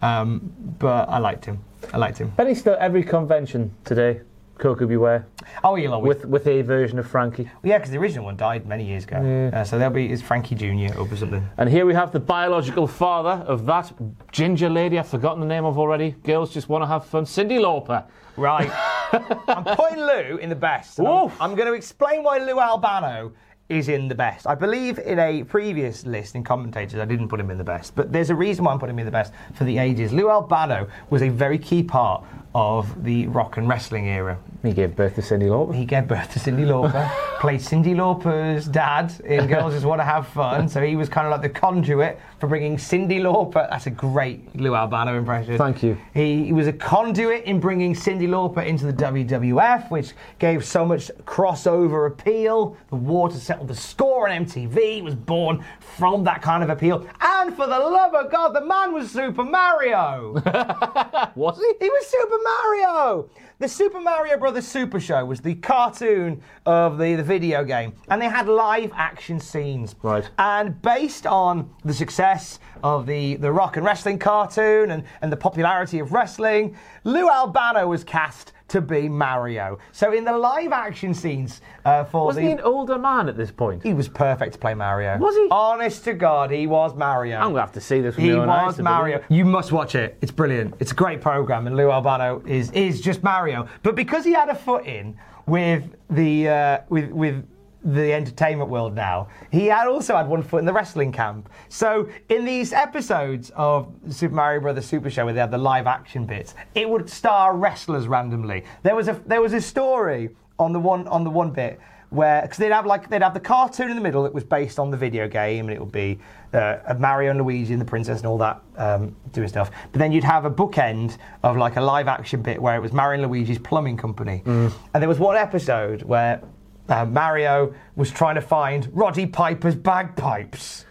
Um, 0.01 0.54
but 0.80 1.08
I 1.10 1.18
liked 1.18 1.45
him. 1.45 1.64
I 1.93 1.97
liked 1.97 2.18
him. 2.18 2.30
Benny's 2.32 2.60
still 2.60 2.74
at 2.74 2.80
every 2.80 3.04
convention 3.04 3.74
today. 3.86 4.22
Koko 4.64 4.88
B. 4.88 4.95
Ware 4.95 5.26
Oh, 5.61 5.76
you'll 5.76 5.93
always. 5.93 6.16
with 6.16 6.26
with 6.26 6.47
a 6.47 6.61
version 6.61 6.97
of 6.97 7.05
Frankie. 7.05 7.49
yeah, 7.64 7.78
because 7.78 7.91
the 7.91 7.97
original 7.97 8.24
one 8.24 8.38
died 8.38 8.66
many 8.66 8.86
years 8.86 9.03
ago. 9.03 9.18
Uh, 9.53 9.61
so 9.66 9.78
there'll 9.78 9.93
be 9.93 10.09
is 10.09 10.22
Frankie 10.22 10.55
Junior 10.55 10.95
or 10.97 11.05
something. 11.18 11.45
And 11.57 11.70
here 11.70 11.86
we 11.86 11.93
have 11.93 12.14
the 12.14 12.22
biological 12.22 12.88
father 12.88 13.43
of 13.45 13.66
that 13.66 13.91
ginger 14.32 14.70
lady 14.70 14.97
I've 14.97 15.09
forgotten 15.09 15.41
the 15.41 15.45
name 15.47 15.66
of 15.66 15.78
already. 15.78 16.11
Girls 16.24 16.53
just 16.53 16.70
want 16.70 16.82
to 16.82 16.88
have 16.88 17.05
fun. 17.05 17.26
Cyndi 17.26 17.59
Lauper. 17.59 18.05
Right. 18.38 18.72
I'm 19.49 19.66
putting 19.76 19.99
Lou 19.99 20.38
in 20.38 20.47
the 20.47 20.55
best. 20.55 20.97
I'm, 20.99 21.30
I'm 21.41 21.55
going 21.55 21.68
to 21.68 21.74
explain 21.74 22.24
why 22.24 22.38
Lou 22.38 22.57
Albano 22.61 23.34
is 23.70 23.89
in 23.89 24.07
the 24.07 24.16
best. 24.16 24.47
I 24.47 24.55
believe 24.55 24.97
in 24.99 25.20
a 25.20 25.43
previous 25.43 26.05
list 26.05 26.36
in 26.36 26.43
commentators, 26.43 26.99
I 26.99 27.05
didn't 27.05 27.28
put 27.28 27.39
him 27.39 27.49
in 27.49 27.57
the 27.57 27.64
best, 27.64 27.95
but 27.95 28.11
there's 28.11 28.30
a 28.30 28.36
reason 28.36 28.66
why 28.66 28.72
I'm 28.74 28.80
putting 28.80 28.95
him 28.95 28.99
in 28.99 29.05
the 29.05 29.11
best 29.11 29.34
for 29.53 29.64
the 29.64 29.78
ages. 29.78 30.11
Lou 30.14 30.30
Albano 30.30 30.88
was 31.09 31.22
a 31.22 31.30
very 31.30 31.57
key 31.57 31.82
part 31.84 32.24
of 32.56 33.04
the 33.04 33.28
rock 33.28 33.58
and 33.58 33.68
wrestling 33.68 34.08
era. 34.08 34.38
He 34.62 34.74
gave 34.74 34.95
birth 34.95 35.16
to 35.16 35.22
Cyndi 35.22 35.49
Lauper. 35.49 35.76
He 35.76 35.86
gave 35.86 36.08
birth 36.08 36.32
to 36.34 36.39
Cyndi 36.39 36.66
Lauper, 36.66 37.10
played 37.39 37.60
Cyndi 37.60 37.95
Lauper's 37.95 38.66
dad 38.68 39.14
in 39.26 39.47
Girls 39.54 39.74
Just 39.74 39.86
Want 39.86 39.99
to 39.99 40.06
Have 40.06 40.28
Fun. 40.28 40.70
So 40.70 40.82
he 40.82 40.95
was 40.95 41.10
kind 41.10 41.26
of 41.28 41.32
like 41.32 41.41
the 41.41 41.49
conduit 41.49 42.20
for 42.39 42.47
bringing 42.47 42.78
Cyndi 42.78 43.20
Lauper. 43.20 43.70
That's 43.70 43.88
a 43.88 43.91
great 43.91 44.56
Lou 44.56 44.76
Albano 44.76 45.18
impression. 45.18 45.58
Thank 45.58 45.84
you. 45.84 45.97
He, 46.14 46.45
he 46.45 46.54
was 46.54 46.68
a 46.68 46.74
conduit 46.74 47.43
in 47.45 47.60
bringing 47.60 47.93
Cyndi 47.93 48.28
Lauper 48.28 48.66
into 48.66 48.86
the 48.86 48.93
WWF, 48.93 49.89
which 49.89 50.14
gave 50.39 50.64
so 50.64 50.86
much 50.86 51.10
crossover 51.26 52.08
appeal. 52.08 52.78
The 52.89 52.95
war 52.95 53.30
to 53.30 53.38
settle 53.38 53.66
the 53.66 53.76
score 53.76 54.30
on 54.30 54.45
MTV 54.45 55.04
was 55.04 55.16
born 55.16 55.64
from 55.80 56.24
that 56.26 56.41
kind 56.41 56.64
of 56.64 56.70
appeal. 56.70 57.08
And 57.20 57.56
for 57.56 57.66
the 57.66 57.80
love 57.80 58.14
of 58.14 58.32
God, 58.32 58.49
the 58.49 58.66
man 58.66 58.93
was 58.93 59.12
Super 59.12 59.43
Mario. 59.43 60.34
Was 61.36 61.58
he? 61.58 61.74
He 61.86 61.89
was 61.89 62.08
Super 62.08 62.38
Mario! 62.44 63.30
The 63.60 63.68
Super 63.70 64.02
Mario 64.02 64.38
Brothers 64.38 64.68
Super 64.68 65.00
Show 65.00 65.24
was 65.24 65.39
the 65.39 65.56
cartoon 65.56 66.41
of 66.66 66.98
the, 66.98 67.16
the 67.16 67.24
video 67.24 67.64
game, 67.64 67.94
and 68.10 68.22
they 68.22 68.28
had 68.28 68.48
live 68.48 68.91
action 68.96 69.39
scenes. 69.39 69.96
Right. 70.02 70.30
And 70.38 70.82
based 70.82 71.26
on 71.26 71.70
the 71.86 71.94
success 71.94 72.60
of 72.84 73.05
the, 73.05 73.36
the 73.38 73.51
rock 73.51 73.77
and 73.77 73.86
wrestling 73.86 74.19
cartoon 74.19 74.91
and, 74.91 75.03
and 75.21 75.31
the 75.31 75.38
popularity 75.38 75.99
of 75.99 76.11
wrestling, 76.11 76.75
Lou 77.05 77.29
Albano 77.29 77.88
was 77.88 78.03
cast 78.03 78.51
to 78.67 78.81
be 78.81 79.07
Mario. 79.07 79.77
So 79.91 80.13
in 80.13 80.23
the 80.25 80.36
live 80.38 80.71
action 80.71 81.13
scenes 81.13 81.61
uh, 81.86 82.03
for 82.03 82.25
Wasn't 82.25 82.43
the. 82.43 82.49
he 82.49 82.53
an 82.53 82.61
older 82.61 82.97
man 82.97 83.29
at 83.29 83.38
this 83.38 83.51
point? 83.51 83.84
he 83.84 83.93
was 83.93 84.07
perfect 84.09 84.53
to 84.53 84.59
play 84.59 84.73
Mario. 84.73 85.17
Was 85.17 85.36
he? 85.36 85.47
Honest 85.51 86.03
to 86.05 86.13
God, 86.13 86.51
he 86.51 86.67
was 86.67 86.95
Mario. 86.95 87.38
I'm 87.38 87.49
gonna 87.49 87.61
have 87.61 87.71
to 87.73 87.81
see 87.81 88.01
this. 88.01 88.15
With 88.15 88.25
He 88.25 88.34
was 88.34 88.79
Mario. 88.79 89.23
You 89.29 89.45
must 89.45 89.71
watch 89.71 89.95
it. 89.95 90.17
It's 90.21 90.31
brilliant. 90.31 90.75
It's 90.79 90.91
a 90.91 90.95
great 90.95 91.21
program, 91.21 91.67
and 91.67 91.77
Lou 91.77 91.91
Albano 91.91 92.41
is 92.45 92.71
is 92.71 92.99
just 92.99 93.21
Mario. 93.23 93.67
But 93.84 93.95
because 93.95 94.25
he 94.25 94.34
had 94.34 94.49
a 94.49 94.55
foot 94.55 94.86
in 94.86 95.15
with 95.45 95.84
the 96.09 96.49
uh, 96.49 96.77
with 96.89 97.11
with 97.11 97.45
the 97.84 98.13
entertainment 98.13 98.69
world 98.69 98.95
now, 98.95 99.27
he 99.51 99.67
had 99.67 99.88
also 99.88 100.15
had 100.15 100.27
one 100.27 100.41
foot 100.41 100.59
in 100.59 100.65
the 100.65 100.73
wrestling 100.73 101.11
camp. 101.11 101.49
So 101.69 102.09
in 102.29 102.45
these 102.45 102.73
episodes 102.73 103.51
of 103.55 103.93
Super 104.09 104.36
Mario 104.36 104.61
Brothers 104.61 104.86
Super 104.86 105.09
Show, 105.09 105.25
where 105.25 105.34
they 105.34 105.39
had 105.39 105.51
the 105.51 105.57
live 105.57 105.88
action 105.88 106.25
bits, 106.25 106.55
it 106.75 106.89
would 106.89 107.09
star 107.09 107.55
wrestlers 107.55 108.07
randomly. 108.07 108.63
There 108.84 108.95
was 108.95 109.07
a 109.07 109.21
there 109.25 109.41
was 109.41 109.53
a 109.53 109.61
story 109.61 110.29
on 110.59 110.71
the 110.71 110.79
one 110.79 111.07
on 111.07 111.23
the 111.23 111.29
one 111.29 111.51
bit 111.51 111.79
where 112.13 112.43
because 112.43 112.57
they'd 112.57 112.71
have 112.71 112.86
like 112.86 113.09
they'd 113.09 113.23
have 113.23 113.34
the 113.34 113.39
cartoon 113.39 113.89
in 113.89 113.95
the 113.95 114.01
middle 114.01 114.23
that 114.23 114.34
was 114.34 114.43
based 114.43 114.79
on 114.79 114.91
the 114.91 114.97
video 114.97 115.27
game, 115.27 115.65
and 115.65 115.73
it 115.73 115.79
would 115.79 115.91
be 115.91 116.19
uh, 116.53 116.77
Mario 116.99 117.31
and 117.31 117.39
Luigi 117.41 117.73
and 117.73 117.81
the 117.81 117.86
princess 117.86 118.19
and 118.19 118.27
all 118.27 118.38
that 118.38 118.61
um, 118.77 119.15
doing 119.31 119.47
stuff. 119.47 119.71
But 119.91 119.99
then 119.99 120.11
you'd 120.11 120.23
have 120.23 120.45
a 120.45 120.51
bookend 120.51 121.17
of 121.41 121.57
like 121.57 121.75
a 121.75 121.81
live 121.81 122.07
action 122.07 122.41
bit 122.41 122.61
where 122.61 122.75
it 122.75 122.81
was 122.81 122.93
Mario 122.93 123.23
and 123.23 123.31
Luigi's 123.31 123.57
plumbing 123.57 123.97
company, 123.97 124.43
and 124.45 125.01
there 125.01 125.09
was 125.09 125.19
one 125.19 125.36
episode 125.36 126.03
where 126.03 126.41
uh, 126.89 127.05
Mario 127.05 127.73
was 127.95 128.11
trying 128.11 128.36
to 128.36 128.41
find 128.41 128.89
Roddy 128.93 129.25
Piper's 129.25 129.75
bagpipes. 129.75 130.86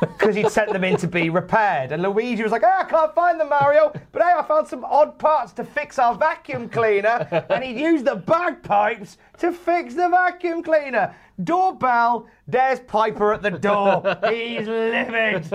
Because 0.00 0.34
he'd 0.34 0.50
sent 0.50 0.72
them 0.72 0.84
in 0.84 0.96
to 0.98 1.06
be 1.06 1.28
repaired. 1.30 1.92
And 1.92 2.02
Luigi 2.02 2.42
was 2.42 2.52
like, 2.52 2.62
ah, 2.64 2.80
I 2.80 2.84
can't 2.84 3.14
find 3.14 3.38
them, 3.38 3.50
Mario. 3.50 3.92
But 4.12 4.22
hey, 4.22 4.32
I 4.36 4.42
found 4.42 4.66
some 4.66 4.84
odd 4.84 5.18
parts 5.18 5.52
to 5.54 5.64
fix 5.64 5.98
our 5.98 6.14
vacuum 6.14 6.68
cleaner. 6.68 7.26
and 7.50 7.62
he'd 7.64 7.78
used 7.78 8.04
the 8.06 8.16
bagpipes 8.16 9.18
to 9.38 9.52
fix 9.52 9.94
the 9.94 10.08
vacuum 10.08 10.62
cleaner. 10.62 11.14
Doorbell, 11.44 12.26
there's 12.46 12.80
Piper 12.80 13.32
at 13.32 13.42
the 13.42 13.50
door. 13.50 14.02
He's 14.30 14.66
livid. 14.66 15.50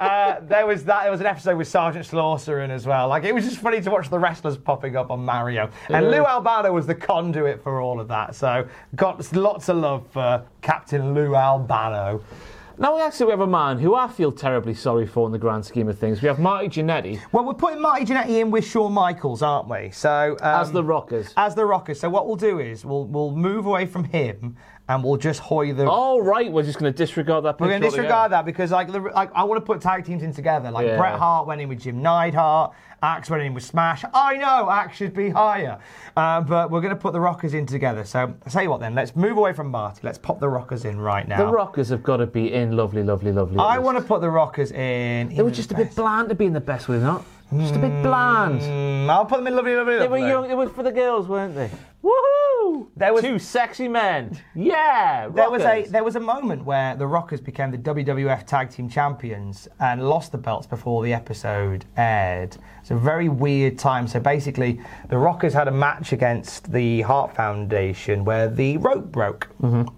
Uh, 0.00 0.40
there 0.40 0.66
was 0.66 0.84
that. 0.84 1.02
There 1.02 1.10
was 1.10 1.20
an 1.20 1.26
episode 1.26 1.56
with 1.56 1.68
Sergeant 1.68 2.06
Slaughter 2.06 2.60
in 2.62 2.70
as 2.70 2.86
well. 2.86 3.08
Like 3.08 3.24
it 3.24 3.34
was 3.34 3.44
just 3.44 3.58
funny 3.58 3.80
to 3.80 3.90
watch 3.90 4.08
the 4.08 4.18
wrestlers 4.18 4.56
popping 4.56 4.96
up 4.96 5.10
on 5.10 5.24
Mario. 5.24 5.70
And 5.88 6.10
Lou 6.10 6.24
Albano 6.24 6.72
was 6.72 6.86
the 6.86 6.94
conduit 6.94 7.62
for 7.62 7.80
all 7.80 8.00
of 8.00 8.08
that. 8.08 8.34
So 8.34 8.66
got 8.94 9.32
lots 9.34 9.68
of 9.68 9.76
love 9.76 10.06
for 10.10 10.42
Captain 10.62 11.14
Lou 11.14 11.34
Albano. 11.34 12.22
Now 12.78 12.94
we 12.94 13.00
actually 13.00 13.30
have 13.30 13.40
a 13.40 13.46
man 13.46 13.78
who 13.78 13.94
I 13.94 14.06
feel 14.06 14.30
terribly 14.30 14.74
sorry 14.74 15.06
for 15.06 15.24
in 15.24 15.32
the 15.32 15.38
grand 15.38 15.64
scheme 15.64 15.88
of 15.88 15.98
things. 15.98 16.20
We 16.20 16.28
have 16.28 16.38
Marty 16.38 16.68
Jannetty 16.68 17.18
Well, 17.32 17.44
we're 17.44 17.54
putting 17.54 17.80
Marty 17.80 18.04
Jannetty 18.04 18.40
in 18.40 18.50
with 18.50 18.66
Shawn 18.66 18.92
Michaels, 18.92 19.40
aren't 19.40 19.66
we? 19.66 19.90
So 19.92 20.36
um, 20.42 20.60
as 20.60 20.72
the 20.72 20.84
Rockers. 20.84 21.32
as 21.38 21.54
the 21.54 21.64
Rockers. 21.64 21.98
So 21.98 22.10
what 22.10 22.26
we'll 22.26 22.36
do 22.36 22.58
is 22.58 22.84
we'll 22.84 23.06
we'll 23.06 23.34
move 23.34 23.64
away 23.64 23.86
from 23.86 24.04
him 24.04 24.56
and 24.88 25.02
we'll 25.02 25.16
just 25.16 25.40
hoy 25.40 25.72
the. 25.72 25.88
All 25.88 26.22
right, 26.22 26.50
we're 26.50 26.62
just 26.62 26.78
going 26.78 26.92
to 26.92 26.96
disregard 26.96 27.44
that. 27.44 27.60
We're 27.60 27.68
going 27.68 27.80
to 27.80 27.88
disregard 27.88 28.32
that 28.32 28.44
because 28.44 28.70
like, 28.70 28.90
the, 28.92 29.00
like 29.00 29.30
I 29.34 29.42
want 29.44 29.60
to 29.60 29.66
put 29.66 29.80
tag 29.80 30.04
teams 30.04 30.22
in 30.22 30.32
together. 30.32 30.70
Like 30.70 30.86
Yeah. 30.86 30.96
Bret 30.96 31.18
Hart 31.18 31.46
went 31.46 31.60
in 31.60 31.68
with 31.68 31.80
Jim 31.80 32.02
Neidhart, 32.02 32.72
Axe 33.02 33.28
went 33.28 33.42
in 33.42 33.52
with 33.54 33.64
Smash. 33.64 34.04
I 34.14 34.36
know 34.36 34.70
Axe 34.70 34.96
should 34.96 35.14
be 35.14 35.28
higher, 35.30 35.78
uh, 36.16 36.40
but 36.40 36.70
we're 36.70 36.80
going 36.80 36.94
to 36.94 37.00
put 37.00 37.12
the 37.12 37.20
Rockers 37.20 37.54
in 37.54 37.66
together. 37.66 38.04
So 38.04 38.34
I 38.44 38.50
tell 38.50 38.62
you 38.62 38.70
what, 38.70 38.80
then 38.80 38.94
let's 38.94 39.16
move 39.16 39.36
away 39.36 39.52
from 39.52 39.68
Marty. 39.70 40.00
Let's 40.02 40.18
pop 40.18 40.40
the 40.40 40.48
Rockers 40.48 40.84
in 40.84 40.98
right 40.98 41.26
now. 41.26 41.38
The 41.38 41.52
Rockers 41.52 41.88
have 41.88 42.02
got 42.02 42.18
to 42.18 42.26
be 42.26 42.52
in 42.52 42.76
lovely, 42.76 43.02
lovely, 43.02 43.32
lovely. 43.32 43.58
I 43.58 43.78
want 43.78 43.98
to 43.98 44.04
put 44.04 44.20
the 44.20 44.30
Rockers 44.30 44.70
in. 44.72 45.34
They 45.34 45.42
were 45.42 45.50
just 45.50 45.72
a 45.72 45.74
bit 45.74 45.94
bland 45.94 46.28
to 46.28 46.34
be 46.34 46.46
in 46.46 46.52
the 46.52 46.60
best, 46.60 46.88
were 46.88 46.98
they 46.98 47.04
not? 47.04 47.24
Just 47.56 47.76
a 47.76 47.78
bit 47.78 48.02
bland. 48.02 48.60
Mm, 48.60 49.08
I'll 49.08 49.24
put 49.24 49.36
them 49.36 49.46
in 49.46 49.54
lovely, 49.54 49.76
lovely. 49.76 49.98
They 49.98 50.08
were 50.08 50.18
young. 50.18 50.50
It 50.50 50.56
was 50.56 50.70
for 50.70 50.82
the 50.82 50.90
girls, 50.90 51.28
weren't 51.28 51.54
they? 51.54 51.70
Woohoo! 52.06 52.86
There 52.96 53.12
was- 53.12 53.22
two 53.22 53.38
sexy 53.38 53.88
men. 53.88 54.38
Yeah. 54.54 55.28
There 55.28 55.50
was 55.50 55.62
a 55.62 55.84
there 55.86 56.04
was 56.04 56.16
a 56.16 56.20
moment 56.20 56.64
where 56.64 56.94
the 56.96 57.06
Rockers 57.06 57.40
became 57.40 57.70
the 57.70 57.78
WWF 57.78 58.46
Tag 58.46 58.70
Team 58.70 58.88
Champions 58.88 59.66
and 59.80 60.08
lost 60.08 60.32
the 60.32 60.38
belts 60.38 60.66
before 60.66 61.02
the 61.02 61.12
episode 61.12 61.84
aired. 61.96 62.56
It's 62.80 62.90
a 62.90 62.96
very 62.96 63.28
weird 63.28 63.78
time. 63.78 64.06
So 64.06 64.20
basically, 64.20 64.80
the 65.08 65.18
Rockers 65.18 65.52
had 65.52 65.68
a 65.68 65.72
match 65.72 66.12
against 66.12 66.72
the 66.72 67.02
Hart 67.02 67.34
Foundation 67.34 68.24
where 68.24 68.48
the 68.48 68.76
rope 68.78 69.06
broke. 69.10 69.48
Mm-hmm. 69.60 69.88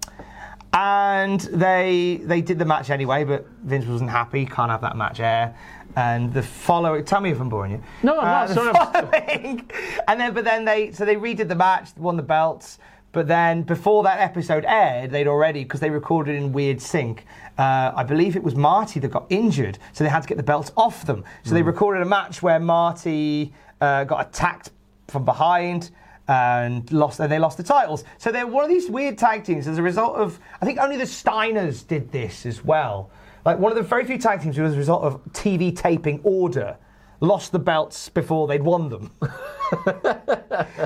And 0.73 1.39
they 1.41 2.21
they 2.23 2.41
did 2.41 2.59
the 2.59 2.65
match 2.65 2.89
anyway, 2.89 3.23
but 3.23 3.47
Vince 3.63 3.85
wasn't 3.85 4.11
happy. 4.11 4.45
Can't 4.45 4.69
have 4.71 4.81
that 4.81 4.95
match 4.95 5.19
air. 5.19 5.55
And 5.95 6.31
the 6.33 6.43
following, 6.43 7.03
tell 7.03 7.19
me 7.19 7.31
if 7.31 7.39
I'm 7.41 7.49
boring 7.49 7.71
you. 7.71 7.83
No, 8.03 8.19
I'm 8.19 8.25
not, 8.25 8.47
the 8.47 8.53
sorry, 8.53 8.73
following, 9.33 9.71
and 10.07 10.19
then 10.19 10.33
but 10.33 10.45
then 10.45 10.65
they 10.65 10.91
so 10.91 11.03
they 11.03 11.15
redid 11.15 11.47
the 11.47 11.55
match, 11.55 11.89
won 11.97 12.15
the 12.15 12.23
belts. 12.23 12.79
But 13.11 13.27
then 13.27 13.63
before 13.63 14.03
that 14.03 14.19
episode 14.19 14.65
aired, 14.67 15.09
they'd 15.09 15.27
already 15.27 15.63
because 15.63 15.79
they 15.79 15.89
recorded 15.89 16.35
in 16.35 16.53
weird 16.53 16.79
sync. 16.79 17.25
Uh, 17.57 17.91
I 17.95 18.03
believe 18.03 18.35
it 18.35 18.43
was 18.43 18.55
Marty 18.55 18.99
that 18.99 19.09
got 19.09 19.25
injured, 19.29 19.79
so 19.93 20.03
they 20.03 20.09
had 20.09 20.21
to 20.21 20.27
get 20.27 20.37
the 20.37 20.43
belts 20.43 20.71
off 20.77 21.05
them. 21.05 21.23
So 21.43 21.55
they 21.55 21.63
recorded 21.63 22.03
a 22.03 22.05
match 22.05 22.43
where 22.43 22.59
Marty 22.59 23.51
uh, 23.81 24.03
got 24.03 24.27
attacked 24.27 24.69
from 25.07 25.25
behind 25.25 25.89
and 26.27 26.91
lost, 26.91 27.19
and 27.19 27.31
they 27.31 27.39
lost 27.39 27.57
the 27.57 27.63
titles. 27.63 28.03
So 28.19 28.31
they're 28.31 28.45
one 28.45 28.63
of 28.63 28.69
these 28.69 28.87
weird 28.89 29.17
tag 29.17 29.43
teams 29.43 29.67
as 29.67 29.79
a 29.79 29.83
result 29.83 30.15
of. 30.15 30.39
I 30.61 30.65
think 30.65 30.77
only 30.77 30.95
the 30.95 31.05
Steiners 31.05 31.85
did 31.85 32.11
this 32.11 32.45
as 32.45 32.63
well. 32.63 33.09
Like 33.49 33.57
one 33.57 33.71
of 33.71 33.77
the 33.77 33.81
very 33.81 34.05
few 34.05 34.19
tag 34.19 34.43
teams 34.43 34.57
who, 34.57 34.63
as 34.63 34.75
a 34.75 34.77
result 34.77 35.01
of 35.01 35.23
TV 35.33 35.75
taping 35.75 36.19
order, 36.23 36.77
lost 37.19 37.51
the 37.51 37.57
belts 37.57 38.07
before 38.07 38.47
they'd 38.47 38.61
won 38.61 38.89
them. 38.89 39.11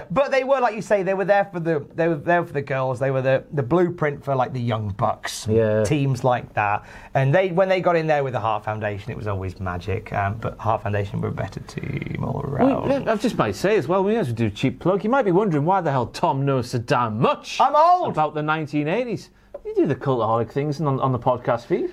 but 0.09 0.31
they 0.31 0.45
were, 0.45 0.61
like 0.61 0.73
you 0.73 0.81
say, 0.81 1.03
they 1.03 1.13
were 1.13 1.25
there 1.25 1.43
for 1.51 1.59
the 1.59 1.85
they 1.93 2.07
were 2.07 2.15
there 2.15 2.45
for 2.45 2.53
the 2.53 2.61
girls. 2.61 2.99
They 3.01 3.11
were 3.11 3.21
the, 3.21 3.43
the 3.51 3.63
blueprint 3.63 4.23
for 4.23 4.33
like 4.33 4.53
the 4.53 4.61
young 4.61 4.91
bucks, 4.91 5.45
Yeah. 5.45 5.83
teams 5.83 6.23
like 6.23 6.53
that. 6.53 6.85
And 7.15 7.35
they 7.35 7.49
when 7.49 7.67
they 7.67 7.81
got 7.81 7.97
in 7.97 8.07
there 8.07 8.23
with 8.23 8.31
the 8.31 8.39
Hart 8.39 8.63
Foundation, 8.63 9.11
it 9.11 9.17
was 9.17 9.27
always 9.27 9.59
magic. 9.59 10.13
Um, 10.13 10.37
but 10.39 10.57
Hart 10.57 10.83
Foundation 10.83 11.19
were 11.19 11.27
a 11.27 11.31
better 11.33 11.59
team 11.61 12.23
all 12.23 12.43
around. 12.45 12.87
We, 12.87 13.11
I've 13.11 13.21
just 13.21 13.37
might 13.37 13.55
say 13.57 13.75
as 13.75 13.89
well, 13.89 14.05
we 14.05 14.13
have 14.15 14.27
to 14.27 14.31
do 14.33 14.45
a 14.45 14.49
cheap 14.49 14.79
plug. 14.79 15.03
You 15.03 15.09
might 15.09 15.23
be 15.25 15.33
wondering 15.33 15.65
why 15.65 15.81
the 15.81 15.91
hell 15.91 16.07
Tom 16.07 16.45
knows 16.45 16.69
so 16.69 16.77
damn 16.79 17.19
much 17.19 17.59
I'm 17.59 17.75
old. 17.75 18.11
about 18.13 18.33
the 18.35 18.41
1980s. 18.41 19.27
You 19.65 19.75
do 19.75 19.85
the 19.85 19.95
cultaholic 19.95 20.49
things 20.49 20.79
on, 20.79 20.99
on 21.01 21.11
the 21.11 21.19
podcast 21.19 21.65
feed. 21.65 21.89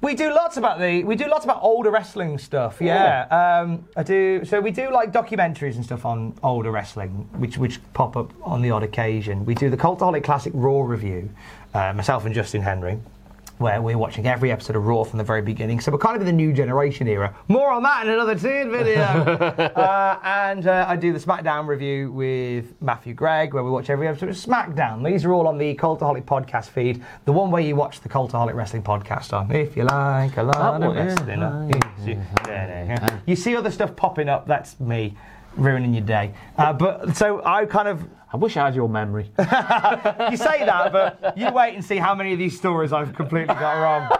We 0.00 0.14
do 0.14 0.32
lots 0.32 0.56
about 0.56 0.78
the 0.78 1.02
we 1.02 1.16
do 1.16 1.26
lots 1.28 1.44
about 1.44 1.60
older 1.60 1.90
wrestling 1.90 2.38
stuff. 2.38 2.80
Yeah, 2.80 3.26
um, 3.30 3.88
I 3.96 4.04
do. 4.04 4.44
So 4.44 4.60
we 4.60 4.70
do 4.70 4.92
like 4.92 5.12
documentaries 5.12 5.74
and 5.74 5.84
stuff 5.84 6.04
on 6.06 6.34
older 6.44 6.70
wrestling, 6.70 7.28
which 7.32 7.58
which 7.58 7.80
pop 7.94 8.16
up 8.16 8.32
on 8.42 8.62
the 8.62 8.70
odd 8.70 8.84
occasion. 8.84 9.44
We 9.44 9.54
do 9.54 9.70
the 9.70 9.76
Cultaholic 9.76 10.22
Classic 10.22 10.52
Raw 10.54 10.82
review, 10.82 11.28
uh, 11.74 11.92
myself 11.94 12.26
and 12.26 12.34
Justin 12.34 12.62
Henry. 12.62 13.00
Where 13.58 13.82
we're 13.82 13.98
watching 13.98 14.26
every 14.26 14.52
episode 14.52 14.76
of 14.76 14.86
Raw 14.86 15.02
from 15.02 15.18
the 15.18 15.24
very 15.24 15.42
beginning. 15.42 15.80
So 15.80 15.90
we're 15.90 15.98
kind 15.98 16.14
of 16.14 16.22
in 16.22 16.26
the 16.26 16.32
new 16.32 16.52
generation 16.52 17.08
era. 17.08 17.34
More 17.48 17.70
on 17.72 17.82
that 17.82 18.06
in 18.06 18.12
another 18.12 18.36
teen 18.36 18.70
video. 18.70 19.02
uh, 19.02 20.18
and 20.22 20.66
uh, 20.66 20.86
I 20.88 20.94
do 20.94 21.12
the 21.12 21.18
SmackDown 21.18 21.66
review 21.66 22.12
with 22.12 22.80
Matthew 22.80 23.14
Gregg, 23.14 23.54
where 23.54 23.64
we 23.64 23.70
watch 23.70 23.90
every 23.90 24.06
episode 24.06 24.28
of 24.28 24.36
SmackDown. 24.36 25.04
These 25.04 25.24
are 25.24 25.32
all 25.32 25.48
on 25.48 25.58
the 25.58 25.74
Cultaholic 25.74 26.24
podcast 26.24 26.66
feed, 26.66 27.04
the 27.24 27.32
one 27.32 27.50
where 27.50 27.62
you 27.62 27.74
watch 27.74 28.00
the 28.00 28.08
Cultaholic 28.08 28.54
Wrestling 28.54 28.82
podcast 28.84 29.32
on. 29.32 29.50
If 29.50 29.76
you 29.76 29.84
like 29.84 30.36
a 30.36 30.42
lot 30.44 30.80
of 30.80 30.94
wrestling, 30.94 31.42
you 33.26 33.36
see 33.36 33.56
other 33.56 33.70
stuff 33.70 33.96
popping 33.96 34.28
up. 34.28 34.46
That's 34.46 34.78
me 34.78 35.16
ruining 35.58 35.92
your 35.92 36.04
day. 36.04 36.32
Uh, 36.56 36.72
but 36.72 37.16
so 37.16 37.42
I 37.44 37.66
kind 37.66 37.88
of 37.88 38.08
I 38.30 38.36
wish 38.36 38.58
I 38.58 38.66
had 38.66 38.74
your 38.74 38.90
memory. 38.90 39.24
you 39.38 40.36
say 40.36 40.64
that, 40.64 40.90
but 40.92 41.36
you 41.36 41.50
wait 41.50 41.74
and 41.74 41.82
see 41.84 41.96
how 41.96 42.14
many 42.14 42.34
of 42.34 42.38
these 42.38 42.58
stories 42.58 42.92
I've 42.92 43.14
completely 43.14 43.54
got 43.54 43.80
wrong. 43.80 44.10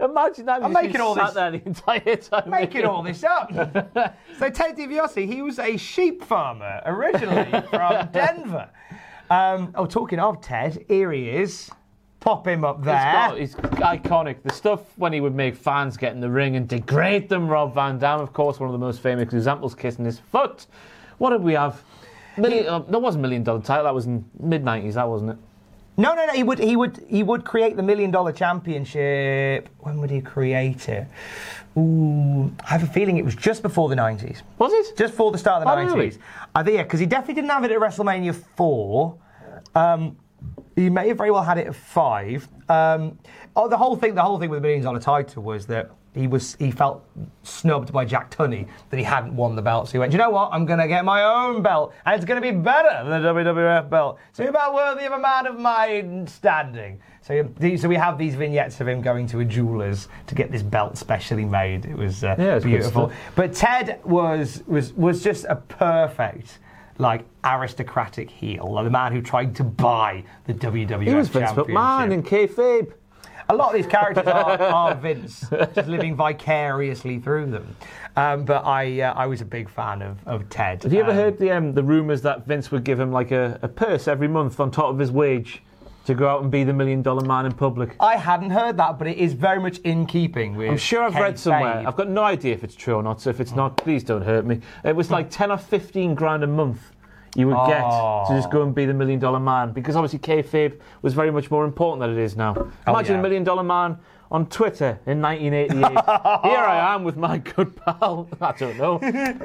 Imagine 0.00 0.46
that. 0.46 0.64
I'm 0.64 0.72
making 0.72 1.00
all 1.00 1.14
this- 1.14 1.32
there 1.32 1.52
the 1.52 1.64
entire 1.64 2.16
time. 2.16 2.50
making 2.50 2.84
all 2.84 3.04
this 3.04 3.22
up. 3.22 3.52
so 4.38 4.50
Ted 4.50 4.76
DiBiase, 4.76 5.26
he 5.26 5.42
was 5.42 5.60
a 5.60 5.76
sheep 5.76 6.24
farmer 6.24 6.82
originally 6.86 7.62
from 7.70 8.08
Denver. 8.10 8.68
Um, 9.30 9.72
oh, 9.76 9.86
talking 9.86 10.18
of 10.18 10.40
Ted, 10.40 10.84
here 10.88 11.12
he 11.12 11.28
is. 11.28 11.70
Pop 12.22 12.46
him 12.46 12.64
up 12.64 12.84
there. 12.84 13.34
He's, 13.36 13.54
got, 13.56 13.68
he's 13.68 13.80
iconic. 13.80 14.42
The 14.44 14.50
stuff 14.52 14.96
when 14.96 15.12
he 15.12 15.20
would 15.20 15.34
make 15.34 15.56
fans 15.56 15.96
get 15.96 16.12
in 16.12 16.20
the 16.20 16.30
ring 16.30 16.54
and 16.54 16.68
degrade 16.68 17.28
them. 17.28 17.48
Rob 17.48 17.74
Van 17.74 17.98
Dam, 17.98 18.20
of 18.20 18.32
course, 18.32 18.60
one 18.60 18.68
of 18.68 18.72
the 18.72 18.78
most 18.78 19.00
famous 19.00 19.34
examples, 19.34 19.74
kissing 19.74 20.04
his 20.04 20.20
foot. 20.20 20.66
What 21.18 21.30
did 21.30 21.42
we 21.42 21.54
have? 21.54 21.82
Million, 22.36 22.66
uh, 22.68 22.78
that 22.78 23.00
wasn't 23.00 23.22
million 23.22 23.42
dollar 23.42 23.60
title. 23.60 23.84
That 23.84 23.94
was 23.94 24.06
in 24.06 24.24
mid 24.38 24.62
nineties. 24.64 24.94
That 24.94 25.08
wasn't 25.08 25.32
it. 25.32 25.36
No, 25.96 26.14
no, 26.14 26.24
no. 26.24 26.32
He 26.32 26.44
would, 26.44 26.60
he 26.60 26.76
would, 26.76 27.04
he 27.08 27.24
would 27.24 27.44
create 27.44 27.76
the 27.76 27.82
million 27.82 28.12
dollar 28.12 28.30
championship. 28.30 29.68
When 29.80 29.98
would 30.00 30.10
he 30.10 30.20
create 30.20 30.88
it? 30.88 31.08
Ooh, 31.76 32.52
I 32.64 32.68
have 32.68 32.84
a 32.84 32.86
feeling 32.86 33.16
it 33.16 33.24
was 33.24 33.34
just 33.34 33.62
before 33.62 33.88
the 33.88 33.96
nineties. 33.96 34.42
Was 34.58 34.72
it? 34.72 34.96
Just 34.96 35.14
before 35.14 35.32
the 35.32 35.38
start 35.38 35.62
of 35.62 35.66
the 35.66 35.72
Oh, 35.72 35.76
really? 35.76 35.96
nineties. 35.96 36.18
I 36.54 36.62
think 36.62 36.76
yeah, 36.76 36.84
because 36.84 37.00
he 37.00 37.06
definitely 37.06 37.34
didn't 37.34 37.50
have 37.50 37.64
it 37.64 37.72
at 37.72 37.78
WrestleMania 37.80 38.34
four. 38.56 39.16
Um, 39.74 40.16
he 40.76 40.88
may 40.90 41.08
have 41.08 41.18
very 41.18 41.30
well 41.30 41.42
had 41.42 41.58
it 41.58 41.66
at 41.66 41.74
five. 41.74 42.48
Um, 42.68 43.18
oh, 43.56 43.68
the 43.68 43.76
whole 43.76 43.96
thing, 43.96 44.14
the 44.14 44.22
whole 44.22 44.38
thing 44.38 44.50
with 44.50 44.62
the 44.62 44.66
millions 44.66 44.86
a 44.86 44.98
title 44.98 45.42
was 45.42 45.66
that 45.66 45.90
he 46.14 46.26
was 46.26 46.56
he 46.56 46.70
felt 46.70 47.04
snubbed 47.42 47.92
by 47.92 48.04
Jack 48.04 48.30
Tunney 48.30 48.68
that 48.90 48.96
he 48.96 49.02
hadn't 49.02 49.34
won 49.34 49.56
the 49.56 49.62
belt. 49.62 49.88
So 49.88 49.92
he 49.92 49.98
went, 49.98 50.12
you 50.12 50.18
know 50.18 50.30
what? 50.30 50.50
I'm 50.52 50.66
going 50.66 50.78
to 50.78 50.88
get 50.88 51.04
my 51.04 51.22
own 51.22 51.62
belt, 51.62 51.94
and 52.04 52.14
it's 52.14 52.24
going 52.24 52.40
to 52.40 52.52
be 52.52 52.56
better 52.56 53.08
than 53.08 53.22
the 53.22 53.28
WWF 53.28 53.88
belt. 53.88 54.18
So 54.32 54.46
about 54.46 54.74
worthy 54.74 55.06
of 55.06 55.12
a 55.12 55.18
man 55.18 55.46
of 55.46 55.58
my 55.58 56.24
standing. 56.26 57.00
So, 57.22 57.48
so 57.76 57.88
we 57.88 57.94
have 57.96 58.18
these 58.18 58.34
vignettes 58.34 58.80
of 58.80 58.88
him 58.88 59.00
going 59.00 59.28
to 59.28 59.40
a 59.40 59.44
jeweler's 59.44 60.08
to 60.26 60.34
get 60.34 60.50
this 60.50 60.62
belt 60.62 60.98
specially 60.98 61.44
made. 61.44 61.84
It 61.84 61.96
was 61.96 62.24
uh, 62.24 62.34
Yeah, 62.38 62.58
beautiful. 62.58 63.12
But 63.34 63.54
Ted 63.54 64.00
was 64.04 64.62
was 64.66 64.92
was 64.92 65.22
just 65.22 65.44
a 65.48 65.56
perfect. 65.56 66.58
Like 67.02 67.24
aristocratic 67.42 68.30
heel, 68.30 68.72
like 68.72 68.84
the 68.84 68.90
man 68.90 69.10
who 69.12 69.20
tried 69.20 69.56
to 69.56 69.64
buy 69.64 70.22
the 70.46 70.54
WWF 70.54 71.02
He 71.04 71.12
was 71.12 71.28
Vince. 71.28 71.50
McMahon 71.50 72.12
in 72.12 72.22
kayfabe. 72.22 72.92
A 73.48 73.54
lot 73.56 73.70
of 73.70 73.74
these 73.74 73.88
characters 73.90 74.28
are, 74.28 74.62
are 74.62 74.94
Vince, 74.94 75.44
just 75.74 75.88
living 75.88 76.14
vicariously 76.14 77.18
through 77.18 77.46
them. 77.50 77.76
Um, 78.14 78.44
but 78.44 78.64
I, 78.64 79.00
uh, 79.00 79.14
I 79.14 79.26
was 79.26 79.40
a 79.40 79.44
big 79.44 79.68
fan 79.68 80.00
of, 80.00 80.16
of 80.28 80.48
Ted. 80.48 80.84
Have 80.84 80.92
you 80.92 81.00
ever 81.00 81.10
Um, 81.10 81.16
heard 81.16 81.38
the 81.38 81.50
um, 81.50 81.74
the 81.74 81.82
rumours 81.82 82.22
that 82.22 82.46
Vince 82.46 82.70
would 82.70 82.84
give 82.84 83.00
him 83.00 83.10
like 83.10 83.32
a, 83.32 83.58
a 83.62 83.68
purse 83.68 84.06
every 84.06 84.28
month 84.28 84.60
on 84.60 84.70
top 84.70 84.88
of 84.90 84.98
his 85.00 85.10
wage 85.10 85.60
to 86.04 86.14
go 86.14 86.28
out 86.28 86.42
and 86.42 86.52
be 86.52 86.62
the 86.62 86.72
million 86.72 87.02
dollar 87.02 87.24
man 87.26 87.46
in 87.46 87.52
public? 87.52 87.96
I 87.98 88.16
hadn't 88.16 88.50
heard 88.50 88.76
that, 88.76 88.96
but 88.96 89.08
it 89.08 89.18
is 89.18 89.32
very 89.32 89.58
much 89.60 89.78
in 89.78 90.06
keeping 90.06 90.54
with. 90.54 90.70
I'm 90.70 90.76
sure 90.76 91.02
I've 91.02 91.16
read 91.16 91.36
somewhere. 91.36 91.82
I've 91.84 91.96
got 91.96 92.08
no 92.08 92.22
idea 92.22 92.54
if 92.54 92.62
it's 92.62 92.76
true 92.76 92.94
or 92.94 93.02
not. 93.02 93.20
So 93.20 93.28
if 93.30 93.40
it's 93.40 93.52
not, 93.56 93.76
please 93.76 94.04
don't 94.04 94.22
hurt 94.22 94.44
me. 94.46 94.60
It 94.84 94.94
was 94.94 95.10
like 95.10 95.30
ten 95.30 95.50
or 95.50 95.58
fifteen 95.58 96.14
grand 96.14 96.44
a 96.44 96.46
month 96.46 96.91
you 97.34 97.46
would 97.46 97.66
get 97.66 97.80
to 97.80 98.26
just 98.30 98.50
go 98.50 98.60
oh. 98.60 98.64
and 98.64 98.74
be 98.74 98.84
the 98.84 98.94
million 98.94 99.18
dollar 99.18 99.40
man 99.40 99.72
because 99.72 99.96
obviously 99.96 100.18
kayfabe 100.18 100.78
was 101.00 101.14
very 101.14 101.30
much 101.30 101.50
more 101.50 101.64
important 101.64 102.00
than 102.00 102.10
it 102.10 102.22
is 102.22 102.36
now. 102.36 102.54
Oh, 102.56 102.92
Imagine 102.92 103.14
yeah. 103.14 103.20
a 103.20 103.22
million 103.22 103.44
dollar 103.44 103.62
man 103.62 103.98
on 104.32 104.46
Twitter 104.46 104.98
in 105.06 105.20
1988. 105.20 105.90
Here 106.50 106.58
I 106.58 106.94
am 106.94 107.04
with 107.04 107.16
my 107.18 107.36
good 107.36 107.76
pal. 107.76 108.26
I 108.40 108.52
don't 108.52 108.78
know. 108.78 108.98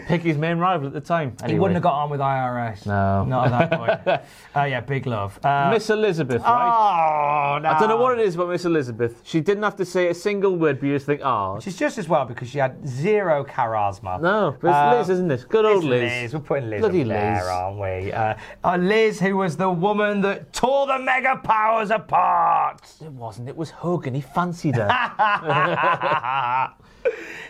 Pick 0.07 0.21
his 0.21 0.37
main 0.37 0.57
rival 0.57 0.87
at 0.87 0.93
the 0.93 1.01
time. 1.01 1.35
He 1.45 1.59
wouldn't 1.59 1.75
have 1.75 1.83
got 1.83 1.93
on 1.95 2.09
with 2.09 2.21
IRS. 2.21 2.85
No. 2.85 3.25
Not 3.25 3.51
at 3.51 3.69
that 3.69 3.77
point. 3.77 4.07
uh, 4.55 4.63
yeah, 4.65 4.79
big 4.79 5.05
love. 5.05 5.37
Uh, 5.45 5.69
Miss 5.73 5.89
Elizabeth, 5.89 6.41
right? 6.41 7.55
Oh, 7.55 7.59
no. 7.59 7.69
I 7.69 7.79
don't 7.79 7.89
know 7.89 7.97
what 7.97 8.17
it 8.17 8.25
is 8.25 8.35
about 8.35 8.47
Miss 8.49 8.63
Elizabeth. 8.63 9.19
She 9.25 9.41
didn't 9.41 9.63
have 9.63 9.75
to 9.75 9.85
say 9.85 10.07
a 10.07 10.13
single 10.13 10.55
word, 10.55 10.79
but 10.79 10.87
you 10.87 10.95
just 10.95 11.05
think, 11.05 11.19
oh, 11.21 11.59
She's 11.59 11.75
just 11.77 11.97
as 11.97 12.07
well 12.07 12.23
because 12.23 12.47
she 12.49 12.57
had 12.59 12.87
zero 12.87 13.43
charisma. 13.43 14.21
no, 14.21 14.55
but 14.61 14.69
it's 14.69 14.75
Uh, 14.77 14.95
Liz, 14.97 15.09
isn't 15.09 15.31
it? 15.31 15.45
Good 15.49 15.65
old 15.65 15.83
It's 15.83 15.85
Liz. 15.85 16.01
Liz. 16.01 16.33
We're 16.33 16.39
putting 16.39 16.69
Liz 16.69 16.79
Bloody 16.79 17.01
up 17.01 17.07
there, 17.09 17.43
aren't 17.51 17.77
we? 17.77 18.13
Uh, 18.13 18.35
uh, 18.63 18.77
Liz, 18.77 19.19
who 19.19 19.35
was 19.35 19.57
the 19.57 19.69
woman 19.69 20.21
that 20.21 20.53
tore 20.53 20.87
the 20.87 20.97
mega 20.99 21.35
powers 21.43 21.91
apart. 21.91 22.89
It 23.01 23.11
wasn't. 23.11 23.49
It 23.49 23.57
was 23.57 23.69
Hogan. 23.69 24.13
He 24.15 24.21
fancied 24.21 24.76
her. 24.77 26.73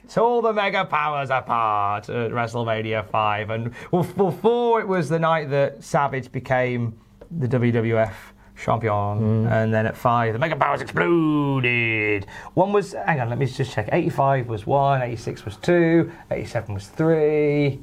tore 0.09 0.41
the 0.41 0.53
mega 0.53 0.85
powers 0.85 1.29
apart 1.29 2.09
at 2.09 2.31
WrestleMania 2.31 3.09
5. 3.09 3.49
And 3.49 3.73
before 3.91 4.79
it 4.79 4.87
was 4.87 5.09
the 5.09 5.19
night 5.19 5.49
that 5.49 5.83
Savage 5.83 6.31
became 6.31 6.97
the 7.31 7.47
WWF 7.47 8.13
champion. 8.57 8.93
Mm. 8.93 9.51
And 9.51 9.73
then 9.73 9.85
at 9.85 9.95
5, 9.95 10.33
the 10.33 10.39
mega 10.39 10.55
powers 10.55 10.81
exploded. 10.81 12.25
One 12.53 12.73
was, 12.73 12.93
hang 12.93 13.19
on, 13.19 13.29
let 13.29 13.37
me 13.37 13.45
just 13.45 13.71
check. 13.71 13.89
85 13.91 14.47
was 14.47 14.65
1, 14.65 15.01
86 15.01 15.45
was 15.45 15.57
2, 15.57 16.11
87 16.31 16.73
was 16.73 16.87
3. 16.87 17.79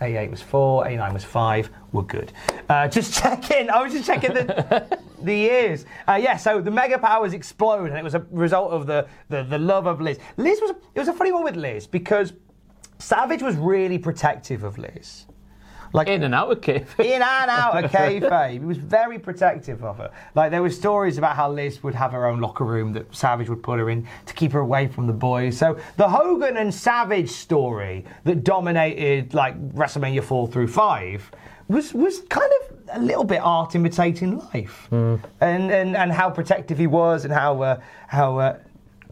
88 0.00 0.30
was 0.30 0.42
4, 0.42 0.84
A9 0.86 1.12
was 1.12 1.24
5. 1.24 1.70
We're 1.92 2.02
good. 2.02 2.32
Uh, 2.68 2.88
just 2.88 3.14
checking. 3.22 3.70
I 3.70 3.82
was 3.82 3.92
just 3.92 4.06
checking 4.06 4.32
the, 4.32 4.98
the 5.22 5.34
years. 5.34 5.84
Uh, 6.08 6.18
yeah, 6.20 6.36
so 6.36 6.60
the 6.60 6.70
mega 6.70 6.98
powers 6.98 7.32
explode, 7.32 7.90
and 7.90 7.98
it 7.98 8.04
was 8.04 8.14
a 8.14 8.24
result 8.30 8.72
of 8.72 8.86
the, 8.86 9.06
the, 9.28 9.42
the 9.42 9.58
love 9.58 9.86
of 9.86 10.00
Liz. 10.00 10.18
Liz 10.36 10.58
was, 10.60 10.70
it 10.94 10.98
was 10.98 11.08
a 11.08 11.12
funny 11.12 11.32
one 11.32 11.44
with 11.44 11.56
Liz 11.56 11.86
because 11.86 12.32
Savage 12.98 13.42
was 13.42 13.56
really 13.56 13.98
protective 13.98 14.62
of 14.64 14.78
Liz. 14.78 15.26
Like 15.92 16.08
In 16.08 16.22
and 16.22 16.34
out 16.34 16.50
of 16.52 16.60
kayfabe. 16.60 17.04
in 17.04 17.22
and 17.22 17.50
out 17.50 17.84
of 17.84 17.90
kayfabe. 17.92 18.52
He 18.52 18.58
was 18.60 18.78
very 18.78 19.18
protective 19.18 19.82
of 19.82 19.98
her. 19.98 20.10
Like 20.34 20.50
there 20.50 20.62
were 20.62 20.70
stories 20.70 21.18
about 21.18 21.36
how 21.36 21.50
Liz 21.50 21.82
would 21.82 21.94
have 21.94 22.12
her 22.12 22.26
own 22.26 22.40
locker 22.40 22.64
room 22.64 22.92
that 22.92 23.14
Savage 23.14 23.48
would 23.48 23.62
put 23.62 23.78
her 23.78 23.90
in 23.90 24.06
to 24.26 24.34
keep 24.34 24.52
her 24.52 24.60
away 24.60 24.86
from 24.88 25.06
the 25.06 25.12
boys. 25.12 25.58
So 25.58 25.78
the 25.96 26.08
Hogan 26.08 26.56
and 26.56 26.72
Savage 26.72 27.30
story 27.30 28.04
that 28.24 28.44
dominated 28.44 29.34
like 29.34 29.60
WrestleMania 29.72 30.22
four 30.22 30.46
through 30.46 30.68
five 30.68 31.30
was 31.68 31.94
was 31.94 32.20
kind 32.28 32.50
of 32.62 32.78
a 32.92 33.00
little 33.00 33.24
bit 33.24 33.40
art 33.42 33.74
imitating 33.74 34.38
life, 34.38 34.88
and, 35.40 35.70
and 35.70 35.96
and 35.96 36.12
how 36.12 36.28
protective 36.30 36.78
he 36.78 36.86
was 36.88 37.24
and 37.24 37.32
how 37.32 37.62
uh, 37.62 37.80
how 38.08 38.38
uh, 38.38 38.58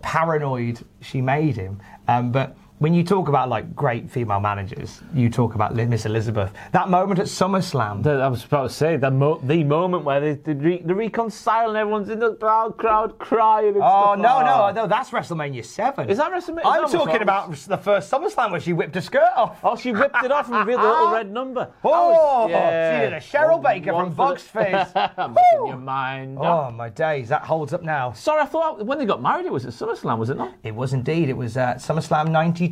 paranoid 0.02 0.80
she 1.00 1.20
made 1.20 1.56
him. 1.56 1.80
Um, 2.08 2.32
but 2.32 2.56
when 2.78 2.94
you 2.94 3.02
talk 3.02 3.28
about 3.28 3.48
like 3.48 3.74
great 3.74 4.10
female 4.10 4.40
managers, 4.40 5.00
you 5.12 5.28
talk 5.28 5.54
about 5.54 5.74
Miss 5.74 6.06
Elizabeth. 6.06 6.52
That 6.72 6.88
moment 6.88 7.18
at 7.18 7.26
SummerSlam. 7.26 8.02
The- 8.02 8.20
I 8.22 8.28
was 8.28 8.44
about 8.44 8.68
to 8.68 8.74
say 8.74 8.96
the, 8.96 9.10
mo- 9.10 9.40
the 9.42 9.64
moment 9.64 10.04
where 10.04 10.20
they, 10.20 10.34
they, 10.34 10.52
re- 10.54 10.82
they 10.84 10.92
reconcile 10.92 11.68
and 11.70 11.76
everyone's 11.76 12.08
in 12.08 12.20
the 12.20 12.34
crowd, 12.36 12.76
crowd 12.76 13.18
crying. 13.18 13.74
And 13.74 13.82
Oh 13.82 14.14
no, 14.16 14.40
no, 14.44 14.70
no! 14.72 14.86
That's 14.86 15.10
WrestleMania 15.10 15.64
Seven. 15.64 16.08
Is 16.08 16.18
that 16.18 16.30
WrestleMania- 16.30 16.62
I'm 16.64 16.82
that 16.82 16.90
talking 16.92 17.22
about 17.22 17.52
the 17.52 17.76
first 17.78 18.10
SummerSlam 18.12 18.50
where 18.52 18.60
she 18.60 18.72
whipped 18.72 18.94
her 18.94 19.00
skirt 19.00 19.28
off. 19.36 19.58
Oh, 19.64 19.74
she 19.76 19.92
whipped 19.92 20.22
it 20.24 20.30
off 20.30 20.48
and 20.48 20.58
revealed 20.58 20.80
the 20.82 20.88
little 20.88 21.12
red 21.12 21.30
number. 21.32 21.70
Oh, 21.84 22.42
was- 22.44 22.50
yeah. 22.50 23.00
she 23.00 23.04
did 23.06 23.12
a 23.12 23.20
Cheryl 23.20 23.54
One- 23.54 23.62
Baker 23.62 23.92
from 23.92 24.14
the- 24.14 24.36
Fizz. 24.36 24.92
I'm 25.18 25.36
your 25.66 25.76
mind. 25.78 26.38
Oh 26.40 26.70
my 26.70 26.90
days, 26.90 27.28
that 27.30 27.42
holds 27.42 27.72
up 27.72 27.82
now. 27.82 28.12
Sorry, 28.12 28.42
I 28.42 28.46
thought 28.46 28.84
when 28.86 28.98
they 28.98 29.04
got 29.06 29.20
married 29.22 29.46
it 29.46 29.52
was 29.52 29.64
at 29.66 29.72
SummerSlam, 29.72 30.18
was 30.18 30.30
it 30.30 30.36
not? 30.36 30.54
It 30.62 30.74
was 30.74 30.92
indeed. 30.92 31.28
It 31.28 31.36
was 31.36 31.56
uh, 31.56 31.74
SummerSlam 31.74 32.28
'92. 32.30 32.67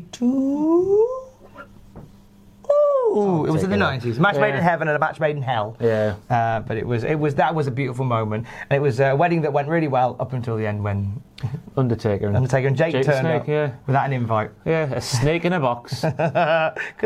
Ooh, 3.17 3.47
it 3.47 3.51
was 3.51 3.63
in 3.63 3.71
the 3.71 3.77
nineties. 3.77 4.19
Match 4.19 4.37
made 4.37 4.55
in 4.55 4.63
heaven 4.63 4.89
and 4.89 4.97
a 4.97 4.99
match 4.99 5.21
made 5.21 5.37
in 5.37 5.43
hell. 5.43 5.77
Yeah. 5.81 6.17
Uh, 6.29 6.61
but 6.61 6.77
it 6.77 6.87
was, 6.87 7.03
it 7.05 7.15
was 7.19 7.35
that 7.37 7.55
was 7.55 7.67
a 7.67 7.71
beautiful 7.71 8.05
moment, 8.05 8.47
and 8.69 8.77
it 8.77 8.81
was 8.81 9.01
a 9.01 9.15
wedding 9.15 9.41
that 9.43 9.53
went 9.53 9.69
really 9.69 9.89
well 9.89 10.17
up 10.21 10.33
until 10.35 10.57
the 10.57 10.67
end 10.67 10.83
when 10.85 11.23
Undertaker. 11.77 12.27
And 12.27 12.37
Undertaker 12.37 12.69
and 12.69 12.77
Jake, 12.77 12.93
Jake 12.93 13.07
turned 13.07 13.21
Snake, 13.21 13.43
up 13.43 13.49
yeah. 13.49 13.73
without 13.87 14.05
an 14.07 14.13
invite. 14.13 14.51
Yeah, 14.65 14.93
a 14.93 15.01
snake 15.01 15.45
in 15.45 15.53
a 15.55 15.61
box, 15.61 16.01
Could 16.01 16.13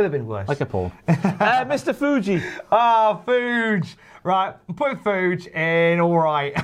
have 0.04 0.10
been 0.12 0.26
worse. 0.26 0.48
like 0.48 0.60
a 0.60 0.66
pole. 0.66 0.90
uh, 1.08 1.14
Mr. 1.64 1.94
Fuji. 1.94 2.42
Ah, 2.72 3.20
Fuge. 3.26 3.94
Right, 4.24 4.54
I'm 4.68 4.74
putting 4.74 4.98
Fuge 4.98 5.46
in 5.54 6.00
all 6.00 6.18
right. 6.18 6.54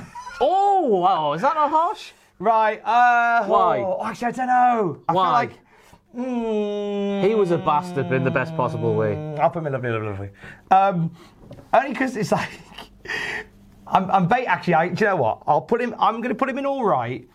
Oh, 0.41 0.87
wow, 0.87 1.33
is 1.33 1.41
that 1.41 1.55
not 1.55 1.69
harsh? 1.69 2.11
right, 2.39 2.79
uh. 2.83 3.45
Why? 3.45 3.79
oh, 3.79 4.03
actually, 4.05 4.27
I 4.27 4.31
don't 4.31 4.47
know. 4.47 5.01
I 5.07 5.13
Why? 5.13 5.23
feel 5.23 5.31
like. 5.31 5.66
Mm, 6.15 7.27
He 7.27 7.35
was 7.35 7.51
a 7.51 7.57
bastard, 7.57 8.09
but 8.09 8.15
in 8.15 8.23
the 8.23 8.31
best 8.31 8.55
possible 8.55 8.95
way. 8.95 9.15
I'll 9.37 9.49
put 9.49 9.59
him 9.59 9.67
in 9.67 9.73
lovely, 9.73 9.89
lovely, 9.91 10.07
lovely. 10.07 10.29
Um, 10.71 11.11
only 11.73 11.89
because 11.91 12.15
it's 12.17 12.31
like. 12.31 12.49
I'm, 13.87 14.11
I'm 14.11 14.27
bait. 14.27 14.45
Actually, 14.47 14.73
I, 14.73 14.87
do 14.89 15.05
you 15.05 15.09
know 15.11 15.15
what? 15.15 15.43
I'll 15.47 15.61
put 15.61 15.81
him. 15.81 15.95
I'm 15.97 16.17
going 16.17 16.29
to 16.29 16.35
put 16.35 16.49
him 16.49 16.57
in 16.57 16.65
all 16.65 16.83
right. 16.85 17.27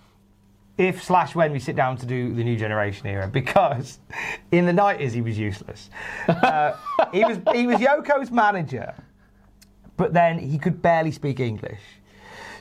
If 0.78 1.02
slash 1.02 1.34
when 1.34 1.52
we 1.52 1.58
sit 1.58 1.76
down 1.76 1.96
to 1.98 2.06
do 2.06 2.32
the 2.34 2.42
new 2.44 2.56
generation 2.56 3.06
era, 3.06 3.26
because 3.28 4.00
in 4.52 4.66
the 4.66 4.72
nineties 4.72 5.12
he 5.12 5.20
was 5.22 5.38
useless. 5.38 5.90
Uh, 6.28 6.72
he 7.12 7.24
was 7.24 7.38
he 7.54 7.66
was 7.66 7.78
Yoko's 7.78 8.30
manager, 8.30 8.94
but 9.96 10.12
then 10.12 10.38
he 10.38 10.58
could 10.58 10.80
barely 10.82 11.10
speak 11.12 11.40
English. 11.40 11.80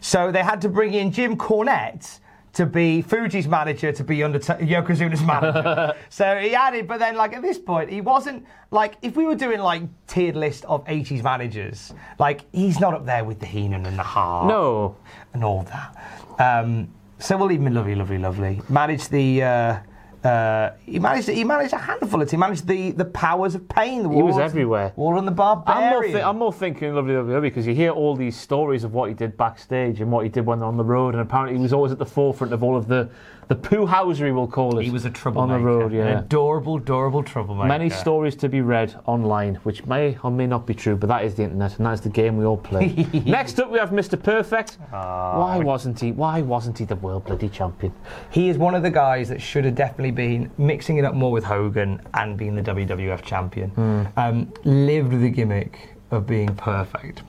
So 0.02 0.32
they 0.32 0.44
had 0.44 0.62
to 0.62 0.70
bring 0.70 0.94
in 0.94 1.12
Jim 1.12 1.36
Cornette 1.38 2.20
to 2.53 2.65
be 2.65 3.02
Fuji's 3.02 3.48
manager, 3.48 3.91
to 3.91 4.03
be 4.03 4.23
under 4.23 4.40
Yokozuna's 4.40 5.22
manager. 5.22 5.94
so 6.10 6.38
he 6.38 6.53
added, 6.53 6.88
but 6.88 6.99
then 6.99 7.15
like 7.15 7.34
at 7.34 7.41
this 7.41 7.57
point, 7.57 7.90
he 7.90 8.02
wasn't 8.02 8.45
like 8.72 8.95
if 9.02 9.15
we 9.15 9.26
were 9.26 9.36
doing 9.36 9.60
like 9.60 9.84
tiered 10.07 10.36
list 10.36 10.65
of 10.65 10.84
80s 10.86 11.23
managers, 11.23 11.94
like 12.19 12.41
he's 12.53 12.80
not 12.80 12.94
up 12.94 13.06
there 13.06 13.23
with 13.23 13.40
the 13.40 13.45
Heenan 13.45 13.86
and 13.86 13.98
the 13.98 14.03
Hart 14.03 14.48
No. 14.48 14.95
and 15.34 15.44
all 15.44 15.64
that. 15.64 15.95
Um, 16.40 16.90
so 17.19 17.38
we'll 17.38 17.48
leave 17.48 17.60
him 17.61 17.68
in 17.68 17.73
lovely, 17.76 17.95
lovely, 17.95 18.18
lovely. 18.18 18.61
Manage 18.68 19.07
the 19.10 19.44
uh, 19.44 19.80
Uh, 20.23 20.72
he 20.85 20.99
managed. 20.99 21.27
He 21.30 21.43
managed 21.43 21.73
a 21.73 21.77
handful 21.77 22.22
of. 22.22 22.30
He 22.30 22.38
managed 22.38 22.68
the, 22.68 22.91
the 22.91 23.06
powers 23.06 23.56
of 23.56 23.68
pain. 23.68 24.03
The 24.03 24.10
He 24.10 24.22
was 24.22 24.38
everywhere. 24.38 24.93
War 24.95 25.18
on 25.18 25.26
the 25.26 25.31
I'm 25.65 25.89
more, 25.89 26.03
thi- 26.03 26.22
I'm 26.22 26.38
more 26.38 26.53
thinking 26.53 26.93
lovely, 26.93 27.15
lovely, 27.15 27.34
lovely 27.34 27.49
because 27.49 27.65
you 27.65 27.73
hear 27.73 27.89
all 27.89 28.15
these 28.15 28.38
stories 28.38 28.84
of 28.84 28.93
what 28.93 29.10
he 29.10 29.15
did 29.15 29.35
backstage 29.35 29.99
and 29.99 30.11
what 30.11 30.23
he 30.23 30.30
did 30.30 30.45
when 30.45 30.60
they're 30.60 30.68
on 30.68 30.77
the 30.77 30.84
road, 30.84 31.15
and 31.15 31.22
apparently 31.22 31.57
he 31.57 31.61
was 31.61 31.73
always 31.73 31.91
at 31.91 31.98
the 31.98 32.06
forefront 32.06 32.53
of 32.53 32.64
all 32.64 32.77
of 32.77 32.88
the 32.88 33.10
the 33.52 33.56
poo 33.69 33.86
housery, 33.86 34.34
we'll 34.34 34.48
call 34.48 34.80
it. 34.80 34.84
he 34.86 34.90
was 34.91 35.03
a 35.03 35.10
troublemaker. 35.10 35.53
on 35.56 35.60
the 35.60 35.65
road. 35.65 35.91
An 35.91 35.98
Yeah, 35.98 36.19
adorable, 36.19 36.78
adorable 36.78 37.22
troublemaker. 37.22 37.68
many 37.68 37.90
stories 37.90 38.34
to 38.38 38.48
be 38.48 38.61
read 38.61 38.95
online, 39.07 39.56
which 39.64 39.86
may 39.86 40.18
or 40.23 40.32
may 40.32 40.48
not 40.48 40.65
be 40.65 40.73
true, 40.73 40.95
but 40.95 41.07
that 41.07 41.26
is 41.26 41.36
the 41.36 41.44
internet, 41.44 41.76
and 41.78 41.86
that's 41.86 41.99
the 41.99 42.07
game 42.10 42.38
we 42.38 42.45
all 42.45 42.56
play. 42.56 43.06
Next 43.26 43.60
up, 43.60 43.69
we 43.69 43.78
have 43.78 43.90
Mr. 43.90 44.22
Perfect. 44.22 44.78
Ah, 44.94 45.38
Why 45.38 45.57
wasn't 45.57 45.99
he? 45.99 46.14
Why 46.14 46.41
wasn't 46.41 46.78
he 46.78 46.86
the 46.86 46.95
world 46.95 47.26
bloody 47.26 47.49
champion? 47.49 47.94
He 48.30 48.48
is 48.48 48.57
one 48.57 48.73
of 48.73 48.84
the 48.84 48.91
guys 48.91 49.28
that 49.28 49.41
should 49.41 49.65
have 49.65 49.76
definitely 49.76 50.11
been 50.11 50.49
mixing 50.57 50.95
it 50.95 51.03
up 51.03 51.14
more 51.14 51.34
with 51.34 51.44
Hogan 51.44 51.99
and 52.14 52.38
being 52.38 52.56
the 52.56 52.61
WWF 52.61 53.22
champion. 53.22 53.72
Hmm. 53.72 54.03
Um, 54.15 54.53
lived 54.64 55.11
the 55.19 55.30
gimmick 55.30 55.90
of 56.11 56.26
being 56.26 56.56
perfect. 56.56 57.23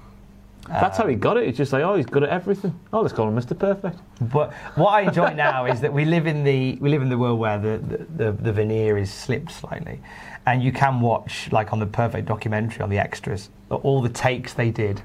That's 0.81 0.99
how 0.99 1.07
he 1.07 1.15
got 1.15 1.37
it. 1.37 1.47
It's 1.47 1.59
just 1.59 1.73
like, 1.73 1.83
oh, 1.83 1.97
he's 1.97 2.07
good 2.07 2.23
at 2.23 2.31
everything. 2.31 2.79
Oh, 2.93 3.01
let's 3.01 3.13
call 3.13 3.29
him 3.29 3.37
Mr. 3.37 3.59
Perfect. 3.59 3.99
But 4.21 4.53
what 4.75 4.91
I 4.91 5.03
enjoy 5.03 5.35
now 5.35 5.67
is 5.67 5.81
that 5.81 5.93
we 5.93 6.05
live 6.05 6.27
in 6.27 6.45
the 6.45 6.77
we 6.81 6.89
live 6.91 7.03
in 7.03 7.09
the 7.09 7.19
world 7.19 7.39
where 7.39 7.59
the, 7.59 7.79
the, 7.79 8.25
the, 8.25 8.33
the 8.33 8.53
veneer 8.53 8.97
is 8.97 9.13
slipped 9.13 9.53
slightly, 9.53 10.01
and 10.47 10.63
you 10.63 10.73
can 10.73 11.01
watch 11.01 11.51
like 11.53 11.73
on 11.73 11.79
the 11.79 11.87
perfect 11.87 12.27
documentary 12.27 12.83
on 12.83 12.91
the 12.91 12.99
extras 12.99 13.51
all 13.71 14.03
the 14.03 14.09
takes 14.09 14.53
they 14.53 14.71
did. 14.71 15.03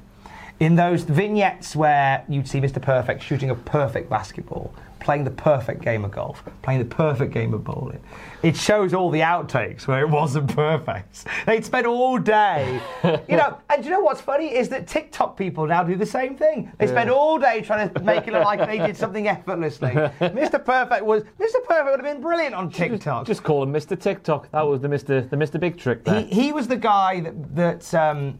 In 0.59 0.75
those 0.75 1.03
vignettes 1.03 1.75
where 1.75 2.25
you'd 2.27 2.47
see 2.47 2.59
Mr. 2.59 2.81
Perfect 2.81 3.21
shooting 3.21 3.51
a 3.51 3.55
perfect 3.55 4.09
basketball, 4.09 4.73
playing 5.07 5.23
the 5.23 5.31
perfect 5.31 5.81
game 5.81 6.03
of 6.03 6.11
golf, 6.11 6.43
playing 6.63 6.79
the 6.79 6.95
perfect 6.95 7.33
game 7.33 7.53
of 7.53 7.63
bowling, 7.63 7.97
it 8.43 8.57
shows 8.57 8.93
all 8.93 9.09
the 9.09 9.21
outtakes 9.21 9.87
where 9.87 10.01
it 10.01 10.09
wasn't 10.09 10.53
perfect. 10.53 11.23
They'd 11.45 11.63
spend 11.63 11.87
all 11.87 12.17
day, 12.17 12.81
you 13.29 13.37
know. 13.37 13.57
And 13.69 13.85
you 13.85 13.91
know 13.91 13.99
what's 13.99 14.21
funny 14.21 14.47
is 14.55 14.69
that 14.69 14.87
TikTok 14.87 15.37
people 15.37 15.67
now 15.67 15.83
do 15.83 15.95
the 15.95 16.05
same 16.05 16.35
thing. 16.35 16.71
They 16.79 16.87
spend 16.87 17.09
all 17.09 17.37
day 17.37 17.61
trying 17.61 17.89
to 17.89 18.01
make 18.01 18.27
it 18.27 18.33
look 18.33 18.43
like 18.43 18.65
they 18.67 18.79
did 18.79 18.97
something 18.97 19.27
effortlessly. 19.27 19.91
Mr. 19.91 20.63
Perfect 20.63 21.05
was 21.05 21.23
Mr. 21.39 21.63
Perfect 21.63 21.91
would 21.91 21.99
have 21.99 22.13
been 22.13 22.21
brilliant 22.21 22.55
on 22.55 22.69
TikTok. 22.69 23.27
Just 23.27 23.43
call 23.43 23.63
him 23.63 23.71
Mr. 23.71 23.99
TikTok. 23.99 24.51
That 24.51 24.63
was 24.63 24.81
the 24.81 24.87
Mr. 24.87 25.29
the 25.29 25.37
Mr. 25.37 25.59
Big 25.59 25.77
Trick 25.77 26.03
there. 26.03 26.21
He, 26.21 26.47
he 26.47 26.51
was 26.51 26.67
the 26.67 26.75
guy 26.75 27.21
that, 27.21 27.55
that 27.55 27.93
um, 27.93 28.39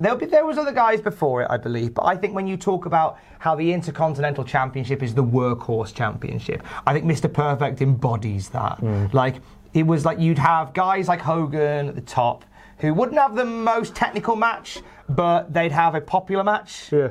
there'll 0.00 0.18
be, 0.18 0.26
there 0.26 0.44
was 0.46 0.58
other 0.58 0.72
guys 0.72 1.00
before 1.00 1.42
it, 1.42 1.48
I 1.50 1.56
believe. 1.56 1.94
But 1.94 2.04
I 2.04 2.16
think 2.16 2.34
when 2.34 2.46
you 2.46 2.56
talk 2.56 2.86
about 2.86 3.18
how 3.38 3.54
the 3.54 3.72
Intercontinental 3.72 4.44
Championship 4.44 5.02
is 5.02 5.14
the 5.14 5.24
workhorse 5.24 5.94
championship, 5.94 6.62
I 6.86 6.92
think 6.92 7.04
Mr. 7.04 7.32
Perfect 7.32 7.80
embodies 7.82 8.48
that. 8.50 8.78
Hmm. 8.78 9.06
Like 9.12 9.36
it 9.72 9.86
was 9.86 10.04
like 10.04 10.18
you'd 10.18 10.38
have 10.38 10.72
guys 10.72 11.08
like 11.08 11.20
Hogan 11.20 11.88
at 11.88 11.94
the 11.94 12.00
top 12.00 12.44
who 12.78 12.92
wouldn't 12.94 13.18
have 13.18 13.34
the 13.34 13.44
most 13.44 13.94
technical 13.94 14.36
match, 14.36 14.78
but 15.08 15.52
they'd 15.52 15.72
have 15.72 15.94
a 15.94 16.00
popular 16.00 16.44
match. 16.44 16.90
Yeah. 16.92 17.08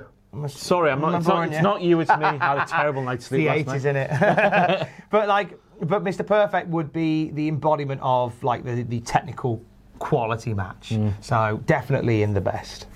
Sorry, 0.47 0.89
I'm 0.91 0.99
not. 0.99 1.15
It's 1.15 1.27
not, 1.27 1.47
it's 1.47 1.57
you. 1.57 1.61
not 1.61 1.81
you. 1.81 1.99
It's 1.99 2.10
me. 2.10 2.26
I 2.26 2.38
had 2.38 2.57
a 2.57 2.65
terrible 2.68 3.03
night's 3.03 3.27
sleep 3.27 3.41
the 3.41 3.47
last 3.47 3.57
eighties 3.60 3.85
night. 3.85 3.89
in 3.91 3.95
it. 3.97 4.88
but 5.11 5.27
like, 5.27 5.60
but 5.80 6.03
Mr. 6.03 6.26
Perfect 6.26 6.69
would 6.69 6.91
be 6.91 7.30
the 7.31 7.47
embodiment 7.47 8.01
of 8.01 8.43
like 8.43 8.64
the, 8.64 8.81
the 8.84 8.99
technical 9.01 9.64
quality 10.07 10.53
match. 10.53 10.89
Mm. 10.91 11.13
So 11.21 11.61
definitely 11.65 12.23
in 12.23 12.34
the 12.34 12.41
best. 12.41 12.88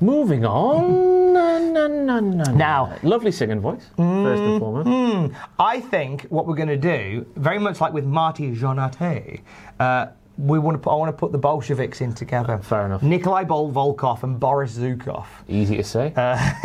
Moving 0.00 0.44
on. 0.46 1.18
Na, 1.30 1.58
na, 1.60 1.86
na, 1.86 2.18
na, 2.20 2.44
Now- 2.52 2.96
lovely 3.04 3.30
singing 3.30 3.60
voice. 3.60 3.86
First 3.96 4.42
and 4.42 4.58
foremost. 4.60 5.34
I 5.60 5.78
think 5.80 6.22
what 6.24 6.44
we're 6.46 6.56
going 6.56 6.68
to 6.68 6.76
do, 6.76 7.24
very 7.36 7.58
much 7.60 7.80
like 7.80 7.92
with 7.92 8.04
Marty 8.04 8.50
Jannetty, 8.50 9.40
uh, 9.78 10.06
we 10.38 10.58
want 10.58 10.74
to 10.74 10.78
put, 10.78 10.90
I 10.90 10.96
want 10.96 11.08
to 11.08 11.16
put 11.16 11.30
the 11.30 11.38
Bolsheviks 11.38 12.00
in 12.00 12.12
together. 12.14 12.58
Fair 12.58 12.86
enough. 12.86 13.02
Nikolai 13.04 13.44
Bol- 13.44 13.70
Volkov 13.70 14.22
and 14.24 14.40
Boris 14.40 14.76
Zhukov. 14.76 15.26
Easy 15.48 15.76
to 15.76 15.84
say. 15.84 16.12
Uh, 16.16 16.36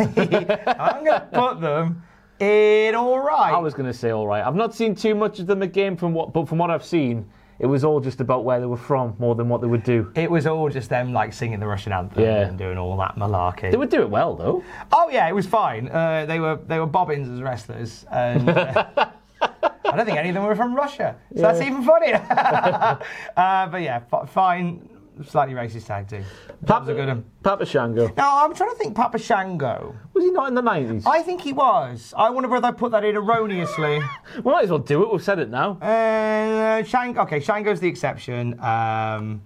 I'm 0.78 1.04
going 1.04 1.20
to 1.20 1.28
put 1.32 1.60
them 1.60 2.02
in 2.40 2.94
all 2.96 3.20
right. 3.20 3.52
I 3.52 3.58
was 3.58 3.72
going 3.74 3.86
to 3.86 3.96
say 3.96 4.10
all 4.10 4.26
right. 4.26 4.44
I've 4.44 4.56
not 4.56 4.74
seen 4.74 4.94
too 4.96 5.14
much 5.14 5.38
of 5.38 5.46
them 5.46 5.62
again 5.62 5.96
from 5.96 6.12
what, 6.12 6.32
but 6.32 6.48
from 6.48 6.58
what 6.58 6.70
I've 6.72 6.84
seen, 6.84 7.28
it 7.58 7.66
was 7.66 7.84
all 7.84 8.00
just 8.00 8.20
about 8.20 8.44
where 8.44 8.60
they 8.60 8.66
were 8.66 8.76
from 8.76 9.14
more 9.18 9.34
than 9.34 9.48
what 9.48 9.60
they 9.60 9.66
would 9.66 9.82
do. 9.84 10.10
It 10.14 10.30
was 10.30 10.46
all 10.46 10.68
just 10.68 10.88
them 10.90 11.12
like 11.12 11.32
singing 11.32 11.60
the 11.60 11.66
Russian 11.66 11.92
anthem 11.92 12.22
Yeah. 12.22 12.46
and 12.46 12.58
doing 12.58 12.76
all 12.78 12.96
that 12.98 13.16
malarkey. 13.16 13.70
They 13.70 13.76
would 13.76 13.90
do 13.90 14.02
it 14.02 14.10
well 14.10 14.34
though. 14.34 14.62
Oh 14.92 15.08
yeah, 15.10 15.28
it 15.28 15.34
was 15.34 15.46
fine. 15.46 15.88
Uh, 15.88 16.26
they 16.26 16.38
were 16.40 16.56
they 16.66 16.78
were 16.78 16.86
bobbins 16.86 17.28
as 17.28 17.40
wrestlers, 17.42 18.04
and 18.10 18.48
uh, 18.48 18.84
I 19.42 19.96
don't 19.96 20.04
think 20.06 20.18
any 20.18 20.28
of 20.30 20.34
them 20.34 20.44
were 20.44 20.56
from 20.56 20.74
Russia, 20.74 21.16
so 21.34 21.42
that's 21.42 21.60
even 21.60 21.82
funnier. 21.82 22.16
uh, 23.36 23.66
but 23.68 23.82
yeah, 23.82 24.00
f- 24.12 24.28
fine. 24.30 24.88
Slightly 25.24 25.54
racist 25.54 25.86
tag 25.86 26.08
team. 26.08 26.24
That 26.62 26.80
was 26.80 26.88
a 26.90 26.94
good 26.94 27.08
one. 27.08 27.24
Papa 27.42 27.64
Shango. 27.64 28.12
Now 28.16 28.44
I'm 28.44 28.54
trying 28.54 28.70
to 28.70 28.76
think. 28.76 28.94
Papa 28.94 29.18
Shango. 29.18 29.94
Was 30.12 30.24
he 30.24 30.30
not 30.30 30.48
in 30.48 30.54
the 30.54 30.62
90s? 30.62 31.04
I 31.06 31.22
think 31.22 31.40
he 31.40 31.52
was. 31.54 32.12
I 32.16 32.28
wonder 32.28 32.48
whether 32.48 32.66
I 32.66 32.72
put 32.72 32.92
that 32.92 33.02
in 33.04 33.16
erroneously. 33.16 34.00
We 34.36 34.42
might 34.52 34.64
as 34.64 34.70
well 34.70 34.78
do 34.78 35.02
it. 35.02 35.12
We've 35.12 35.22
said 35.22 35.38
it 35.38 35.48
now. 35.48 35.72
Uh, 35.80 36.82
Shang. 36.84 37.18
Okay, 37.18 37.40
Shango's 37.40 37.80
the 37.80 37.88
exception. 37.88 38.60
Um, 38.60 39.40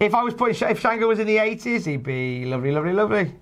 if 0.00 0.12
I 0.14 0.22
was 0.24 0.34
putting, 0.34 0.68
if 0.68 0.80
Shango 0.80 1.06
was 1.06 1.20
in 1.20 1.26
the 1.28 1.36
80s, 1.36 1.86
he'd 1.86 2.02
be 2.02 2.44
lovely, 2.46 2.72
lovely, 2.72 2.92
lovely. 2.92 3.32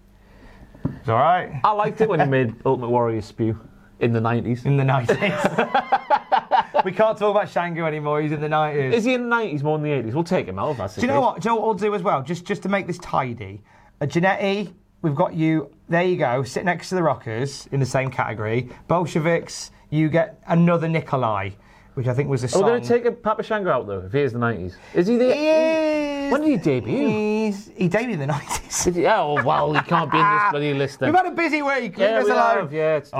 It's 0.85 1.09
all 1.09 1.17
right. 1.17 1.61
I 1.65 1.73
liked 1.73 2.01
it 2.03 2.09
when 2.11 2.21
he 2.21 2.27
made 2.27 2.55
Ultimate 2.67 2.91
Warrior 2.91 3.23
spew 3.23 3.59
in 4.01 4.13
the 4.13 4.21
90s. 4.21 4.67
in 4.67 4.77
the 4.77 4.85
90s. 4.85 6.67
we 6.85 6.93
can't 6.93 7.17
talk 7.19 7.31
about 7.31 7.49
Shango 7.51 7.85
anymore. 7.87 8.21
He's 8.23 8.33
in 8.33 8.41
the 8.41 8.49
90s. 8.49 8.93
Is 8.93 9.05
he 9.05 9.15
in 9.15 9.29
the 9.29 9.35
90s 9.37 9.63
more 9.63 9.79
than 9.79 9.85
the 10.03 10.09
80s? 10.11 10.15
We'll 10.15 10.25
take 10.25 10.47
him 10.47 10.59
out 10.59 10.71
if 10.73 10.77
that's 10.79 10.95
the 10.95 11.01
do 11.03 11.07
you 11.07 11.13
know 11.13 11.21
what? 11.21 11.41
Do 11.41 11.49
you 11.49 11.55
know 11.55 11.61
what 11.61 11.67
we'll 11.67 11.75
do 11.75 11.95
as 11.95 12.03
well? 12.03 12.23
Just 12.23 12.45
just 12.45 12.63
to 12.63 12.69
make 12.69 12.87
this 12.87 12.99
tidy. 12.99 13.63
Uh, 14.01 14.07
Jannetty, 14.07 14.73
we've 15.03 15.15
got 15.15 15.35
you. 15.35 15.71
There 15.89 16.03
you 16.05 16.17
go. 16.17 16.43
Sit 16.43 16.65
next 16.65 16.89
to 16.91 16.95
the 16.95 17.03
Rockers 17.03 17.67
in 17.73 17.81
the 17.81 17.87
same 17.87 18.11
category. 18.11 18.71
Bolsheviks, 18.89 19.71
you 19.91 20.09
get 20.09 20.41
another 20.47 20.89
Nikolai, 20.89 21.51
which 21.95 22.07
I 22.07 22.15
think 22.15 22.29
was 22.29 22.43
a 22.43 22.47
Are 22.47 22.49
song. 22.49 22.63
we 22.65 22.69
going 22.71 22.83
to 22.83 22.89
take 22.89 23.05
a 23.05 23.13
Papa 23.13 23.43
Shango 23.43 23.71
out 23.71 23.87
though, 23.87 24.01
if 24.07 24.13
he 24.13 24.21
is 24.21 24.33
the 24.33 24.39
90s? 24.39 24.75
Is 24.95 25.07
he 25.07 25.17
the. 25.17 25.35
He 25.35 25.49
is. 25.49 26.33
When 26.33 26.43
did 26.43 26.51
he 26.51 26.57
debut? 26.59 27.09
He's, 27.09 27.73
he 27.77 27.89
debuted 27.89 28.13
in 28.13 28.19
the 28.21 28.27
90s. 28.27 28.85
Did 28.85 28.95
he? 28.95 29.07
Oh, 29.07 29.43
well, 29.45 29.73
he 29.73 29.81
can't 29.81 30.13
be 30.13 30.19
in 30.19 30.23
this 30.25 30.43
bloody 30.53 30.75
list 30.79 31.01
then. 31.01 31.09
We've 31.09 31.17
had 31.17 31.27
a 31.27 31.35
busy 31.35 31.61
week. 31.61 31.97
Leave 31.97 31.99
yeah, 31.99 32.19
us 32.19 32.25
we 32.25 32.31
alone. 32.31 32.57
have, 32.59 32.73
yeah, 32.73 32.97
it's 32.99 33.11
Oh, 33.13 33.17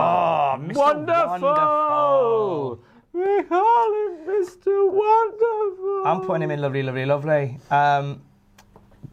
Mr. 0.61 0.77
Wonderful! 0.77 1.41
Wonderful. 1.41 2.85
We 3.13 3.43
call 3.43 3.93
him 3.93 4.19
Mr. 4.27 4.91
Wonderful. 4.91 6.03
I'm 6.07 6.21
putting 6.23 6.43
him 6.43 6.51
in 6.51 6.61
lovely, 6.61 6.83
lovely, 6.83 7.05
lovely. 7.07 7.59
Um, 7.71 8.23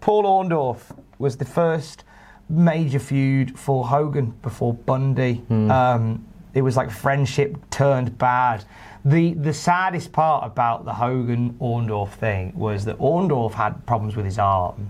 Paul 0.01 0.23
Orndorff 0.23 0.95
was 1.17 1.37
the 1.37 1.45
first 1.45 2.03
major 2.49 2.99
feud 2.99 3.57
for 3.57 3.85
Hogan 3.87 4.31
before 4.41 4.73
Bundy. 4.73 5.43
Um, 5.49 6.25
it 6.53 6.61
was 6.61 6.77
like 6.77 6.91
friendship 6.91 7.57
turned 7.69 8.17
bad. 8.17 8.63
The 9.03 9.33
the 9.33 9.53
saddest 9.53 10.11
part 10.11 10.45
about 10.45 10.85
the 10.85 10.93
Hogan 10.93 11.53
Orndorff 11.59 12.13
thing 12.13 12.53
was 12.55 12.85
that 12.85 12.97
Orndorff 12.99 13.53
had 13.53 13.85
problems 13.85 14.15
with 14.15 14.25
his 14.25 14.37
arm, 14.39 14.89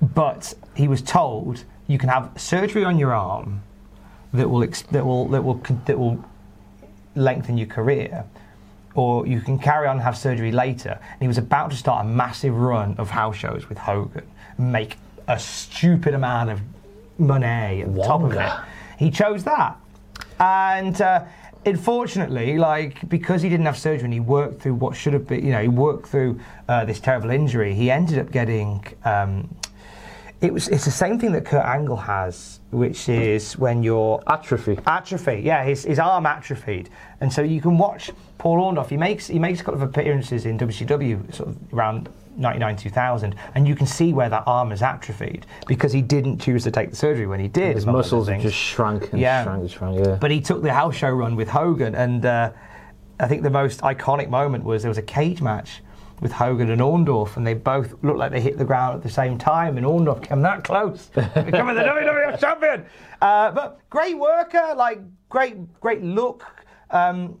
but 0.00 0.54
he 0.74 0.88
was 0.88 1.02
told 1.02 1.64
you 1.86 1.98
can 1.98 2.08
have 2.08 2.30
surgery 2.36 2.84
on 2.84 2.98
your 2.98 3.12
arm 3.12 3.62
that 4.32 4.48
will 4.48 4.60
that 4.60 5.04
will 5.06 5.28
that 5.28 5.42
will 5.42 5.54
that 5.86 5.98
will 5.98 6.24
lengthen 7.14 7.58
your 7.58 7.66
career, 7.66 8.24
or 8.94 9.26
you 9.26 9.40
can 9.40 9.58
carry 9.58 9.86
on 9.86 9.96
and 9.96 10.02
have 10.02 10.16
surgery 10.16 10.52
later. 10.52 10.98
And 11.12 11.20
he 11.20 11.28
was 11.28 11.38
about 11.38 11.70
to 11.70 11.76
start 11.76 12.04
a 12.04 12.08
massive 12.08 12.54
run 12.54 12.94
of 12.98 13.10
house 13.10 13.36
shows 13.36 13.68
with 13.68 13.78
Hogan, 13.78 14.26
make 14.58 14.96
a 15.28 15.38
stupid 15.38 16.14
amount 16.14 16.50
of 16.50 16.60
money 17.18 17.82
at 17.82 17.94
the 17.94 18.02
top 18.02 18.22
of 18.22 18.32
it. 18.32 18.52
He 18.98 19.10
chose 19.10 19.44
that, 19.44 19.76
and. 20.38 21.00
Uh, 21.00 21.24
Unfortunately, 21.64 22.58
like 22.58 23.08
because 23.08 23.40
he 23.40 23.48
didn't 23.48 23.66
have 23.66 23.78
surgery 23.78 24.06
and 24.06 24.12
he 24.12 24.18
worked 24.18 24.60
through 24.60 24.74
what 24.74 24.96
should 24.96 25.12
have 25.12 25.28
been, 25.28 25.46
you 25.46 25.52
know, 25.52 25.62
he 25.62 25.68
worked 25.68 26.08
through 26.08 26.40
uh, 26.68 26.84
this 26.84 26.98
terrible 26.98 27.30
injury. 27.30 27.72
He 27.72 27.88
ended 27.88 28.18
up 28.18 28.32
getting 28.32 28.84
um, 29.04 29.48
it 30.42 30.52
was 30.52 30.66
it's 30.68 30.84
the 30.84 30.90
same 30.90 31.18
thing 31.18 31.32
that 31.32 31.44
Kurt 31.44 31.64
Angle 31.64 31.96
has, 31.96 32.60
which 32.72 33.08
is 33.08 33.56
when 33.56 33.82
you're 33.84 34.20
Atrophy. 34.26 34.76
atrophy. 34.86 35.40
Yeah, 35.44 35.62
his, 35.64 35.84
his 35.84 36.00
arm 36.00 36.26
atrophied, 36.26 36.90
and 37.20 37.32
so 37.32 37.42
you 37.42 37.60
can 37.60 37.78
watch 37.78 38.10
Paul 38.38 38.58
Orndorff. 38.60 38.88
He 38.88 38.96
makes 38.96 39.28
he 39.28 39.38
makes 39.38 39.60
a 39.60 39.64
couple 39.64 39.80
of 39.80 39.88
appearances 39.88 40.44
in 40.44 40.58
WCW 40.58 41.32
sort 41.32 41.48
of 41.50 41.56
around 41.72 42.08
99 42.36 42.76
2000, 42.76 43.36
and 43.54 43.68
you 43.68 43.76
can 43.76 43.86
see 43.86 44.12
where 44.12 44.28
that 44.28 44.42
arm 44.46 44.72
is 44.72 44.82
atrophied 44.82 45.46
because 45.68 45.92
he 45.92 46.02
didn't 46.02 46.38
choose 46.40 46.64
to 46.64 46.72
take 46.72 46.90
the 46.90 46.96
surgery 46.96 47.26
when 47.28 47.38
he 47.38 47.46
did. 47.46 47.76
His 47.76 47.86
muscles 47.86 48.26
just 48.26 48.56
shrank 48.56 49.12
and 49.12 49.20
Yeah. 49.20 49.44
shrank 49.44 49.60
and 49.60 49.70
shrank, 49.70 50.04
yeah. 50.04 50.16
But 50.20 50.32
he 50.32 50.40
took 50.40 50.62
the 50.62 50.72
house 50.72 50.96
show 50.96 51.10
run 51.10 51.36
with 51.36 51.48
Hogan, 51.48 51.94
and 51.94 52.26
uh, 52.26 52.50
I 53.20 53.28
think 53.28 53.42
the 53.42 53.50
most 53.50 53.80
iconic 53.82 54.28
moment 54.28 54.64
was 54.64 54.82
there 54.82 54.90
was 54.90 54.98
a 54.98 55.02
cage 55.02 55.40
match 55.40 55.82
with 56.22 56.30
Hogan 56.30 56.70
and 56.70 56.80
Orndorff, 56.80 57.36
and 57.36 57.44
they 57.44 57.52
both 57.52 57.94
looked 58.02 58.18
like 58.18 58.30
they 58.30 58.40
hit 58.40 58.56
the 58.56 58.64
ground 58.64 58.94
at 58.94 59.02
the 59.02 59.10
same 59.10 59.36
time, 59.36 59.76
and 59.76 59.84
Orndorff 59.84 60.22
came 60.22 60.40
that 60.42 60.62
close, 60.62 61.06
becoming 61.14 61.74
the 61.74 61.82
WWF 61.82 62.38
champion. 62.38 62.86
Uh, 63.20 63.50
but 63.50 63.80
great 63.90 64.16
worker, 64.16 64.72
like 64.76 65.00
great, 65.28 65.56
great 65.80 66.00
look. 66.02 66.46
Um, 66.90 67.38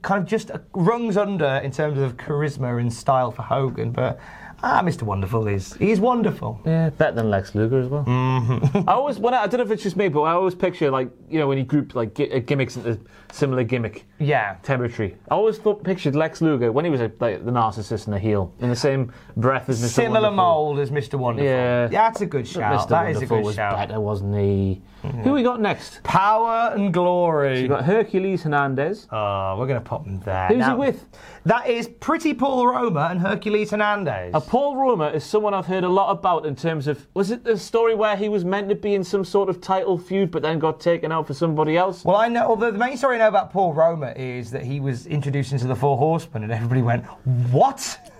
kind 0.00 0.22
of 0.22 0.28
just 0.28 0.50
rungs 0.72 1.16
under 1.16 1.46
in 1.62 1.70
terms 1.70 1.98
of 1.98 2.16
charisma 2.16 2.80
and 2.80 2.92
style 2.92 3.30
for 3.30 3.42
Hogan. 3.42 3.92
But 3.92 4.18
ah, 4.62 4.80
Mr. 4.82 5.02
Wonderful 5.02 5.46
is 5.48 5.74
he's 5.74 6.00
wonderful. 6.00 6.60
Yeah, 6.64 6.90
better 6.90 7.16
than 7.16 7.30
Lex 7.30 7.54
Luger 7.54 7.80
as 7.80 7.88
well. 7.88 8.04
Mm-hmm. 8.04 8.88
I 8.88 8.92
always, 8.92 9.18
when 9.18 9.34
I, 9.34 9.42
I 9.42 9.46
don't 9.46 9.58
know 9.58 9.64
if 9.64 9.70
it's 9.70 9.82
just 9.82 9.96
me, 9.96 10.08
but 10.08 10.22
I 10.22 10.32
always 10.32 10.54
picture 10.54 10.90
like 10.90 11.10
you 11.28 11.38
know 11.38 11.46
when 11.48 11.58
you 11.58 11.64
group 11.64 11.94
like 11.94 12.14
gi- 12.14 12.32
uh, 12.32 12.38
gimmicks 12.40 12.76
into 12.76 12.98
similar 13.32 13.64
gimmick 13.64 14.04
Yeah. 14.18 14.56
territory. 14.62 15.16
I 15.30 15.34
always 15.34 15.58
thought 15.58 15.82
pictured 15.82 16.14
Lex 16.14 16.42
Luger 16.42 16.70
when 16.70 16.84
he 16.84 16.90
was 16.90 17.00
a, 17.00 17.10
like 17.20 17.44
the 17.44 17.50
narcissist 17.50 18.04
and 18.06 18.14
the 18.14 18.18
heel 18.18 18.52
in 18.60 18.68
the 18.68 18.76
same 18.76 19.12
breath 19.36 19.68
as 19.68 19.82
Mr. 19.82 19.88
Similar 19.88 20.20
Wonderful. 20.30 20.36
mould 20.36 20.78
as 20.80 20.90
Mr. 20.90 21.18
Wonderful. 21.18 21.48
Yeah. 21.48 21.86
that's 21.88 22.20
a 22.20 22.26
good 22.26 22.42
But 22.44 22.48
shout. 22.50 22.80
Mr. 22.80 22.88
That 22.90 23.10
is 23.10 23.22
a 23.22 23.26
good 23.26 23.44
was 23.44 23.54
shout. 23.54 23.74
better, 23.76 24.00
wasn't 24.00 24.36
he? 24.36 24.82
Who 25.24 25.32
we 25.32 25.42
got 25.42 25.60
next? 25.60 26.00
Power 26.04 26.72
and 26.76 26.92
glory. 26.94 27.60
You 27.62 27.66
got 27.68 27.84
Hercules 27.84 28.42
Hernandez. 28.44 29.08
Oh, 29.10 29.56
we're 29.58 29.66
going 29.66 29.82
to 29.82 29.84
pop 29.88 30.04
them 30.04 30.20
there. 30.20 30.46
Who's 30.46 30.58
Now, 30.58 30.74
he 30.74 30.78
with? 30.78 31.04
That 31.44 31.66
is 31.66 31.88
Pretty 31.88 32.32
Paul 32.34 32.68
Roma 32.68 33.08
and 33.10 33.18
Hercules 33.18 33.72
Hernandez. 33.72 34.32
Uh, 34.32 34.38
Paul 34.52 34.76
Roma 34.76 35.06
is 35.06 35.24
someone 35.24 35.54
I've 35.54 35.64
heard 35.64 35.82
a 35.82 35.88
lot 35.88 36.10
about 36.10 36.44
in 36.44 36.54
terms 36.54 36.86
of 36.86 37.06
was 37.14 37.30
it 37.30 37.42
the 37.42 37.56
story 37.56 37.94
where 37.94 38.18
he 38.18 38.28
was 38.28 38.44
meant 38.44 38.68
to 38.68 38.74
be 38.74 38.94
in 38.94 39.02
some 39.02 39.24
sort 39.24 39.48
of 39.48 39.62
title 39.62 39.96
feud 39.96 40.30
but 40.30 40.42
then 40.42 40.58
got 40.58 40.78
taken 40.78 41.10
out 41.10 41.26
for 41.26 41.32
somebody 41.32 41.78
else? 41.78 42.04
Well, 42.04 42.16
I 42.16 42.28
know. 42.28 42.48
Although 42.48 42.70
the 42.70 42.76
main 42.76 42.98
story 42.98 43.16
I 43.16 43.20
know 43.20 43.28
about 43.28 43.50
Paul 43.50 43.72
Roma 43.72 44.12
is 44.14 44.50
that 44.50 44.62
he 44.62 44.78
was 44.78 45.06
introduced 45.06 45.52
into 45.52 45.66
the 45.66 45.74
Four 45.74 45.96
Horsemen, 45.96 46.42
and 46.42 46.52
everybody 46.52 46.82
went, 46.82 47.06
"What? 47.50 48.12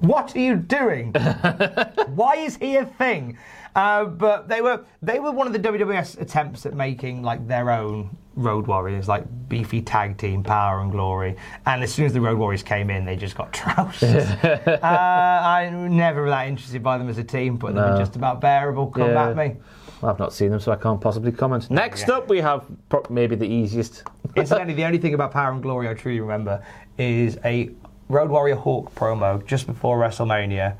What 0.00 0.36
are 0.36 0.40
you 0.40 0.56
doing? 0.56 1.12
Why 2.08 2.34
is 2.34 2.58
he 2.58 2.76
a 2.76 2.84
thing?" 2.84 3.38
Uh, 3.74 4.04
but 4.04 4.48
they 4.48 4.60
were 4.60 4.84
they 5.00 5.18
were 5.18 5.30
one 5.30 5.46
of 5.46 5.52
the 5.52 5.58
WWS 5.58 6.20
attempts 6.20 6.66
at 6.66 6.74
making 6.74 7.22
like 7.22 7.46
their 7.48 7.70
own 7.70 8.16
Road 8.34 8.66
Warriors, 8.66 9.08
like 9.08 9.24
beefy 9.48 9.80
tag 9.82 10.16
team, 10.18 10.42
Power 10.42 10.80
and 10.80 10.90
Glory. 10.90 11.36
And 11.66 11.82
as 11.82 11.92
soon 11.92 12.06
as 12.06 12.12
the 12.12 12.20
Road 12.20 12.38
Warriors 12.38 12.62
came 12.62 12.90
in, 12.90 13.04
they 13.04 13.16
just 13.16 13.36
got 13.36 13.52
trounced. 13.52 14.02
uh, 14.02 14.78
I'm 14.82 15.96
never 15.96 16.28
that 16.28 16.48
interested 16.48 16.82
by 16.82 16.98
them 16.98 17.08
as 17.08 17.18
a 17.18 17.24
team, 17.24 17.56
but 17.56 17.74
they 17.74 17.80
were 17.80 17.98
just 17.98 18.16
about 18.16 18.40
bearable. 18.40 18.88
Come 18.88 19.10
Yeah. 19.10 19.28
at 19.30 19.36
me. 19.36 19.56
I've 20.02 20.18
not 20.18 20.32
seen 20.32 20.50
them, 20.50 20.58
so 20.58 20.72
I 20.72 20.76
can't 20.76 21.00
possibly 21.00 21.30
comment. 21.30 21.70
Next 21.70 22.08
up, 22.08 22.28
we 22.28 22.40
have 22.40 22.66
maybe 23.08 23.36
the 23.36 23.46
easiest. 23.46 24.02
Incidentally, 24.36 24.74
the 24.74 24.84
only 24.84 24.98
thing 24.98 25.14
about 25.14 25.30
Power 25.30 25.52
and 25.52 25.62
Glory 25.62 25.88
I 25.88 25.94
truly 25.94 26.20
remember 26.20 26.64
is 26.98 27.38
a 27.44 27.70
Road 28.08 28.28
Warrior 28.30 28.56
Hawk 28.56 28.92
promo 28.94 29.44
just 29.46 29.66
before 29.66 29.98
WrestleMania. 29.98 30.76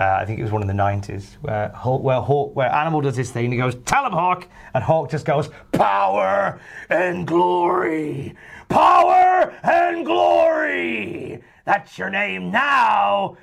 Uh, 0.00 0.16
I 0.18 0.24
think 0.24 0.38
it 0.40 0.42
was 0.42 0.50
one 0.50 0.62
of 0.62 0.68
the 0.68 0.72
90s 0.74 1.34
where 1.42 1.68
Hawk, 1.74 2.02
where 2.02 2.22
Hawk, 2.22 2.56
where 2.56 2.72
Animal 2.72 3.02
does 3.02 3.16
his 3.16 3.30
thing. 3.30 3.44
and 3.44 3.52
He 3.52 3.58
goes, 3.58 3.74
"Tell 3.84 4.06
him, 4.06 4.12
Hawk," 4.12 4.48
and 4.72 4.82
Hawk 4.82 5.10
just 5.10 5.26
goes, 5.26 5.50
"Power 5.72 6.58
and 6.88 7.26
glory, 7.26 8.34
power 8.70 9.52
and 9.62 10.06
glory. 10.06 11.42
That's 11.66 11.98
your 11.98 12.08
name 12.08 12.50
now, 12.50 13.36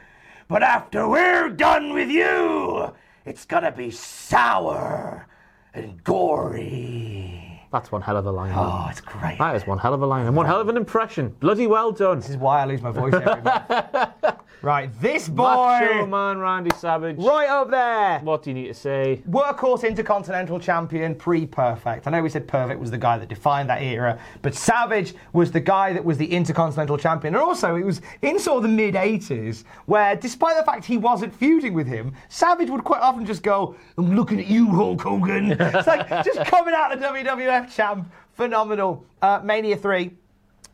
but 0.48 0.64
after 0.64 1.08
we're 1.08 1.50
done 1.50 1.94
with 1.94 2.10
you, 2.10 2.92
it's 3.24 3.46
gonna 3.46 3.72
be 3.72 3.92
sour 3.92 5.28
and 5.76 6.04
gory." 6.04 7.44
That's 7.72 7.92
one 7.92 8.02
hell 8.02 8.18
of 8.18 8.26
a 8.26 8.32
line. 8.32 8.54
Oh, 8.56 8.88
it's 8.90 9.02
great. 9.02 9.38
That 9.38 9.56
is 9.56 9.68
one 9.68 9.78
hell 9.78 9.94
of 9.94 10.02
a 10.02 10.06
line 10.08 10.26
and 10.26 10.36
one 10.36 10.46
hell 10.48 10.60
of 10.60 10.70
an 10.70 10.78
impression. 10.78 11.36
Bloody 11.40 11.68
well 11.68 11.92
done. 11.92 12.18
This 12.20 12.30
is 12.30 12.38
why 12.38 12.62
I 12.62 12.66
lose 12.66 12.82
my 12.82 12.92
voice 12.92 13.14
every 13.14 13.42
month. 13.44 14.38
Right, 14.62 14.90
this 15.00 15.30
Macho 15.30 16.06
boy, 16.06 16.06
Man 16.08 16.40
Randy 16.40 16.72
Savage. 16.78 17.18
right 17.18 17.48
up 17.48 17.70
there. 17.70 18.20
What 18.20 18.44
do 18.44 18.50
you 18.50 18.56
need 18.56 18.68
to 18.68 18.74
say? 18.74 19.22
Workhorse 19.30 19.88
Intercontinental 19.88 20.60
Champion, 20.60 21.14
pre-perfect. 21.14 22.08
I 22.08 22.12
know 22.12 22.24
we 22.24 22.30
said 22.30 22.48
Perfect 22.48 22.80
was 22.80 22.90
the 22.90 22.98
guy 22.98 23.20
that 23.20 23.30
defined 23.30 23.70
that 23.70 23.84
era, 23.84 24.20
but 24.42 24.56
Savage 24.56 25.14
was 25.32 25.52
the 25.52 25.60
guy 25.60 25.94
that 25.94 26.04
was 26.04 26.18
the 26.18 26.26
Intercontinental 26.26 26.98
Champion. 26.98 27.36
And 27.36 27.44
also, 27.44 27.76
it 27.76 27.84
was 27.84 28.02
in 28.24 28.40
sort 28.40 28.58
of 28.58 28.64
the 28.64 28.70
mid 28.70 28.96
80s, 28.96 29.64
where 29.86 30.16
despite 30.16 30.58
the 30.58 30.64
fact 30.64 30.86
he 30.86 30.98
wasn't 30.98 31.36
feuding 31.36 31.74
with 31.74 31.88
him, 31.88 32.14
Savage 32.30 32.70
would 32.70 32.84
quite 32.84 33.02
often 33.02 33.26
just 33.26 33.44
go, 33.44 33.76
I'm 33.98 34.16
looking 34.16 34.40
at 34.40 34.48
you, 34.48 34.68
Hulk 34.68 35.02
Hogan. 35.02 35.52
it's 35.60 35.88
like 35.88 36.10
just 36.26 36.44
coming 36.46 36.74
out 36.76 36.92
of 36.94 37.00
the 37.00 37.06
WWF 37.06 37.74
champ. 37.74 38.12
Phenomenal. 38.34 39.06
Uh, 39.22 39.42
Mania 39.44 39.78
3 39.78 40.12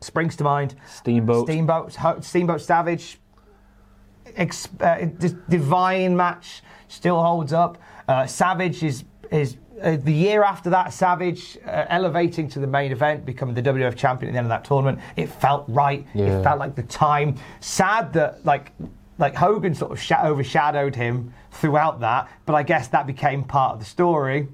springs 0.00 0.36
to 0.36 0.44
mind. 0.44 0.74
Steamboat. 0.86 1.46
Steamboat, 1.46 1.96
Steamboat 2.20 2.60
Savage, 2.60 3.18
uh, 4.38 5.04
d- 5.18 5.34
divine 5.48 6.16
match 6.16 6.62
still 6.88 7.22
holds 7.22 7.52
up. 7.52 7.78
Uh, 8.08 8.26
Savage 8.26 8.82
is 8.82 9.04
is 9.30 9.56
uh, 9.82 9.96
the 9.96 10.12
year 10.12 10.42
after 10.44 10.70
that. 10.70 10.92
Savage 10.92 11.58
uh, 11.66 11.86
elevating 11.88 12.48
to 12.48 12.58
the 12.58 12.66
main 12.66 12.92
event, 12.92 13.24
becoming 13.24 13.54
the 13.54 13.62
WWF 13.62 13.96
champion 13.96 14.28
at 14.28 14.32
the 14.32 14.38
end 14.38 14.46
of 14.46 14.50
that 14.50 14.64
tournament. 14.64 14.98
It 15.16 15.28
felt 15.28 15.64
right. 15.68 16.06
Yeah. 16.14 16.26
It 16.38 16.42
felt 16.44 16.58
like 16.58 16.74
the 16.74 16.82
time. 16.84 17.36
Sad 17.60 18.12
that 18.12 18.44
like 18.44 18.72
like 19.18 19.34
Hogan 19.34 19.74
sort 19.74 19.92
of 19.92 20.00
sha- 20.00 20.24
overshadowed 20.24 20.94
him 20.94 21.32
throughout 21.52 22.00
that, 22.00 22.28
but 22.46 22.54
I 22.54 22.62
guess 22.64 22.88
that 22.88 23.06
became 23.06 23.44
part 23.44 23.74
of 23.74 23.78
the 23.78 23.84
story. 23.84 24.48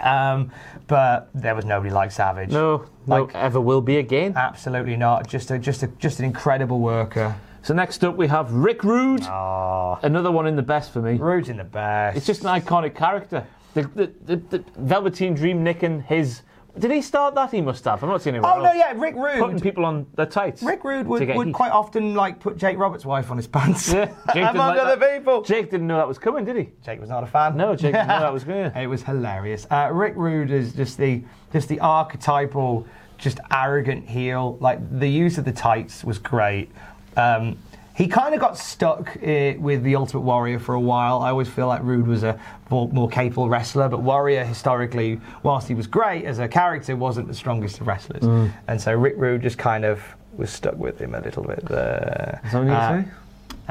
Um, 0.00 0.50
but 0.88 1.28
there 1.32 1.54
was 1.54 1.64
nobody 1.64 1.92
like 1.94 2.10
Savage. 2.10 2.50
No, 2.50 2.84
no, 3.06 3.24
Like- 3.24 3.34
ever 3.36 3.60
will 3.60 3.80
be 3.80 3.98
again. 3.98 4.32
Absolutely 4.36 4.96
not. 4.96 5.28
Just 5.28 5.50
a 5.52 5.58
just 5.58 5.82
a 5.84 5.86
just 5.86 6.18
an 6.18 6.24
incredible 6.24 6.80
worker. 6.80 7.34
So 7.62 7.74
next 7.74 8.02
up 8.04 8.16
we 8.16 8.26
have 8.26 8.52
Rick 8.52 8.82
Rude. 8.82 9.22
Oh, 9.22 9.98
Another 10.02 10.30
one 10.32 10.46
in 10.46 10.56
the 10.56 10.62
best 10.62 10.92
for 10.92 11.00
me. 11.00 11.14
Rude's 11.16 11.48
in 11.48 11.56
the 11.58 11.64
best. 11.64 12.16
It's 12.16 12.26
just 12.26 12.42
an 12.42 12.48
iconic 12.48 12.94
character. 12.94 13.46
The, 13.74 13.82
the, 13.82 14.12
the, 14.24 14.36
the 14.58 14.64
Velveteen 14.78 15.34
Dream 15.34 15.62
nicking 15.62 16.02
his. 16.02 16.42
Did 16.78 16.90
he 16.90 17.02
start 17.02 17.34
that? 17.34 17.50
He 17.52 17.60
must 17.60 17.84
have. 17.84 18.02
I'm 18.02 18.08
not 18.08 18.22
seeing 18.22 18.36
anyone 18.36 18.58
Oh 18.58 18.62
no, 18.62 18.72
yeah, 18.72 18.92
Rick 18.96 19.14
Rude 19.14 19.38
Putting 19.38 19.60
people 19.60 19.84
on 19.84 20.06
their 20.16 20.24
tights. 20.26 20.62
Rick 20.62 20.84
Rude 20.84 21.06
would, 21.06 21.28
would 21.36 21.46
heat. 21.48 21.52
quite 21.52 21.70
often 21.70 22.14
like 22.14 22.40
put 22.40 22.56
Jake 22.56 22.78
Roberts' 22.78 23.04
wife 23.04 23.30
on 23.30 23.36
his 23.36 23.46
pants. 23.46 23.92
Yeah, 23.92 24.06
Jake 24.34 24.42
among 24.44 24.56
like 24.56 24.78
other 24.80 24.96
that. 24.96 25.18
people. 25.18 25.42
Jake 25.42 25.70
didn't 25.70 25.86
know 25.86 25.98
that 25.98 26.08
was 26.08 26.18
coming, 26.18 26.44
did 26.46 26.56
he? 26.56 26.70
Jake 26.84 26.98
was 26.98 27.10
not 27.10 27.22
a 27.22 27.26
fan. 27.26 27.56
No, 27.58 27.76
Jake 27.76 27.92
didn't 27.92 28.08
know 28.08 28.20
that 28.20 28.32
was 28.32 28.44
going. 28.44 28.72
It 28.74 28.86
was 28.86 29.02
hilarious. 29.02 29.66
Uh, 29.70 29.90
Rick 29.92 30.14
Rude 30.16 30.50
is 30.50 30.72
just 30.72 30.96
the 30.98 31.22
just 31.52 31.68
the 31.68 31.78
archetypal, 31.80 32.86
just 33.18 33.38
arrogant 33.50 34.08
heel. 34.08 34.56
Like 34.60 34.78
the 34.98 35.08
use 35.08 35.36
of 35.38 35.44
the 35.44 35.52
tights 35.52 36.02
was 36.04 36.18
great. 36.18 36.70
Um, 37.16 37.56
he 37.94 38.08
kind 38.08 38.34
of 38.34 38.40
got 38.40 38.56
stuck 38.56 39.16
uh, 39.16 39.52
with 39.58 39.82
the 39.82 39.96
Ultimate 39.96 40.22
Warrior 40.22 40.58
for 40.58 40.74
a 40.74 40.80
while. 40.80 41.18
I 41.20 41.28
always 41.28 41.48
feel 41.48 41.66
like 41.66 41.82
Rude 41.82 42.06
was 42.06 42.22
a 42.22 42.40
more, 42.70 42.88
more 42.88 43.08
capable 43.08 43.50
wrestler, 43.50 43.88
but 43.88 44.00
Warrior 44.00 44.44
historically, 44.44 45.20
whilst 45.42 45.68
he 45.68 45.74
was 45.74 45.86
great 45.86 46.24
as 46.24 46.38
a 46.38 46.48
character, 46.48 46.96
wasn't 46.96 47.28
the 47.28 47.34
strongest 47.34 47.80
of 47.82 47.86
wrestlers. 47.86 48.22
Mm. 48.22 48.50
And 48.66 48.80
so 48.80 48.94
Rick 48.94 49.14
Rude 49.18 49.42
just 49.42 49.58
kind 49.58 49.84
of 49.84 50.02
was 50.36 50.50
stuck 50.50 50.76
with 50.76 50.98
him 50.98 51.14
a 51.14 51.20
little 51.20 51.44
bit 51.44 51.64
there. 51.66 52.40
Is 52.46 52.52
that 52.52 52.58
what 52.58 52.66
you 52.66 52.72
Uh, 52.72 53.02
say? 53.02 53.08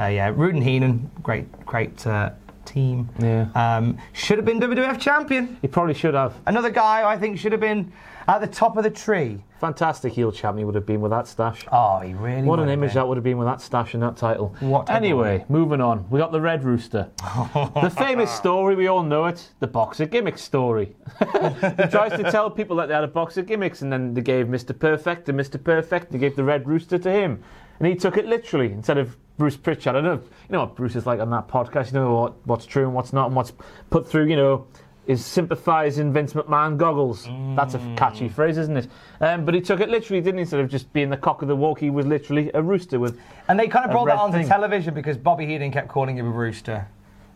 uh, 0.04 0.06
yeah, 0.06 0.32
Rude 0.34 0.54
and 0.54 0.62
Heenan, 0.62 1.10
great, 1.24 1.50
great 1.66 2.06
uh, 2.06 2.30
team. 2.64 3.08
Yeah. 3.18 3.46
Um, 3.56 3.98
should 4.12 4.38
have 4.38 4.44
been 4.44 4.60
WWF 4.60 5.00
champion. 5.00 5.58
He 5.62 5.66
probably 5.66 5.94
should 5.94 6.14
have. 6.14 6.34
Another 6.46 6.70
guy 6.70 7.06
I 7.10 7.18
think 7.18 7.38
should 7.40 7.50
have 7.50 7.60
been 7.60 7.92
at 8.28 8.40
the 8.40 8.46
top 8.46 8.76
of 8.76 8.84
the 8.84 8.90
tree. 8.90 9.42
Fantastic 9.60 10.12
heel 10.12 10.32
champ 10.32 10.58
he 10.58 10.64
would 10.64 10.74
have 10.74 10.86
been 10.86 11.00
with 11.00 11.10
that 11.12 11.28
stash. 11.28 11.64
Oh, 11.70 12.00
he 12.00 12.14
really. 12.14 12.42
What 12.42 12.58
an 12.58 12.68
image 12.68 12.90
been. 12.90 12.94
that 12.96 13.06
would 13.08 13.16
have 13.16 13.22
been 13.22 13.38
with 13.38 13.46
that 13.46 13.60
stash 13.60 13.94
and 13.94 14.02
that 14.02 14.16
title. 14.16 14.54
What 14.58 14.90
anyway, 14.90 15.44
moving 15.48 15.80
on. 15.80 16.08
We 16.10 16.18
got 16.18 16.32
the 16.32 16.40
Red 16.40 16.64
Rooster. 16.64 17.08
the 17.20 17.92
famous 17.96 18.30
story, 18.30 18.74
we 18.74 18.88
all 18.88 19.04
know 19.04 19.26
it, 19.26 19.50
the 19.60 19.68
boxer 19.68 20.06
gimmick 20.06 20.38
story. 20.38 20.96
he 21.20 21.24
tries 21.88 22.10
to 22.20 22.28
tell 22.30 22.50
people 22.50 22.74
that 22.76 22.88
they 22.88 22.94
had 22.94 23.04
a 23.04 23.08
box 23.08 23.36
of 23.36 23.46
gimmicks 23.46 23.82
and 23.82 23.92
then 23.92 24.14
they 24.14 24.20
gave 24.20 24.46
Mr. 24.46 24.76
Perfect 24.76 25.26
to 25.26 25.32
Mr. 25.32 25.62
Perfect, 25.62 26.10
they 26.10 26.18
gave 26.18 26.34
the 26.34 26.44
Red 26.44 26.66
Rooster 26.66 26.98
to 26.98 27.10
him. 27.12 27.42
And 27.78 27.86
he 27.88 27.94
took 27.94 28.16
it 28.16 28.26
literally 28.26 28.72
instead 28.72 28.98
of 28.98 29.16
Bruce 29.38 29.56
Pritchard. 29.56 29.90
I 29.90 29.92
don't 29.92 30.04
know, 30.04 30.12
if- 30.14 30.22
you 30.48 30.52
know 30.52 30.60
what 30.60 30.74
Bruce 30.76 30.96
is 30.96 31.06
like 31.06 31.20
on 31.20 31.30
that 31.30 31.46
podcast, 31.48 31.86
you 31.92 32.00
know 32.00 32.14
what, 32.14 32.46
what's 32.46 32.66
true 32.66 32.84
and 32.84 32.94
what's 32.94 33.12
not 33.12 33.26
and 33.26 33.36
what's 33.36 33.52
put 33.90 34.08
through, 34.08 34.26
you 34.26 34.36
know, 34.36 34.66
is 35.12 35.24
sympathising 35.24 36.12
Vince 36.12 36.32
McMahon 36.32 36.76
goggles. 36.76 37.28
That's 37.56 37.74
a 37.74 37.78
catchy 37.96 38.28
phrase, 38.28 38.58
isn't 38.58 38.76
it? 38.76 38.88
Um, 39.20 39.44
but 39.44 39.54
he 39.54 39.60
took 39.60 39.80
it 39.80 39.88
literally, 39.88 40.20
didn't 40.20 40.38
he? 40.38 40.42
Instead 40.42 40.60
of 40.60 40.68
just 40.68 40.92
being 40.92 41.10
the 41.10 41.16
cock 41.16 41.42
of 41.42 41.48
the 41.48 41.56
walk, 41.56 41.78
he 41.78 41.90
was 41.90 42.06
literally 42.06 42.50
a 42.54 42.62
rooster 42.62 42.98
with 42.98 43.18
And 43.48 43.58
they 43.58 43.68
kind 43.68 43.84
of 43.84 43.92
brought 43.92 44.06
that 44.06 44.18
onto 44.18 44.38
thing. 44.38 44.48
television 44.48 44.94
because 44.94 45.16
Bobby 45.16 45.46
Heenan 45.46 45.70
kept 45.70 45.88
calling 45.88 46.16
him 46.16 46.26
a 46.26 46.30
rooster. 46.30 46.88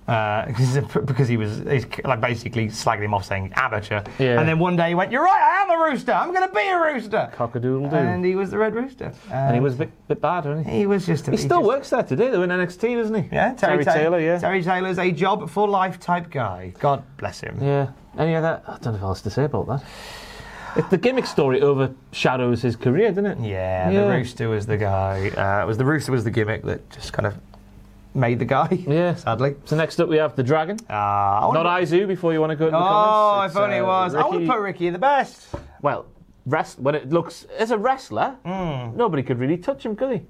Uh, 0.08 0.46
because 1.04 1.26
he 1.26 1.36
was 1.36 1.58
he's 1.68 1.84
like 2.04 2.20
basically 2.20 2.68
slagging 2.68 3.02
him 3.04 3.12
off 3.14 3.24
saying 3.24 3.52
amateur. 3.56 4.02
Yeah. 4.20 4.38
And 4.38 4.48
then 4.48 4.58
one 4.60 4.76
day 4.76 4.88
he 4.90 4.94
went, 4.94 5.10
You're 5.10 5.24
right, 5.24 5.40
I 5.40 5.62
am 5.62 5.70
a 5.80 5.90
rooster. 5.90 6.12
I'm 6.12 6.32
going 6.32 6.48
to 6.48 6.54
be 6.54 6.60
a 6.60 6.78
rooster. 6.80 7.28
cock-a-doodle-doo. 7.34 7.96
And 7.96 8.24
he 8.24 8.36
was 8.36 8.50
the 8.52 8.58
Red 8.58 8.74
Rooster. 8.74 9.12
And 9.32 9.54
he 9.54 9.60
was 9.60 9.74
a 9.74 9.78
bit, 9.78 9.90
bit 10.06 10.20
bad, 10.20 10.44
wasn't 10.44 10.68
he? 10.68 10.78
He 10.78 10.86
was 10.86 11.06
just. 11.06 11.26
A, 11.26 11.32
He 11.32 11.36
still 11.36 11.58
just- 11.58 11.66
works 11.68 11.90
there 11.90 12.04
today, 12.04 12.30
though, 12.30 12.42
in 12.42 12.50
NXT, 12.50 12.96
doesn't 12.96 13.14
he? 13.24 13.28
Yeah, 13.34 13.54
Terry, 13.54 13.84
Terry 13.84 13.98
Taylor, 13.98 14.20
yeah. 14.20 14.38
Terry 14.38 14.62
Taylor's 14.62 14.98
a 14.98 15.10
job 15.10 15.50
for 15.50 15.68
life 15.68 15.98
type 15.98 16.30
guy. 16.30 16.72
God 16.78 17.02
bless 17.16 17.40
him. 17.40 17.58
Yeah. 17.60 17.88
Any 18.16 18.36
other? 18.36 18.62
I 18.66 18.78
don't 18.78 18.92
know 18.92 18.94
if 18.98 19.02
else 19.02 19.22
to 19.22 19.30
say 19.30 19.44
about 19.44 19.66
that. 19.66 20.90
The 20.90 20.98
gimmick 20.98 21.26
story 21.26 21.62
overshadows 21.62 22.62
his 22.62 22.76
career, 22.76 23.08
doesn't 23.08 23.26
it? 23.26 23.38
Yeah, 23.40 23.90
Yeah. 23.90 24.04
the 24.04 24.10
rooster 24.10 24.48
was 24.50 24.66
the 24.66 24.76
guy. 24.76 25.30
Uh, 25.30 25.64
it 25.64 25.66
was 25.66 25.78
the 25.78 25.84
rooster 25.86 26.12
was 26.12 26.22
the 26.22 26.30
gimmick 26.30 26.62
that 26.64 26.88
just 26.90 27.12
kind 27.12 27.26
of 27.26 27.34
made 28.16 28.38
the 28.38 28.44
guy. 28.44 28.68
Yeah. 28.86 29.14
sadly. 29.14 29.56
So 29.64 29.76
next 29.76 30.01
up 30.01 30.09
we 30.09 30.16
have 30.16 30.34
the 30.36 30.43
Dragon. 30.43 30.76
Uh, 30.88 30.93
Not 30.94 31.55
wanna- 31.55 31.68
Izu 31.68 32.09
before 32.09 32.32
you 32.32 32.40
want 32.40 32.51
to 32.51 32.56
go 32.56 32.64
to 32.66 32.70
the 32.70 32.76
Oh, 32.76 32.80
comments. 32.80 33.55
if 33.55 33.60
only 33.62 33.76
It's, 33.76 33.80
it 33.80 33.84
uh, 33.84 33.86
was. 33.86 34.14
I 34.14 34.18
want 34.22 34.32
Ricky- 34.34 34.47
to 34.47 34.52
put 34.52 34.60
Ricky 34.62 34.86
in 34.88 34.93
the 34.93 34.98
best. 34.98 35.55
Well, 35.82 36.06
rest 36.47 36.78
when 36.80 36.94
it 36.94 37.10
looks 37.10 37.44
as 37.59 37.70
a 37.70 37.78
wrestler, 37.78 38.36
nobody 38.44 39.22
could 39.22 39.38
really 39.38 39.56
touch 39.59 39.84
him, 39.84 39.94
could 39.97 40.12
he? 40.12 40.22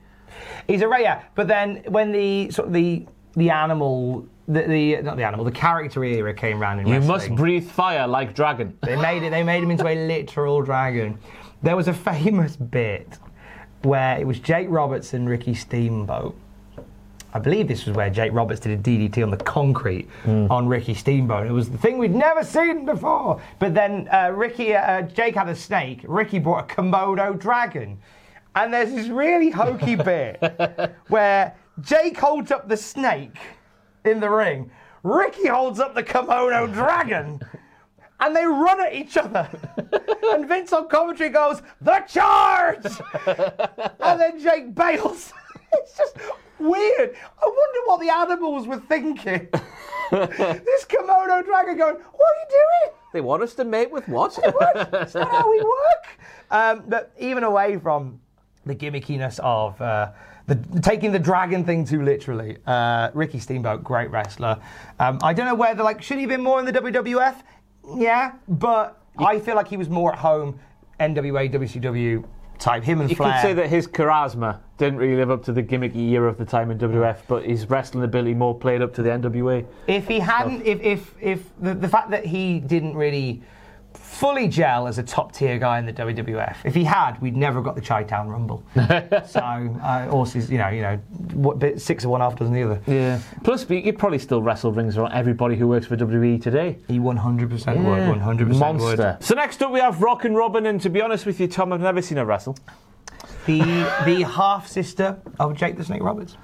He's 0.67 0.83
a 0.83 0.89
yeah, 1.01 1.23
but 1.35 1.47
then 1.49 1.83
when 1.89 2.13
the 2.13 2.51
sort 2.51 2.69
of 2.69 2.75
the 2.75 3.07
the 3.37 3.51
animal, 3.51 4.27
the, 4.49 4.63
the 4.63 5.03
not 5.03 5.17
the 5.17 5.23
animal, 5.25 5.45
the 5.45 5.51
character 5.53 6.03
era 6.03 6.33
came 6.35 6.59
round 6.59 6.81
in 6.81 6.87
You 6.87 6.95
wrestling. 6.95 7.09
must 7.33 7.35
breathe 7.35 7.69
fire 7.71 8.07
like 8.09 8.35
dragon. 8.35 8.77
They 8.83 8.97
made 8.97 9.23
it. 9.23 9.31
They 9.31 9.43
made 9.43 9.63
him 9.63 9.71
into 9.71 9.87
a 9.87 9.95
literal 10.07 10.63
dragon. 10.63 11.19
There 11.63 11.77
was 11.77 11.87
a 11.89 11.93
famous 11.95 12.57
bit 12.57 13.19
where 13.83 14.19
it 14.19 14.27
was 14.27 14.39
Jake 14.41 14.67
Roberts 14.71 15.13
and 15.15 15.29
Ricky 15.29 15.55
Steamboat. 15.55 16.35
I 17.37 17.39
believe 17.39 17.69
this 17.69 17.85
was 17.85 17.95
where 17.95 18.09
Jake 18.09 18.33
Roberts 18.33 18.61
did 18.61 18.79
a 18.79 18.83
DDT 18.83 19.23
on 19.23 19.31
the 19.31 19.37
concrete 19.37 20.09
on 20.27 20.67
Ricky 20.67 20.95
Steamboat. 20.95 21.47
It 21.47 21.53
was 21.53 21.69
the 21.69 21.77
thing 21.77 21.99
we'd 21.99 22.15
never 22.15 22.43
seen 22.43 22.87
before. 22.87 23.43
But 23.59 23.75
then 23.75 24.09
uh, 24.11 24.33
Ricky, 24.35 24.75
uh, 24.75 25.03
Jake 25.03 25.35
had 25.35 25.47
a 25.51 25.55
snake. 25.55 26.01
Ricky 26.09 26.39
brought 26.39 26.73
a 26.73 26.75
Komodo 26.75 27.39
dragon, 27.39 28.01
and 28.55 28.73
there's 28.73 28.91
this 28.91 29.09
really 29.09 29.51
hokey 29.51 29.97
bit 30.11 30.95
where 31.09 31.55
Jake 31.83 32.17
holds 32.17 32.51
up 32.51 32.71
the 32.71 32.77
snake 32.77 33.37
in 34.07 34.19
the 34.19 34.31
ring. 34.31 34.71
Ricky 35.03 35.47
holds 35.47 35.79
up 35.79 35.95
the 35.95 36.03
Komodo 36.03 36.73
dragon 36.73 37.39
and 38.19 38.35
they 38.35 38.47
run 38.47 38.81
at 38.81 38.95
each 38.95 39.19
other. 39.19 39.47
and 40.33 40.49
Vince 40.49 40.73
on 40.73 40.89
commentary 40.89 41.29
goes, 41.29 41.61
The 41.83 42.01
charge! 42.09 42.87
and 44.01 44.19
then 44.19 44.41
Jake 44.41 44.75
bails. 44.75 45.35
it's 45.75 45.99
just 45.99 46.17
weird. 46.59 47.16
I 47.43 47.47
wonder 47.47 47.78
what 47.85 48.01
the 48.01 48.11
animals 48.11 48.66
were 48.66 48.81
thinking. 48.81 49.49
this 50.11 50.85
Komodo 50.85 51.45
dragon 51.45 51.77
going, 51.77 51.97
What 51.97 52.05
are 52.05 52.41
you 52.41 52.49
doing? 52.49 52.97
They 53.12 53.20
want 53.20 53.43
us 53.43 53.55
to 53.55 53.65
mate 53.65 53.91
with 53.91 54.09
what? 54.09 54.35
What? 54.37 54.91
That's 54.91 55.15
not 55.15 55.31
how 55.31 55.51
we 55.51 55.59
work. 55.61 56.19
Um, 56.51 56.85
but 56.89 57.12
even 57.19 57.45
away 57.45 57.78
from 57.78 58.20
the 58.65 58.74
gimmickiness 58.74 59.39
of 59.41 59.81
uh, 59.81 60.11
the, 60.47 60.57
taking 60.83 61.12
the 61.12 61.19
dragon 61.19 61.65
thing 61.65 61.85
too 61.85 62.03
literally, 62.03 62.59
uh, 62.66 63.11
Ricky 63.15 63.39
Steamboat, 63.39 63.83
great 63.83 64.11
wrestler. 64.11 64.59
Um, 64.99 65.19
I 65.23 65.33
don't 65.33 65.47
know 65.47 65.55
whether 65.55 65.83
like 65.83 66.03
should 66.03 66.16
he 66.16 66.23
have 66.23 66.31
been 66.31 66.43
more 66.43 66.59
in 66.61 66.66
the 66.66 66.73
WWF? 66.73 67.43
Yeah, 67.97 68.33
but 68.49 69.01
I 69.19 69.39
feel 69.39 69.55
like 69.55 69.69
he 69.69 69.77
was 69.77 69.89
more 69.89 70.12
at 70.12 70.19
home, 70.19 70.59
NWA, 71.01 71.53
WCW 71.53 72.24
type. 72.59 72.85
Him 72.85 73.01
and 73.01 73.11
You 73.11 73.16
Flair. 73.16 73.33
could 73.33 73.43
say 73.43 73.55
that 73.55 73.69
his 73.69 73.87
charisma 73.87 74.59
didn't 74.78 74.99
really 74.99 75.16
live 75.16 75.31
up 75.31 75.43
to 75.45 75.53
the 75.53 75.62
gimmicky 75.62 76.11
era 76.11 76.28
of 76.28 76.39
the 76.39 76.45
time 76.45 76.70
in 76.70 76.78
WF, 76.78 77.19
but 77.28 77.45
his 77.45 77.69
wrestling 77.70 78.05
ability 78.05 78.35
more 78.35 78.55
played 78.55 78.83
up 78.83 78.93
to 78.95 79.03
the 79.03 79.11
NWA. 79.11 79.65
If 79.87 80.07
he 80.07 80.19
hadn't, 80.20 80.62
if 80.66 80.81
if 80.83 81.15
if 81.20 81.51
the, 81.61 81.74
the 81.74 81.89
fact 81.89 82.11
that 82.11 82.24
he 82.27 82.59
didn't 82.61 82.97
really 82.97 83.43
fully 84.17 84.49
gel 84.49 84.87
as 84.87 84.97
a 84.97 85.03
top 85.03 85.33
tier 85.33 85.59
guy 85.59 85.79
in 85.79 85.85
the 85.85 85.93
WWF, 85.93 86.57
if 86.65 86.75
he 86.75 86.85
had, 86.85 87.21
we'd 87.21 87.37
never 87.37 87.61
got 87.61 87.75
the 87.75 87.83
Chi 87.83 88.03
Town 88.05 88.29
Rumble. 88.29 88.65
so, 88.75 89.41
uh, 89.41 90.09
also, 90.11 90.39
you 90.39 90.57
know, 90.57 90.69
you 90.69 90.81
know, 90.81 90.97
what 91.35 91.59
bit 91.59 91.81
six 91.81 92.05
of 92.05 92.11
one, 92.11 92.23
half 92.23 92.37
dozen 92.37 92.55
the 92.55 92.63
other. 92.63 92.81
Yeah. 92.87 93.21
Plus, 93.45 93.69
you 93.69 93.83
could 93.83 93.99
probably 93.99 94.19
still 94.19 94.41
wrestle 94.41 94.73
rings 94.73 94.97
around 94.97 95.13
everybody 95.13 95.57
who 95.57 95.69
works 95.69 95.87
for 95.87 95.97
WWE 95.97 96.41
today. 96.41 96.79
He 96.89 96.99
100% 96.99 97.51
would, 97.51 97.59
100% 97.59 98.59
Monster. 98.59 99.19
So 99.21 99.35
next 99.35 99.63
up 99.63 99.71
we 99.71 99.81
have 99.81 100.01
Rockin' 100.01 100.35
Robin, 100.35 100.65
and 100.67 100.81
to 100.81 100.89
be 100.89 101.03
honest 101.03 101.27
with 101.27 101.39
you, 101.39 101.47
Tom, 101.47 101.73
I've 101.73 101.81
never 101.81 102.01
seen 102.01 102.17
her 102.17 102.25
wrestle. 102.25 102.57
The 103.45 103.61
the 104.05 104.23
half 104.23 104.67
sister 104.67 105.21
of 105.39 105.57
Jake 105.57 105.77
the 105.77 105.85
Snake 105.85 106.03
Roberts. 106.03 106.37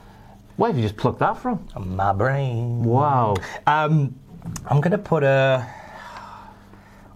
Where 0.57 0.71
have 0.71 0.77
you 0.77 0.85
just 0.85 0.97
plucked 0.97 1.19
that 1.21 1.39
from? 1.39 1.67
My 1.77 2.13
brain. 2.13 2.85
Wow. 2.85 3.35
Um, 3.67 4.15
I'm 4.67 4.81
gonna 4.81 4.99
put 4.99 5.25
a. 5.25 5.67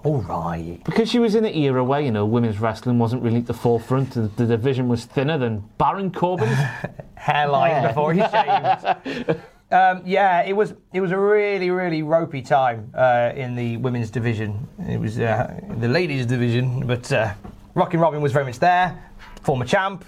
All 0.07 0.23
right. 0.23 0.79
Because 0.85 1.11
she 1.11 1.19
was 1.19 1.35
in 1.35 1.45
an 1.45 1.53
era 1.53 1.83
where, 1.83 2.01
you 2.01 2.13
know, 2.13 2.25
women's 2.25 2.61
wrestling 2.61 3.01
wasn't 3.01 3.25
really 3.25 3.39
at 3.39 3.47
the 3.47 3.53
forefront, 3.55 4.13
the, 4.13 4.21
the 4.37 4.47
division 4.47 4.89
was 4.89 5.05
thinner 5.05 5.37
than 5.37 5.65
Baron 5.79 6.13
Corbin. 6.13 6.49
hairline 7.17 7.71
Yeah. 7.73 7.89
before 7.89 8.13
he 8.13 8.21
shaved. 8.21 9.41
um, 9.73 10.03
yeah, 10.05 10.43
it 10.43 10.53
was 10.53 10.75
it 10.93 11.01
was 11.01 11.11
a 11.11 11.19
really 11.19 11.71
really 11.71 12.05
ropey 12.05 12.41
time 12.41 12.89
uh, 12.95 13.33
in 13.35 13.57
the 13.57 13.79
women's 13.79 14.11
division. 14.11 14.69
It 14.89 15.01
was 15.01 15.19
uh, 15.19 15.61
the 15.79 15.89
ladies 15.89 16.25
division, 16.25 16.87
but 16.87 17.11
uh, 17.11 17.35
Rockin' 17.75 17.99
Robin 17.99 18.21
was 18.23 18.31
very 18.31 18.45
much 18.45 18.61
there. 18.61 18.97
Former 19.43 19.65
champ. 19.65 20.05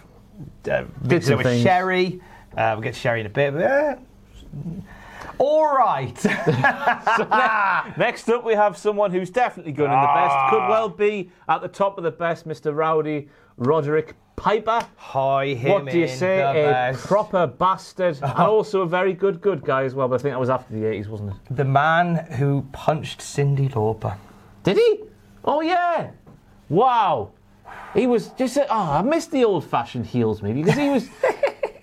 Uh, 0.70 0.84
Did 1.08 1.24
some 1.24 1.38
was 1.38 1.46
things. 1.46 1.64
Sherri. 1.64 2.20
Uh, 2.56 2.70
we'll 2.74 2.82
get 2.82 2.94
to 2.94 3.00
Sherri 3.00 3.18
in 3.20 3.26
a 3.26 3.30
bit. 3.30 3.52
But, 3.52 3.62
uh, 3.64 3.96
all 5.38 5.76
right. 5.76 6.24
Next 7.98 8.28
up, 8.28 8.44
we 8.44 8.54
have 8.54 8.76
someone 8.76 9.10
who's 9.10 9.30
definitely 9.30 9.72
good 9.72 9.84
in 9.84 9.90
the 9.90 9.96
best, 9.96 10.34
ah. 10.34 10.50
could 10.50 10.68
well 10.68 10.88
be 10.88 11.30
at 11.48 11.62
the 11.62 11.68
top 11.68 11.98
of 11.98 12.04
the 12.04 12.10
best, 12.10 12.46
Mr. 12.46 12.74
Rowdy 12.74 13.28
Roderick 13.56 14.14
Piper. 14.36 14.86
Hi, 14.96 15.46
him 15.46 15.72
What 15.72 15.92
do 15.92 15.98
you 15.98 16.06
say? 16.06 16.40
A 16.40 16.52
best. 16.52 17.06
proper 17.06 17.46
bastard, 17.46 18.18
and 18.22 18.38
also 18.38 18.82
a 18.82 18.86
very 18.86 19.12
good 19.12 19.40
good 19.40 19.64
guy 19.64 19.82
as 19.82 19.94
well. 19.94 20.06
But 20.06 20.20
I 20.20 20.22
think 20.22 20.32
that 20.32 20.40
was 20.40 20.50
after 20.50 20.72
the 20.72 20.84
80s, 20.84 21.08
wasn't 21.08 21.30
it? 21.30 21.36
The 21.50 21.64
man 21.64 22.16
who 22.32 22.64
punched 22.72 23.20
Cyndi 23.20 23.68
Lauper. 23.70 24.16
Did 24.62 24.76
he? 24.76 25.00
Oh 25.44 25.60
yeah! 25.60 26.10
Wow! 26.68 27.32
He 27.94 28.06
was 28.06 28.28
just. 28.28 28.56
A, 28.56 28.66
oh, 28.70 28.92
I 28.92 29.02
missed 29.02 29.32
the 29.32 29.44
old-fashioned 29.44 30.06
heels 30.06 30.40
maybe 30.40 30.62
because 30.62 30.78
he 30.78 30.88
was. 30.88 31.08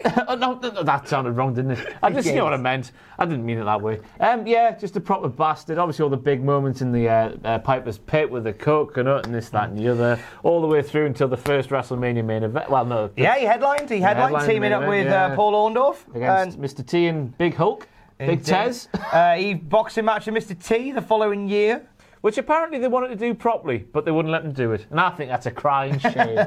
Oh, 0.28 0.36
no, 0.36 0.56
that 0.84 1.08
sounded 1.08 1.32
wrong, 1.32 1.54
didn't 1.54 1.72
it? 1.72 1.96
I 2.04 2.10
just 2.12 2.28
you 2.28 2.36
know 2.36 2.44
what 2.46 2.54
I 2.54 2.58
meant. 2.58 2.92
I 3.18 3.26
didn't 3.26 3.46
mean 3.46 3.58
it 3.58 3.64
that 3.66 3.82
way. 3.82 4.00
Um, 4.20 4.46
yeah, 4.46 4.76
just 4.78 4.96
a 4.96 5.00
proper 5.00 5.28
bastard. 5.30 5.78
Obviously, 5.78 6.04
all 6.04 6.10
the 6.10 6.18
big 6.18 6.44
moments 6.44 6.82
in 6.82 6.92
the 6.92 7.08
uh, 7.10 7.32
uh, 7.44 7.60
Piper's 7.60 7.98
Pit 7.98 8.30
with 8.30 8.44
the 8.44 8.54
coconut 8.54 9.26
and 9.26 9.34
this, 9.34 9.50
that, 9.50 9.70
and 9.70 9.78
the 9.78 9.88
other, 9.90 10.20
all 10.44 10.62
the 10.62 10.68
way 10.68 10.82
through 10.82 11.06
until 11.08 11.28
the 11.28 11.38
first 11.38 11.70
WrestleMania 11.70 12.24
main 12.26 12.44
event. 12.44 12.70
Well, 12.70 12.86
no, 12.86 13.10
Yeah, 13.16 13.38
he 13.38 13.46
headlined. 13.46 13.90
He 13.90 14.00
headlined, 14.00 14.34
headlined 14.36 14.50
teaming 14.50 14.74
up 14.74 14.88
with 14.88 15.08
event, 15.08 15.34
uh. 15.34 15.36
Paul 15.36 15.54
Orndorff. 15.54 16.16
against 16.16 16.58
and- 16.58 16.66
Mr. 16.66 16.86
T 16.86 17.08
and 17.08 17.36
Big 17.38 17.56
Hulk, 17.56 17.88
Big. 18.18 18.44
Tez. 18.44 18.88
Uh, 19.12 19.36
he 19.36 19.54
boxing 19.54 20.06
match 20.06 20.26
with 20.28 20.36
Mr. 20.36 20.62
T 20.62 20.92
the 20.92 21.02
following 21.02 21.48
year. 21.50 21.88
Which 22.26 22.40
apparently 22.40 22.80
they 22.80 22.88
wanted 22.88 23.10
to 23.10 23.16
do 23.16 23.36
properly, 23.36 23.86
but 23.94 24.04
they 24.04 24.10
wouldn't 24.10 24.32
let 24.32 24.42
them 24.42 24.52
do 24.52 24.72
it. 24.72 24.88
And 24.90 25.00
I 25.00 25.12
think 25.12 25.30
that's 25.30 25.46
a 25.46 25.52
crying 25.52 26.00
shame. 26.00 26.40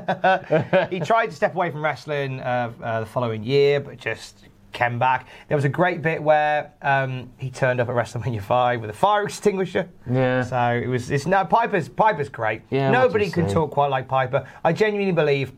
he 0.91 0.99
tried 0.99 1.27
to 1.27 1.33
step 1.33 1.55
away 1.55 1.71
from 1.71 1.85
wrestling 1.85 2.41
uh, 2.41 2.73
uh, 2.83 2.99
the 2.99 3.07
following 3.07 3.45
year, 3.45 3.79
but 3.79 3.97
just 3.97 4.47
came 4.73 4.99
back. 4.99 5.29
There 5.47 5.57
was 5.57 5.65
a 5.65 5.69
great 5.69 6.03
bit 6.03 6.21
where 6.21 6.73
um, 6.83 7.31
he 7.37 7.49
turned 7.49 7.79
up 7.79 7.89
at 7.89 7.95
WrestleMania 7.95 8.43
5 8.43 8.81
with 8.81 8.91
a 8.91 8.93
fire 8.93 9.23
extinguisher. 9.23 9.89
Yeah. 10.11 10.43
So 10.43 10.59
it 10.83 10.89
was. 10.89 11.13
It's 11.13 11.27
no 11.27 11.45
Piper's. 11.45 11.89
Piper's 11.89 12.29
great. 12.29 12.63
Yeah, 12.71 12.91
Nobody 12.91 13.31
can 13.31 13.47
say. 13.47 13.55
talk 13.55 13.71
quite 13.71 13.87
like 13.87 14.09
Piper. 14.09 14.49
I 14.65 14.73
genuinely 14.73 15.13
believe 15.13 15.53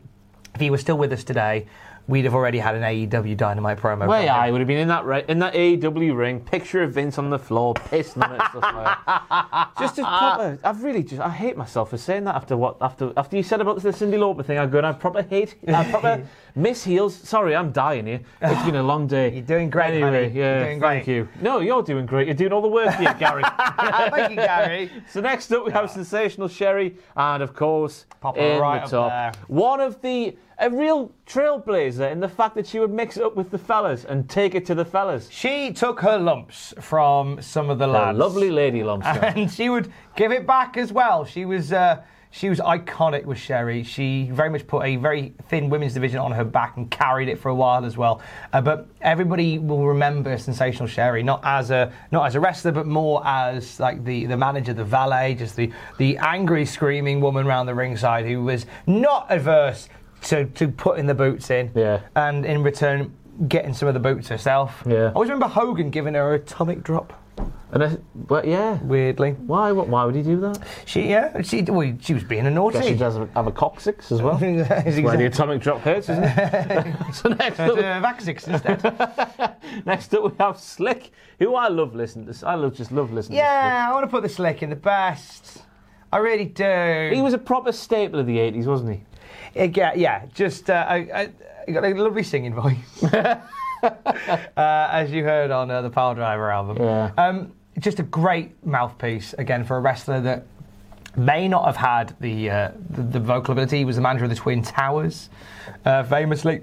if 0.53 0.61
he 0.61 0.69
was 0.69 0.81
still 0.81 0.99
with 0.99 1.11
us 1.13 1.23
today, 1.23 1.65
we'd 2.11 2.25
have 2.25 2.35
already 2.35 2.59
had 2.59 2.75
an 2.75 2.83
AEW 2.83 3.35
Dynamite 3.35 3.79
promo. 3.79 4.07
Yeah. 4.23 4.35
I 4.35 4.51
would 4.51 4.61
have 4.61 4.67
been 4.67 4.77
in 4.77 4.89
that 4.89 5.05
ra- 5.05 5.21
in 5.27 5.39
that 5.39 5.53
AEW 5.55 6.15
ring, 6.15 6.39
picture 6.41 6.83
of 6.83 6.91
Vince 6.93 7.17
on 7.17 7.29
the 7.29 7.39
floor, 7.39 7.73
pissing 7.73 8.23
on 8.23 8.33
it, 8.35 8.41
stuff 8.49 8.61
like 8.61 8.97
that. 9.07 9.71
Just 9.79 9.97
a 9.99 10.03
proper. 10.03 10.59
I've 10.63 10.83
really 10.83 11.03
just. 11.03 11.21
I 11.21 11.29
hate 11.29 11.57
myself 11.57 11.89
for 11.89 11.97
saying 11.97 12.25
that 12.25 12.35
after 12.35 12.55
what 12.55 12.77
after 12.81 13.11
after 13.17 13.35
you 13.37 13.43
said 13.43 13.61
about 13.61 13.81
the 13.81 13.89
Cyndi 13.89 14.13
Lauper 14.15 14.45
thing. 14.45 14.59
I 14.59 14.65
go 14.67 14.77
and 14.77 14.87
I 14.87 14.93
proper 14.93 15.23
hate. 15.23 15.55
I 15.67 15.89
proper 15.89 16.23
miss 16.55 16.83
heels. 16.83 17.15
Sorry, 17.15 17.55
I'm 17.55 17.71
dying 17.71 18.05
here. 18.05 18.19
It's 18.41 18.63
been 18.63 18.75
a 18.75 18.83
long 18.83 19.07
day. 19.07 19.29
You're 19.33 19.41
doing 19.43 19.69
great, 19.69 19.93
Anyway, 19.93 20.25
honey. 20.29 20.39
yeah, 20.39 20.55
You're 20.57 20.63
doing 20.65 20.81
thank 20.81 21.05
great. 21.05 21.15
you. 21.15 21.29
No, 21.41 21.59
you're 21.59 21.81
doing 21.81 22.05
great. 22.05 22.27
You're 22.27 22.35
doing 22.35 22.51
all 22.53 22.61
the 22.61 22.67
work 22.67 22.93
here, 22.95 23.15
Gary. 23.17 23.43
Thank 23.79 24.31
you, 24.31 24.35
Gary. 24.35 24.91
So 25.09 25.21
next 25.21 25.51
up 25.51 25.65
we 25.65 25.71
have 25.71 25.89
Sensational 25.89 26.47
Sherri, 26.47 26.97
and 27.15 27.41
of 27.41 27.53
course, 27.55 28.05
Pop 28.19 28.37
in 28.37 28.59
right 28.59 28.85
the 28.87 28.99
up 29.01 29.33
top, 29.35 29.35
one 29.47 29.79
of 29.79 30.01
the 30.01 30.35
a 30.61 30.69
real 30.69 31.11
trailblazer 31.25 32.09
in 32.11 32.19
the 32.19 32.29
fact 32.29 32.53
that 32.55 32.67
she 32.67 32.79
would 32.79 32.91
mix 32.91 33.17
it 33.17 33.23
up 33.23 33.35
with 33.35 33.49
the 33.49 33.57
fellas 33.57 34.05
and 34.05 34.29
take 34.29 34.53
it 34.53 34.65
to 34.67 34.75
the 34.75 34.85
fellas. 34.85 35.27
She 35.31 35.73
took 35.73 35.99
her 36.01 36.19
lumps 36.19 36.73
from 36.79 37.41
some 37.41 37.69
of 37.71 37.79
the 37.79 37.87
lads. 37.87 38.17
lovely 38.17 38.51
lady, 38.51 38.83
Lumsden. 38.83 39.23
and 39.23 39.51
she 39.51 39.69
would 39.69 39.91
give 40.15 40.31
it 40.31 40.45
back 40.45 40.77
as 40.77 40.93
well. 40.93 41.25
She 41.25 41.45
was 41.45 41.73
uh, 41.73 42.03
she 42.29 42.47
was 42.47 42.59
iconic 42.59 43.25
with 43.25 43.39
Sherri. 43.39 43.83
She 43.83 44.29
very 44.31 44.49
much 44.49 44.65
put 44.67 44.85
a 44.85 44.95
very 44.95 45.33
thin 45.49 45.69
women's 45.69 45.95
division 45.95 46.19
on 46.19 46.31
her 46.31 46.45
back 46.45 46.77
and 46.77 46.89
carried 46.89 47.27
it 47.27 47.39
for 47.39 47.49
a 47.49 47.55
while 47.55 47.83
as 47.83 47.97
well. 47.97 48.21
Uh, 48.53 48.61
but 48.61 48.87
everybody 49.01 49.57
will 49.57 49.85
remember 49.85 50.37
Sensational 50.37 50.87
Sherri 50.87 51.23
not 51.23 51.41
as 51.43 51.71
a 51.71 51.91
not 52.11 52.27
as 52.27 52.35
a 52.35 52.39
wrestler, 52.39 52.71
but 52.71 52.85
more 52.85 53.25
as 53.25 53.79
like 53.79 54.05
the 54.05 54.27
the 54.27 54.37
manager, 54.37 54.73
the 54.73 54.85
valet, 54.85 55.33
just 55.33 55.55
the 55.55 55.71
the 55.97 56.17
angry, 56.19 56.65
screaming 56.65 57.19
woman 57.19 57.47
around 57.47 57.65
the 57.65 57.75
ringside 57.75 58.25
who 58.25 58.43
was 58.43 58.67
not 58.85 59.25
averse 59.29 59.89
to 60.23 60.45
to 60.45 60.67
putting 60.69 61.05
the 61.07 61.15
boots 61.15 61.49
in. 61.49 61.71
Yeah. 61.75 62.01
And 62.15 62.45
in 62.45 62.63
return. 62.63 63.13
Getting 63.47 63.73
some 63.73 63.87
of 63.87 63.95
the 63.95 63.99
boots 63.99 64.27
herself. 64.27 64.83
Yeah. 64.85 65.05
I 65.07 65.11
always 65.13 65.29
remember 65.29 65.47
Hogan 65.47 65.89
giving 65.89 66.13
her 66.13 66.33
a 66.33 66.35
atomic 66.35 66.83
drop. 66.83 67.13
and 67.71 67.83
I, 67.83 67.97
but 68.13 68.45
yeah, 68.45 68.77
Weirdly, 68.83 69.31
why? 69.31 69.71
What, 69.71 69.87
why 69.87 70.03
would 70.05 70.13
he 70.15 70.21
do 70.21 70.39
that? 70.41 70.59
she 70.85 71.09
yeah 71.09 71.41
she 71.41 71.63
well, 71.63 71.91
she 72.01 72.13
was 72.13 72.23
being 72.23 72.45
a 72.45 72.51
naughty. 72.51 72.77
Guess 72.79 72.87
she 72.87 72.95
does 72.95 73.15
have 73.33 73.47
a 73.47 73.51
coccyx 73.51 74.11
as 74.11 74.21
well. 74.21 74.37
Where 74.37 75.17
the 75.17 75.25
atomic 75.25 75.61
drop 75.61 75.79
hurts, 75.79 76.09
isn't 76.09 76.23
it? 76.23 76.95
so 77.13 77.29
next 77.29 77.59
Uh, 77.59 77.73
up, 77.73 77.77
Vaxix 78.03 78.47
instead. 78.47 79.85
next 79.87 80.13
up 80.13 80.23
we 80.23 80.31
have 80.39 80.59
Slick, 80.59 81.09
who 81.39 81.55
I 81.55 81.69
love 81.69 81.95
listening 81.95 82.31
to. 82.31 82.47
I 82.47 82.53
love 82.55 82.75
just 82.75 82.91
love 82.91 83.11
listening. 83.11 83.37
to 83.39 83.43
Slick. 83.43 83.45
yeah, 83.45 83.87
I 83.89 83.93
want 83.93 84.03
to 84.03 84.09
put 84.11 84.21
the 84.21 84.29
slick 84.29 84.61
in 84.61 84.69
the 84.69 84.75
best. 84.75 85.63
I 86.11 86.17
really 86.17 86.45
do. 86.45 87.09
He 87.13 87.21
was 87.21 87.33
a 87.33 87.39
proper 87.39 87.71
staple 87.71 88.19
of 88.19 88.27
the 88.27 88.37
80s, 88.37 88.65
wasn't 88.65 88.91
he? 88.91 89.03
Yeah, 89.55 89.93
yeah, 89.95 90.25
just 90.33 90.69
uh, 90.69 90.85
I, 90.87 91.29
I, 91.67 91.71
got 91.71 91.83
a 91.83 91.93
lovely 91.93 92.23
singing 92.23 92.53
voice, 92.53 93.03
uh, 93.13 93.39
as 94.55 95.11
you 95.11 95.23
heard 95.23 95.51
on 95.51 95.69
uh, 95.69 95.81
the 95.81 95.89
Piledriver 95.89 96.53
album. 96.53 96.77
Yeah. 96.77 97.11
Um, 97.17 97.53
just 97.79 97.99
a 97.99 98.03
great 98.03 98.65
mouthpiece 98.65 99.33
again 99.37 99.63
for 99.63 99.77
a 99.77 99.79
wrestler 99.79 100.21
that 100.21 100.45
may 101.15 101.47
not 101.47 101.65
have 101.65 101.75
had 101.75 102.15
the 102.19 102.49
uh, 102.49 102.71
the, 102.89 103.01
the 103.03 103.19
vocal 103.19 103.51
ability. 103.53 103.79
He 103.79 103.85
was 103.85 103.95
the 103.95 104.01
manager 104.01 104.25
of 104.25 104.29
the 104.29 104.35
Twin 104.35 104.61
Towers, 104.61 105.29
uh, 105.85 106.03
famously, 106.03 106.61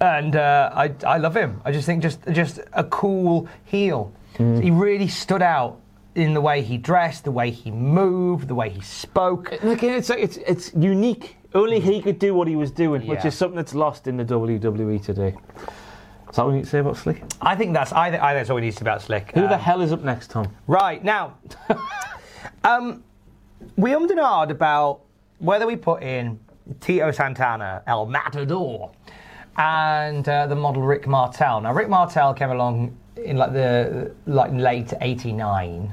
and 0.00 0.36
uh, 0.36 0.70
I 0.74 0.94
I 1.06 1.18
love 1.18 1.36
him. 1.36 1.60
I 1.64 1.72
just 1.72 1.86
think 1.86 2.02
just 2.02 2.20
just 2.32 2.60
a 2.72 2.84
cool 2.84 3.48
heel. 3.64 4.12
He 4.38 4.70
really 4.70 5.08
stood 5.08 5.42
out 5.42 5.80
in 6.14 6.32
the 6.32 6.40
way 6.40 6.62
he 6.62 6.78
dressed, 6.78 7.24
the 7.24 7.30
way 7.30 7.50
he 7.50 7.70
moved, 7.70 8.48
the 8.48 8.54
way 8.54 8.70
he 8.70 8.80
spoke. 8.80 9.52
Again, 9.52 9.98
it's 9.98 10.08
it's 10.08 10.38
it's 10.38 10.72
unique. 10.74 11.36
Only 11.54 11.80
he 11.80 12.00
could 12.00 12.18
do 12.18 12.34
what 12.34 12.46
he 12.48 12.56
was 12.56 12.70
doing, 12.70 13.06
which 13.06 13.24
is 13.24 13.34
something 13.34 13.56
that's 13.56 13.74
lost 13.74 14.06
in 14.06 14.16
the 14.16 14.24
WWE 14.24 15.02
today. 15.04 15.34
Is 16.28 16.36
that 16.36 16.44
what 16.44 16.50
you 16.52 16.56
need 16.58 16.64
to 16.64 16.70
say 16.70 16.78
about 16.78 16.96
Slick? 16.96 17.22
I 17.40 17.56
think 17.56 17.72
that's 17.74 17.92
I, 17.92 18.10
think 18.10 18.22
I 18.22 18.28
think 18.32 18.38
that's 18.40 18.50
all 18.50 18.56
we 18.56 18.62
need 18.62 18.70
to 18.70 18.76
say 18.76 18.82
about 18.82 19.02
Slick. 19.02 19.32
Who 19.34 19.40
the 19.42 19.54
Um, 19.54 19.60
hell 19.60 19.80
is 19.80 19.92
up 19.92 20.02
next, 20.02 20.30
Tom? 20.30 20.46
Right 20.68 21.02
now, 21.02 21.34
um, 22.64 23.02
we 23.76 23.90
ummed 23.94 24.10
and 24.10 24.20
ahed 24.20 24.50
about 24.50 25.00
whether 25.38 25.66
we 25.66 25.74
put 25.74 26.02
in 26.04 26.38
Tito 26.80 27.10
Santana, 27.10 27.82
El 27.88 28.06
Matador, 28.06 28.92
and 29.56 30.28
uh, 30.28 30.46
the 30.46 30.54
model 30.54 30.82
Rick 30.82 31.08
Martel. 31.08 31.60
Now, 31.62 31.72
Rick 31.72 31.88
Martel 31.88 32.32
came 32.32 32.50
along 32.50 32.96
in 33.16 33.36
like 33.36 33.52
the 33.52 34.14
like 34.26 34.52
late 34.52 34.92
'89, 35.00 35.92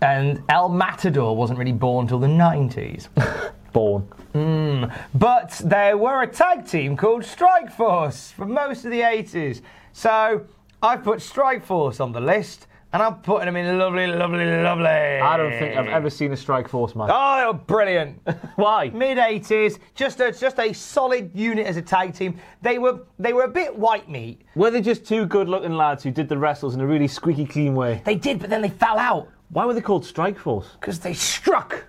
and 0.00 0.42
El 0.48 0.68
Matador 0.68 1.34
wasn't 1.36 1.58
really 1.58 1.72
born 1.72 2.06
till 2.06 2.20
the 2.20 2.28
'90s. 2.28 3.08
Born. 3.72 4.02
Hmm. 4.32 4.84
But 5.14 5.60
there 5.64 5.96
were 5.96 6.22
a 6.22 6.26
tag 6.26 6.66
team 6.66 6.96
called 6.96 7.24
Strike 7.24 7.70
Force 7.72 8.30
for 8.32 8.46
most 8.46 8.84
of 8.84 8.90
the 8.90 9.00
80s. 9.00 9.60
So 9.92 10.46
I've 10.82 11.02
put 11.04 11.20
Strike 11.22 11.64
Force 11.64 12.00
on 12.00 12.12
the 12.12 12.20
list, 12.20 12.66
and 12.92 13.02
I'm 13.02 13.16
putting 13.16 13.46
them 13.46 13.56
in 13.56 13.78
lovely, 13.78 14.06
lovely, 14.06 14.46
lovely. 14.62 14.86
I 14.86 15.36
don't 15.36 15.50
think 15.58 15.76
I've 15.76 15.88
ever 15.88 16.08
seen 16.08 16.32
a 16.32 16.36
Strike 16.36 16.68
Force 16.68 16.94
match. 16.94 17.10
Oh, 17.12 17.52
brilliant. 17.66 18.18
Why? 18.56 18.88
Mid 18.88 19.18
80s, 19.18 19.78
just 19.94 20.20
a 20.20 20.32
just 20.32 20.58
a 20.58 20.72
solid 20.72 21.30
unit 21.34 21.66
as 21.66 21.76
a 21.76 21.82
tag 21.82 22.14
team. 22.14 22.38
They 22.62 22.78
were 22.78 23.00
they 23.18 23.32
were 23.34 23.42
a 23.44 23.48
bit 23.50 23.76
white 23.76 24.08
meat. 24.08 24.40
Were 24.54 24.70
they 24.70 24.80
just 24.80 25.04
two 25.04 25.26
good-looking 25.26 25.74
lads 25.76 26.02
who 26.02 26.10
did 26.10 26.28
the 26.30 26.38
wrestles 26.38 26.74
in 26.74 26.80
a 26.80 26.86
really 26.86 27.08
squeaky 27.08 27.44
clean 27.44 27.74
way? 27.74 28.00
They 28.06 28.14
did, 28.14 28.38
but 28.38 28.48
then 28.48 28.62
they 28.62 28.70
fell 28.70 28.98
out 28.98 29.28
Why 29.50 29.66
were 29.66 29.74
they 29.74 29.82
called 29.82 30.06
Strike 30.06 30.38
Force? 30.38 30.68
because 30.80 30.98
they 31.00 31.12
struck 31.12 31.84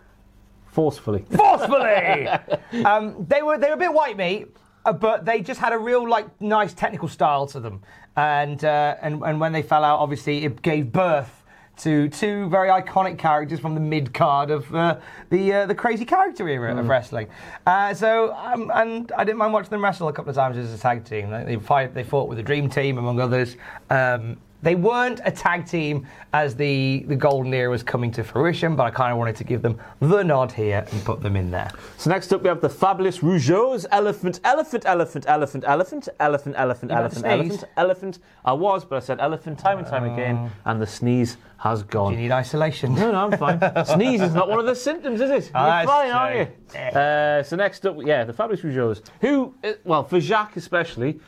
Forcefully. 0.72 1.26
forcefully. 1.36 2.28
um, 2.86 3.26
they 3.28 3.42
were 3.42 3.58
they 3.58 3.68
were 3.68 3.74
a 3.74 3.78
bit 3.78 3.94
white 3.94 4.18
meat, 4.18 4.48
uh, 4.86 4.94
but 4.94 5.26
they 5.26 5.42
just 5.42 5.60
had 5.60 5.74
a 5.74 5.78
real 5.78 6.08
like 6.08 6.40
nice 6.42 6.74
technical 6.74 7.08
style 7.08 7.48
to 7.48 7.60
them. 7.60 7.82
And 8.16 8.64
uh, 8.64 8.96
and 9.02 9.22
and 9.24 9.40
when 9.40 9.52
they 9.52 9.62
fell 9.62 9.84
out, 9.84 10.00
obviously 10.00 10.46
it 10.46 10.62
gave 10.62 10.92
birth 10.92 11.40
to 11.80 12.10
two 12.10 12.50
very 12.50 12.68
iconic 12.68 13.18
characters 13.18 13.60
from 13.60 13.74
the 13.74 13.80
mid 13.80 14.14
card 14.14 14.52
of 14.52 14.74
uh, 14.76 14.98
the 15.30 15.54
uh, 15.54 15.66
the 15.66 15.76
crazy 15.76 16.06
character 16.06 16.48
era 16.48 16.78
of 16.78 16.88
wrestling. 16.88 17.28
Uh, 17.66 17.94
so 17.94 18.34
um, 18.36 18.70
and 18.76 19.12
I 19.14 19.24
didn't 19.24 19.38
mind 19.38 19.54
watching 19.54 19.70
them 19.70 19.84
wrestle 19.84 20.08
a 20.10 20.14
couple 20.14 20.30
of 20.30 20.36
times 20.36 20.58
as 20.58 20.74
a 20.74 20.78
tag 20.78 21.06
team. 21.06 21.30
They 21.30 21.44
they, 21.44 21.56
fight, 21.56 21.94
they 21.94 22.04
fought 22.04 22.28
with 22.28 22.38
the 22.38 22.44
Dream 22.44 22.70
Team 22.70 22.98
among 22.98 23.20
others. 23.20 23.56
Um, 23.90 24.38
they 24.62 24.76
weren't 24.76 25.22
a 25.24 25.32
tag 25.32 25.66
team 25.66 26.06
as 26.34 26.56
the, 26.56 27.06
the 27.08 27.16
golden 27.16 27.54
era 27.54 27.70
was 27.70 27.84
coming 27.84 28.12
to 28.12 28.24
fruition, 28.24 28.76
but 28.76 28.84
I 28.84 28.92
kind 28.92 29.12
of 29.12 29.18
wanted 29.18 29.36
to 29.38 29.44
give 29.44 29.62
them 29.62 29.80
the 30.00 30.24
nod 30.24 30.52
here 30.52 30.86
and 30.92 31.04
put 31.06 31.22
them 31.22 31.36
in 31.36 31.50
there. 31.50 31.72
So 31.98 32.10
next 32.10 32.34
up 32.34 32.42
we 32.42 32.50
have 32.50 32.62
the 32.62 32.70
fabulous 32.70 33.20
Rougeaus. 33.20 33.86
Elephant, 33.92 34.40
elephant, 34.44 34.86
elephant, 34.86 35.26
elephant, 35.28 35.64
elephant, 35.68 36.06
elephant, 36.20 36.56
elephant, 36.58 36.92
elephant, 36.92 37.26
elephant, 37.26 37.64
elephant. 37.78 38.20
I 38.46 38.54
was, 38.54 38.84
but 38.86 38.98
I 38.98 39.00
said 39.00 39.20
elephant 39.20 39.60
time 39.60 39.78
and 39.80 39.88
time 39.88 40.04
again, 40.04 40.52
and 40.66 40.82
the 40.82 40.88
sneeze 40.88 41.38
has 41.58 41.84
gone. 41.84 42.14
You 42.14 42.20
need 42.20 42.32
isolation. 42.32 42.96
No, 42.96 43.12
no, 43.12 43.26
I'm 43.26 43.38
fine. 43.38 43.60
Sneeze 43.86 44.22
is 44.22 44.34
not 44.34 44.50
one 44.50 44.60
of 44.60 44.66
the 44.66 44.76
symptoms, 44.76 45.20
is 45.20 45.30
it? 45.30 45.52
Oh, 45.54 45.66
You're 45.66 45.88
fine, 45.88 46.12
aren't 46.12 46.50
you? 46.74 46.80
Uh, 46.80 47.44
so 47.44 47.56
next 47.58 47.86
up, 47.86 47.98
yeah, 48.00 48.24
the 48.24 48.32
Fabulous 48.32 48.62
Rougeaus, 48.62 49.02
who, 49.20 49.54
uh, 49.64 49.74
well, 49.84 50.04
for 50.04 50.22
Jacques 50.22 50.56
especially, 50.56 51.20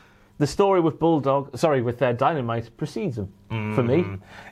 the 0.42 0.46
story 0.48 0.80
with 0.80 0.98
Bulldog, 0.98 1.56
sorry, 1.56 1.82
with 1.82 1.98
their 1.98 2.12
Dynamite 2.12 2.76
precedes 2.76 3.16
him. 3.16 3.32
For 3.76 3.82
me, 3.82 4.04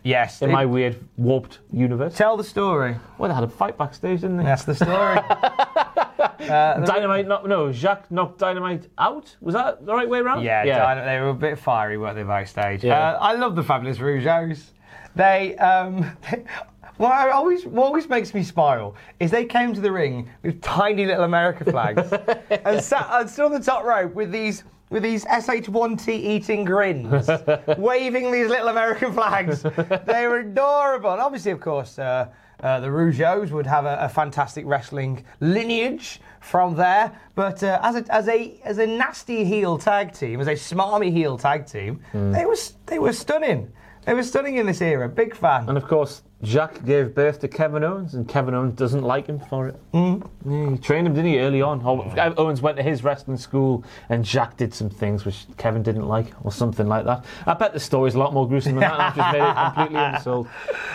Yes. 0.04 0.40
in 0.42 0.50
it- 0.50 0.52
my 0.52 0.64
weird 0.66 0.96
warped 1.16 1.58
universe. 1.72 2.14
tell 2.16 2.36
the 2.36 2.44
story. 2.44 2.94
Well, 3.18 3.28
they 3.28 3.34
had 3.34 3.42
a 3.44 3.48
fight 3.48 3.76
backstage, 3.76 4.20
didn't 4.20 4.36
they? 4.36 4.44
That's 4.44 4.64
the 4.64 4.74
story. 4.74 5.16
Dynamite, 6.38 7.26
knocked, 7.26 7.46
no, 7.46 7.72
Jacques 7.72 8.10
knocked 8.10 8.38
Dynamite 8.38 8.88
out. 8.98 9.34
Was 9.40 9.54
that 9.54 9.84
the 9.86 9.94
right 9.94 10.08
way 10.08 10.20
around? 10.20 10.42
yeah, 10.44 10.64
Dyna- 10.64 11.04
they 11.04 11.18
were 11.20 11.30
a 11.30 11.34
bit 11.34 11.58
fiery, 11.58 11.98
weren't 11.98 12.16
they, 12.16 12.22
backstage? 12.22 12.84
Yeah. 12.84 13.12
Uh, 13.12 13.18
I 13.20 13.34
love 13.34 13.56
the 13.56 13.62
Fabulous 13.62 13.98
Rougeaus. 13.98 14.70
They, 15.16 15.56
um, 15.56 16.04
what 16.98 17.12
I 17.12 17.30
always, 17.30 17.66
what 17.66 17.84
always 17.86 18.08
makes 18.08 18.32
me 18.34 18.42
smile 18.42 18.94
is 19.18 19.30
they 19.30 19.44
came 19.44 19.74
to 19.74 19.80
the 19.80 19.90
ring 19.92 20.28
with 20.42 20.60
tiny 20.62 21.06
little 21.06 21.24
America 21.24 21.64
flags 21.64 22.12
and 22.64 22.82
sat 22.82 23.06
and 23.10 23.28
stood 23.28 23.46
on 23.46 23.52
the 23.52 23.60
top 23.60 23.84
rope 23.84 24.14
with 24.14 24.30
these. 24.30 24.62
With 24.90 25.04
these 25.04 25.24
SH1T 25.24 26.08
eating 26.08 26.64
grins, 26.64 27.30
waving 27.78 28.32
these 28.32 28.48
little 28.48 28.68
American 28.68 29.12
flags. 29.12 29.62
They 29.62 30.26
were 30.26 30.40
adorable. 30.40 31.12
And 31.12 31.20
obviously, 31.20 31.52
of 31.52 31.60
course, 31.60 31.98
uh, 31.98 32.28
uh, 32.62 32.80
the 32.80 32.88
Rougeaus 32.88 33.50
would 33.52 33.66
have 33.66 33.84
a, 33.86 33.98
a 34.00 34.08
fantastic 34.08 34.66
wrestling 34.66 35.24
lineage 35.38 36.20
from 36.40 36.74
there. 36.74 37.12
But 37.34 37.62
uh, 37.62 37.78
as, 37.82 37.96
a, 37.96 38.12
as, 38.14 38.28
a, 38.28 38.60
as 38.64 38.78
a 38.78 38.86
nasty 38.86 39.44
heel 39.44 39.78
tag 39.78 40.12
team, 40.12 40.40
as 40.40 40.48
a 40.48 40.52
smarmy 40.54 41.12
heel 41.12 41.38
tag 41.38 41.66
team, 41.66 42.00
they, 42.12 42.44
was, 42.44 42.74
they 42.86 42.98
were 42.98 43.12
stunning. 43.12 43.72
They 44.06 44.14
were 44.14 44.24
stunning 44.24 44.56
in 44.56 44.66
this 44.66 44.82
era. 44.82 45.08
Big 45.08 45.36
fan. 45.36 45.68
And 45.68 45.78
of 45.78 45.86
course, 45.86 46.22
Jacques 46.42 46.84
gave 46.86 47.14
birth 47.14 47.40
to 47.40 47.48
Kevin 47.48 47.84
Owens, 47.84 48.14
and 48.14 48.26
Kevin 48.26 48.54
Owens 48.54 48.74
doesn't 48.74 49.02
like 49.02 49.26
him 49.26 49.38
for 49.38 49.68
it. 49.68 49.76
Mm. 49.92 50.26
Yeah, 50.46 50.70
he 50.70 50.78
trained 50.78 51.06
him, 51.06 51.12
didn't 51.14 51.30
he, 51.30 51.38
early 51.38 51.60
on? 51.60 51.82
Or- 51.84 52.10
Owens 52.38 52.62
went 52.62 52.78
to 52.78 52.82
his 52.82 53.04
wrestling 53.04 53.36
school, 53.36 53.84
and 54.08 54.26
Jacques 54.26 54.56
did 54.56 54.72
some 54.72 54.88
things 54.88 55.26
which 55.26 55.44
Kevin 55.58 55.82
didn't 55.82 56.08
like, 56.08 56.28
or 56.42 56.50
something 56.50 56.86
like 56.88 57.04
that. 57.04 57.26
I 57.46 57.52
bet 57.52 57.74
the 57.74 57.80
story's 57.80 58.14
a 58.14 58.18
lot 58.18 58.32
more 58.32 58.48
gruesome 58.48 58.72
than 58.72 58.80
that. 58.80 58.98
I've 59.00 59.16
just 59.16 59.32
made 59.32 59.42
it 59.42 59.54
completely 59.54 60.00
unsold. 60.14 60.48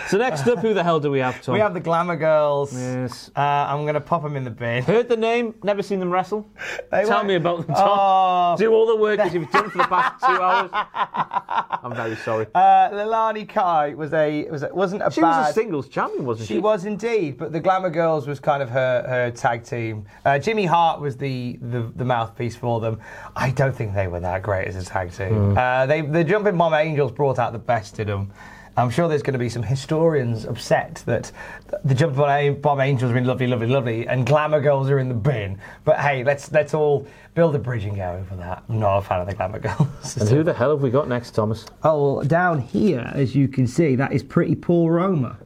So 0.08 0.18
next 0.18 0.48
up, 0.48 0.58
who 0.58 0.74
the 0.74 0.82
hell 0.82 0.98
do 0.98 1.12
we 1.12 1.20
have, 1.20 1.40
Tom? 1.40 1.52
We 1.52 1.60
have 1.60 1.74
the 1.74 1.80
Glamour 1.80 2.16
Girls. 2.16 2.72
Yes. 2.72 3.30
Uh, 3.36 3.40
I'm 3.40 3.82
going 3.82 3.94
to 3.94 4.00
pop 4.00 4.24
them 4.24 4.34
in 4.36 4.42
the 4.42 4.50
bin. 4.50 4.82
Heard 4.82 5.08
the 5.08 5.16
name, 5.16 5.54
never 5.62 5.82
seen 5.82 6.00
them 6.00 6.10
wrestle. 6.10 6.48
They 6.90 7.04
Tell 7.04 7.22
were- 7.22 7.28
me 7.28 7.34
about 7.36 7.66
them, 7.66 7.74
Tom. 7.76 7.86
Oh. 7.88 8.56
Do 8.58 8.72
all 8.72 8.86
the 8.86 8.96
work 8.96 9.18
that 9.18 9.32
you've 9.32 9.50
done 9.52 9.70
for 9.70 9.78
the 9.78 9.84
past 9.84 10.20
two 10.20 10.26
hours. 10.42 10.70
I'm 11.84 11.94
very 11.94 12.16
sorry. 12.16 12.46
Uh, 12.52 12.90
Leilani 12.90 13.48
Kai 13.48 13.94
was 13.94 14.12
a 14.12 14.44
was 14.50 14.64
a, 14.64 14.74
wasn't 14.74 15.02
a 15.04 15.10
she 15.10 15.20
bad. 15.20 15.35
Was 15.40 15.50
a 15.50 15.52
singles 15.52 15.88
champion, 15.88 16.24
wasn't 16.24 16.48
she? 16.48 16.54
She 16.54 16.60
was 16.60 16.84
indeed, 16.84 17.38
but 17.38 17.52
the 17.52 17.60
Glamour 17.60 17.90
Girls 17.90 18.26
was 18.26 18.40
kind 18.40 18.62
of 18.62 18.70
her, 18.70 19.04
her 19.08 19.30
tag 19.30 19.64
team. 19.64 20.04
Uh, 20.24 20.38
Jimmy 20.38 20.66
Hart 20.66 21.00
was 21.00 21.16
the, 21.16 21.58
the, 21.62 21.92
the 21.96 22.04
mouthpiece 22.04 22.56
for 22.56 22.80
them. 22.80 23.00
I 23.34 23.50
don't 23.50 23.74
think 23.74 23.94
they 23.94 24.08
were 24.08 24.20
that 24.20 24.42
great 24.42 24.68
as 24.68 24.76
a 24.76 24.84
tag 24.84 25.12
team. 25.12 25.56
Uh, 25.56 25.86
they, 25.86 26.00
the 26.00 26.24
Jumping 26.24 26.56
Bomb 26.56 26.74
Angels 26.74 27.12
brought 27.12 27.38
out 27.38 27.52
the 27.52 27.58
best 27.58 27.98
in 28.00 28.08
them. 28.08 28.32
I'm 28.78 28.90
sure 28.90 29.08
there's 29.08 29.22
going 29.22 29.32
to 29.32 29.38
be 29.38 29.48
some 29.48 29.62
historians 29.62 30.44
upset 30.44 31.02
that 31.06 31.32
the 31.84 31.94
Jumping 31.94 32.18
Bomb- 32.18 32.60
Bomb 32.60 32.80
Angels 32.80 33.10
are 33.10 33.16
in 33.16 33.24
lovely, 33.24 33.46
lovely, 33.46 33.66
lovely, 33.68 34.06
and 34.06 34.26
Glamour 34.26 34.60
Girls 34.60 34.90
are 34.90 34.98
in 34.98 35.08
the 35.08 35.14
bin. 35.14 35.58
But 35.84 35.98
hey, 35.98 36.22
let's 36.24 36.52
let's 36.52 36.74
all 36.74 37.06
build 37.34 37.54
a 37.54 37.58
bridge 37.58 37.84
and 37.84 37.96
go 37.96 38.12
over 38.12 38.36
that. 38.36 38.62
I'm 38.68 38.78
not 38.78 38.98
a 38.98 39.02
fan 39.02 39.20
of 39.22 39.28
the 39.28 39.34
Glamour 39.34 39.60
Girls. 39.60 40.16
And 40.18 40.28
who 40.28 40.42
the 40.42 40.52
hell 40.52 40.70
have 40.70 40.82
we 40.82 40.90
got 40.90 41.08
next, 41.08 41.30
Thomas? 41.30 41.64
oh, 41.84 42.16
well, 42.16 42.24
down 42.24 42.58
here, 42.60 43.10
as 43.14 43.34
you 43.34 43.48
can 43.48 43.66
see, 43.66 43.96
that 43.96 44.12
is 44.12 44.22
pretty 44.22 44.54
Paul 44.54 44.90
Roma, 44.90 45.38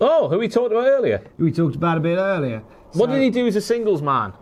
Oh, 0.00 0.28
who 0.28 0.38
we 0.38 0.48
talked 0.48 0.72
about 0.72 0.86
earlier. 0.86 1.22
who 1.38 1.44
we 1.44 1.52
talked 1.52 1.76
about 1.76 1.96
a 1.98 2.00
bit 2.00 2.16
earlier. 2.18 2.62
What 2.94 3.08
So- 3.10 3.14
did 3.14 3.22
he 3.22 3.30
do 3.30 3.46
as 3.46 3.56
a 3.56 3.60
singles 3.60 4.00
man? 4.02 4.32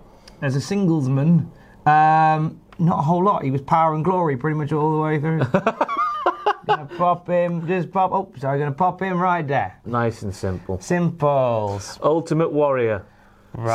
as 0.43 0.57
a 0.57 0.61
singlesman, 0.61 1.51
um, 1.87 2.59
not 2.79 2.99
a 2.99 3.03
whole 3.03 3.23
lot. 3.23 3.45
He 3.45 3.51
was 3.53 3.61
power 3.63 3.95
and 3.95 4.05
glory 4.05 4.37
pretty 4.37 4.57
much 4.57 4.73
all 4.73 4.97
the 4.97 5.01
way 5.03 5.21
through. 5.21 5.43
gonna 6.67 6.89
pop 6.97 7.27
him, 7.29 7.67
just 7.67 7.91
pop. 7.91 8.13
Oh, 8.13 8.33
sorry, 8.39 8.59
gonna 8.59 8.73
pop 8.73 9.01
him 9.01 9.21
right 9.21 9.47
there. 9.47 9.81
Nice 9.85 10.23
and 10.23 10.35
simple. 10.35 10.81
Simples. 10.81 11.99
Ultimate 12.03 12.53
Warrior. 12.53 13.05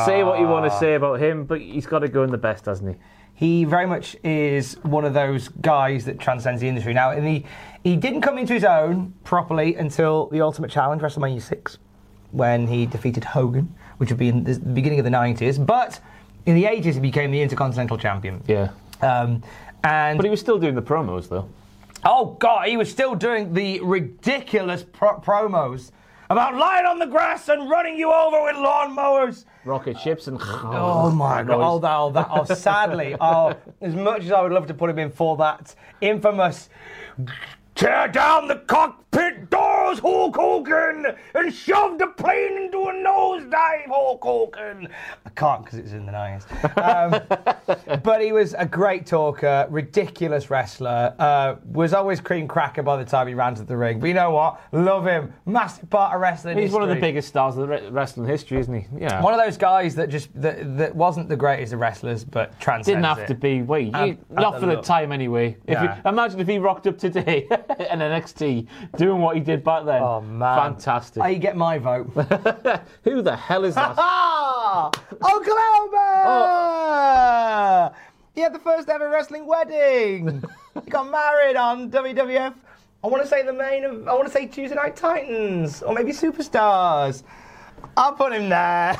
Say 0.05 0.23
what 0.23 0.39
you 0.39 0.47
want 0.47 0.71
to 0.71 0.75
say 0.79 0.95
about 0.95 1.19
him, 1.19 1.45
but 1.45 1.61
he's 1.61 1.85
got 1.85 1.99
to 1.99 2.07
go 2.07 2.23
in 2.23 2.31
the 2.31 2.37
best, 2.37 2.65
hasn't 2.65 2.95
he? 2.95 3.01
He 3.35 3.63
very 3.63 3.85
much 3.85 4.15
is 4.23 4.73
one 4.81 5.05
of 5.05 5.13
those 5.13 5.49
guys 5.49 6.05
that 6.05 6.19
transcends 6.19 6.61
the 6.61 6.67
industry. 6.67 6.95
Now, 6.95 7.11
in 7.11 7.23
the, 7.23 7.43
he 7.83 7.95
didn't 7.95 8.21
come 8.21 8.39
into 8.39 8.53
his 8.53 8.63
own 8.63 9.13
properly 9.23 9.75
until 9.75 10.27
the 10.29 10.41
Ultimate 10.41 10.71
Challenge, 10.71 10.99
WrestleMania 11.03 11.43
6, 11.43 11.77
when 12.31 12.65
he 12.65 12.87
defeated 12.87 13.23
Hogan, 13.23 13.75
which 13.97 14.09
would 14.09 14.17
be 14.17 14.29
in 14.29 14.43
the 14.43 14.57
beginning 14.59 14.97
of 14.97 15.05
the 15.05 15.11
90s. 15.11 15.63
But 15.63 15.99
in 16.47 16.55
the 16.55 16.63
80s, 16.63 16.95
he 16.95 16.99
became 16.99 17.29
the 17.29 17.41
Intercontinental 17.41 17.99
Champion. 17.99 18.43
Yeah. 18.47 18.71
Um, 19.03 19.43
and 19.83 20.17
But 20.17 20.25
he 20.25 20.31
was 20.31 20.39
still 20.39 20.57
doing 20.57 20.73
the 20.73 20.81
promos, 20.81 21.29
though. 21.29 21.47
Oh 22.03 22.37
God, 22.39 22.67
he 22.67 22.77
was 22.77 22.89
still 22.89 23.15
doing 23.15 23.53
the 23.53 23.79
ridiculous 23.81 24.83
pro- 24.83 25.19
promos. 25.19 25.91
about 26.29 26.55
lying 26.55 26.85
on 26.85 26.99
the 26.99 27.05
grass 27.05 27.49
and 27.49 27.69
running 27.69 27.97
you 27.97 28.11
over 28.11 28.43
with 28.43 28.55
lawnmowers. 28.55 29.45
Rocket 29.65 29.99
ships 29.99 30.27
and. 30.27 30.37
Oh, 30.41 30.61
oh 31.05 31.11
my 31.11 31.43
god! 31.43 31.61
Oh, 31.61 31.79
that, 31.79 31.97
oh, 31.97 32.11
that, 32.11 32.27
oh, 32.31 32.43
sadly, 32.53 33.15
oh, 33.19 33.53
as 33.81 33.95
much 33.95 34.23
as 34.23 34.31
I 34.31 34.41
would 34.41 34.51
love 34.51 34.67
to 34.67 34.73
put 34.73 34.89
him 34.89 34.99
in 34.99 35.11
for 35.11 35.37
that 35.37 35.75
infamous 36.01 36.69
tear 37.77 38.07
down 38.07 38.47
the 38.47 38.55
cockpit 38.55 39.49
doors, 39.51 39.99
Hulk 39.99 40.35
Hogan, 40.35 41.05
and 41.35 41.53
shove 41.53 41.99
the 41.99 42.07
plane 42.07 42.57
into 42.63 42.79
a 42.79 42.91
nosedive, 42.93 43.85
Hulk 43.85 44.23
Hogan. 44.23 44.87
I 45.25 45.29
can't 45.29 45.63
because 45.63 45.77
it's 45.79 45.91
in 45.91 46.07
the 46.07 46.11
90s. 46.11 47.93
Um, 47.93 47.99
but 48.03 48.21
he 48.21 48.31
was 48.31 48.55
a 48.57 48.65
great 48.65 49.05
talker, 49.05 49.67
ridiculous 49.69 50.49
wrestler, 50.49 51.13
uh, 51.19 51.55
was 51.65 51.93
always 51.93 52.19
cream 52.19 52.47
cracker 52.47 52.81
by 52.81 52.97
the 52.97 53.05
time 53.05 53.27
he 53.27 53.35
ran 53.35 53.53
to 53.55 53.63
the 53.63 53.77
ring. 53.77 53.99
But 53.99 54.07
you 54.07 54.15
know 54.15 54.31
what? 54.31 54.59
Love 54.71 55.05
him. 55.05 55.31
Massive 55.45 55.89
part 55.89 56.15
of 56.15 56.21
wrestling. 56.21 56.57
He's 56.57 56.71
one 56.71 56.81
of 56.83 56.89
the 56.89 56.95
biggest 56.95 57.27
stars 57.27 57.55
of 57.57 57.61
the 57.61 57.67
re- 57.67 57.89
wrestling 57.89 58.27
history, 58.27 58.59
isn't 58.59 58.73
he? 58.73 58.87
Yeah. 58.99 59.21
One 59.21 59.33
of 59.33 59.39
those 59.39 59.55
guys 59.57 59.93
that 59.95 60.09
just 60.09 60.29
that, 60.41 60.77
that 60.77 60.95
wasn't 60.95 61.29
the 61.29 61.35
greatest 61.37 61.73
of 61.73 61.79
wrestlers, 61.79 62.23
but 62.23 62.59
transcends 62.59 62.87
Didn't 62.87 63.03
have 63.05 63.19
it. 63.19 63.27
to 63.27 63.35
be. 63.35 63.61
Wait, 63.61 63.93
at 63.93 64.17
not 64.31 64.55
for 64.59 64.65
the 64.65 64.75
look. 64.77 64.83
time 64.85 65.11
anyway. 65.11 65.57
If 65.67 65.73
Yeah. 65.73 65.97
you, 66.03 66.09
imagine 66.09 66.39
if 66.39 66.47
he 66.47 66.57
rocked 66.57 66.87
up 66.87 66.97
today 66.97 67.47
in 67.79 67.99
NXT 67.99 68.67
doing 68.97 69.21
what 69.21 69.35
he 69.35 69.41
did 69.41 69.63
back 69.63 69.85
then. 69.85 70.01
Oh 70.01 70.21
man, 70.21 70.57
fantastic! 70.57 71.21
How 71.21 71.29
you 71.29 71.39
get 71.39 71.55
my 71.57 71.77
vote? 71.77 72.07
Who 73.03 73.21
the 73.21 73.35
hell 73.35 73.63
is 73.65 73.75
that? 73.75 73.95
Ah, 74.69 74.91
Oklahoma! 76.17 77.93
He 78.35 78.41
had 78.41 78.53
the 78.53 78.59
first 78.59 78.89
ever 78.89 79.09
wrestling 79.09 79.45
wedding. 79.47 80.43
he 80.83 80.89
got 80.91 81.09
married 81.09 81.55
on 81.55 81.89
WWF. 81.89 82.53
I 83.03 83.07
want 83.07 83.23
to 83.23 83.29
say 83.29 83.43
the 83.43 83.53
main 83.53 83.83
of. 83.83 84.07
I 84.07 84.13
want 84.13 84.25
to 84.27 84.31
say 84.31 84.45
Tuesday 84.47 84.75
Night 84.75 84.95
Titans 84.95 85.81
or 85.81 85.93
maybe 85.93 86.11
Superstars. 86.11 87.23
I'll 87.95 88.13
put 88.13 88.33
him 88.33 88.49
there. 88.49 88.97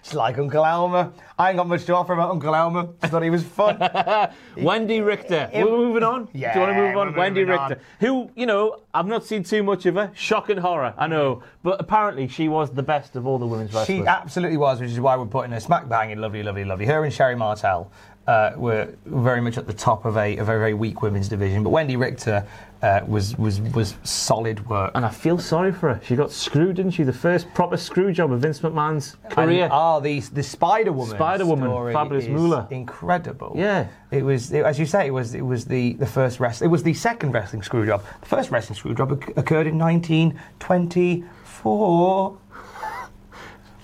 It's 0.00 0.14
like 0.14 0.38
Uncle 0.38 0.64
Elmer. 0.64 1.12
I 1.38 1.48
ain't 1.50 1.56
got 1.56 1.66
much 1.68 1.84
to 1.86 1.94
offer 1.94 2.12
about 2.12 2.30
Uncle 2.30 2.54
Elmer. 2.54 2.88
Just 3.00 3.12
thought 3.12 3.22
he 3.22 3.30
was 3.30 3.42
fun. 3.44 3.78
Wendi 4.56 5.04
Richter. 5.04 5.50
We're 5.52 5.64
moving 5.64 6.02
on. 6.02 6.28
Yeah, 6.32 6.52
Do 6.52 6.60
you 6.60 6.66
want 6.66 6.76
to 6.76 6.82
move 6.82 6.96
on? 6.96 7.14
Wendi 7.14 7.46
Richter, 7.48 7.74
on. 7.74 7.80
who 8.00 8.30
you 8.34 8.46
know, 8.46 8.80
I've 8.92 9.06
not 9.06 9.24
seen 9.24 9.42
too 9.44 9.62
much 9.62 9.86
of 9.86 9.94
her. 9.94 10.10
Shock 10.14 10.50
and 10.50 10.60
horror, 10.60 10.94
I 10.98 11.06
know, 11.06 11.42
but 11.62 11.80
apparently 11.80 12.28
she 12.28 12.48
was 12.48 12.70
the 12.70 12.82
best 12.82 13.16
of 13.16 13.26
all 13.26 13.38
the 13.38 13.46
women's 13.46 13.72
wrestlers. 13.72 13.98
She 13.98 14.06
absolutely 14.06 14.56
was, 14.58 14.80
which 14.80 14.90
is 14.90 15.00
why 15.00 15.16
we're 15.16 15.26
putting 15.26 15.52
her 15.52 15.60
smack 15.60 15.88
bang 15.88 16.10
in 16.10 16.20
lovely, 16.20 16.42
lovely, 16.42 16.64
lovely. 16.64 16.86
Her 16.86 17.04
and 17.04 17.12
Sherri 17.12 17.36
Martel 17.36 17.90
uh, 18.26 18.52
were 18.56 18.94
very 19.06 19.40
much 19.40 19.56
at 19.58 19.66
the 19.66 19.72
top 19.72 20.04
of 20.04 20.16
a, 20.16 20.36
a 20.36 20.44
very, 20.44 20.58
very 20.58 20.74
weak 20.74 21.02
women's 21.02 21.28
division, 21.28 21.62
but 21.64 21.70
Wendi 21.70 21.98
Richter 21.98 22.46
uh, 22.82 23.00
was 23.06 23.36
was 23.38 23.60
was 23.60 23.94
solid 24.04 24.66
work. 24.68 24.90
and 24.94 25.04
I 25.04 25.08
feel 25.10 25.38
sorry 25.38 25.72
for 25.72 25.94
her. 25.94 26.00
She 26.04 26.14
got 26.16 26.30
screwed, 26.32 26.76
didn't 26.76 26.92
she? 26.92 27.02
The 27.04 27.12
first 27.12 27.52
proper 27.54 27.76
screw 27.76 28.12
job 28.12 28.32
of 28.32 28.40
Vince 28.40 28.60
McMahon's 28.60 29.16
career. 29.30 29.64
And, 29.64 29.72
oh, 29.74 30.00
the 30.00 30.20
the 30.20 30.42
Spider 30.42 30.92
Woman. 30.92 31.16
Spider 31.16 31.46
Woman, 31.46 31.92
Fabulous 31.92 32.26
Moolah. 32.28 32.66
Incredible. 32.70 33.52
Yeah. 33.56 33.86
It 34.10 34.24
was, 34.24 34.52
it- 34.52 34.64
as 34.64 34.78
you 34.78 34.86
say, 34.86 35.06
it 35.06 35.10
was 35.12 35.34
it 35.34 35.44
was 35.46 35.64
the 35.64 35.94
the 35.94 36.06
first 36.06 36.38
wrest. 36.40 36.60
It 36.62 36.68
was 36.68 36.82
the 36.82 36.94
second 36.94 37.32
wrestling 37.32 37.62
screw 37.62 37.86
job. 37.86 38.02
The 38.20 38.26
first 38.26 38.50
wrestling 38.50 38.76
screw 38.76 38.94
job 38.94 39.12
occurred 39.36 39.66
in 39.66 39.78
1924. 39.78 42.38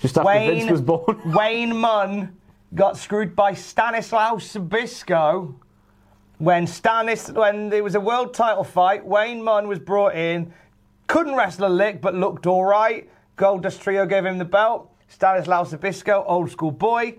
Just 0.01 0.17
after 0.17 0.27
Wayne 0.27 0.59
Vince 0.59 0.71
was 0.71 0.81
born. 0.81 1.19
Wayne 1.33 1.75
Munn 1.75 2.35
got 2.75 2.97
screwed 2.97 3.35
by 3.35 3.53
Stanislaus 3.53 4.53
Zbyszko 4.53 5.55
when 6.37 6.65
Stanis 6.65 7.33
when 7.33 7.69
there 7.69 7.83
was 7.83 7.95
a 7.95 7.99
world 7.99 8.33
title 8.33 8.63
fight. 8.63 9.05
Wayne 9.05 9.43
Munn 9.43 9.67
was 9.67 9.79
brought 9.79 10.15
in, 10.15 10.53
couldn't 11.07 11.35
wrestle 11.35 11.67
a 11.67 11.69
lick 11.69 12.01
but 12.01 12.13
looked 12.13 12.45
all 12.45 12.65
right. 12.65 13.09
Gold 13.35 13.63
Dust 13.63 13.81
Trio 13.81 14.05
gave 14.05 14.25
him 14.25 14.37
the 14.37 14.45
belt. 14.45 14.91
Stanislaus 15.07 15.73
Zbyszko, 15.73 16.23
old 16.27 16.51
school 16.51 16.71
boy. 16.71 17.15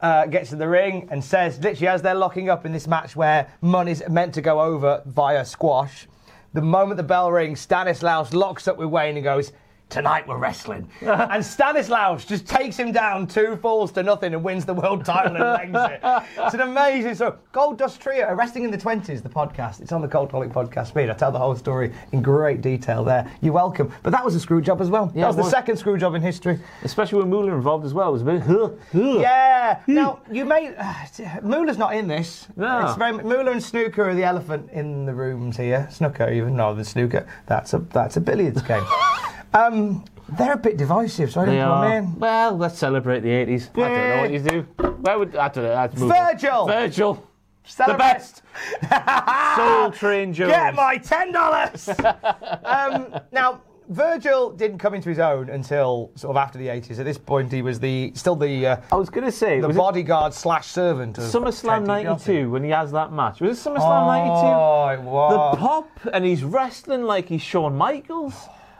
Uh, 0.00 0.24
gets 0.24 0.50
in 0.50 0.58
the 0.58 0.66
ring 0.66 1.06
and 1.10 1.22
says, 1.22 1.58
literally, 1.58 1.86
as 1.86 2.00
they're 2.00 2.14
locking 2.14 2.48
up 2.48 2.64
in 2.64 2.72
this 2.72 2.86
match 2.86 3.14
where 3.14 3.52
Munn 3.60 3.86
is 3.86 4.02
meant 4.08 4.32
to 4.32 4.40
go 4.40 4.58
over 4.58 5.02
via 5.04 5.44
squash, 5.44 6.08
the 6.54 6.62
moment 6.62 6.96
the 6.96 7.02
bell 7.02 7.30
rings, 7.30 7.60
Stanislaus 7.60 8.32
locks 8.32 8.66
up 8.66 8.78
with 8.78 8.88
Wayne 8.88 9.16
and 9.16 9.24
goes, 9.24 9.52
Tonight 9.90 10.26
we're 10.26 10.38
wrestling. 10.38 10.88
and 11.02 11.44
Stanislaus 11.44 12.24
just 12.24 12.46
takes 12.46 12.78
him 12.78 12.92
down 12.92 13.26
two 13.26 13.56
falls 13.56 13.92
to 13.92 14.02
nothing 14.02 14.32
and 14.32 14.42
wins 14.42 14.64
the 14.64 14.72
world 14.72 15.04
title 15.04 15.36
and 15.36 15.74
legs 15.74 15.92
it. 15.92 16.22
It's 16.38 16.54
an 16.54 16.60
amazing 16.60 17.16
story. 17.16 17.32
Gold 17.52 17.76
Dust 17.76 18.00
Trio, 18.00 18.32
Wrestling 18.34 18.64
in 18.64 18.70
the 18.70 18.78
20s, 18.78 19.22
the 19.22 19.28
podcast. 19.28 19.80
It's 19.80 19.92
on 19.92 20.00
the 20.00 20.08
Cold 20.08 20.30
Cultaholic 20.30 20.52
podcast 20.52 20.94
feed. 20.94 21.10
I 21.10 21.14
tell 21.14 21.32
the 21.32 21.38
whole 21.38 21.56
story 21.56 21.92
in 22.12 22.22
great 22.22 22.60
detail 22.60 23.02
there. 23.04 23.30
You're 23.40 23.52
welcome. 23.52 23.92
But 24.02 24.10
that 24.10 24.24
was 24.24 24.34
a 24.34 24.40
screw 24.40 24.60
job 24.60 24.80
as 24.80 24.90
well. 24.90 25.10
Yeah, 25.14 25.22
that 25.22 25.26
was 25.28 25.38
it 25.38 25.42
the 25.42 25.50
second 25.50 25.76
screw 25.76 25.98
job 25.98 26.14
in 26.14 26.22
history. 26.22 26.58
Especially 26.82 27.18
with 27.18 27.26
Moolah 27.26 27.52
involved 27.52 27.84
as 27.84 27.94
well. 27.94 28.10
It 28.10 28.12
was 28.12 28.22
a 28.22 28.24
bit. 28.26 28.42
Huh, 28.42 28.70
huh. 28.92 29.18
Yeah. 29.18 29.80
Now 29.86 30.20
you 30.30 30.44
may. 30.44 30.74
Moolah's 31.42 31.78
not 31.78 31.94
in 31.94 32.06
this. 32.06 32.46
No. 32.56 32.86
It's 32.86 32.96
very 32.96 33.18
and 33.18 33.62
Snooker 33.62 34.10
are 34.10 34.14
the 34.14 34.24
elephant 34.24 34.70
in 34.70 35.04
the 35.04 35.14
rooms 35.14 35.56
here. 35.56 35.88
Snooker, 35.90 36.30
even 36.30 36.54
no, 36.54 36.74
the 36.74 36.84
Snooker. 36.84 37.26
That's 37.46 37.74
a 37.74 37.78
that's 37.78 38.16
a 38.16 38.20
billiards 38.20 38.62
game. 38.62 38.84
um, 39.54 40.04
they're 40.38 40.52
a 40.52 40.56
bit 40.58 40.76
divisive, 40.76 41.32
so 41.32 41.40
I 41.40 41.44
don't 41.46 41.54
They 41.54 41.60
know 41.60 41.70
what 41.70 41.78
I 41.78 42.00
mean. 42.00 42.18
Well, 42.18 42.56
let's 42.56 42.78
celebrate 42.78 43.20
the 43.20 43.28
80s. 43.28 43.68
I 43.76 43.88
don't 43.88 44.08
know 44.08 44.20
what 44.22 44.30
you 44.32 44.38
do. 44.40 44.60
Where 45.02 45.18
would 45.18 45.36
I 45.36 45.48
don't 45.48 45.64
know. 45.64 45.74
I'd 45.74 45.98
move 45.98 46.10
on. 46.10 46.26
Virgil! 46.32 46.66
Virgil. 46.66 47.26
Celebrate. 47.64 47.98
best. 47.98 48.42
Soul 49.56 49.90
Train 49.92 50.32
Jones. 50.32 50.50
Get 50.52 50.74
my 50.74 50.96
ten 50.98 51.32
dollars. 51.32 51.88
um, 52.64 53.14
now. 53.32 53.62
Virgil 53.88 54.52
didn't 54.52 54.78
come 54.78 54.94
into 54.94 55.08
his 55.08 55.18
own 55.18 55.50
until 55.50 56.12
sort 56.14 56.30
of 56.30 56.36
after 56.36 56.60
the 56.60 56.68
80s. 56.68 57.00
At 57.00 57.06
this 57.06 57.18
point, 57.18 57.50
he 57.50 57.60
was 57.60 57.80
the 57.80 58.12
still 58.14 58.36
the 58.36 58.64
uh, 58.64 58.76
I 58.92 58.94
was 58.94 59.10
going 59.10 59.24
to 59.26 59.32
say, 59.32 59.58
the 59.58 59.68
bodyguard 59.68 60.32
slash 60.32 60.68
servant 60.68 61.18
of 61.18 61.24
SummerSlam 61.24 61.86
92 61.86 62.48
when 62.50 62.62
he 62.62 62.70
has 62.70 62.92
that 62.92 63.12
match? 63.12 63.40
Was 63.40 63.58
it 63.58 63.68
SummerSlam 63.68 63.80
Oh, 63.80 64.86
92? 64.86 65.02
it 65.02 65.10
was. 65.10 65.54
The 65.56 65.58
pop, 65.58 65.90
and 66.12 66.24
he's 66.24 66.44
wrestling 66.44 67.02
like 67.02 67.28
he's 67.28 67.42
Shawn 67.42 67.76
Michaels. 67.76 68.34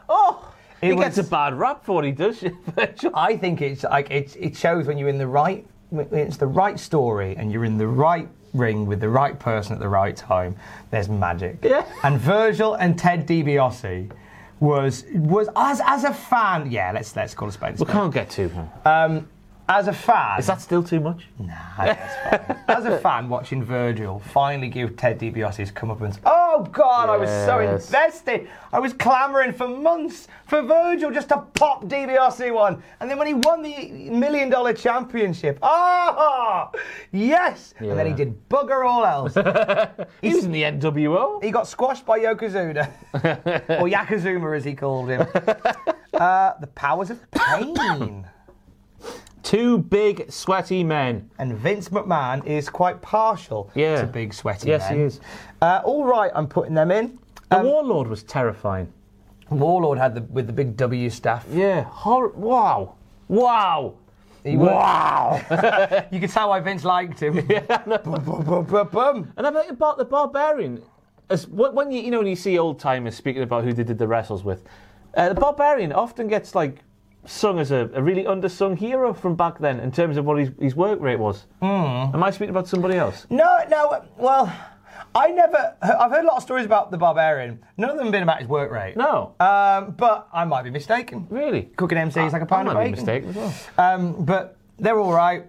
Oh, 0.07 0.53
He 0.81 0.95
gets 0.95 1.17
a 1.17 1.23
bad 1.23 1.53
rap 1.53 1.85
for 1.85 1.93
what 1.95 2.03
he 2.03 2.11
does. 2.11 2.39
Virgil. 2.75 3.11
I 3.13 3.37
think 3.37 3.61
it's 3.61 3.83
like 3.83 4.09
it, 4.09 4.35
it 4.39 4.57
shows 4.57 4.87
when 4.87 4.97
you're 4.97 5.09
in 5.09 5.17
the 5.17 5.27
right 5.27 5.65
it's 5.93 6.37
the 6.37 6.47
right 6.47 6.79
story 6.79 7.35
and 7.35 7.51
you're 7.51 7.65
in 7.65 7.77
the 7.77 7.87
right 7.87 8.27
ring 8.53 8.85
with 8.85 8.99
the 8.99 9.09
right 9.09 9.37
person 9.39 9.73
at 9.73 9.79
the 9.79 9.89
right 9.89 10.15
time. 10.15 10.55
There's 10.89 11.09
magic. 11.09 11.59
Yeah. 11.61 11.85
And 12.03 12.19
Virgil 12.19 12.75
and 12.75 12.97
Ted 12.97 13.27
DiBiase 13.27 14.11
was 14.59 15.05
was 15.13 15.49
as 15.55 15.81
as 15.85 16.03
a 16.03 16.13
fan. 16.13 16.71
Yeah, 16.71 16.91
let's 16.91 17.15
let's 17.15 17.33
call 17.33 17.49
a 17.49 17.51
spade 17.51 17.79
a 17.79 17.83
we 17.83 17.91
can't 17.91 18.13
get 18.13 18.29
too. 18.29 18.51
Um, 18.85 19.27
as 19.69 19.87
a 19.87 19.93
fan, 19.93 20.37
Is 20.37 20.47
that 20.47 20.59
still 20.59 20.83
too 20.83 20.99
much? 20.99 21.27
Nah, 21.39 21.53
that's 21.77 22.45
fine. 22.45 22.57
As 22.67 22.85
a 22.85 22.97
fan 22.99 23.29
watching 23.29 23.63
Virgil 23.63 24.19
finally 24.19 24.67
give 24.67 24.97
Ted 24.97 25.17
DiBiase 25.17 25.55
his 25.55 25.71
comeuppance, 25.71 26.19
oh 26.25 26.40
God, 26.59 27.09
I 27.09 27.17
was 27.17 27.29
so 27.45 27.59
invested. 27.59 28.47
I 28.71 28.79
was 28.79 28.93
clamouring 28.93 29.53
for 29.53 29.67
months 29.67 30.27
for 30.45 30.61
Virgil 30.61 31.11
just 31.11 31.29
to 31.29 31.37
pop 31.53 31.85
DiBiase 31.85 32.53
one. 32.53 32.81
And 32.99 33.09
then 33.09 33.17
when 33.17 33.27
he 33.27 33.33
won 33.33 33.61
the 33.61 33.89
million 34.09 34.49
dollar 34.49 34.73
championship, 34.73 35.59
oh, 35.61 36.71
yes. 37.11 37.73
And 37.79 37.97
then 37.97 38.05
he 38.07 38.13
did 38.13 38.49
bugger 38.49 38.85
all 38.85 39.05
else. 39.05 39.35
He 40.21 40.33
was 40.33 40.45
in 40.45 40.51
the 40.51 40.63
NWO. 40.63 41.43
he 41.43 41.51
got 41.51 41.67
squashed 41.67 42.05
by 42.05 42.19
Yokozuna, 42.19 42.89
or 43.81 43.87
Yakazuma 43.87 44.55
as 44.55 44.63
he 44.65 44.75
called 44.75 45.09
him. 45.09 45.25
Uh, 46.13 46.53
the 46.59 46.67
powers 46.67 47.09
of 47.09 47.19
pain. 47.31 48.27
Two 49.43 49.79
big, 49.79 50.31
sweaty 50.31 50.83
men. 50.83 51.29
And 51.39 51.53
Vince 51.57 51.89
McMahon 51.89 52.45
is 52.45 52.69
quite 52.69 53.01
partial 53.01 53.69
Yeah. 53.75 54.01
to 54.01 54.07
big 54.07 54.33
sweaty 54.33 54.69
Yes, 54.69 54.89
men. 54.89 54.99
he 54.99 55.03
is. 55.05 55.19
Uh, 55.61 55.81
all 55.83 56.05
right, 56.05 56.31
I'm 56.35 56.47
putting 56.47 56.73
them 56.75 56.91
in. 56.91 57.17
The 57.49 57.59
Um, 57.59 57.65
Warlord 57.65 58.07
was 58.07 58.23
terrifying. 58.23 58.91
Warlord 59.49 59.97
had 59.97 60.15
the 60.15 60.21
with 60.31 60.47
the 60.47 60.53
big 60.53 60.77
W 60.77 61.09
staff. 61.09 61.45
Yeah, 61.51 61.83
hor- 61.83 62.29
wow. 62.29 62.93
Wow. 63.27 63.93
He 64.43 64.55
Wow. 64.57 65.39
You 66.11 66.19
could 66.19 66.29
tell 66.29 66.49
why 66.49 66.59
Vince 66.61 66.83
liked 66.85 67.19
him. 67.21 67.35
Bum, 67.67 67.99
bum, 68.03 68.43
bum, 68.45 68.63
bum, 68.65 68.87
bum. 68.91 69.33
and 69.37 69.45
about, 69.47 69.69
about 69.69 69.97
the 69.97 70.05
Barbarian, 70.05 70.81
as, 71.29 71.47
when 71.47 71.75
when 71.75 71.91
you, 71.91 72.01
you 72.01 72.11
know, 72.11 72.19
when 72.19 72.27
you 72.27 72.35
see 72.35 72.57
old 72.57 72.79
timers 72.79 73.15
speaking 73.15 73.43
about 73.43 73.63
who 73.63 73.73
they 73.73 73.83
did 73.83 73.97
the 73.97 74.07
wrestles 74.07 74.43
with, 74.43 74.63
uh, 75.15 75.29
the 75.29 75.35
Barbarian 75.35 75.91
often 75.91 76.27
gets 76.27 76.55
like 76.55 76.81
sung 77.25 77.59
as 77.59 77.71
a, 77.71 77.89
a 77.93 78.01
really 78.01 78.23
undersung 78.23 78.77
hero 78.77 79.13
from 79.13 79.35
back 79.35 79.59
then 79.59 79.79
in 79.79 79.91
terms 79.91 80.17
of 80.17 80.25
what 80.25 80.39
his, 80.39 80.49
his 80.59 80.75
work 80.75 80.99
rate 80.99 81.19
was. 81.19 81.45
Mm. 81.61 82.13
Am 82.13 82.23
I 82.23 82.31
speaking 82.31 82.49
about 82.49 82.67
somebody 82.67 82.95
else? 82.97 83.27
No, 83.29 83.59
no. 83.69 84.03
Well, 84.17 84.51
I 85.13 85.27
never. 85.29 85.75
I've 85.81 86.11
heard 86.11 86.23
a 86.23 86.27
lot 86.27 86.37
of 86.37 86.43
stories 86.43 86.65
about 86.65 86.89
the 86.91 86.97
Barbarian. 86.97 87.59
None 87.77 87.89
of 87.89 87.97
them 87.97 88.05
have 88.07 88.11
been 88.11 88.23
about 88.23 88.39
his 88.39 88.47
work 88.47 88.71
rate. 88.71 88.95
No. 88.97 89.35
Um, 89.39 89.91
but 89.97 90.27
I 90.33 90.45
might 90.45 90.63
be 90.63 90.69
mistaken. 90.69 91.27
really? 91.29 91.63
Cooking 91.75 91.97
MCs 91.97 92.31
like 92.31 92.41
a 92.41 92.45
pound 92.45 92.67
of 92.67 92.73
might 92.75 92.85
be 92.85 92.91
bacon. 92.91 93.05
mistaken 93.05 93.29
as 93.29 93.35
well. 93.77 93.93
Um, 93.93 94.25
but 94.25 94.57
they're 94.79 94.99
all 94.99 95.13
right. 95.13 95.45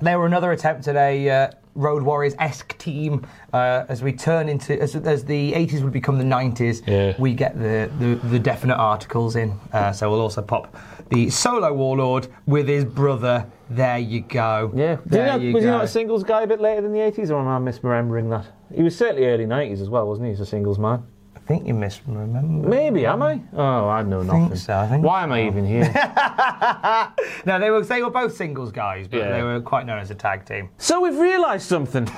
They 0.00 0.14
were 0.14 0.26
another 0.26 0.52
attempt 0.52 0.86
at 0.88 0.96
a 0.96 1.28
uh, 1.30 1.50
Road 1.78 2.02
Warriors 2.02 2.34
esque 2.38 2.76
team. 2.78 3.26
Uh, 3.52 3.84
as 3.88 4.02
we 4.02 4.12
turn 4.12 4.48
into 4.48 4.78
as, 4.80 4.94
as 4.96 5.24
the 5.24 5.52
80s 5.52 5.82
would 5.82 5.92
become 5.92 6.18
the 6.18 6.24
90s, 6.24 6.82
Yeah. 6.86 7.14
we 7.18 7.32
get 7.34 7.56
the, 7.58 7.90
the, 7.98 8.16
the 8.28 8.38
definite 8.38 8.76
articles 8.76 9.36
in. 9.36 9.58
Uh, 9.72 9.92
so 9.92 10.10
we'll 10.10 10.20
also 10.20 10.42
pop 10.42 10.76
the 11.10 11.30
solo 11.30 11.72
warlord 11.72 12.26
with 12.46 12.68
his 12.68 12.84
brother. 12.84 13.46
There 13.70 13.98
you 13.98 14.20
go. 14.22 14.72
Yeah. 14.74 14.96
Did 14.96 15.04
he 15.04 15.10
There 15.10 15.26
not- 15.26 15.40
you 15.40 15.52
was 15.54 15.64
he 15.64 15.70
not 15.70 15.84
a 15.84 15.88
singles 15.88 16.24
guy 16.24 16.42
a 16.42 16.46
bit 16.46 16.60
later 16.60 16.82
than 16.82 16.92
the 16.92 16.98
80s, 17.00 17.30
or 17.30 17.38
am 17.38 17.48
I 17.66 17.70
misremembering 17.70 18.28
that? 18.30 18.46
He 18.74 18.82
was 18.82 18.96
certainly 18.96 19.26
early 19.26 19.46
90s 19.46 19.80
as 19.80 19.88
well, 19.88 20.06
wasn't 20.06 20.26
he? 20.26 20.32
He's 20.32 20.40
a 20.40 20.46
singles 20.46 20.78
man. 20.78 21.04
I 21.48 21.52
think 21.52 21.66
you 21.66 21.72
misremember. 21.72 22.68
Maybe, 22.68 23.06
am 23.06 23.22
I? 23.22 23.40
Oh, 23.54 23.88
I 23.88 24.02
know 24.02 24.20
nothing. 24.22 24.54
so, 24.54 24.76
I 24.76 24.86
think 24.86 25.02
Why 25.02 25.22
am 25.22 25.32
I 25.32 25.46
even 25.46 25.64
here? 25.66 25.84
No, 27.46 27.58
they 27.58 27.70
were 27.70 27.82
they 27.82 28.02
were 28.02 28.10
both 28.10 28.36
singles 28.36 28.70
guys, 28.70 29.08
but 29.08 29.16
Yeah. 29.20 29.30
they 29.32 29.42
were 29.42 29.58
quite 29.62 29.86
known 29.86 29.98
as 29.98 30.10
a 30.10 30.14
tag 30.14 30.44
team. 30.44 30.68
so 30.76 31.00
we've 31.00 31.18
realised 31.18 31.66
something. 31.66 32.06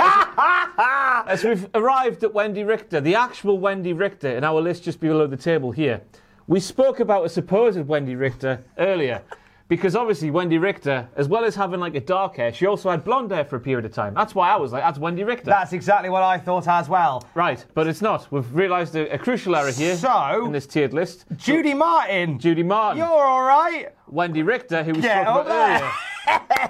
As 1.27 1.45
we've 1.45 1.69
arrived 1.75 2.25
at 2.25 2.33
Wendi 2.33 2.67
Richter, 2.67 3.01
the 3.01 3.15
actual 3.15 3.61
Wendi 3.61 3.97
Richter, 3.97 4.31
in 4.37 4.43
our 4.43 4.61
list 4.61 4.83
just 4.83 4.99
below 4.99 5.27
the 5.29 5.37
table 5.37 5.71
here. 5.71 6.01
We 6.49 6.59
spoke 6.59 6.99
about 6.99 7.25
a 7.25 7.29
supposed 7.29 7.79
Wendi 7.79 8.19
Richter 8.19 8.65
earlier. 8.79 9.23
Because 9.71 9.95
obviously 9.95 10.33
Wendi 10.33 10.61
Richter, 10.61 11.09
as 11.15 11.29
well 11.29 11.45
as 11.45 11.55
having 11.55 11.79
like 11.79 11.95
a 11.95 12.01
dark 12.01 12.35
hair, 12.37 12.53
she 12.53 12.67
also 12.67 12.91
had 12.91 13.05
blonde 13.05 13.31
hair 13.31 13.45
for 13.45 13.55
a 13.55 13.61
period 13.61 13.85
of 13.85 13.93
time. 13.93 14.15
That's 14.15 14.35
why 14.35 14.51
I 14.51 14.57
was 14.57 14.73
like, 14.73 14.83
that's 14.83 14.99
Wendi 14.99 15.25
Richter. 15.25 15.45
That's 15.47 15.73
exactly 15.73 16.11
what 16.11 16.25
I 16.25 16.39
thought 16.39 16.67
as 16.67 16.89
well. 16.89 17.25
right, 17.35 17.65
but 17.73 17.87
it's 17.87 18.03
not. 18.03 18.27
We've 18.33 18.53
realised 18.53 18.97
a, 18.97 19.09
a 19.15 19.17
crucial 19.17 19.55
error 19.55 19.71
here 19.71 19.95
So- 19.97 20.45
in 20.45 20.51
this 20.51 20.67
tiered 20.67 20.93
list. 20.93 21.25
Judy 21.37 21.73
Martin, 21.73 22.41
Judy 22.41 22.65
Martin, 22.65 22.99
you're 22.99 23.07
all 23.09 23.45
right. 23.45 23.95
Wendi 24.11 24.47
Richter, 24.47 24.83
who 24.83 24.93
we 24.93 25.03
Get 25.03 25.23
spoke 25.25 25.47
about 25.47 25.81
earlier. 25.81 25.91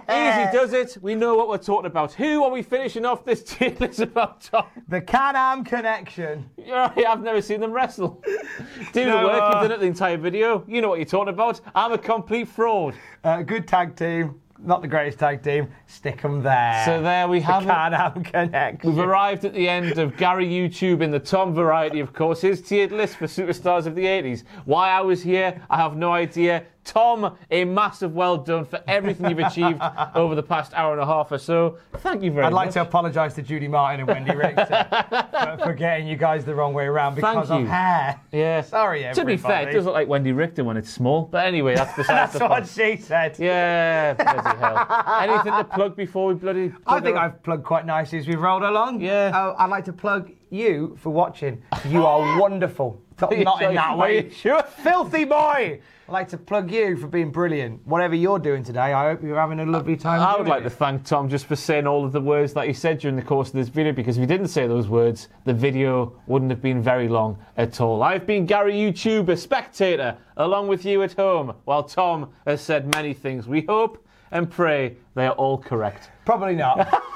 Easy 0.08 0.52
does 0.52 0.72
it. 0.72 0.96
We 1.02 1.14
know 1.14 1.34
what 1.34 1.48
we're 1.48 1.58
talking 1.58 1.86
about. 1.86 2.12
Who 2.12 2.44
are 2.44 2.50
we 2.50 2.62
finishing 2.62 3.04
off 3.04 3.24
this 3.24 3.42
tier 3.44 3.74
list 3.80 4.00
about, 4.00 4.42
Tom? 4.42 4.66
The 4.88 5.00
Can-Am 5.00 5.64
connection. 5.64 6.48
You're 6.56 6.76
right, 6.76 7.06
I've 7.06 7.22
never 7.22 7.42
seen 7.42 7.60
them 7.60 7.72
wrestle. 7.72 8.22
Do 8.92 9.04
No, 9.04 9.20
the 9.20 9.26
work, 9.26 9.42
uh, 9.42 9.50
you've 9.54 9.68
done 9.68 9.72
it 9.72 9.80
the 9.80 9.86
entire 9.86 10.16
video. 10.16 10.64
You 10.68 10.80
know 10.82 10.88
what 10.88 10.98
you're 10.98 11.06
talking 11.06 11.32
about. 11.32 11.60
I'm 11.74 11.92
a 11.92 11.98
complete 11.98 12.48
fraud. 12.48 12.94
Uh, 13.24 13.42
good 13.42 13.66
tag 13.66 13.96
team. 13.96 14.40
Not 14.62 14.82
the 14.82 14.88
greatest 14.88 15.18
tag 15.18 15.42
team. 15.42 15.70
Stick 15.86 16.20
them 16.20 16.42
there. 16.42 16.82
So 16.84 17.00
there 17.00 17.26
we 17.28 17.38
the 17.38 17.46
have 17.46 17.62
it. 17.62 17.66
Can-Am 17.66 18.22
connection. 18.24 18.90
We've 18.90 18.98
arrived 18.98 19.46
at 19.46 19.54
the 19.54 19.66
end 19.66 19.98
of 19.98 20.16
Gary 20.18 20.46
YouTube 20.46 21.00
in 21.00 21.10
the 21.10 21.18
Tom 21.18 21.54
variety, 21.54 22.00
of 22.00 22.12
course. 22.12 22.42
His 22.42 22.60
tiered 22.60 22.92
list 22.92 23.16
for 23.16 23.24
superstars 23.26 23.86
of 23.86 23.94
the 23.94 24.04
80s. 24.04 24.44
Why 24.66 24.90
I 24.90 25.00
was 25.00 25.22
here, 25.22 25.62
I 25.70 25.78
have 25.78 25.96
no 25.96 26.12
idea. 26.12 26.64
Tom, 26.90 27.36
a 27.52 27.64
massive 27.64 28.14
well 28.14 28.36
done 28.36 28.64
for 28.64 28.82
everything 28.88 29.30
you've 29.30 29.38
achieved 29.38 29.80
over 30.16 30.34
the 30.34 30.42
past 30.42 30.72
hour 30.74 30.92
and 30.92 31.00
a 31.00 31.06
half 31.06 31.30
or 31.30 31.38
so. 31.38 31.78
Thank 31.98 32.24
you 32.24 32.32
very 32.32 32.42
much. 32.42 32.52
I'd 32.52 32.56
like 32.56 32.70
to 32.72 32.80
apologise 32.82 33.34
to 33.34 33.42
Judy 33.42 33.68
Martin 33.68 34.00
and 34.00 34.08
Wendi 34.26 34.36
Richter 34.36 34.66
for, 35.58 35.64
for 35.66 35.72
getting 35.74 36.08
you 36.08 36.16
guys 36.16 36.44
the 36.44 36.52
wrong 36.54 36.74
way 36.74 36.86
around 36.86 37.14
because 37.14 37.48
Thank 37.48 37.62
of 37.62 37.68
hair. 37.68 38.20
Yeah. 38.32 38.60
Sorry, 38.62 39.06
To 39.14 39.24
be 39.24 39.36
fair, 39.36 39.50
it 39.50 39.54
everybody. 39.68 39.72
does 39.76 39.84
look 39.84 39.94
like 39.94 40.08
Wendi 40.08 40.36
Richter 40.36 40.64
when 40.64 40.76
it's 40.76 40.90
small. 40.90 41.22
But 41.22 41.46
anyway, 41.46 41.76
that's 41.76 41.96
besides 41.96 42.32
That's 42.32 42.38
the 42.38 42.48
what 42.48 42.64
point. 42.64 42.68
she 42.68 42.96
said. 43.00 43.38
Yeah, 43.38 44.14
bloody 44.14 44.58
hell. 44.58 45.20
Anything 45.20 45.52
to 45.52 45.64
plug 45.64 45.94
before 45.94 46.26
we 46.26 46.34
bloody. 46.34 46.72
I 46.88 46.98
think 46.98 47.16
I've 47.16 47.40
plugged 47.44 47.64
quite 47.64 47.86
nicely 47.86 48.18
as 48.18 48.26
we've 48.26 48.40
rolled 48.40 48.64
along. 48.64 49.00
Yeah. 49.00 49.30
Oh, 49.32 49.54
I'd 49.58 49.70
like 49.70 49.84
to 49.84 49.92
plug 49.92 50.32
you 50.50 50.96
for 51.00 51.10
watching. 51.10 51.62
You 51.88 52.04
are 52.04 52.40
wonderful. 52.40 53.00
Not, 53.20 53.38
not 53.38 53.62
in 53.62 53.74
that 53.74 53.98
way. 53.98 54.24
you 54.24 54.30
sure? 54.30 54.62
Filthy 54.62 55.24
boy! 55.24 55.80
I'd 56.11 56.15
like 56.15 56.28
to 56.31 56.39
plug 56.39 56.73
you 56.73 56.97
for 56.97 57.07
being 57.07 57.31
brilliant. 57.31 57.87
Whatever 57.87 58.16
you're 58.16 58.41
doing 58.41 58.65
today, 58.65 58.93
I 58.93 59.11
hope 59.11 59.23
you're 59.23 59.39
having 59.39 59.61
a 59.61 59.65
lovely 59.65 59.97
time. 59.97 60.20
I 60.20 60.37
would 60.37 60.49
like 60.49 60.62
it. 60.62 60.65
to 60.65 60.70
thank 60.70 61.05
Tom 61.05 61.28
just 61.28 61.47
for 61.47 61.55
saying 61.55 61.87
all 61.87 62.05
of 62.05 62.11
the 62.11 62.20
words 62.20 62.53
that 62.55 62.66
he 62.66 62.73
said 62.73 62.99
during 62.99 63.15
the 63.15 63.23
course 63.23 63.47
of 63.51 63.55
this 63.55 63.69
video 63.69 63.93
because 63.93 64.16
if 64.16 64.23
he 64.23 64.27
didn't 64.27 64.49
say 64.49 64.66
those 64.66 64.89
words, 64.89 65.28
the 65.45 65.55
video 65.55 66.20
wouldn't 66.27 66.51
have 66.51 66.61
been 66.61 66.82
very 66.82 67.07
long 67.07 67.39
at 67.57 67.81
all. 67.81 68.03
I've 68.03 68.27
been 68.27 68.45
Gary 68.45 68.73
YouTube, 68.74 69.28
a 69.28 69.37
spectator, 69.37 70.19
along 70.37 70.66
with 70.66 70.85
you 70.85 71.01
at 71.05 71.12
home, 71.12 71.55
while 71.65 71.85
Tom 71.85 72.32
has 72.45 72.61
said 72.61 72.93
many 72.93 73.15
things. 73.15 73.47
We 73.47 73.61
hope 73.69 74.05
and 74.32 74.51
pray 74.51 74.97
they 75.15 75.28
are 75.28 75.35
all 75.35 75.59
correct. 75.59 76.11
Probably 76.24 76.57
not. 76.57 77.05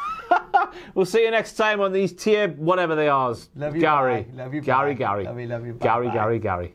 We'll 0.95 1.07
see 1.07 1.25
you 1.25 1.31
next 1.31 1.55
time 1.55 1.81
on 1.81 1.93
these 1.93 2.13
tier 2.13 2.49
whatever 2.49 2.95
they 2.95 3.09
are. 3.09 3.35
Love 3.57 3.75
you, 3.75 3.81
Gary. 3.81 4.23
bye. 4.23 4.45
Love 4.45 4.55
you, 4.55 4.61
Gary, 4.61 4.95
bye. 4.95 4.99
Gary. 4.99 5.25
Love 5.25 5.41
you, 5.41 5.47
love 5.47 5.67
you, 5.67 5.73
bye, 5.75 5.85
Gary. 5.85 6.11
Gary, 6.11 6.39
Gary. 6.39 6.75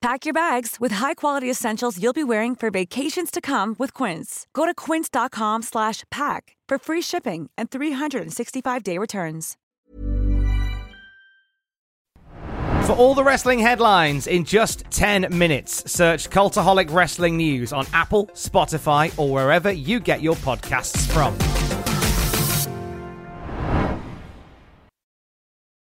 Pack 0.00 0.24
your 0.24 0.32
bags 0.32 0.76
with 0.78 0.92
high-quality 0.92 1.50
essentials 1.50 2.00
you'll 2.00 2.12
be 2.12 2.22
wearing 2.22 2.54
for 2.54 2.70
vacations 2.70 3.32
to 3.32 3.40
come 3.40 3.74
with 3.80 3.92
Quince. 3.92 4.46
Go 4.52 4.64
to 4.64 4.72
quince.com/pack 4.72 6.56
for 6.68 6.78
free 6.78 7.02
shipping 7.02 7.50
and 7.58 7.68
365-day 7.70 8.98
returns. 8.98 9.56
For 12.88 12.94
all 12.94 13.14
the 13.14 13.22
wrestling 13.22 13.58
headlines 13.58 14.26
in 14.26 14.44
just 14.44 14.84
10 14.90 15.36
minutes, 15.36 15.92
search 15.92 16.30
Cultaholic 16.30 16.90
Wrestling 16.90 17.36
News 17.36 17.70
on 17.70 17.84
Apple, 17.92 18.28
Spotify, 18.32 19.12
or 19.18 19.30
wherever 19.30 19.70
you 19.70 20.00
get 20.00 20.22
your 20.22 20.36
podcasts 20.36 21.06
from. 21.12 21.36